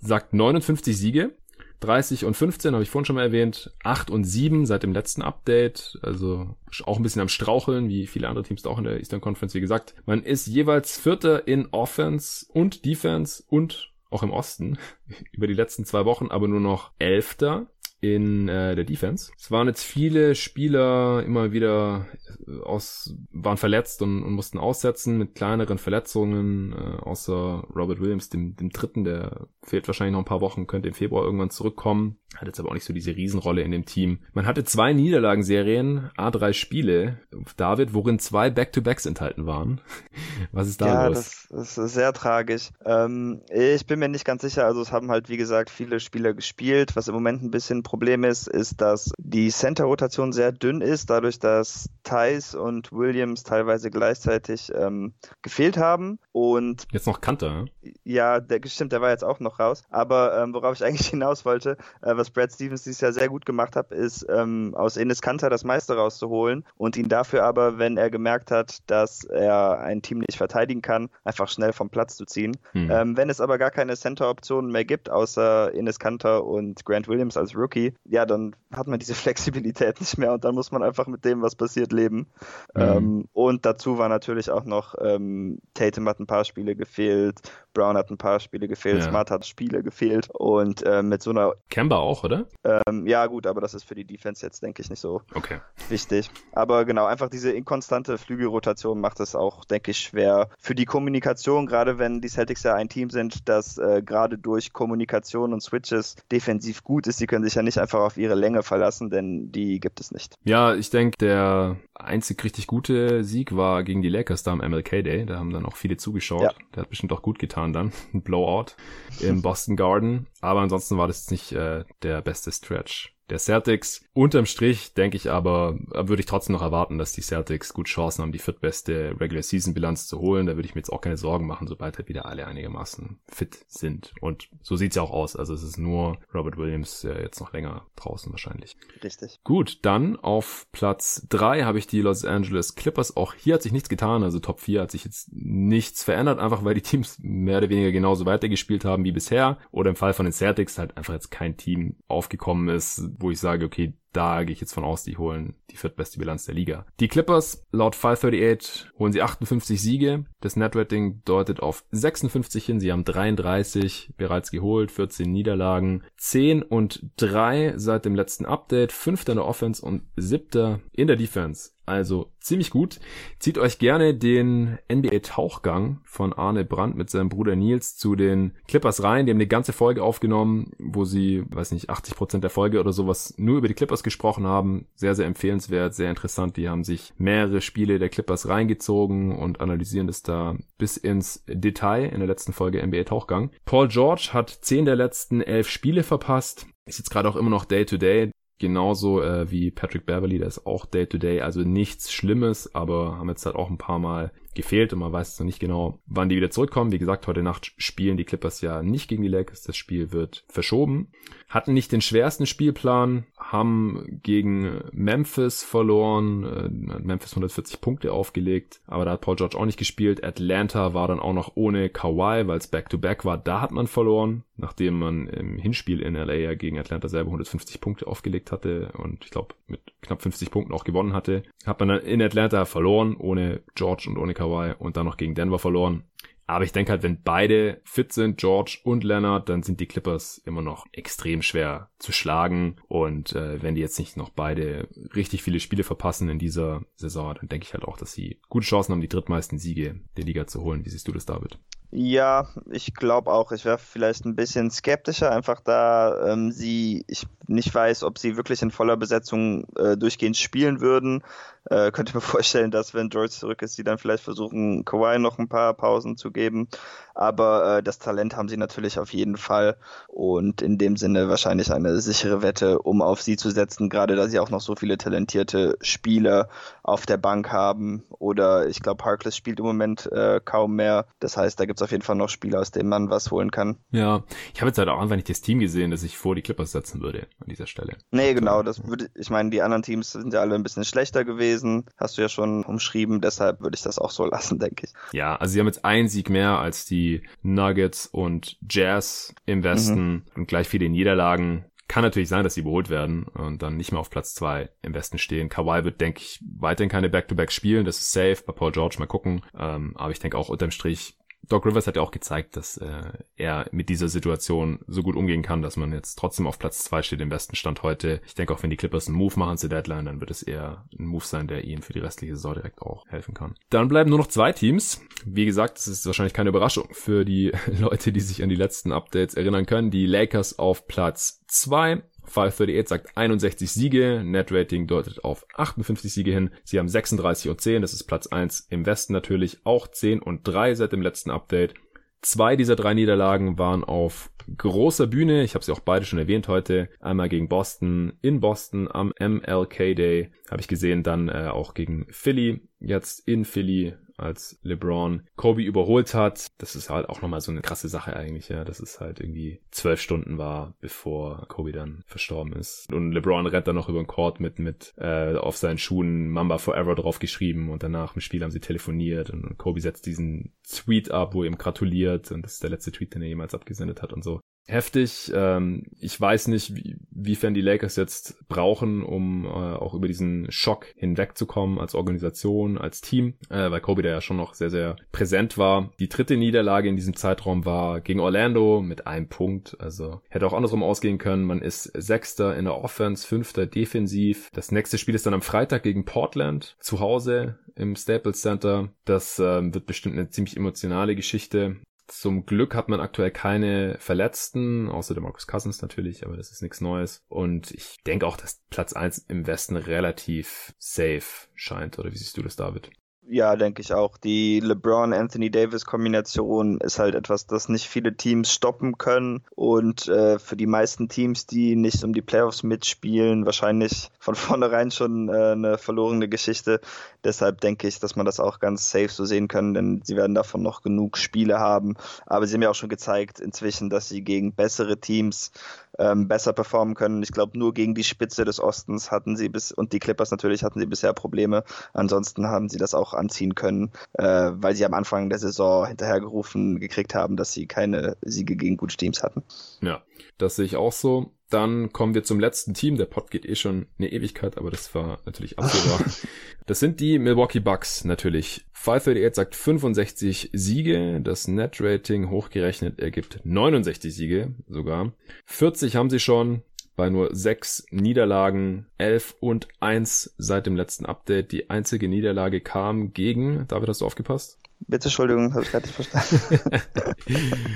sagt 0.00 0.34
59 0.34 0.96
Siege. 0.96 1.34
30 1.80 2.24
und 2.24 2.34
15 2.34 2.72
habe 2.72 2.82
ich 2.82 2.90
vorhin 2.90 3.04
schon 3.04 3.16
mal 3.16 3.22
erwähnt. 3.22 3.72
8 3.84 4.10
und 4.10 4.24
7 4.24 4.64
seit 4.66 4.82
dem 4.82 4.92
letzten 4.92 5.22
Update. 5.22 5.98
Also 6.02 6.56
auch 6.84 6.96
ein 6.96 7.02
bisschen 7.02 7.22
am 7.22 7.28
Straucheln, 7.28 7.88
wie 7.88 8.06
viele 8.06 8.28
andere 8.28 8.44
Teams 8.44 8.64
auch 8.66 8.78
in 8.78 8.84
der 8.84 8.98
Eastern 8.98 9.20
Conference. 9.20 9.54
Wie 9.54 9.60
gesagt, 9.60 9.94
man 10.06 10.22
ist 10.22 10.46
jeweils 10.46 10.98
Vierter 10.98 11.46
in 11.46 11.66
Offense 11.72 12.46
und 12.48 12.84
Defense 12.84 13.44
und 13.48 13.92
auch 14.10 14.22
im 14.22 14.30
Osten 14.30 14.78
über 15.32 15.46
die 15.46 15.54
letzten 15.54 15.84
zwei 15.84 16.04
Wochen, 16.04 16.28
aber 16.28 16.48
nur 16.48 16.60
noch 16.60 16.92
Elfter 16.98 17.66
in 18.00 18.48
äh, 18.48 18.76
der 18.76 18.84
Defense. 18.84 19.32
Es 19.38 19.50
waren 19.50 19.68
jetzt 19.68 19.82
viele 19.82 20.34
Spieler 20.34 21.22
immer 21.24 21.52
wieder 21.52 22.06
äh, 22.46 22.60
aus, 22.62 23.14
waren 23.32 23.56
verletzt 23.56 24.02
und, 24.02 24.22
und 24.22 24.32
mussten 24.32 24.58
aussetzen 24.58 25.16
mit 25.16 25.34
kleineren 25.34 25.78
Verletzungen, 25.78 26.72
äh, 26.72 27.02
außer 27.02 27.66
Robert 27.74 28.00
Williams, 28.00 28.28
dem, 28.28 28.54
dem 28.56 28.70
dritten, 28.70 29.04
der 29.04 29.48
fehlt 29.62 29.88
wahrscheinlich 29.88 30.12
noch 30.12 30.20
ein 30.20 30.26
paar 30.26 30.42
Wochen, 30.42 30.66
könnte 30.66 30.88
im 30.88 30.94
Februar 30.94 31.24
irgendwann 31.24 31.50
zurückkommen. 31.50 32.18
Hat 32.36 32.46
jetzt 32.46 32.60
aber 32.60 32.68
auch 32.68 32.74
nicht 32.74 32.84
so 32.84 32.92
diese 32.92 33.16
Riesenrolle 33.16 33.62
in 33.62 33.70
dem 33.70 33.86
Team. 33.86 34.18
Man 34.34 34.46
hatte 34.46 34.64
zwei 34.64 34.92
Niederlagenserien, 34.92 36.10
A3 36.18 36.52
Spiele, 36.52 37.20
David, 37.56 37.94
worin 37.94 38.18
zwei 38.18 38.50
Back-to-Backs 38.50 39.06
enthalten 39.06 39.46
waren. 39.46 39.80
Was 40.52 40.68
ist 40.68 40.82
da 40.82 40.86
ja, 40.86 41.06
los? 41.06 41.16
Das, 41.16 41.46
das 41.50 41.78
ist 41.78 41.94
sehr 41.94 42.12
tragisch. 42.12 42.70
Ähm, 42.84 43.40
ich 43.48 43.86
bin 43.86 43.98
mir 43.98 44.08
nicht 44.08 44.26
ganz 44.26 44.42
sicher, 44.42 44.66
also 44.66 44.82
es 44.82 44.92
haben 44.92 45.10
halt 45.10 45.30
wie 45.30 45.38
gesagt 45.38 45.70
viele 45.70 45.98
Spieler 45.98 46.34
gespielt, 46.34 46.94
was 46.94 47.08
im 47.08 47.14
Moment 47.14 47.42
ein 47.42 47.50
bisschen 47.50 47.82
Problem 47.86 48.24
ist, 48.24 48.48
ist, 48.48 48.80
dass 48.80 49.12
die 49.16 49.48
Center-Rotation 49.48 50.32
sehr 50.32 50.50
dünn 50.50 50.80
ist, 50.80 51.08
dadurch, 51.08 51.38
dass 51.38 51.88
Thais 52.02 52.56
und 52.56 52.90
Williams 52.90 53.44
teilweise 53.44 53.92
gleichzeitig 53.92 54.72
ähm, 54.74 55.14
gefehlt 55.40 55.76
haben. 55.76 56.18
Und 56.32 56.88
jetzt 56.90 57.06
noch 57.06 57.20
Kanter. 57.20 57.66
Ja, 58.02 58.40
der 58.40 58.60
stimmt, 58.66 58.90
der 58.90 59.00
war 59.00 59.10
jetzt 59.10 59.22
auch 59.22 59.38
noch 59.38 59.60
raus. 59.60 59.84
Aber 59.88 60.36
ähm, 60.36 60.52
worauf 60.52 60.74
ich 60.74 60.84
eigentlich 60.84 61.06
hinaus 61.06 61.44
wollte, 61.44 61.76
äh, 62.02 62.16
was 62.16 62.30
Brad 62.30 62.52
Stevens 62.52 62.82
dieses 62.82 63.00
Jahr 63.00 63.12
sehr 63.12 63.28
gut 63.28 63.46
gemacht 63.46 63.76
hat, 63.76 63.92
ist 63.92 64.26
ähm, 64.28 64.74
aus 64.76 64.96
Enes 64.96 65.22
Kanter 65.22 65.48
das 65.48 65.62
meiste 65.62 65.94
rauszuholen 65.94 66.64
und 66.76 66.96
ihn 66.96 67.08
dafür 67.08 67.44
aber, 67.44 67.78
wenn 67.78 67.96
er 67.96 68.10
gemerkt 68.10 68.50
hat, 68.50 68.78
dass 68.88 69.22
er 69.22 69.78
ein 69.78 70.02
Team 70.02 70.18
nicht 70.18 70.36
verteidigen 70.36 70.82
kann, 70.82 71.08
einfach 71.22 71.48
schnell 71.48 71.72
vom 71.72 71.88
Platz 71.88 72.16
zu 72.16 72.24
ziehen. 72.24 72.56
Hm. 72.72 72.90
Ähm, 72.90 73.16
wenn 73.16 73.30
es 73.30 73.40
aber 73.40 73.58
gar 73.58 73.70
keine 73.70 73.94
Center-Optionen 73.94 74.72
mehr 74.72 74.84
gibt, 74.84 75.08
außer 75.08 75.72
Enes 75.72 76.00
Kanter 76.00 76.44
und 76.44 76.84
Grant 76.84 77.06
Williams 77.06 77.36
als 77.36 77.54
Rookie, 77.54 77.75
Rookie, 77.76 77.94
ja, 78.04 78.26
dann 78.26 78.56
hat 78.72 78.86
man 78.86 78.98
diese 78.98 79.14
Flexibilität 79.14 80.00
nicht 80.00 80.18
mehr 80.18 80.32
und 80.32 80.44
dann 80.44 80.54
muss 80.54 80.72
man 80.72 80.82
einfach 80.82 81.06
mit 81.06 81.24
dem, 81.24 81.42
was 81.42 81.54
passiert, 81.54 81.92
leben. 81.92 82.26
Mhm. 82.74 82.82
Ähm, 82.82 83.28
und 83.32 83.66
dazu 83.66 83.98
war 83.98 84.08
natürlich 84.08 84.50
auch 84.50 84.64
noch, 84.64 84.94
ähm, 85.00 85.58
Tatum 85.74 86.08
hat 86.08 86.20
ein 86.20 86.26
paar 86.26 86.44
Spiele 86.44 86.74
gefehlt, 86.74 87.40
Brown 87.72 87.96
hat 87.96 88.10
ein 88.10 88.16
paar 88.16 88.40
Spiele 88.40 88.68
gefehlt, 88.68 89.02
ja. 89.02 89.08
Smart 89.10 89.30
hat 89.30 89.44
Spiele 89.44 89.82
gefehlt 89.82 90.30
und 90.32 90.82
äh, 90.82 91.02
mit 91.02 91.22
so 91.22 91.30
einer. 91.30 91.54
Kemba 91.68 91.96
auch, 91.96 92.24
oder? 92.24 92.46
Ähm, 92.64 93.06
ja, 93.06 93.26
gut, 93.26 93.46
aber 93.46 93.60
das 93.60 93.74
ist 93.74 93.84
für 93.84 93.94
die 93.94 94.04
Defense 94.06 94.44
jetzt, 94.44 94.62
denke 94.62 94.80
ich, 94.80 94.88
nicht 94.88 95.00
so 95.00 95.20
okay. 95.34 95.60
wichtig. 95.88 96.30
Aber 96.52 96.84
genau, 96.86 97.04
einfach 97.04 97.28
diese 97.28 97.52
inkonstante 97.52 98.16
Flügelrotation 98.16 98.98
macht 99.00 99.20
es 99.20 99.34
auch, 99.34 99.64
denke 99.66 99.90
ich, 99.90 99.98
schwer 99.98 100.48
für 100.58 100.74
die 100.74 100.86
Kommunikation, 100.86 101.66
gerade 101.66 101.98
wenn 101.98 102.22
die 102.22 102.28
Celtics 102.28 102.62
ja 102.62 102.74
ein 102.74 102.88
Team 102.88 103.10
sind, 103.10 103.46
das 103.48 103.76
äh, 103.76 104.02
gerade 104.02 104.38
durch 104.38 104.72
Kommunikation 104.72 105.52
und 105.52 105.62
Switches 105.62 106.16
defensiv 106.32 106.82
gut 106.82 107.06
ist. 107.06 107.20
Die 107.20 107.26
können 107.26 107.44
sich 107.44 107.54
ja 107.54 107.62
nicht 107.66 107.78
einfach 107.78 108.00
auf 108.00 108.16
ihre 108.16 108.34
Länge 108.34 108.62
verlassen, 108.62 109.10
denn 109.10 109.52
die 109.52 109.78
gibt 109.80 110.00
es 110.00 110.10
nicht. 110.10 110.36
Ja, 110.44 110.74
ich 110.74 110.88
denke, 110.88 111.18
der 111.18 111.76
einzig 111.94 112.42
richtig 112.42 112.66
gute 112.66 113.24
Sieg 113.24 113.54
war 113.54 113.84
gegen 113.84 114.00
die 114.00 114.08
Lakers 114.08 114.42
da 114.42 114.52
am 114.52 114.58
MLK 114.58 115.04
Day. 115.04 115.26
Da 115.26 115.38
haben 115.38 115.50
dann 115.50 115.66
auch 115.66 115.76
viele 115.76 115.98
zugeschaut. 115.98 116.42
Ja. 116.42 116.52
Der 116.74 116.82
hat 116.82 116.90
bestimmt 116.90 117.12
auch 117.12 117.22
gut 117.22 117.38
getan 117.38 117.72
dann. 117.72 117.92
Ein 118.14 118.22
Blowout 118.24 118.72
im 119.20 119.42
Boston 119.42 119.76
Garden. 119.76 120.26
Aber 120.40 120.60
ansonsten 120.60 120.96
war 120.96 121.06
das 121.06 121.30
nicht 121.30 121.52
äh, 121.52 121.84
der 122.02 122.22
beste 122.22 122.50
Stretch 122.50 123.15
der 123.30 123.38
Celtics. 123.38 124.02
Unterm 124.12 124.46
Strich 124.46 124.94
denke 124.94 125.16
ich 125.16 125.30
aber, 125.30 125.78
würde 125.90 126.20
ich 126.20 126.26
trotzdem 126.26 126.54
noch 126.54 126.62
erwarten, 126.62 126.98
dass 126.98 127.12
die 127.12 127.22
Celtics 127.22 127.74
gut 127.74 127.86
Chancen 127.86 128.22
haben, 128.22 128.32
die 128.32 128.38
viertbeste 128.38 129.16
Regular 129.18 129.42
Season 129.42 129.74
Bilanz 129.74 130.06
zu 130.06 130.20
holen. 130.20 130.46
Da 130.46 130.56
würde 130.56 130.66
ich 130.66 130.74
mir 130.74 130.80
jetzt 130.80 130.92
auch 130.92 131.00
keine 131.00 131.16
Sorgen 131.16 131.46
machen, 131.46 131.66
sobald 131.66 131.98
halt 131.98 132.08
wieder 132.08 132.26
alle 132.26 132.46
einigermaßen 132.46 133.18
fit 133.28 133.58
sind. 133.68 134.14
Und 134.20 134.48
so 134.62 134.76
sieht's 134.76 134.96
ja 134.96 135.02
auch 135.02 135.10
aus. 135.10 135.36
Also 135.36 135.54
es 135.54 135.62
ist 135.62 135.78
nur 135.78 136.18
Robert 136.34 136.56
Williams 136.56 137.04
äh, 137.04 137.22
jetzt 137.22 137.40
noch 137.40 137.52
länger 137.52 137.86
draußen 137.96 138.32
wahrscheinlich. 138.32 138.76
Richtig. 139.02 139.40
Gut, 139.44 139.80
dann 139.82 140.16
auf 140.16 140.66
Platz 140.72 141.26
drei 141.28 141.64
habe 141.64 141.78
ich 141.78 141.86
die 141.86 142.00
Los 142.00 142.24
Angeles 142.24 142.74
Clippers. 142.74 143.16
Auch 143.16 143.34
hier 143.34 143.54
hat 143.54 143.62
sich 143.62 143.72
nichts 143.72 143.88
getan. 143.88 144.22
Also 144.22 144.38
Top 144.38 144.60
4 144.60 144.82
hat 144.82 144.90
sich 144.90 145.04
jetzt 145.04 145.30
nichts 145.32 146.04
verändert, 146.04 146.38
einfach 146.38 146.64
weil 146.64 146.74
die 146.74 146.82
Teams 146.82 147.18
mehr 147.20 147.58
oder 147.58 147.68
weniger 147.68 147.92
genauso 147.92 148.24
weitergespielt 148.24 148.84
haben 148.84 149.04
wie 149.04 149.12
bisher. 149.12 149.58
Oder 149.72 149.90
im 149.90 149.96
Fall 149.96 150.12
von 150.12 150.26
den 150.26 150.32
Celtics 150.32 150.78
halt 150.78 150.96
einfach 150.96 151.14
jetzt 151.14 151.30
kein 151.30 151.56
Team 151.56 151.96
aufgekommen 152.08 152.68
ist, 152.68 153.15
wo 153.18 153.30
ich 153.30 153.40
sage, 153.40 153.64
okay, 153.64 153.94
da 154.16 154.44
gehe 154.44 154.54
ich 154.54 154.60
jetzt 154.60 154.72
von 154.72 154.84
aus, 154.84 155.04
die 155.04 155.18
holen 155.18 155.54
die 155.70 155.76
viertbeste 155.76 156.18
Bilanz 156.18 156.46
der 156.46 156.54
Liga. 156.54 156.86
Die 157.00 157.08
Clippers, 157.08 157.66
laut 157.70 157.94
538, 157.94 158.86
holen 158.98 159.12
sie 159.12 159.20
58 159.20 159.80
Siege. 159.80 160.24
Das 160.40 160.56
Netrating 160.56 161.20
deutet 161.24 161.60
auf 161.60 161.84
56 161.90 162.64
hin. 162.64 162.80
Sie 162.80 162.92
haben 162.92 163.04
33 163.04 164.14
bereits 164.16 164.50
geholt, 164.50 164.90
14 164.90 165.30
Niederlagen, 165.30 166.02
10 166.16 166.62
und 166.62 167.10
3 167.16 167.74
seit 167.76 168.06
dem 168.06 168.14
letzten 168.14 168.46
Update, 168.46 168.92
5. 168.92 169.28
in 169.28 169.36
der 169.36 169.44
Offense 169.44 169.84
und 169.84 170.02
7. 170.16 170.80
in 170.92 171.08
der 171.08 171.16
Defense. 171.16 171.72
Also 171.86 172.32
ziemlich 172.40 172.70
gut. 172.70 172.98
Zieht 173.38 173.58
euch 173.58 173.78
gerne 173.78 174.12
den 174.12 174.78
NBA 174.92 175.20
Tauchgang 175.20 176.00
von 176.04 176.32
Arne 176.32 176.64
Brandt 176.64 176.96
mit 176.96 177.10
seinem 177.10 177.28
Bruder 177.28 177.54
Nils 177.54 177.96
zu 177.96 178.16
den 178.16 178.52
Clippers 178.66 179.04
rein. 179.04 179.24
Die 179.24 179.30
haben 179.30 179.38
eine 179.38 179.46
ganze 179.46 179.72
Folge 179.72 180.02
aufgenommen, 180.02 180.72
wo 180.78 181.04
sie, 181.04 181.44
weiß 181.48 181.70
nicht, 181.70 181.88
80 181.88 182.16
Prozent 182.16 182.42
der 182.42 182.50
Folge 182.50 182.80
oder 182.80 182.92
sowas 182.92 183.34
nur 183.36 183.58
über 183.58 183.68
die 183.68 183.74
Clippers 183.74 184.02
gesprochen 184.02 184.46
haben. 184.46 184.86
Sehr, 184.96 185.14
sehr 185.14 185.26
empfehlenswert, 185.26 185.94
sehr 185.94 186.10
interessant. 186.10 186.56
Die 186.56 186.68
haben 186.68 186.82
sich 186.82 187.12
mehrere 187.18 187.60
Spiele 187.60 188.00
der 188.00 188.08
Clippers 188.08 188.48
reingezogen 188.48 189.36
und 189.36 189.60
analysieren 189.60 190.08
das 190.08 190.24
da 190.24 190.56
bis 190.78 190.96
ins 190.96 191.44
Detail 191.46 192.06
in 192.06 192.18
der 192.18 192.28
letzten 192.28 192.52
Folge 192.52 192.84
NBA 192.84 193.04
Tauchgang. 193.04 193.50
Paul 193.64 193.86
George 193.86 194.30
hat 194.32 194.50
zehn 194.50 194.86
der 194.86 194.96
letzten 194.96 195.40
elf 195.40 195.68
Spiele 195.68 196.02
verpasst. 196.02 196.66
Ist 196.88 196.98
jetzt 196.98 197.10
gerade 197.10 197.28
auch 197.28 197.36
immer 197.36 197.50
noch 197.50 197.64
Day-to-Day. 197.64 198.30
Genauso 198.58 199.22
äh, 199.22 199.50
wie 199.50 199.70
Patrick 199.70 200.06
Beverly, 200.06 200.38
der 200.38 200.48
ist 200.48 200.66
auch 200.66 200.86
Day-to-Day, 200.86 201.40
-Day, 201.40 201.42
also 201.42 201.60
nichts 201.60 202.12
Schlimmes, 202.12 202.74
aber 202.74 203.18
haben 203.18 203.28
jetzt 203.28 203.44
halt 203.44 203.56
auch 203.56 203.68
ein 203.68 203.78
paar 203.78 203.98
Mal 203.98 204.32
gefehlt 204.56 204.92
und 204.92 204.98
man 204.98 205.12
weiß 205.12 205.38
noch 205.38 205.46
nicht 205.46 205.60
genau, 205.60 206.00
wann 206.06 206.28
die 206.28 206.36
wieder 206.36 206.50
zurückkommen. 206.50 206.92
Wie 206.92 206.98
gesagt, 206.98 207.26
heute 207.26 207.42
Nacht 207.42 207.72
spielen 207.76 208.16
die 208.16 208.24
Clippers 208.24 208.60
ja 208.60 208.82
nicht 208.82 209.08
gegen 209.08 209.22
die 209.22 209.28
Lakers. 209.28 209.62
Das 209.62 209.76
Spiel 209.76 210.12
wird 210.12 210.44
verschoben. 210.48 211.12
Hatten 211.48 211.74
nicht 211.74 211.92
den 211.92 212.00
schwersten 212.00 212.46
Spielplan, 212.46 213.24
haben 213.38 214.20
gegen 214.22 214.80
Memphis 214.92 215.62
verloren, 215.62 216.44
äh, 216.44 216.98
Memphis 216.98 217.32
140 217.32 217.80
Punkte 217.80 218.12
aufgelegt, 218.12 218.80
aber 218.86 219.04
da 219.04 219.12
hat 219.12 219.20
Paul 219.20 219.36
George 219.36 219.56
auch 219.56 219.64
nicht 219.64 219.78
gespielt. 219.78 220.24
Atlanta 220.24 220.92
war 220.92 221.06
dann 221.06 221.20
auch 221.20 221.32
noch 221.32 221.52
ohne 221.54 221.88
Kawhi, 221.88 222.48
weil 222.48 222.58
es 222.58 222.66
Back-to-Back 222.66 223.24
war. 223.24 223.38
Da 223.38 223.60
hat 223.60 223.70
man 223.70 223.86
verloren, 223.86 224.42
nachdem 224.56 224.98
man 224.98 225.28
im 225.28 225.58
Hinspiel 225.58 226.02
in 226.02 226.14
LA 226.14 226.34
ja 226.34 226.54
gegen 226.54 226.78
Atlanta 226.78 227.08
selber 227.08 227.28
150 227.28 227.80
Punkte 227.80 228.06
aufgelegt 228.08 228.50
hatte 228.50 228.92
und 228.98 229.24
ich 229.24 229.30
glaube 229.30 229.54
mit 229.68 229.80
knapp 230.02 230.22
50 230.22 230.50
Punkten 230.50 230.72
auch 230.72 230.84
gewonnen 230.84 231.12
hatte. 231.12 231.42
Hat 231.64 231.78
man 231.80 231.88
dann 231.88 232.00
in 232.00 232.22
Atlanta 232.22 232.64
verloren, 232.64 233.16
ohne 233.16 233.60
George 233.74 234.06
und 234.08 234.18
ohne 234.18 234.34
Kawhi 234.34 234.45
Kawhi 234.46 234.74
und 234.78 234.96
dann 234.96 235.06
noch 235.06 235.16
gegen 235.16 235.34
Denver 235.34 235.58
verloren. 235.58 236.04
Aber 236.48 236.64
ich 236.64 236.70
denke 236.70 236.92
halt, 236.92 237.02
wenn 237.02 237.22
beide 237.22 237.80
fit 237.82 238.12
sind, 238.12 238.38
George 238.38 238.78
und 238.84 239.02
Leonard, 239.02 239.48
dann 239.48 239.64
sind 239.64 239.80
die 239.80 239.86
Clippers 239.86 240.40
immer 240.44 240.62
noch 240.62 240.86
extrem 240.92 241.42
schwer 241.42 241.90
zu 241.98 242.12
schlagen. 242.12 242.76
Und 242.86 243.32
äh, 243.34 243.60
wenn 243.62 243.74
die 243.74 243.80
jetzt 243.80 243.98
nicht 243.98 244.16
noch 244.16 244.30
beide 244.30 244.88
richtig 245.16 245.42
viele 245.42 245.58
Spiele 245.58 245.82
verpassen 245.82 246.28
in 246.28 246.38
dieser 246.38 246.82
Saison, 246.94 247.34
dann 247.34 247.48
denke 247.48 247.64
ich 247.66 247.74
halt 247.74 247.84
auch, 247.84 247.98
dass 247.98 248.12
sie 248.12 248.38
gute 248.48 248.66
Chancen 248.66 248.92
haben, 248.92 249.00
die 249.00 249.08
drittmeisten 249.08 249.58
Siege 249.58 250.00
der 250.16 250.24
Liga 250.24 250.46
zu 250.46 250.62
holen. 250.62 250.84
Wie 250.84 250.90
siehst 250.90 251.08
du 251.08 251.12
das, 251.12 251.26
David? 251.26 251.58
Ja, 251.90 252.48
ich 252.70 252.94
glaube 252.94 253.32
auch. 253.32 253.50
Ich 253.52 253.64
wäre 253.64 253.78
vielleicht 253.78 254.24
ein 254.24 254.36
bisschen 254.36 254.70
skeptischer, 254.70 255.32
einfach 255.32 255.60
da 255.60 256.32
ähm, 256.32 256.52
sie, 256.52 257.04
ich 257.08 257.26
nicht 257.48 257.74
weiß, 257.74 258.02
ob 258.02 258.18
sie 258.18 258.36
wirklich 258.36 258.62
in 258.62 258.70
voller 258.70 258.96
Besetzung 258.96 259.66
äh, 259.76 259.96
durchgehend 259.96 260.36
spielen 260.36 260.80
würden. 260.80 261.22
Äh, 261.70 261.90
könnte 261.90 262.14
mir 262.14 262.20
vorstellen, 262.22 262.70
dass 262.70 262.94
wenn 262.94 263.08
George 263.08 263.30
zurück 263.30 263.62
ist, 263.62 263.74
sie 263.74 263.84
dann 263.84 263.98
vielleicht 263.98 264.22
versuchen, 264.22 264.84
Kawhi 264.84 265.18
noch 265.18 265.38
ein 265.38 265.48
paar 265.48 265.74
Pausen 265.74 266.16
zu 266.16 266.30
geben. 266.30 266.68
Aber 267.14 267.78
äh, 267.78 267.82
das 267.82 267.98
Talent 267.98 268.36
haben 268.36 268.48
sie 268.48 268.56
natürlich 268.56 268.98
auf 268.98 269.12
jeden 269.12 269.36
Fall 269.36 269.76
und 270.08 270.62
in 270.62 270.78
dem 270.78 270.96
Sinne 270.96 271.28
wahrscheinlich 271.28 271.72
eine 271.72 271.98
sichere 272.00 272.42
Wette, 272.42 272.78
um 272.80 273.02
auf 273.02 273.22
sie 273.22 273.36
zu 273.36 273.50
setzen, 273.50 273.88
gerade 273.88 274.16
da 274.16 274.28
sie 274.28 274.38
auch 274.38 274.50
noch 274.50 274.60
so 274.60 274.76
viele 274.76 274.98
talentierte 274.98 275.78
Spieler 275.80 276.48
auf 276.86 277.04
der 277.04 277.16
Bank 277.16 277.50
haben. 277.50 278.04
Oder 278.10 278.68
ich 278.68 278.80
glaube, 278.80 279.04
Harkless 279.04 279.36
spielt 279.36 279.58
im 279.58 279.66
Moment 279.66 280.10
äh, 280.12 280.40
kaum 280.44 280.76
mehr. 280.76 281.06
Das 281.20 281.36
heißt, 281.36 281.58
da 281.58 281.66
gibt 281.66 281.80
es 281.80 281.82
auf 281.82 281.90
jeden 281.90 282.02
Fall 282.02 282.16
noch 282.16 282.28
Spieler, 282.28 282.60
aus 282.60 282.70
denen 282.70 282.88
man 282.88 283.10
was 283.10 283.30
holen 283.30 283.50
kann. 283.50 283.76
Ja, 283.90 284.24
ich 284.54 284.60
habe 284.60 284.68
jetzt 284.68 284.78
halt 284.78 284.88
auch 284.88 285.00
einfach 285.00 285.16
nicht 285.16 285.28
das 285.28 285.40
Team 285.40 285.58
gesehen, 285.58 285.90
das 285.90 286.02
ich 286.02 286.16
vor 286.16 286.34
die 286.34 286.42
Clippers 286.42 286.72
setzen 286.72 287.00
würde 287.00 287.26
an 287.40 287.48
dieser 287.48 287.66
Stelle. 287.66 287.96
Nee, 288.10 288.34
genau, 288.34 288.62
das 288.62 288.86
würde, 288.86 289.08
ich 289.14 289.30
meine, 289.30 289.50
die 289.50 289.62
anderen 289.62 289.82
Teams 289.82 290.12
sind 290.12 290.32
ja 290.32 290.40
alle 290.40 290.54
ein 290.54 290.62
bisschen 290.62 290.84
schlechter 290.84 291.24
gewesen, 291.24 291.86
hast 291.96 292.16
du 292.16 292.22
ja 292.22 292.28
schon 292.28 292.64
umschrieben, 292.64 293.20
deshalb 293.20 293.60
würde 293.60 293.74
ich 293.74 293.82
das 293.82 293.98
auch 293.98 294.10
so 294.10 294.24
lassen, 294.30 294.58
denke 294.58 294.86
ich. 294.86 294.92
Ja, 295.12 295.36
also 295.36 295.52
sie 295.52 295.60
haben 295.60 295.66
jetzt 295.66 295.84
einen 295.84 296.08
Sieg 296.08 296.30
mehr 296.30 296.58
als 296.58 296.84
die 296.86 297.22
Nuggets 297.42 298.06
und 298.06 298.58
Jazz 298.68 299.34
im 299.44 299.64
Westen 299.64 300.08
mhm. 300.08 300.22
und 300.36 300.48
gleich 300.48 300.68
viele 300.68 300.88
Niederlagen. 300.88 301.64
Kann 301.88 302.02
natürlich 302.02 302.28
sein, 302.28 302.42
dass 302.42 302.54
sie 302.54 302.62
überholt 302.62 302.90
werden 302.90 303.24
und 303.24 303.62
dann 303.62 303.76
nicht 303.76 303.92
mehr 303.92 304.00
auf 304.00 304.10
Platz 304.10 304.34
zwei 304.34 304.70
im 304.82 304.94
Westen 304.94 305.18
stehen. 305.18 305.48
Kawhi 305.48 305.84
wird, 305.84 306.00
denke 306.00 306.20
ich, 306.20 306.42
weiterhin 306.44 306.90
keine 306.90 307.08
Back-to-Back 307.08 307.50
-Back 307.50 307.52
spielen. 307.52 307.84
Das 307.84 307.98
ist 307.98 308.12
safe. 308.12 308.38
Bei 308.44 308.52
Paul 308.52 308.72
George 308.72 308.96
mal 308.98 309.06
gucken. 309.06 309.42
Ähm, 309.56 309.96
aber 309.96 310.10
ich 310.10 310.18
denke 310.18 310.36
auch 310.36 310.48
unterm 310.48 310.72
Strich 310.72 311.16
Doc 311.48 311.66
Rivers 311.66 311.86
hat 311.86 311.96
ja 311.96 312.02
auch 312.02 312.10
gezeigt, 312.10 312.56
dass 312.56 312.76
äh, 312.76 313.12
er 313.36 313.66
mit 313.70 313.88
dieser 313.88 314.08
Situation 314.08 314.80
so 314.86 315.02
gut 315.02 315.16
umgehen 315.16 315.42
kann, 315.42 315.62
dass 315.62 315.76
man 315.76 315.92
jetzt 315.92 316.16
trotzdem 316.16 316.46
auf 316.46 316.58
Platz 316.58 316.84
zwei 316.84 317.02
steht 317.02 317.20
im 317.20 317.28
besten 317.28 317.56
Stand 317.56 317.82
heute. 317.82 318.20
Ich 318.26 318.34
denke 318.34 318.52
auch, 318.52 318.62
wenn 318.62 318.70
die 318.70 318.76
Clippers 318.76 319.08
einen 319.08 319.16
Move 319.16 319.38
machen 319.38 319.58
zur 319.58 319.70
Deadline, 319.70 320.06
dann 320.06 320.20
wird 320.20 320.30
es 320.30 320.42
eher 320.42 320.84
ein 320.98 321.06
Move 321.06 321.24
sein, 321.24 321.46
der 321.48 321.64
ihnen 321.64 321.82
für 321.82 321.92
die 321.92 322.00
restliche 322.00 322.36
Saison 322.36 322.54
direkt 322.54 322.82
auch 322.82 323.04
helfen 323.08 323.34
kann. 323.34 323.54
Dann 323.70 323.88
bleiben 323.88 324.10
nur 324.10 324.18
noch 324.18 324.28
zwei 324.28 324.52
Teams. 324.52 325.00
Wie 325.24 325.46
gesagt, 325.46 325.78
es 325.78 325.86
ist 325.86 326.06
wahrscheinlich 326.06 326.34
keine 326.34 326.50
Überraschung 326.50 326.88
für 326.92 327.24
die 327.24 327.52
Leute, 327.78 328.12
die 328.12 328.20
sich 328.20 328.42
an 328.42 328.48
die 328.48 328.56
letzten 328.56 328.92
Updates 328.92 329.34
erinnern 329.34 329.66
können. 329.66 329.90
Die 329.90 330.06
Lakers 330.06 330.58
auf 330.58 330.86
Platz 330.86 331.44
zwei 331.46 332.02
538 332.26 332.88
sagt 332.88 333.16
61 333.16 333.70
Siege, 333.70 334.22
Net-Rating 334.24 334.86
deutet 334.86 335.24
auf 335.24 335.46
58 335.54 336.12
Siege 336.12 336.32
hin. 336.32 336.50
Sie 336.64 336.78
haben 336.78 336.88
36 336.88 337.50
und 337.50 337.60
10, 337.60 337.82
das 337.82 337.92
ist 337.92 338.04
Platz 338.04 338.26
1 338.26 338.68
im 338.70 338.86
Westen 338.86 339.12
natürlich, 339.12 339.58
auch 339.64 339.88
10 339.88 340.20
und 340.20 340.46
3 340.46 340.74
seit 340.74 340.92
dem 340.92 341.02
letzten 341.02 341.30
Update. 341.30 341.74
Zwei 342.22 342.56
dieser 342.56 342.74
drei 342.74 342.94
Niederlagen 342.94 343.58
waren 343.58 343.84
auf 343.84 344.30
großer 344.56 345.06
Bühne. 345.06 345.44
Ich 345.44 345.54
habe 345.54 345.64
sie 345.64 345.72
auch 345.72 345.80
beide 345.80 346.04
schon 346.04 346.18
erwähnt 346.18 346.48
heute. 346.48 346.88
Einmal 347.00 347.28
gegen 347.28 347.48
Boston 347.48 348.14
in 348.22 348.40
Boston 348.40 348.88
am 348.90 349.12
MLK 349.18 349.94
Day 349.94 350.30
habe 350.50 350.60
ich 350.60 350.68
gesehen, 350.68 351.02
dann 351.02 351.28
äh, 351.28 351.48
auch 351.52 351.74
gegen 351.74 352.06
Philly, 352.10 352.68
jetzt 352.80 353.28
in 353.28 353.44
Philly 353.44 353.94
als 354.16 354.58
LeBron 354.62 355.22
Kobe 355.36 355.62
überholt 355.62 356.14
hat. 356.14 356.48
Das 356.58 356.74
ist 356.74 356.90
halt 356.90 357.08
auch 357.08 357.22
nochmal 357.22 357.40
so 357.40 357.52
eine 357.52 357.62
krasse 357.62 357.88
Sache 357.88 358.16
eigentlich, 358.16 358.48
ja, 358.48 358.64
dass 358.64 358.80
es 358.80 359.00
halt 359.00 359.20
irgendwie 359.20 359.60
zwölf 359.70 360.00
Stunden 360.00 360.38
war, 360.38 360.74
bevor 360.80 361.46
Kobe 361.48 361.72
dann 361.72 362.02
verstorben 362.06 362.52
ist. 362.54 362.92
Und 362.92 363.12
LeBron 363.12 363.46
rennt 363.46 363.66
dann 363.68 363.76
noch 363.76 363.88
über 363.88 364.00
den 364.00 364.06
Court 364.06 364.40
mit, 364.40 364.58
mit 364.58 364.94
äh, 364.96 365.36
auf 365.36 365.56
seinen 365.56 365.78
Schuhen 365.78 366.28
Mamba 366.28 366.58
Forever 366.58 366.94
drauf 366.94 367.18
geschrieben 367.18 367.70
und 367.70 367.82
danach 367.82 368.14
im 368.14 368.20
Spiel 368.20 368.42
haben 368.42 368.50
sie 368.50 368.60
telefoniert 368.60 369.30
und 369.30 369.58
Kobe 369.58 369.80
setzt 369.80 370.06
diesen 370.06 370.52
Tweet 370.68 371.10
ab, 371.10 371.34
wo 371.34 371.42
er 371.42 371.48
ihm 371.48 371.58
gratuliert 371.58 372.32
und 372.32 372.42
das 372.42 372.54
ist 372.54 372.62
der 372.62 372.70
letzte 372.70 372.92
Tweet, 372.92 373.14
den 373.14 373.22
er 373.22 373.28
jemals 373.28 373.54
abgesendet 373.54 374.02
hat 374.02 374.12
und 374.12 374.24
so 374.24 374.40
heftig. 374.66 375.32
Ähm, 375.34 375.84
ich 376.00 376.20
weiß 376.20 376.48
nicht, 376.48 376.74
wie, 376.74 376.96
wiefern 377.10 377.54
die 377.54 377.60
Lakers 377.60 377.96
jetzt 377.96 378.48
brauchen, 378.48 379.02
um 379.02 379.44
äh, 379.44 379.48
auch 379.48 379.94
über 379.94 380.08
diesen 380.08 380.50
Schock 380.50 380.86
hinwegzukommen 380.96 381.78
als 381.78 381.94
Organisation, 381.94 382.78
als 382.78 383.00
Team, 383.00 383.34
äh, 383.48 383.70
weil 383.70 383.80
Kobe 383.80 384.02
da 384.02 384.10
ja 384.10 384.20
schon 384.20 384.36
noch 384.36 384.54
sehr, 384.54 384.70
sehr 384.70 384.96
präsent 385.12 385.56
war. 385.56 385.92
Die 386.00 386.08
dritte 386.08 386.36
Niederlage 386.36 386.88
in 386.88 386.96
diesem 386.96 387.16
Zeitraum 387.16 387.64
war 387.64 388.00
gegen 388.00 388.20
Orlando 388.20 388.80
mit 388.82 389.06
einem 389.06 389.28
Punkt. 389.28 389.76
Also 389.80 390.20
hätte 390.28 390.46
auch 390.46 390.52
andersrum 390.52 390.82
ausgehen 390.82 391.18
können. 391.18 391.44
Man 391.44 391.62
ist 391.62 391.84
Sechster 391.84 392.56
in 392.56 392.64
der 392.64 392.76
Offense, 392.76 393.26
Fünfter 393.26 393.66
defensiv. 393.66 394.50
Das 394.52 394.72
nächste 394.72 394.98
Spiel 394.98 395.14
ist 395.14 395.26
dann 395.26 395.34
am 395.34 395.42
Freitag 395.42 395.82
gegen 395.84 396.04
Portland 396.04 396.76
zu 396.80 397.00
Hause 397.00 397.58
im 397.76 397.94
Staples 397.94 398.40
Center. 398.40 398.88
Das 399.04 399.38
ähm, 399.38 399.74
wird 399.74 399.86
bestimmt 399.86 400.16
eine 400.16 400.28
ziemlich 400.30 400.56
emotionale 400.56 401.14
Geschichte. 401.14 401.76
Zum 402.06 402.46
Glück 402.46 402.74
hat 402.74 402.88
man 402.88 403.00
aktuell 403.00 403.30
keine 403.30 403.96
Verletzten, 403.98 404.88
außer 404.88 405.14
der 405.14 405.22
Marcus 405.22 405.46
Cousins 405.46 405.82
natürlich, 405.82 406.24
aber 406.24 406.36
das 406.36 406.52
ist 406.52 406.62
nichts 406.62 406.80
Neues. 406.80 407.24
Und 407.28 407.72
ich 407.72 407.98
denke 408.06 408.26
auch, 408.26 408.36
dass 408.36 408.62
Platz 408.70 408.92
eins 408.92 409.18
im 409.18 409.46
Westen 409.46 409.76
relativ 409.76 410.74
safe 410.78 411.48
scheint. 411.54 411.98
Oder 411.98 412.12
wie 412.12 412.16
siehst 412.16 412.36
du 412.36 412.42
das, 412.42 412.56
David? 412.56 412.90
Ja, 413.28 413.56
denke 413.56 413.82
ich 413.82 413.92
auch. 413.92 414.18
Die 414.18 414.60
LeBron-Anthony 414.60 415.50
Davis-Kombination 415.50 416.78
ist 416.78 417.00
halt 417.00 417.16
etwas, 417.16 417.48
das 417.48 417.68
nicht 417.68 417.88
viele 417.88 418.16
Teams 418.16 418.52
stoppen 418.52 418.98
können 418.98 419.42
und 419.56 420.06
äh, 420.06 420.38
für 420.38 420.56
die 420.56 420.68
meisten 420.68 421.08
Teams, 421.08 421.44
die 421.44 421.74
nicht 421.74 422.04
um 422.04 422.12
die 422.12 422.22
Playoffs 422.22 422.62
mitspielen, 422.62 423.44
wahrscheinlich 423.44 424.10
von 424.20 424.34
vornherein 424.36 424.92
schon 424.92 425.28
äh, 425.28 425.52
eine 425.52 425.76
verlorene 425.76 426.28
Geschichte. 426.28 426.80
Deshalb 427.24 427.60
denke 427.60 427.88
ich, 427.88 427.98
dass 427.98 428.14
man 428.14 428.26
das 428.26 428.38
auch 428.38 428.60
ganz 428.60 428.92
safe 428.92 429.08
so 429.08 429.24
sehen 429.24 429.48
kann, 429.48 429.74
denn 429.74 430.02
sie 430.04 430.14
werden 430.14 430.36
davon 430.36 430.62
noch 430.62 430.82
genug 430.82 431.18
Spiele 431.18 431.58
haben. 431.58 431.96
Aber 432.26 432.46
sie 432.46 432.54
haben 432.54 432.62
ja 432.62 432.70
auch 432.70 432.76
schon 432.76 432.88
gezeigt 432.88 433.40
inzwischen, 433.40 433.90
dass 433.90 434.08
sie 434.08 434.22
gegen 434.22 434.52
bessere 434.52 434.98
Teams 434.98 435.50
ähm, 435.98 436.28
besser 436.28 436.52
performen 436.52 436.94
können. 436.94 437.22
Ich 437.22 437.32
glaube, 437.32 437.58
nur 437.58 437.74
gegen 437.74 437.94
die 437.94 438.04
Spitze 438.04 438.44
des 438.44 438.60
Ostens 438.60 439.10
hatten 439.10 439.36
sie 439.36 439.48
bis 439.48 439.72
und 439.72 439.92
die 439.92 439.98
Clippers 439.98 440.30
natürlich 440.30 440.62
hatten 440.62 440.80
sie 440.80 440.86
bisher 440.86 441.12
Probleme. 441.12 441.64
Ansonsten 441.92 442.46
haben 442.46 442.68
sie 442.68 442.78
das 442.78 442.94
auch 442.94 443.14
anziehen 443.14 443.54
können, 443.54 443.90
äh, 444.14 444.50
weil 444.52 444.74
sie 444.74 444.84
am 444.84 444.94
Anfang 444.94 445.28
der 445.28 445.38
Saison 445.38 445.86
hinterhergerufen 445.86 446.80
gekriegt 446.80 447.14
haben, 447.14 447.36
dass 447.36 447.52
sie 447.52 447.66
keine 447.66 448.16
Siege 448.22 448.56
gegen 448.56 448.76
gute 448.76 448.96
Teams 448.96 449.22
hatten. 449.22 449.42
Ja, 449.80 450.02
das 450.38 450.56
sehe 450.56 450.64
ich 450.64 450.76
auch 450.76 450.92
so. 450.92 451.32
Dann 451.50 451.92
kommen 451.92 452.14
wir 452.14 452.24
zum 452.24 452.40
letzten 452.40 452.74
Team. 452.74 452.96
Der 452.96 453.04
Pod 453.04 453.30
geht 453.30 453.46
eh 453.46 453.54
schon 453.54 453.86
eine 453.98 454.10
Ewigkeit, 454.10 454.58
aber 454.58 454.70
das 454.70 454.94
war 454.94 455.20
natürlich 455.26 455.58
absehbar. 455.58 456.04
das 456.66 456.80
sind 456.80 456.98
die 456.98 457.18
Milwaukee 457.18 457.60
Bucks 457.60 458.04
natürlich. 458.04 458.66
538 458.72 459.34
sagt 459.36 459.54
65 459.54 460.50
Siege. 460.52 461.20
Das 461.22 461.46
Net-Rating 461.46 462.30
hochgerechnet 462.30 462.98
ergibt 462.98 463.40
69 463.44 464.14
Siege 464.14 464.54
sogar. 464.68 465.12
40 465.44 465.94
haben 465.94 466.10
sie 466.10 466.20
schon 466.20 466.62
bei 466.96 467.10
nur 467.10 467.34
sechs 467.34 467.86
Niederlagen, 467.90 468.86
11 468.98 469.36
und 469.40 469.68
1 469.80 470.34
seit 470.38 470.66
dem 470.66 470.76
letzten 470.76 471.06
Update. 471.06 471.52
Die 471.52 471.70
einzige 471.70 472.08
Niederlage 472.08 472.60
kam 472.60 473.12
gegen, 473.12 473.68
David, 473.68 473.90
hast 473.90 474.00
du 474.00 474.06
aufgepasst? 474.06 474.58
Bitte, 474.80 475.04
Entschuldigung, 475.04 475.52
habe 475.54 475.64
ich 475.64 475.70
gerade 475.70 475.86
nicht 475.86 475.94
verstanden. 475.94 476.60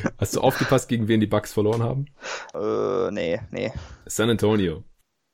Hast 0.18 0.36
du 0.36 0.40
aufgepasst, 0.40 0.88
gegen 0.88 1.08
wen 1.08 1.20
die 1.20 1.26
Bucks 1.26 1.52
verloren 1.52 1.82
haben? 1.82 2.06
Äh, 2.54 3.10
nee, 3.10 3.40
nee. 3.50 3.72
San 4.06 4.30
Antonio. 4.30 4.84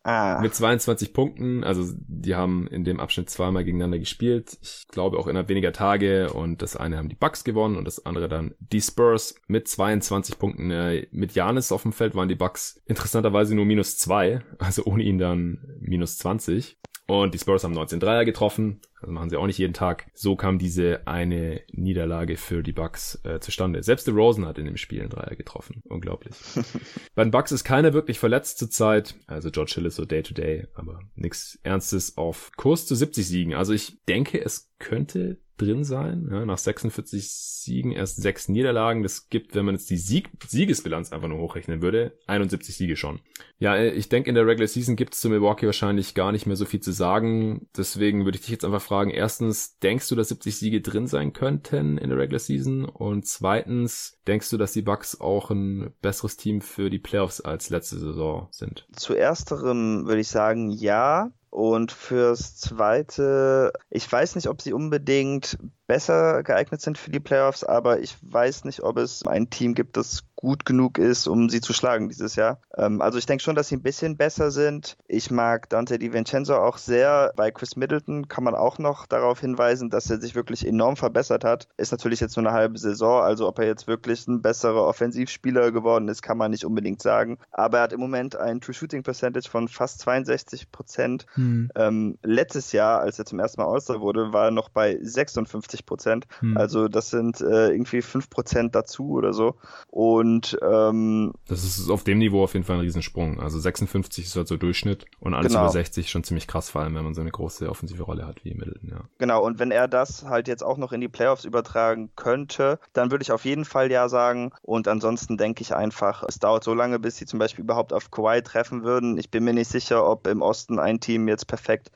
Ah. 0.07 0.39
Mit 0.41 0.55
22 0.55 1.13
Punkten, 1.13 1.65
also 1.65 1.93
die 2.07 2.37
haben 2.37 2.69
in 2.69 2.85
dem 2.85 3.01
Abschnitt 3.01 3.29
zweimal 3.29 3.65
gegeneinander 3.65 3.99
gespielt. 3.99 4.57
Ich 4.63 4.87
glaube 4.87 5.19
auch 5.19 5.27
innerhalb 5.27 5.49
weniger 5.49 5.73
Tage 5.73 6.33
und 6.33 6.63
das 6.63 6.77
eine 6.77 6.97
haben 6.97 7.09
die 7.09 7.17
Bucks 7.17 7.43
gewonnen 7.43 7.77
und 7.77 7.87
das 7.87 8.07
andere 8.07 8.29
dann 8.29 8.55
die 8.61 8.81
Spurs 8.81 9.35
mit 9.49 9.67
22 9.67 10.39
Punkten. 10.39 10.71
Äh, 10.71 11.09
mit 11.11 11.33
Janis 11.33 11.73
auf 11.73 11.83
dem 11.83 11.93
Feld 11.93 12.15
waren 12.15 12.29
die 12.29 12.37
Bucks 12.37 12.81
interessanterweise 12.87 13.57
nur 13.57 13.65
minus 13.65 13.99
zwei, 13.99 14.45
also 14.61 14.85
ohne 14.85 15.03
ihn 15.03 15.19
dann 15.19 15.59
minus 15.81 16.19
20. 16.19 16.79
Und 17.07 17.35
die 17.35 17.39
Spurs 17.39 17.63
haben 17.63 17.73
19 17.73 18.01
Dreier 18.01 18.25
getroffen. 18.25 18.81
Also 19.01 19.13
machen 19.13 19.31
sie 19.31 19.37
auch 19.37 19.47
nicht 19.47 19.59
jeden 19.59 19.75
Tag. 19.75 20.11
So 20.13 20.35
kam 20.35 20.59
diese 20.59 21.07
eine 21.07 21.61
Niederlage 21.71 22.37
für 22.37 22.65
die 22.65 22.73
Bucks 22.73 23.21
äh, 23.23 23.39
zustande. 23.39 23.85
Selbst 23.85 24.09
der 24.09 24.15
Rosen 24.15 24.45
hat 24.45 24.59
in 24.59 24.65
dem 24.65 24.77
Spiel 24.77 25.01
einen 25.01 25.11
Dreier 25.11 25.37
getroffen. 25.37 25.83
Unglaublich. 25.89 26.35
Bei 27.15 27.23
den 27.23 27.31
Bucks 27.31 27.53
ist 27.53 27.63
keiner 27.63 27.93
wirklich 27.93 28.19
verletzt 28.19 28.59
zurzeit. 28.59 29.15
Also 29.29 29.53
George 29.53 29.73
Hill 29.77 29.87
ist 29.87 29.97
so 29.97 30.05
Day-to-Day, 30.05 30.63
-Day, 30.63 30.69
aber 30.75 31.01
nichts 31.15 31.61
Ernstes 31.63 32.17
auf 32.17 32.51
Kurs 32.57 32.87
zu 32.87 32.97
70 32.97 33.27
Siegen. 33.27 33.55
Also 33.55 33.73
ich 33.73 34.03
denke, 34.07 34.45
es 34.45 34.73
könnte 34.81 35.39
drin 35.57 35.85
sein. 35.85 36.29
Ja, 36.31 36.45
nach 36.45 36.59
46 36.59 37.31
Siegen 37.31 37.93
erst 37.93 38.23
sechs 38.23 38.49
Niederlagen. 38.49 39.03
Das 39.03 39.29
gibt, 39.29 39.55
wenn 39.55 39.65
man 39.65 39.75
jetzt 39.75 39.91
die 39.91 39.97
Sieg 39.97 40.31
Siegesbilanz 40.47 41.13
einfach 41.13 41.29
nur 41.29 41.39
hochrechnen 41.39 41.83
würde, 41.83 42.19
71 42.27 42.77
Siege 42.77 42.97
schon. 42.97 43.21
Ja, 43.59 43.75
äh, 43.77 43.91
ich 43.91 44.09
denke, 44.09 44.29
in 44.29 44.35
der 44.35 44.47
Regular 44.47 44.69
Season 44.69 44.97
gibt 44.97 45.15
es 45.15 45.21
zu 45.21 45.29
Milwaukee 45.29 45.67
wahrscheinlich 45.67 46.15
gar 46.15 46.33
nicht 46.33 46.47
mehr 46.47 46.57
so 46.57 46.65
viel 46.65 46.81
zu 46.81 46.93
sagen. 46.93 47.69
Deswegen 47.77 48.25
würde 48.25 48.37
ich 48.37 48.43
dich 48.43 48.53
jetzt 48.53 48.65
einfach 48.65 48.83
fragen, 48.83 49.11
erstens, 49.11 49.79
denkst 49.79 50.09
du, 50.09 50.15
dass 50.15 50.29
70 50.29 50.57
Siege 50.57 50.81
drin 50.81 51.07
sein 51.07 51.33
könnten 51.33 51.99
in 51.99 52.09
der 52.09 52.19
Regular 52.19 52.39
Season? 52.39 52.85
Und 52.85 53.27
zweitens, 53.27 54.19
denkst 54.27 54.51
du, 54.51 54.57
dass 54.57 54.73
die 54.73 54.83
Bucks 54.83 55.21
auch 55.21 55.51
ein 55.51 55.93
besseres 56.03 56.37
Team 56.37 56.61
für 56.61 56.91
die 56.91 56.99
Playoffs 56.99 57.41
als 57.41 57.71
letzte 57.71 57.99
Saison 57.99 58.49
sind? 58.51 58.87
Zu 58.93 59.15
ersterem 59.15 60.07
würde 60.07 60.21
ich 60.21 60.29
sagen, 60.29 60.71
ja. 60.71 61.33
Und 61.57 61.91
fürs 61.91 62.55
Zweite, 62.59 63.73
ich 63.89 64.13
weiß 64.13 64.35
nicht, 64.35 64.47
ob 64.47 64.61
sie 64.61 64.75
unbedingt 64.75 65.57
besser 65.87 66.43
geeignet 66.43 66.81
sind 66.81 66.99
für 66.99 67.11
die 67.11 67.21
Playoffs, 67.21 67.65
aber 67.65 68.01
ich 68.01 68.17
weiß 68.23 68.65
nicht, 68.65 68.83
ob 68.83 68.99
es 68.99 69.27
ein 69.27 69.51
Team 69.51 69.75
gibt, 69.75 69.97
das 69.97 70.25
gut 70.37 70.67
genug 70.67 70.99
ist, 70.99 71.27
um 71.27 71.49
sie 71.49 71.61
zu 71.61 71.73
schlagen 71.73 72.09
dieses 72.09 72.37
Jahr. 72.37 72.61
Ähm, 72.77 73.01
also 73.01 73.19
ich 73.19 73.27
denke 73.27 73.43
schon, 73.43 73.57
dass 73.57 73.69
sie 73.69 73.77
ein 73.77 73.83
bisschen 73.83 74.17
besser 74.17 74.51
sind. 74.51 74.97
Ich 75.09 75.31
mag 75.31 75.69
Dante 75.71 75.99
DiVincenzo 75.99 76.57
auch 76.57 76.79
sehr. 76.79 77.33
Bei 77.37 77.51
Chris 77.51 77.75
Middleton 77.75 78.29
kann 78.29 78.45
man 78.45 78.55
auch 78.55 78.79
noch 78.79 79.07
darauf 79.07 79.41
hinweisen, 79.41 79.91
dass 79.91 80.11
er 80.11 80.21
sich 80.21 80.35
wirklich 80.35 80.67
enorm 80.67 80.97
verbessert 80.97 81.43
hat. 81.43 81.69
Ist 81.79 81.91
natürlich 81.91 82.21
jetzt 82.21 82.37
nur 82.37 82.47
eine 82.47 82.55
halbe 82.55 82.79
Saison, 82.79 83.23
also 83.23 83.49
ob 83.49 83.59
er 83.59 83.67
jetzt 83.67 83.87
wirklich 83.87 84.29
ein 84.29 84.43
besserer 84.43 84.87
Offensivspieler 84.87 85.73
geworden 85.73 86.09
ist, 86.09 86.23
kann 86.23 86.39
man 86.39 86.51
nicht 86.51 86.65
unbedingt 86.65 87.01
sagen. 87.01 87.39
Aber 87.51 87.79
er 87.79 87.85
hat 87.85 87.93
im 87.95 88.01
Moment 88.01 88.37
ein 88.37 88.61
True 88.61 88.75
Shooting 88.75 89.03
Percentage 89.03 89.49
von 89.49 89.69
fast 89.69 90.01
62 90.01 90.71
Prozent. 90.71 91.27
Hm. 91.35 91.71
Ähm, 91.75 92.19
letztes 92.23 92.73
Jahr, 92.73 93.01
als 93.01 93.19
er 93.19 93.25
zum 93.25 93.41
ersten 93.41 93.61
Mal 93.61 93.69
All-Star 93.69 94.01
wurde, 94.01 94.33
war 94.33 94.47
er 94.47 94.51
noch 94.51 94.69
bei 94.69 94.99
56 95.01 95.76
Prozent. 95.85 96.27
Hm. 96.41 96.57
Also 96.57 96.89
das 96.89 97.11
sind 97.11 97.41
äh, 97.41 97.71
irgendwie 97.71 98.01
5 98.01 98.31
Prozent 98.31 98.75
dazu 98.75 99.11
oder 99.11 99.33
so. 99.33 99.57
Und 99.91 100.37
und 100.37 100.59
ähm, 100.63 101.33
das 101.49 101.65
ist 101.65 101.91
auf 101.91 102.05
dem 102.05 102.19
Niveau 102.19 102.43
auf 102.43 102.55
jeden 102.55 102.65
Fall 102.65 102.77
ein 102.77 102.81
Riesensprung. 102.81 103.41
Also 103.41 103.59
56 103.59 104.25
ist 104.25 104.37
halt 104.37 104.49
so 104.49 104.57
Durchschnitt 104.57 105.07
und 105.21 105.35
alles 105.35 105.53
genau. 105.53 105.65
über 105.65 105.73
60 105.73 106.11
schon 106.11 106.25
ziemlich 106.25 106.47
krass, 106.47 106.71
vor 106.71 106.83
allem 106.83 106.95
wenn 106.95 107.05
man 107.05 107.15
so 107.15 107.21
eine 107.21 107.31
große 107.31 107.69
offensive 107.69 108.03
Rolle 108.03 108.27
hat 108.27 108.45
wie 108.45 108.55
Middleton, 108.55 108.91
ja. 108.91 109.01
Genau, 109.19 109.45
und 109.45 109.59
wenn 109.59 109.71
er 109.71 109.89
das 109.89 110.25
halt 110.25 110.49
jetzt 110.49 110.63
auch 110.63 110.77
noch 110.77 110.93
in 110.93 111.01
die 111.01 111.09
Playoffs 111.09 111.45
übertragen 111.45 112.11
könnte, 112.17 112.79
dann 112.93 113.11
würde 113.11 113.23
ich 113.23 113.33
auf 113.33 113.45
jeden 113.45 113.65
Fall 113.65 113.91
ja 113.91 114.09
sagen. 114.09 114.53
Und 114.63 114.89
ansonsten 114.89 115.37
denke 115.37 115.63
ich 115.63 115.75
einfach, 115.75 116.23
es 116.27 116.39
dauert 116.39 116.65
so 116.65 116.75
lange, 116.75 116.99
bis 116.99 117.17
sie 117.17 117.27
zum 117.27 117.39
Beispiel 117.39 117.65
überhaupt 117.65 117.93
auf 117.93 118.11
Kawhi 118.11 118.43
treffen 118.43 118.85
würden. 118.85 119.19
Ich 119.19 119.31
bin 119.31 119.45
mir 119.45 119.55
nicht 119.55 119.71
sicher, 119.71 120.09
ob 120.09 120.27
im 120.27 120.43
Osten 120.43 120.79
ein 120.79 121.01
Team 121.01 121.29
jetzt 121.29 121.47
perfekt 121.47 121.91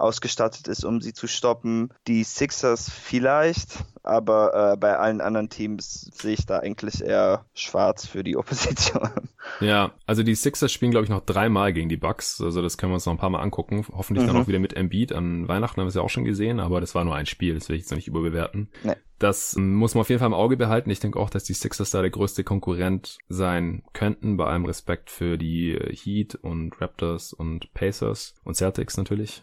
ausgestattet 0.00 0.68
ist, 0.68 0.84
um 0.84 1.00
sie 1.00 1.12
zu 1.12 1.26
stoppen. 1.26 1.90
Die 2.06 2.24
Sixers 2.24 2.90
vielleicht, 2.90 3.84
aber 4.08 4.72
äh, 4.72 4.76
bei 4.76 4.96
allen 4.96 5.20
anderen 5.20 5.48
Teams 5.48 6.10
sehe 6.14 6.32
ich 6.32 6.46
da 6.46 6.58
eigentlich 6.58 7.02
eher 7.02 7.44
schwarz 7.54 8.06
für 8.06 8.24
die 8.24 8.36
Opposition. 8.38 9.10
Ja, 9.60 9.92
also 10.06 10.22
die 10.22 10.34
Sixers 10.34 10.72
spielen, 10.72 10.90
glaube 10.90 11.04
ich, 11.04 11.10
noch 11.10 11.24
dreimal 11.24 11.72
gegen 11.72 11.88
die 11.88 11.96
Bucks. 11.96 12.40
Also 12.40 12.62
das 12.62 12.78
können 12.78 12.92
wir 12.92 12.94
uns 12.94 13.06
noch 13.06 13.14
ein 13.14 13.18
paar 13.18 13.30
Mal 13.30 13.40
angucken. 13.40 13.84
Hoffentlich 13.92 14.26
mhm. 14.26 14.32
dann 14.32 14.42
auch 14.42 14.48
wieder 14.48 14.58
mit 14.58 14.74
Embiid. 14.74 15.12
An 15.12 15.48
Weihnachten 15.48 15.80
haben 15.80 15.86
wir 15.86 15.90
es 15.90 15.94
ja 15.94 16.02
auch 16.02 16.10
schon 16.10 16.24
gesehen, 16.24 16.60
aber 16.60 16.80
das 16.80 16.94
war 16.94 17.04
nur 17.04 17.14
ein 17.14 17.26
Spiel. 17.26 17.54
Das 17.54 17.68
will 17.68 17.76
ich 17.76 17.82
jetzt 17.82 17.90
noch 17.90 17.96
nicht 17.96 18.08
überbewerten. 18.08 18.68
Nee. 18.82 18.94
Das 19.18 19.56
muss 19.56 19.94
man 19.94 20.02
auf 20.02 20.10
jeden 20.10 20.20
Fall 20.20 20.28
im 20.28 20.34
Auge 20.34 20.56
behalten. 20.56 20.90
Ich 20.90 21.00
denke 21.00 21.18
auch, 21.18 21.28
dass 21.28 21.42
die 21.42 21.52
Sixers 21.52 21.90
da 21.90 22.02
der 22.02 22.10
größte 22.10 22.44
Konkurrent 22.44 23.18
sein 23.28 23.82
könnten, 23.92 24.36
bei 24.36 24.46
allem 24.46 24.64
Respekt 24.64 25.10
für 25.10 25.36
die 25.36 25.76
Heat 25.90 26.36
und 26.36 26.80
Raptors 26.80 27.32
und 27.32 27.74
Pacers 27.74 28.34
und 28.44 28.54
Celtics 28.54 28.96
natürlich. 28.96 29.42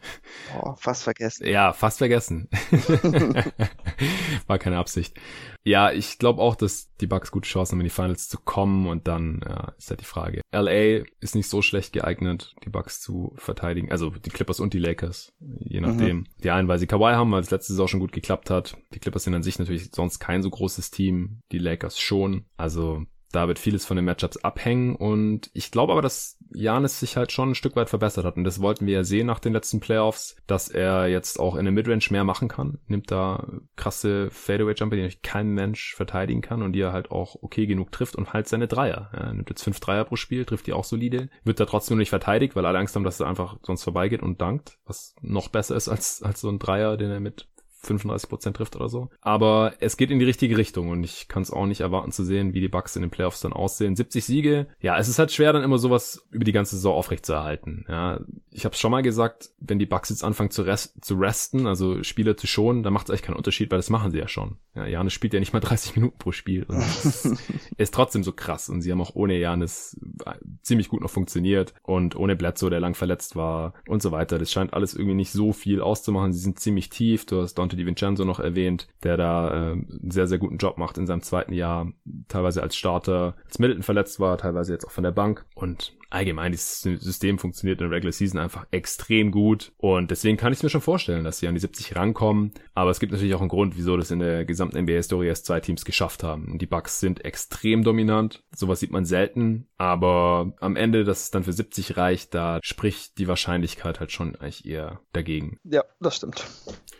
Oh, 0.61 0.75
fast 0.75 1.03
vergessen. 1.03 1.45
Ja, 1.45 1.73
fast 1.73 1.97
vergessen. 1.97 2.47
War 4.55 4.59
keine 4.59 4.77
Absicht. 4.77 5.19
Ja, 5.65 5.91
ich 5.91 6.17
glaube 6.17 6.41
auch, 6.41 6.55
dass 6.55 6.95
die 7.01 7.07
Bucks 7.07 7.29
gute 7.29 7.49
Chancen 7.49 7.73
haben, 7.73 7.81
in 7.81 7.87
die 7.87 7.89
Finals 7.89 8.29
zu 8.29 8.37
kommen 8.37 8.87
und 8.87 9.05
dann 9.05 9.41
ja, 9.45 9.73
ist 9.77 9.89
halt 9.89 9.99
die 9.99 10.05
Frage. 10.05 10.39
LA 10.53 11.03
ist 11.19 11.35
nicht 11.35 11.49
so 11.49 11.61
schlecht 11.61 11.91
geeignet, 11.91 12.55
die 12.63 12.69
Bucks 12.69 13.01
zu 13.01 13.33
verteidigen. 13.35 13.91
Also 13.91 14.11
die 14.11 14.29
Clippers 14.29 14.61
und 14.61 14.73
die 14.73 14.79
Lakers, 14.79 15.33
je 15.59 15.81
nachdem. 15.81 16.19
Mhm. 16.19 16.27
Die 16.41 16.51
einen, 16.51 16.69
weil 16.69 16.79
sie 16.79 16.87
Kawhi 16.87 17.15
haben, 17.15 17.33
weil 17.33 17.41
es 17.41 17.51
letzte 17.51 17.73
Saison 17.73 17.89
schon 17.89 17.99
gut 17.99 18.13
geklappt 18.13 18.49
hat. 18.49 18.77
Die 18.93 18.99
Clippers 18.99 19.25
sind 19.25 19.35
an 19.35 19.43
sich 19.43 19.59
natürlich 19.59 19.89
sonst 19.91 20.19
kein 20.19 20.41
so 20.41 20.49
großes 20.49 20.89
Team, 20.89 21.41
die 21.51 21.59
Lakers 21.59 21.99
schon. 21.99 22.45
Also 22.55 23.03
da 23.35 23.47
wird 23.47 23.59
vieles 23.59 23.85
von 23.85 23.97
den 23.97 24.05
Matchups 24.05 24.37
abhängen 24.37 24.95
und 24.95 25.49
ich 25.53 25.71
glaube 25.71 25.91
aber, 25.93 26.01
dass 26.01 26.37
Janis 26.53 26.99
sich 26.99 27.17
halt 27.17 27.31
schon 27.31 27.51
ein 27.51 27.55
Stück 27.55 27.75
weit 27.75 27.89
verbessert 27.89 28.25
hat 28.25 28.37
und 28.37 28.43
das 28.43 28.61
wollten 28.61 28.85
wir 28.85 28.93
ja 28.93 29.03
sehen 29.03 29.27
nach 29.27 29.39
den 29.39 29.53
letzten 29.53 29.79
Playoffs, 29.79 30.37
dass 30.47 30.69
er 30.69 31.07
jetzt 31.07 31.39
auch 31.39 31.55
in 31.55 31.65
der 31.65 31.73
Midrange 31.73 32.05
mehr 32.11 32.23
machen 32.23 32.47
kann, 32.47 32.79
nimmt 32.87 33.11
da 33.11 33.47
krasse 33.75 34.29
Fadeaway-Jumper, 34.31 34.95
die 34.95 35.01
natürlich 35.01 35.21
kein 35.21 35.49
Mensch 35.49 35.95
verteidigen 35.95 36.41
kann 36.41 36.61
und 36.61 36.73
die 36.73 36.81
er 36.81 36.93
halt 36.93 37.11
auch 37.11 37.35
okay 37.41 37.65
genug 37.65 37.91
trifft 37.91 38.15
und 38.15 38.33
halt 38.33 38.47
seine 38.47 38.67
Dreier. 38.67 39.09
Er 39.13 39.33
nimmt 39.33 39.49
jetzt 39.49 39.63
fünf 39.63 39.79
Dreier 39.79 40.05
pro 40.05 40.15
Spiel, 40.15 40.45
trifft 40.45 40.67
die 40.67 40.73
auch 40.73 40.85
solide, 40.85 41.29
wird 41.43 41.59
da 41.59 41.65
trotzdem 41.65 41.97
nicht 41.97 42.09
verteidigt, 42.09 42.55
weil 42.55 42.65
alle 42.65 42.79
Angst 42.79 42.95
haben, 42.95 43.03
dass 43.03 43.19
er 43.19 43.27
einfach 43.27 43.57
sonst 43.63 43.83
vorbeigeht 43.83 44.23
und 44.23 44.41
dankt, 44.41 44.77
was 44.85 45.15
noch 45.21 45.49
besser 45.49 45.75
ist 45.75 45.89
als, 45.89 46.23
als 46.23 46.41
so 46.41 46.49
ein 46.49 46.59
Dreier, 46.59 46.97
den 46.97 47.11
er 47.11 47.19
mit 47.19 47.47
35 47.87 48.29
Prozent 48.29 48.57
trifft 48.57 48.75
oder 48.75 48.89
so. 48.89 49.09
Aber 49.21 49.73
es 49.79 49.97
geht 49.97 50.11
in 50.11 50.19
die 50.19 50.25
richtige 50.25 50.57
Richtung 50.57 50.89
und 50.89 51.03
ich 51.03 51.27
kann 51.27 51.43
es 51.43 51.51
auch 51.51 51.65
nicht 51.65 51.81
erwarten 51.81 52.11
zu 52.11 52.23
sehen, 52.23 52.53
wie 52.53 52.61
die 52.61 52.67
Bucks 52.67 52.95
in 52.95 53.01
den 53.01 53.11
Playoffs 53.11 53.41
dann 53.41 53.53
aussehen. 53.53 53.95
70 53.95 54.25
Siege, 54.25 54.67
ja, 54.79 54.97
es 54.97 55.07
ist 55.07 55.19
halt 55.19 55.31
schwer, 55.31 55.53
dann 55.53 55.63
immer 55.63 55.77
sowas 55.77 56.27
über 56.31 56.45
die 56.45 56.51
ganze 56.51 56.75
Saison 56.75 56.95
aufrechtzuerhalten. 56.95 57.85
Ja, 57.87 58.21
ich 58.51 58.65
habe 58.65 58.73
es 58.73 58.79
schon 58.79 58.91
mal 58.91 59.01
gesagt, 59.01 59.51
wenn 59.59 59.79
die 59.79 59.85
Bucks 59.85 60.09
jetzt 60.09 60.23
anfangen 60.23 60.51
zu, 60.51 60.61
rest, 60.61 61.03
zu 61.03 61.15
resten, 61.15 61.67
also 61.67 62.03
Spieler 62.03 62.37
zu 62.37 62.47
schonen, 62.47 62.83
dann 62.83 62.93
macht 62.93 63.07
es 63.07 63.09
eigentlich 63.11 63.23
keinen 63.23 63.35
Unterschied, 63.35 63.71
weil 63.71 63.79
das 63.79 63.89
machen 63.89 64.11
sie 64.11 64.17
ja 64.17 64.27
schon. 64.27 64.57
Ja, 64.75 64.85
Janis 64.85 65.13
spielt 65.13 65.33
ja 65.33 65.39
nicht 65.39 65.53
mal 65.53 65.61
30 65.61 65.95
Minuten 65.95 66.17
pro 66.17 66.31
Spiel. 66.31 66.65
Ist 67.77 67.93
trotzdem 67.93 68.23
so 68.23 68.33
krass. 68.33 68.69
Und 68.69 68.81
sie 68.81 68.91
haben 68.91 69.01
auch 69.01 69.15
ohne 69.15 69.37
Janis 69.37 69.99
äh, 70.25 70.33
ziemlich 70.61 70.89
gut 70.89 71.01
noch 71.01 71.09
funktioniert. 71.09 71.73
Und 71.83 72.15
ohne 72.15 72.35
Bledsoe, 72.35 72.69
der 72.69 72.79
lang 72.79 72.95
verletzt 72.95 73.35
war 73.35 73.73
und 73.87 74.01
so 74.01 74.11
weiter. 74.11 74.37
Das 74.37 74.51
scheint 74.51 74.73
alles 74.73 74.93
irgendwie 74.93 75.15
nicht 75.15 75.31
so 75.31 75.53
viel 75.53 75.81
auszumachen. 75.81 76.33
Sie 76.33 76.39
sind 76.39 76.59
ziemlich 76.59 76.89
tief. 76.89 77.25
Du 77.25 77.41
hast 77.41 77.55
Dante 77.55 77.74
DiVincenzo 77.75 78.25
noch 78.25 78.39
erwähnt, 78.39 78.87
der 79.03 79.17
da 79.17 79.49
äh, 79.49 79.71
einen 79.71 80.11
sehr, 80.11 80.27
sehr 80.27 80.37
guten 80.37 80.57
Job 80.57 80.77
macht 80.77 80.97
in 80.97 81.07
seinem 81.07 81.21
zweiten 81.21 81.53
Jahr. 81.53 81.91
Teilweise 82.27 82.61
als 82.63 82.75
Starter, 82.75 83.35
als 83.45 83.59
Middleton 83.59 83.83
verletzt 83.83 84.19
war, 84.19 84.37
teilweise 84.37 84.73
jetzt 84.73 84.85
auch 84.85 84.91
von 84.91 85.03
der 85.03 85.11
Bank. 85.11 85.45
Und 85.55 85.95
allgemein, 86.09 86.51
dieses 86.51 86.81
System 86.81 87.37
funktioniert 87.37 87.81
in 87.81 87.89
der 87.89 87.95
Regular 87.95 88.11
Season 88.11 88.39
einfach 88.39 88.65
extrem 88.71 89.31
gut. 89.31 89.73
Und 89.77 90.11
deswegen 90.11 90.37
kann 90.37 90.53
ich 90.53 90.63
mir 90.63 90.69
schon 90.69 90.81
vorstellen, 90.81 91.23
dass 91.23 91.39
sie 91.39 91.47
an 91.47 91.55
die 91.55 91.59
70 91.59 91.95
rankommen. 91.95 92.53
Aber 92.73 92.89
es 92.89 92.99
gibt 92.99 93.11
natürlich 93.11 93.35
auch 93.35 93.41
einen 93.41 93.49
Grund, 93.49 93.77
wieso 93.77 93.97
das 93.97 94.11
in 94.11 94.19
der 94.19 94.45
gesamten 94.45 94.81
NBA-Story 94.83 95.27
erst 95.27 95.45
zwei 95.45 95.59
Teams 95.59 95.85
geschafft 95.85 96.23
haben. 96.23 96.57
Die 96.57 96.65
Bucks 96.65 96.99
sind 96.99 97.23
extrem 97.25 97.83
dominant. 97.83 98.43
Sowas 98.55 98.79
sieht 98.79 98.91
man 98.91 99.05
selten. 99.05 99.67
Aber 99.77 100.53
am 100.59 100.75
Ende, 100.75 101.03
dass 101.03 101.23
es 101.23 101.31
dann 101.31 101.43
für 101.43 101.53
70 101.53 101.97
reicht, 101.97 102.33
da 102.33 102.59
spricht 102.63 103.17
die 103.17 103.27
Wahrscheinlichkeit 103.27 103.99
halt 103.99 104.11
schon 104.11 104.35
eigentlich 104.35 104.65
eher 104.65 105.01
dagegen. 105.11 105.59
Ja, 105.63 105.83
das 105.99 106.15
stimmt. 106.15 106.45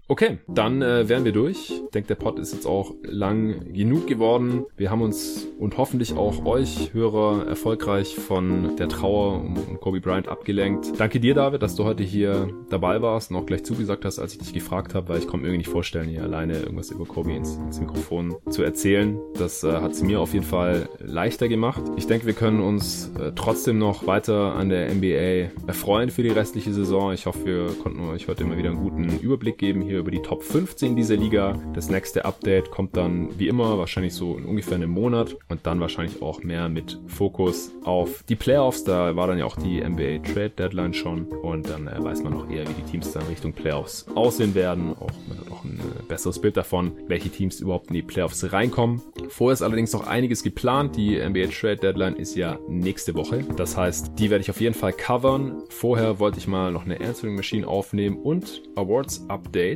Okay, 0.07 0.37
dann 0.47 0.83
äh, 0.83 1.09
wären 1.09 1.25
wir 1.25 1.31
durch. 1.31 1.71
Ich 1.71 1.89
denke, 1.91 2.09
der 2.09 2.15
Pod 2.15 2.37
ist 2.37 2.53
jetzt 2.53 2.67
auch 2.67 2.93
lang 3.01 3.73
genug 3.73 4.05
geworden. 4.05 4.65
Wir 4.77 4.91
haben 4.91 5.01
uns 5.01 5.47
und 5.57 5.79
hoffentlich 5.79 6.13
auch 6.13 6.45
euch, 6.45 6.93
Hörer, 6.93 7.47
erfolgreich 7.47 8.15
von 8.15 8.75
der 8.75 8.87
Trauer 8.87 9.41
um 9.41 9.79
Kobe 9.79 10.01
Bryant 10.01 10.27
abgelenkt. 10.27 10.99
Danke 10.99 11.19
dir, 11.19 11.33
David, 11.33 11.63
dass 11.63 11.75
du 11.75 11.85
heute 11.85 12.03
hier 12.03 12.49
dabei 12.69 13.01
warst 13.01 13.31
und 13.31 13.37
auch 13.37 13.47
gleich 13.47 13.63
zugesagt 13.63 14.05
hast, 14.05 14.19
als 14.19 14.33
ich 14.33 14.39
dich 14.39 14.53
gefragt 14.53 14.93
habe, 14.93 15.09
weil 15.09 15.17
ich 15.17 15.27
konnte 15.27 15.37
mir 15.37 15.47
irgendwie 15.47 15.59
nicht 15.59 15.71
vorstellen, 15.71 16.07
hier 16.07 16.21
alleine 16.21 16.59
irgendwas 16.59 16.91
über 16.91 17.05
Kobe 17.05 17.33
ins, 17.33 17.55
ins 17.55 17.79
Mikrofon 17.79 18.35
zu 18.51 18.61
erzählen. 18.61 19.17
Das 19.39 19.63
äh, 19.63 19.71
hat 19.71 19.93
es 19.93 20.03
mir 20.03 20.21
auf 20.21 20.33
jeden 20.33 20.45
Fall 20.45 20.87
leichter 20.99 21.47
gemacht. 21.47 21.81
Ich 21.95 22.05
denke, 22.05 22.27
wir 22.27 22.33
können 22.33 22.59
uns 22.59 23.11
äh, 23.19 23.31
trotzdem 23.35 23.79
noch 23.79 24.05
weiter 24.05 24.53
an 24.53 24.69
der 24.69 24.93
NBA 24.93 25.65
erfreuen 25.65 26.11
für 26.11 26.21
die 26.21 26.29
restliche 26.29 26.73
Saison. 26.73 27.11
Ich 27.11 27.25
hoffe, 27.25 27.45
wir 27.45 27.67
konnten 27.81 28.01
euch 28.01 28.27
heute 28.27 28.43
mal 28.43 28.57
wieder 28.57 28.69
einen 28.69 28.83
guten 28.83 29.19
Überblick 29.19 29.57
geben 29.57 29.81
hier 29.81 29.94
über 29.99 30.11
die 30.11 30.21
Top 30.21 30.43
15 30.43 30.95
dieser 30.95 31.15
Liga. 31.15 31.57
Das 31.73 31.89
nächste 31.89 32.25
Update 32.25 32.71
kommt 32.71 32.95
dann 32.97 33.37
wie 33.37 33.47
immer 33.47 33.77
wahrscheinlich 33.77 34.13
so 34.13 34.37
in 34.37 34.45
ungefähr 34.45 34.75
einem 34.75 34.91
Monat 34.91 35.35
und 35.49 35.65
dann 35.65 35.79
wahrscheinlich 35.79 36.21
auch 36.21 36.43
mehr 36.43 36.69
mit 36.69 36.99
Fokus 37.07 37.71
auf 37.83 38.23
die 38.27 38.35
Playoffs. 38.35 38.83
Da 38.83 39.15
war 39.15 39.27
dann 39.27 39.37
ja 39.37 39.45
auch 39.45 39.55
die 39.55 39.81
NBA 39.81 40.19
Trade 40.19 40.51
Deadline 40.51 40.93
schon 40.93 41.25
und 41.25 41.69
dann 41.69 41.87
äh, 41.87 42.03
weiß 42.03 42.23
man 42.23 42.33
auch 42.33 42.49
eher, 42.49 42.67
wie 42.67 42.73
die 42.73 42.91
Teams 42.91 43.11
dann 43.11 43.23
Richtung 43.27 43.53
Playoffs 43.53 44.05
aussehen 44.15 44.55
werden. 44.55 44.95
Auch 44.99 45.11
man 45.27 45.39
hat 45.39 45.51
auch 45.51 45.63
ein 45.63 45.79
äh, 45.79 46.03
besseres 46.07 46.39
Bild 46.39 46.57
davon, 46.57 46.91
welche 47.07 47.29
Teams 47.29 47.59
überhaupt 47.59 47.87
in 47.87 47.93
die 47.93 48.01
Playoffs 48.01 48.51
reinkommen. 48.51 49.01
Vorher 49.29 49.53
ist 49.53 49.61
allerdings 49.61 49.93
noch 49.93 50.07
einiges 50.07 50.43
geplant. 50.43 50.95
Die 50.95 51.17
NBA 51.17 51.47
Trade 51.47 51.77
Deadline 51.77 52.15
ist 52.15 52.35
ja 52.35 52.59
nächste 52.67 53.15
Woche. 53.15 53.43
Das 53.55 53.77
heißt, 53.77 54.11
die 54.17 54.29
werde 54.29 54.41
ich 54.41 54.49
auf 54.49 54.61
jeden 54.61 54.75
Fall 54.75 54.93
covern. 54.93 55.63
Vorher 55.69 56.19
wollte 56.19 56.37
ich 56.37 56.47
mal 56.47 56.71
noch 56.71 56.85
eine 56.85 56.99
Answering 56.99 57.35
Machine 57.35 57.67
aufnehmen 57.67 58.17
und 58.17 58.63
Awards 58.75 59.25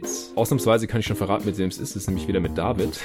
Updates. 0.09 0.31
Ausnahmsweise 0.35 0.87
kann 0.87 0.99
ich 0.99 1.05
schon 1.05 1.15
verraten, 1.15 1.45
mit 1.45 1.57
wem 1.57 1.69
es 1.69 1.77
ist. 1.77 1.91
Es 1.91 1.95
ist 2.03 2.07
nämlich 2.07 2.27
wieder 2.27 2.39
mit 2.39 2.57
David. 2.57 2.99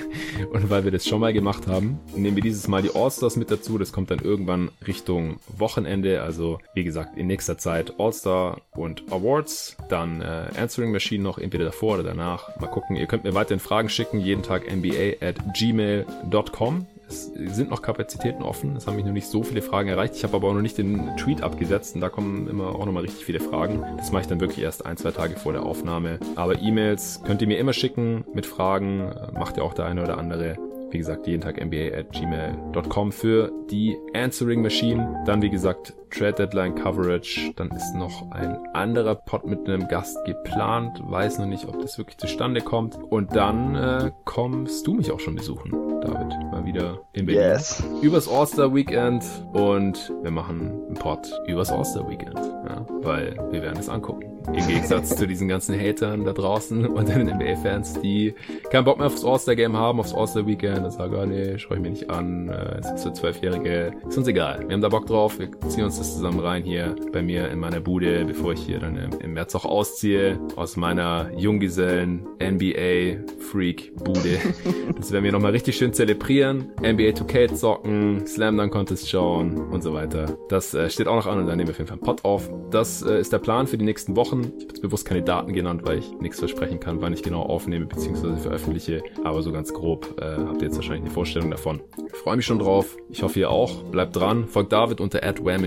und 0.52 0.70
weil 0.70 0.84
wir 0.84 0.90
das 0.90 1.06
schon 1.06 1.20
mal 1.20 1.32
gemacht 1.32 1.66
haben, 1.66 1.98
nehmen 2.14 2.36
wir 2.36 2.42
dieses 2.42 2.68
Mal 2.68 2.82
die 2.82 2.94
All-Stars 2.94 3.36
mit 3.36 3.50
dazu. 3.50 3.78
Das 3.78 3.92
kommt 3.92 4.10
dann 4.10 4.18
irgendwann 4.18 4.70
Richtung 4.86 5.38
Wochenende. 5.56 6.22
Also, 6.22 6.58
wie 6.74 6.84
gesagt, 6.84 7.16
in 7.16 7.26
nächster 7.26 7.58
Zeit 7.58 7.94
All-Star 7.98 8.60
und 8.72 9.04
Awards. 9.10 9.76
Dann 9.88 10.20
äh, 10.20 10.48
Answering 10.56 10.92
Machine 10.92 11.22
noch 11.22 11.38
entweder 11.38 11.64
davor 11.64 11.94
oder 11.94 12.04
danach. 12.04 12.56
Mal 12.60 12.68
gucken. 12.68 12.96
Ihr 12.96 13.06
könnt 13.06 13.24
mir 13.24 13.34
weiterhin 13.34 13.60
Fragen 13.60 13.88
schicken. 13.88 14.20
Jeden 14.20 14.42
Tag 14.42 14.66
nba 14.70 15.16
at 15.20 15.36
gmail.com. 15.54 16.86
Es 17.10 17.24
sind 17.56 17.70
noch 17.70 17.82
Kapazitäten 17.82 18.44
offen. 18.44 18.76
Es 18.76 18.86
haben 18.86 18.94
mich 18.94 19.04
noch 19.04 19.12
nicht 19.12 19.26
so 19.26 19.42
viele 19.42 19.62
Fragen 19.62 19.88
erreicht. 19.88 20.14
Ich 20.14 20.22
habe 20.22 20.36
aber 20.36 20.48
auch 20.48 20.54
noch 20.54 20.62
nicht 20.62 20.78
den 20.78 21.16
Tweet 21.16 21.42
abgesetzt 21.42 21.96
und 21.96 22.00
da 22.00 22.08
kommen 22.08 22.46
immer 22.48 22.68
auch 22.68 22.86
noch 22.86 22.92
mal 22.92 23.00
richtig 23.00 23.24
viele 23.24 23.40
Fragen. 23.40 23.84
Das 23.96 24.12
mache 24.12 24.22
ich 24.22 24.28
dann 24.28 24.40
wirklich 24.40 24.60
erst 24.60 24.86
ein, 24.86 24.96
zwei 24.96 25.10
Tage 25.10 25.34
vor 25.34 25.52
der 25.52 25.64
Aufnahme. 25.64 26.20
Aber 26.36 26.60
E-Mails 26.60 27.22
könnt 27.24 27.42
ihr 27.42 27.48
mir 27.48 27.58
immer 27.58 27.72
schicken 27.72 28.24
mit 28.32 28.46
Fragen. 28.46 29.12
Macht 29.34 29.56
ja 29.56 29.64
auch 29.64 29.74
der 29.74 29.86
eine 29.86 30.04
oder 30.04 30.18
andere. 30.18 30.56
Wie 30.90 30.98
gesagt, 30.98 31.26
jeden 31.26 31.40
Tag 31.40 31.64
NBA 31.64 31.96
at 31.96 32.12
gmail.com 32.12 33.12
für 33.12 33.52
die 33.70 33.96
Answering 34.14 34.62
Machine. 34.62 35.22
Dann, 35.24 35.40
wie 35.40 35.50
gesagt, 35.50 35.94
Trade 36.10 36.32
Deadline 36.32 36.74
Coverage. 36.74 37.52
Dann 37.56 37.70
ist 37.70 37.94
noch 37.94 38.30
ein 38.32 38.58
anderer 38.74 39.14
Pod 39.14 39.46
mit 39.46 39.68
einem 39.68 39.86
Gast 39.88 40.18
geplant. 40.24 41.00
Weiß 41.04 41.38
noch 41.38 41.46
nicht, 41.46 41.66
ob 41.66 41.80
das 41.80 41.98
wirklich 41.98 42.18
zustande 42.18 42.60
kommt. 42.60 42.96
Und 42.96 43.34
dann 43.36 43.76
äh, 43.76 44.10
kommst 44.24 44.86
du 44.86 44.94
mich 44.94 45.12
auch 45.12 45.20
schon 45.20 45.36
besuchen, 45.36 45.70
David. 46.00 46.36
Mal 46.50 46.64
wieder 46.64 47.00
in 47.12 47.26
Berlin. 47.26 47.42
Yes. 47.42 47.82
Übers 48.02 48.28
All-Star 48.28 48.74
Weekend. 48.74 49.24
Und 49.52 50.12
wir 50.22 50.30
machen 50.30 50.82
einen 50.86 50.94
Pod 50.94 51.30
übers 51.46 51.70
All-Star 51.70 52.08
Weekend. 52.10 52.36
Ja, 52.36 52.84
weil 53.02 53.36
wir 53.50 53.62
werden 53.62 53.78
es 53.78 53.88
angucken. 53.88 54.29
Im 54.48 54.66
Gegensatz 54.66 55.16
zu 55.16 55.26
diesen 55.26 55.48
ganzen 55.48 55.78
Hatern 55.78 56.24
da 56.24 56.32
draußen 56.32 56.86
und 56.86 57.08
den 57.08 57.28
NBA-Fans, 57.28 58.00
die 58.00 58.34
keinen 58.70 58.84
Bock 58.84 58.98
mehr 58.98 59.06
aufs 59.06 59.24
All-Star-Game 59.24 59.76
haben, 59.76 60.00
aufs 60.00 60.14
All-Star-Weekend 60.14 60.84
und 60.84 60.90
sagen, 60.90 61.14
oh 61.14 61.26
nee, 61.26 61.58
schau 61.58 61.74
ich 61.74 61.80
mir 61.80 61.90
nicht 61.90 62.10
an, 62.10 62.48
es 62.48 62.90
ist 62.90 63.02
für 63.04 63.12
Zwölfjährige. 63.12 63.92
Ist 64.08 64.18
uns 64.18 64.26
egal. 64.26 64.64
Wir 64.66 64.74
haben 64.74 64.80
da 64.80 64.88
Bock 64.88 65.06
drauf, 65.06 65.38
wir 65.38 65.50
ziehen 65.68 65.84
uns 65.84 65.98
das 65.98 66.14
zusammen 66.14 66.40
rein 66.40 66.62
hier 66.62 66.94
bei 67.12 67.22
mir 67.22 67.48
in 67.50 67.58
meiner 67.58 67.80
Bude, 67.80 68.24
bevor 68.24 68.52
ich 68.52 68.60
hier 68.60 68.80
dann 68.80 68.96
im 68.96 69.34
März 69.34 69.54
auch 69.54 69.64
ausziehe 69.64 70.38
aus 70.56 70.76
meiner 70.76 71.30
Junggesellen 71.36 72.26
NBA 72.42 73.24
Freak 73.50 73.92
Bude. 73.96 74.38
Das 74.96 75.12
werden 75.12 75.24
wir 75.24 75.32
nochmal 75.32 75.52
richtig 75.52 75.76
schön 75.76 75.94
zelebrieren. 75.94 76.72
NBA 76.80 77.14
2K 77.14 77.54
zocken, 77.54 78.26
Slam 78.26 78.58
Dunk 78.58 78.72
Contest 78.72 79.08
schauen 79.08 79.56
und 79.70 79.82
so 79.82 79.94
weiter. 79.94 80.36
Das 80.50 80.74
äh, 80.74 80.90
steht 80.90 81.06
auch 81.06 81.16
noch 81.16 81.26
an 81.26 81.38
und 81.38 81.46
dann 81.46 81.56
nehmen 81.56 81.68
wir 81.68 81.72
auf 81.72 81.78
jeden 81.78 81.88
Fall 81.88 81.96
einen 81.96 82.04
Pot 82.04 82.24
auf. 82.24 82.50
Das 82.70 83.02
äh, 83.02 83.18
ist 83.18 83.32
der 83.32 83.38
Plan 83.38 83.66
für 83.66 83.78
die 83.78 83.84
nächsten 83.84 84.14
Wochen. 84.16 84.29
Ich 84.38 84.64
habe 84.64 84.68
jetzt 84.68 84.82
bewusst 84.82 85.06
keine 85.06 85.22
Daten 85.22 85.52
genannt, 85.52 85.82
weil 85.84 85.98
ich 85.98 86.12
nichts 86.20 86.38
versprechen 86.38 86.80
kann, 86.80 87.00
wann 87.00 87.12
ich 87.12 87.22
genau 87.22 87.42
aufnehme 87.42 87.86
bzw. 87.86 88.36
veröffentliche. 88.36 89.02
Aber 89.24 89.42
so 89.42 89.52
ganz 89.52 89.72
grob 89.72 90.20
äh, 90.20 90.36
habt 90.36 90.62
ihr 90.62 90.68
jetzt 90.68 90.76
wahrscheinlich 90.76 91.04
eine 91.04 91.10
Vorstellung 91.10 91.50
davon. 91.50 91.80
Ich 92.06 92.18
freue 92.18 92.36
mich 92.36 92.46
schon 92.46 92.58
drauf. 92.58 92.96
Ich 93.08 93.22
hoffe 93.22 93.40
ihr 93.40 93.50
auch. 93.50 93.82
Bleibt 93.84 94.16
dran. 94.16 94.46
Folgt 94.46 94.72
David 94.72 95.00
unter 95.00 95.20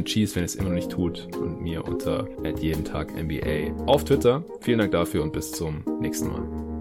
Cheese, 0.05 0.35
wenn 0.35 0.43
ihr 0.43 0.45
es 0.45 0.55
immer 0.55 0.69
noch 0.69 0.75
nicht 0.75 0.91
tut. 0.91 1.27
Und 1.39 1.61
mir 1.61 1.85
unter 1.85 2.27
jeden 2.59 2.85
Tag 2.85 3.13
NBA 3.15 3.85
auf 3.85 4.03
Twitter. 4.03 4.43
Vielen 4.61 4.79
Dank 4.79 4.91
dafür 4.91 5.23
und 5.23 5.33
bis 5.33 5.51
zum 5.51 5.83
nächsten 5.99 6.29
Mal. 6.29 6.72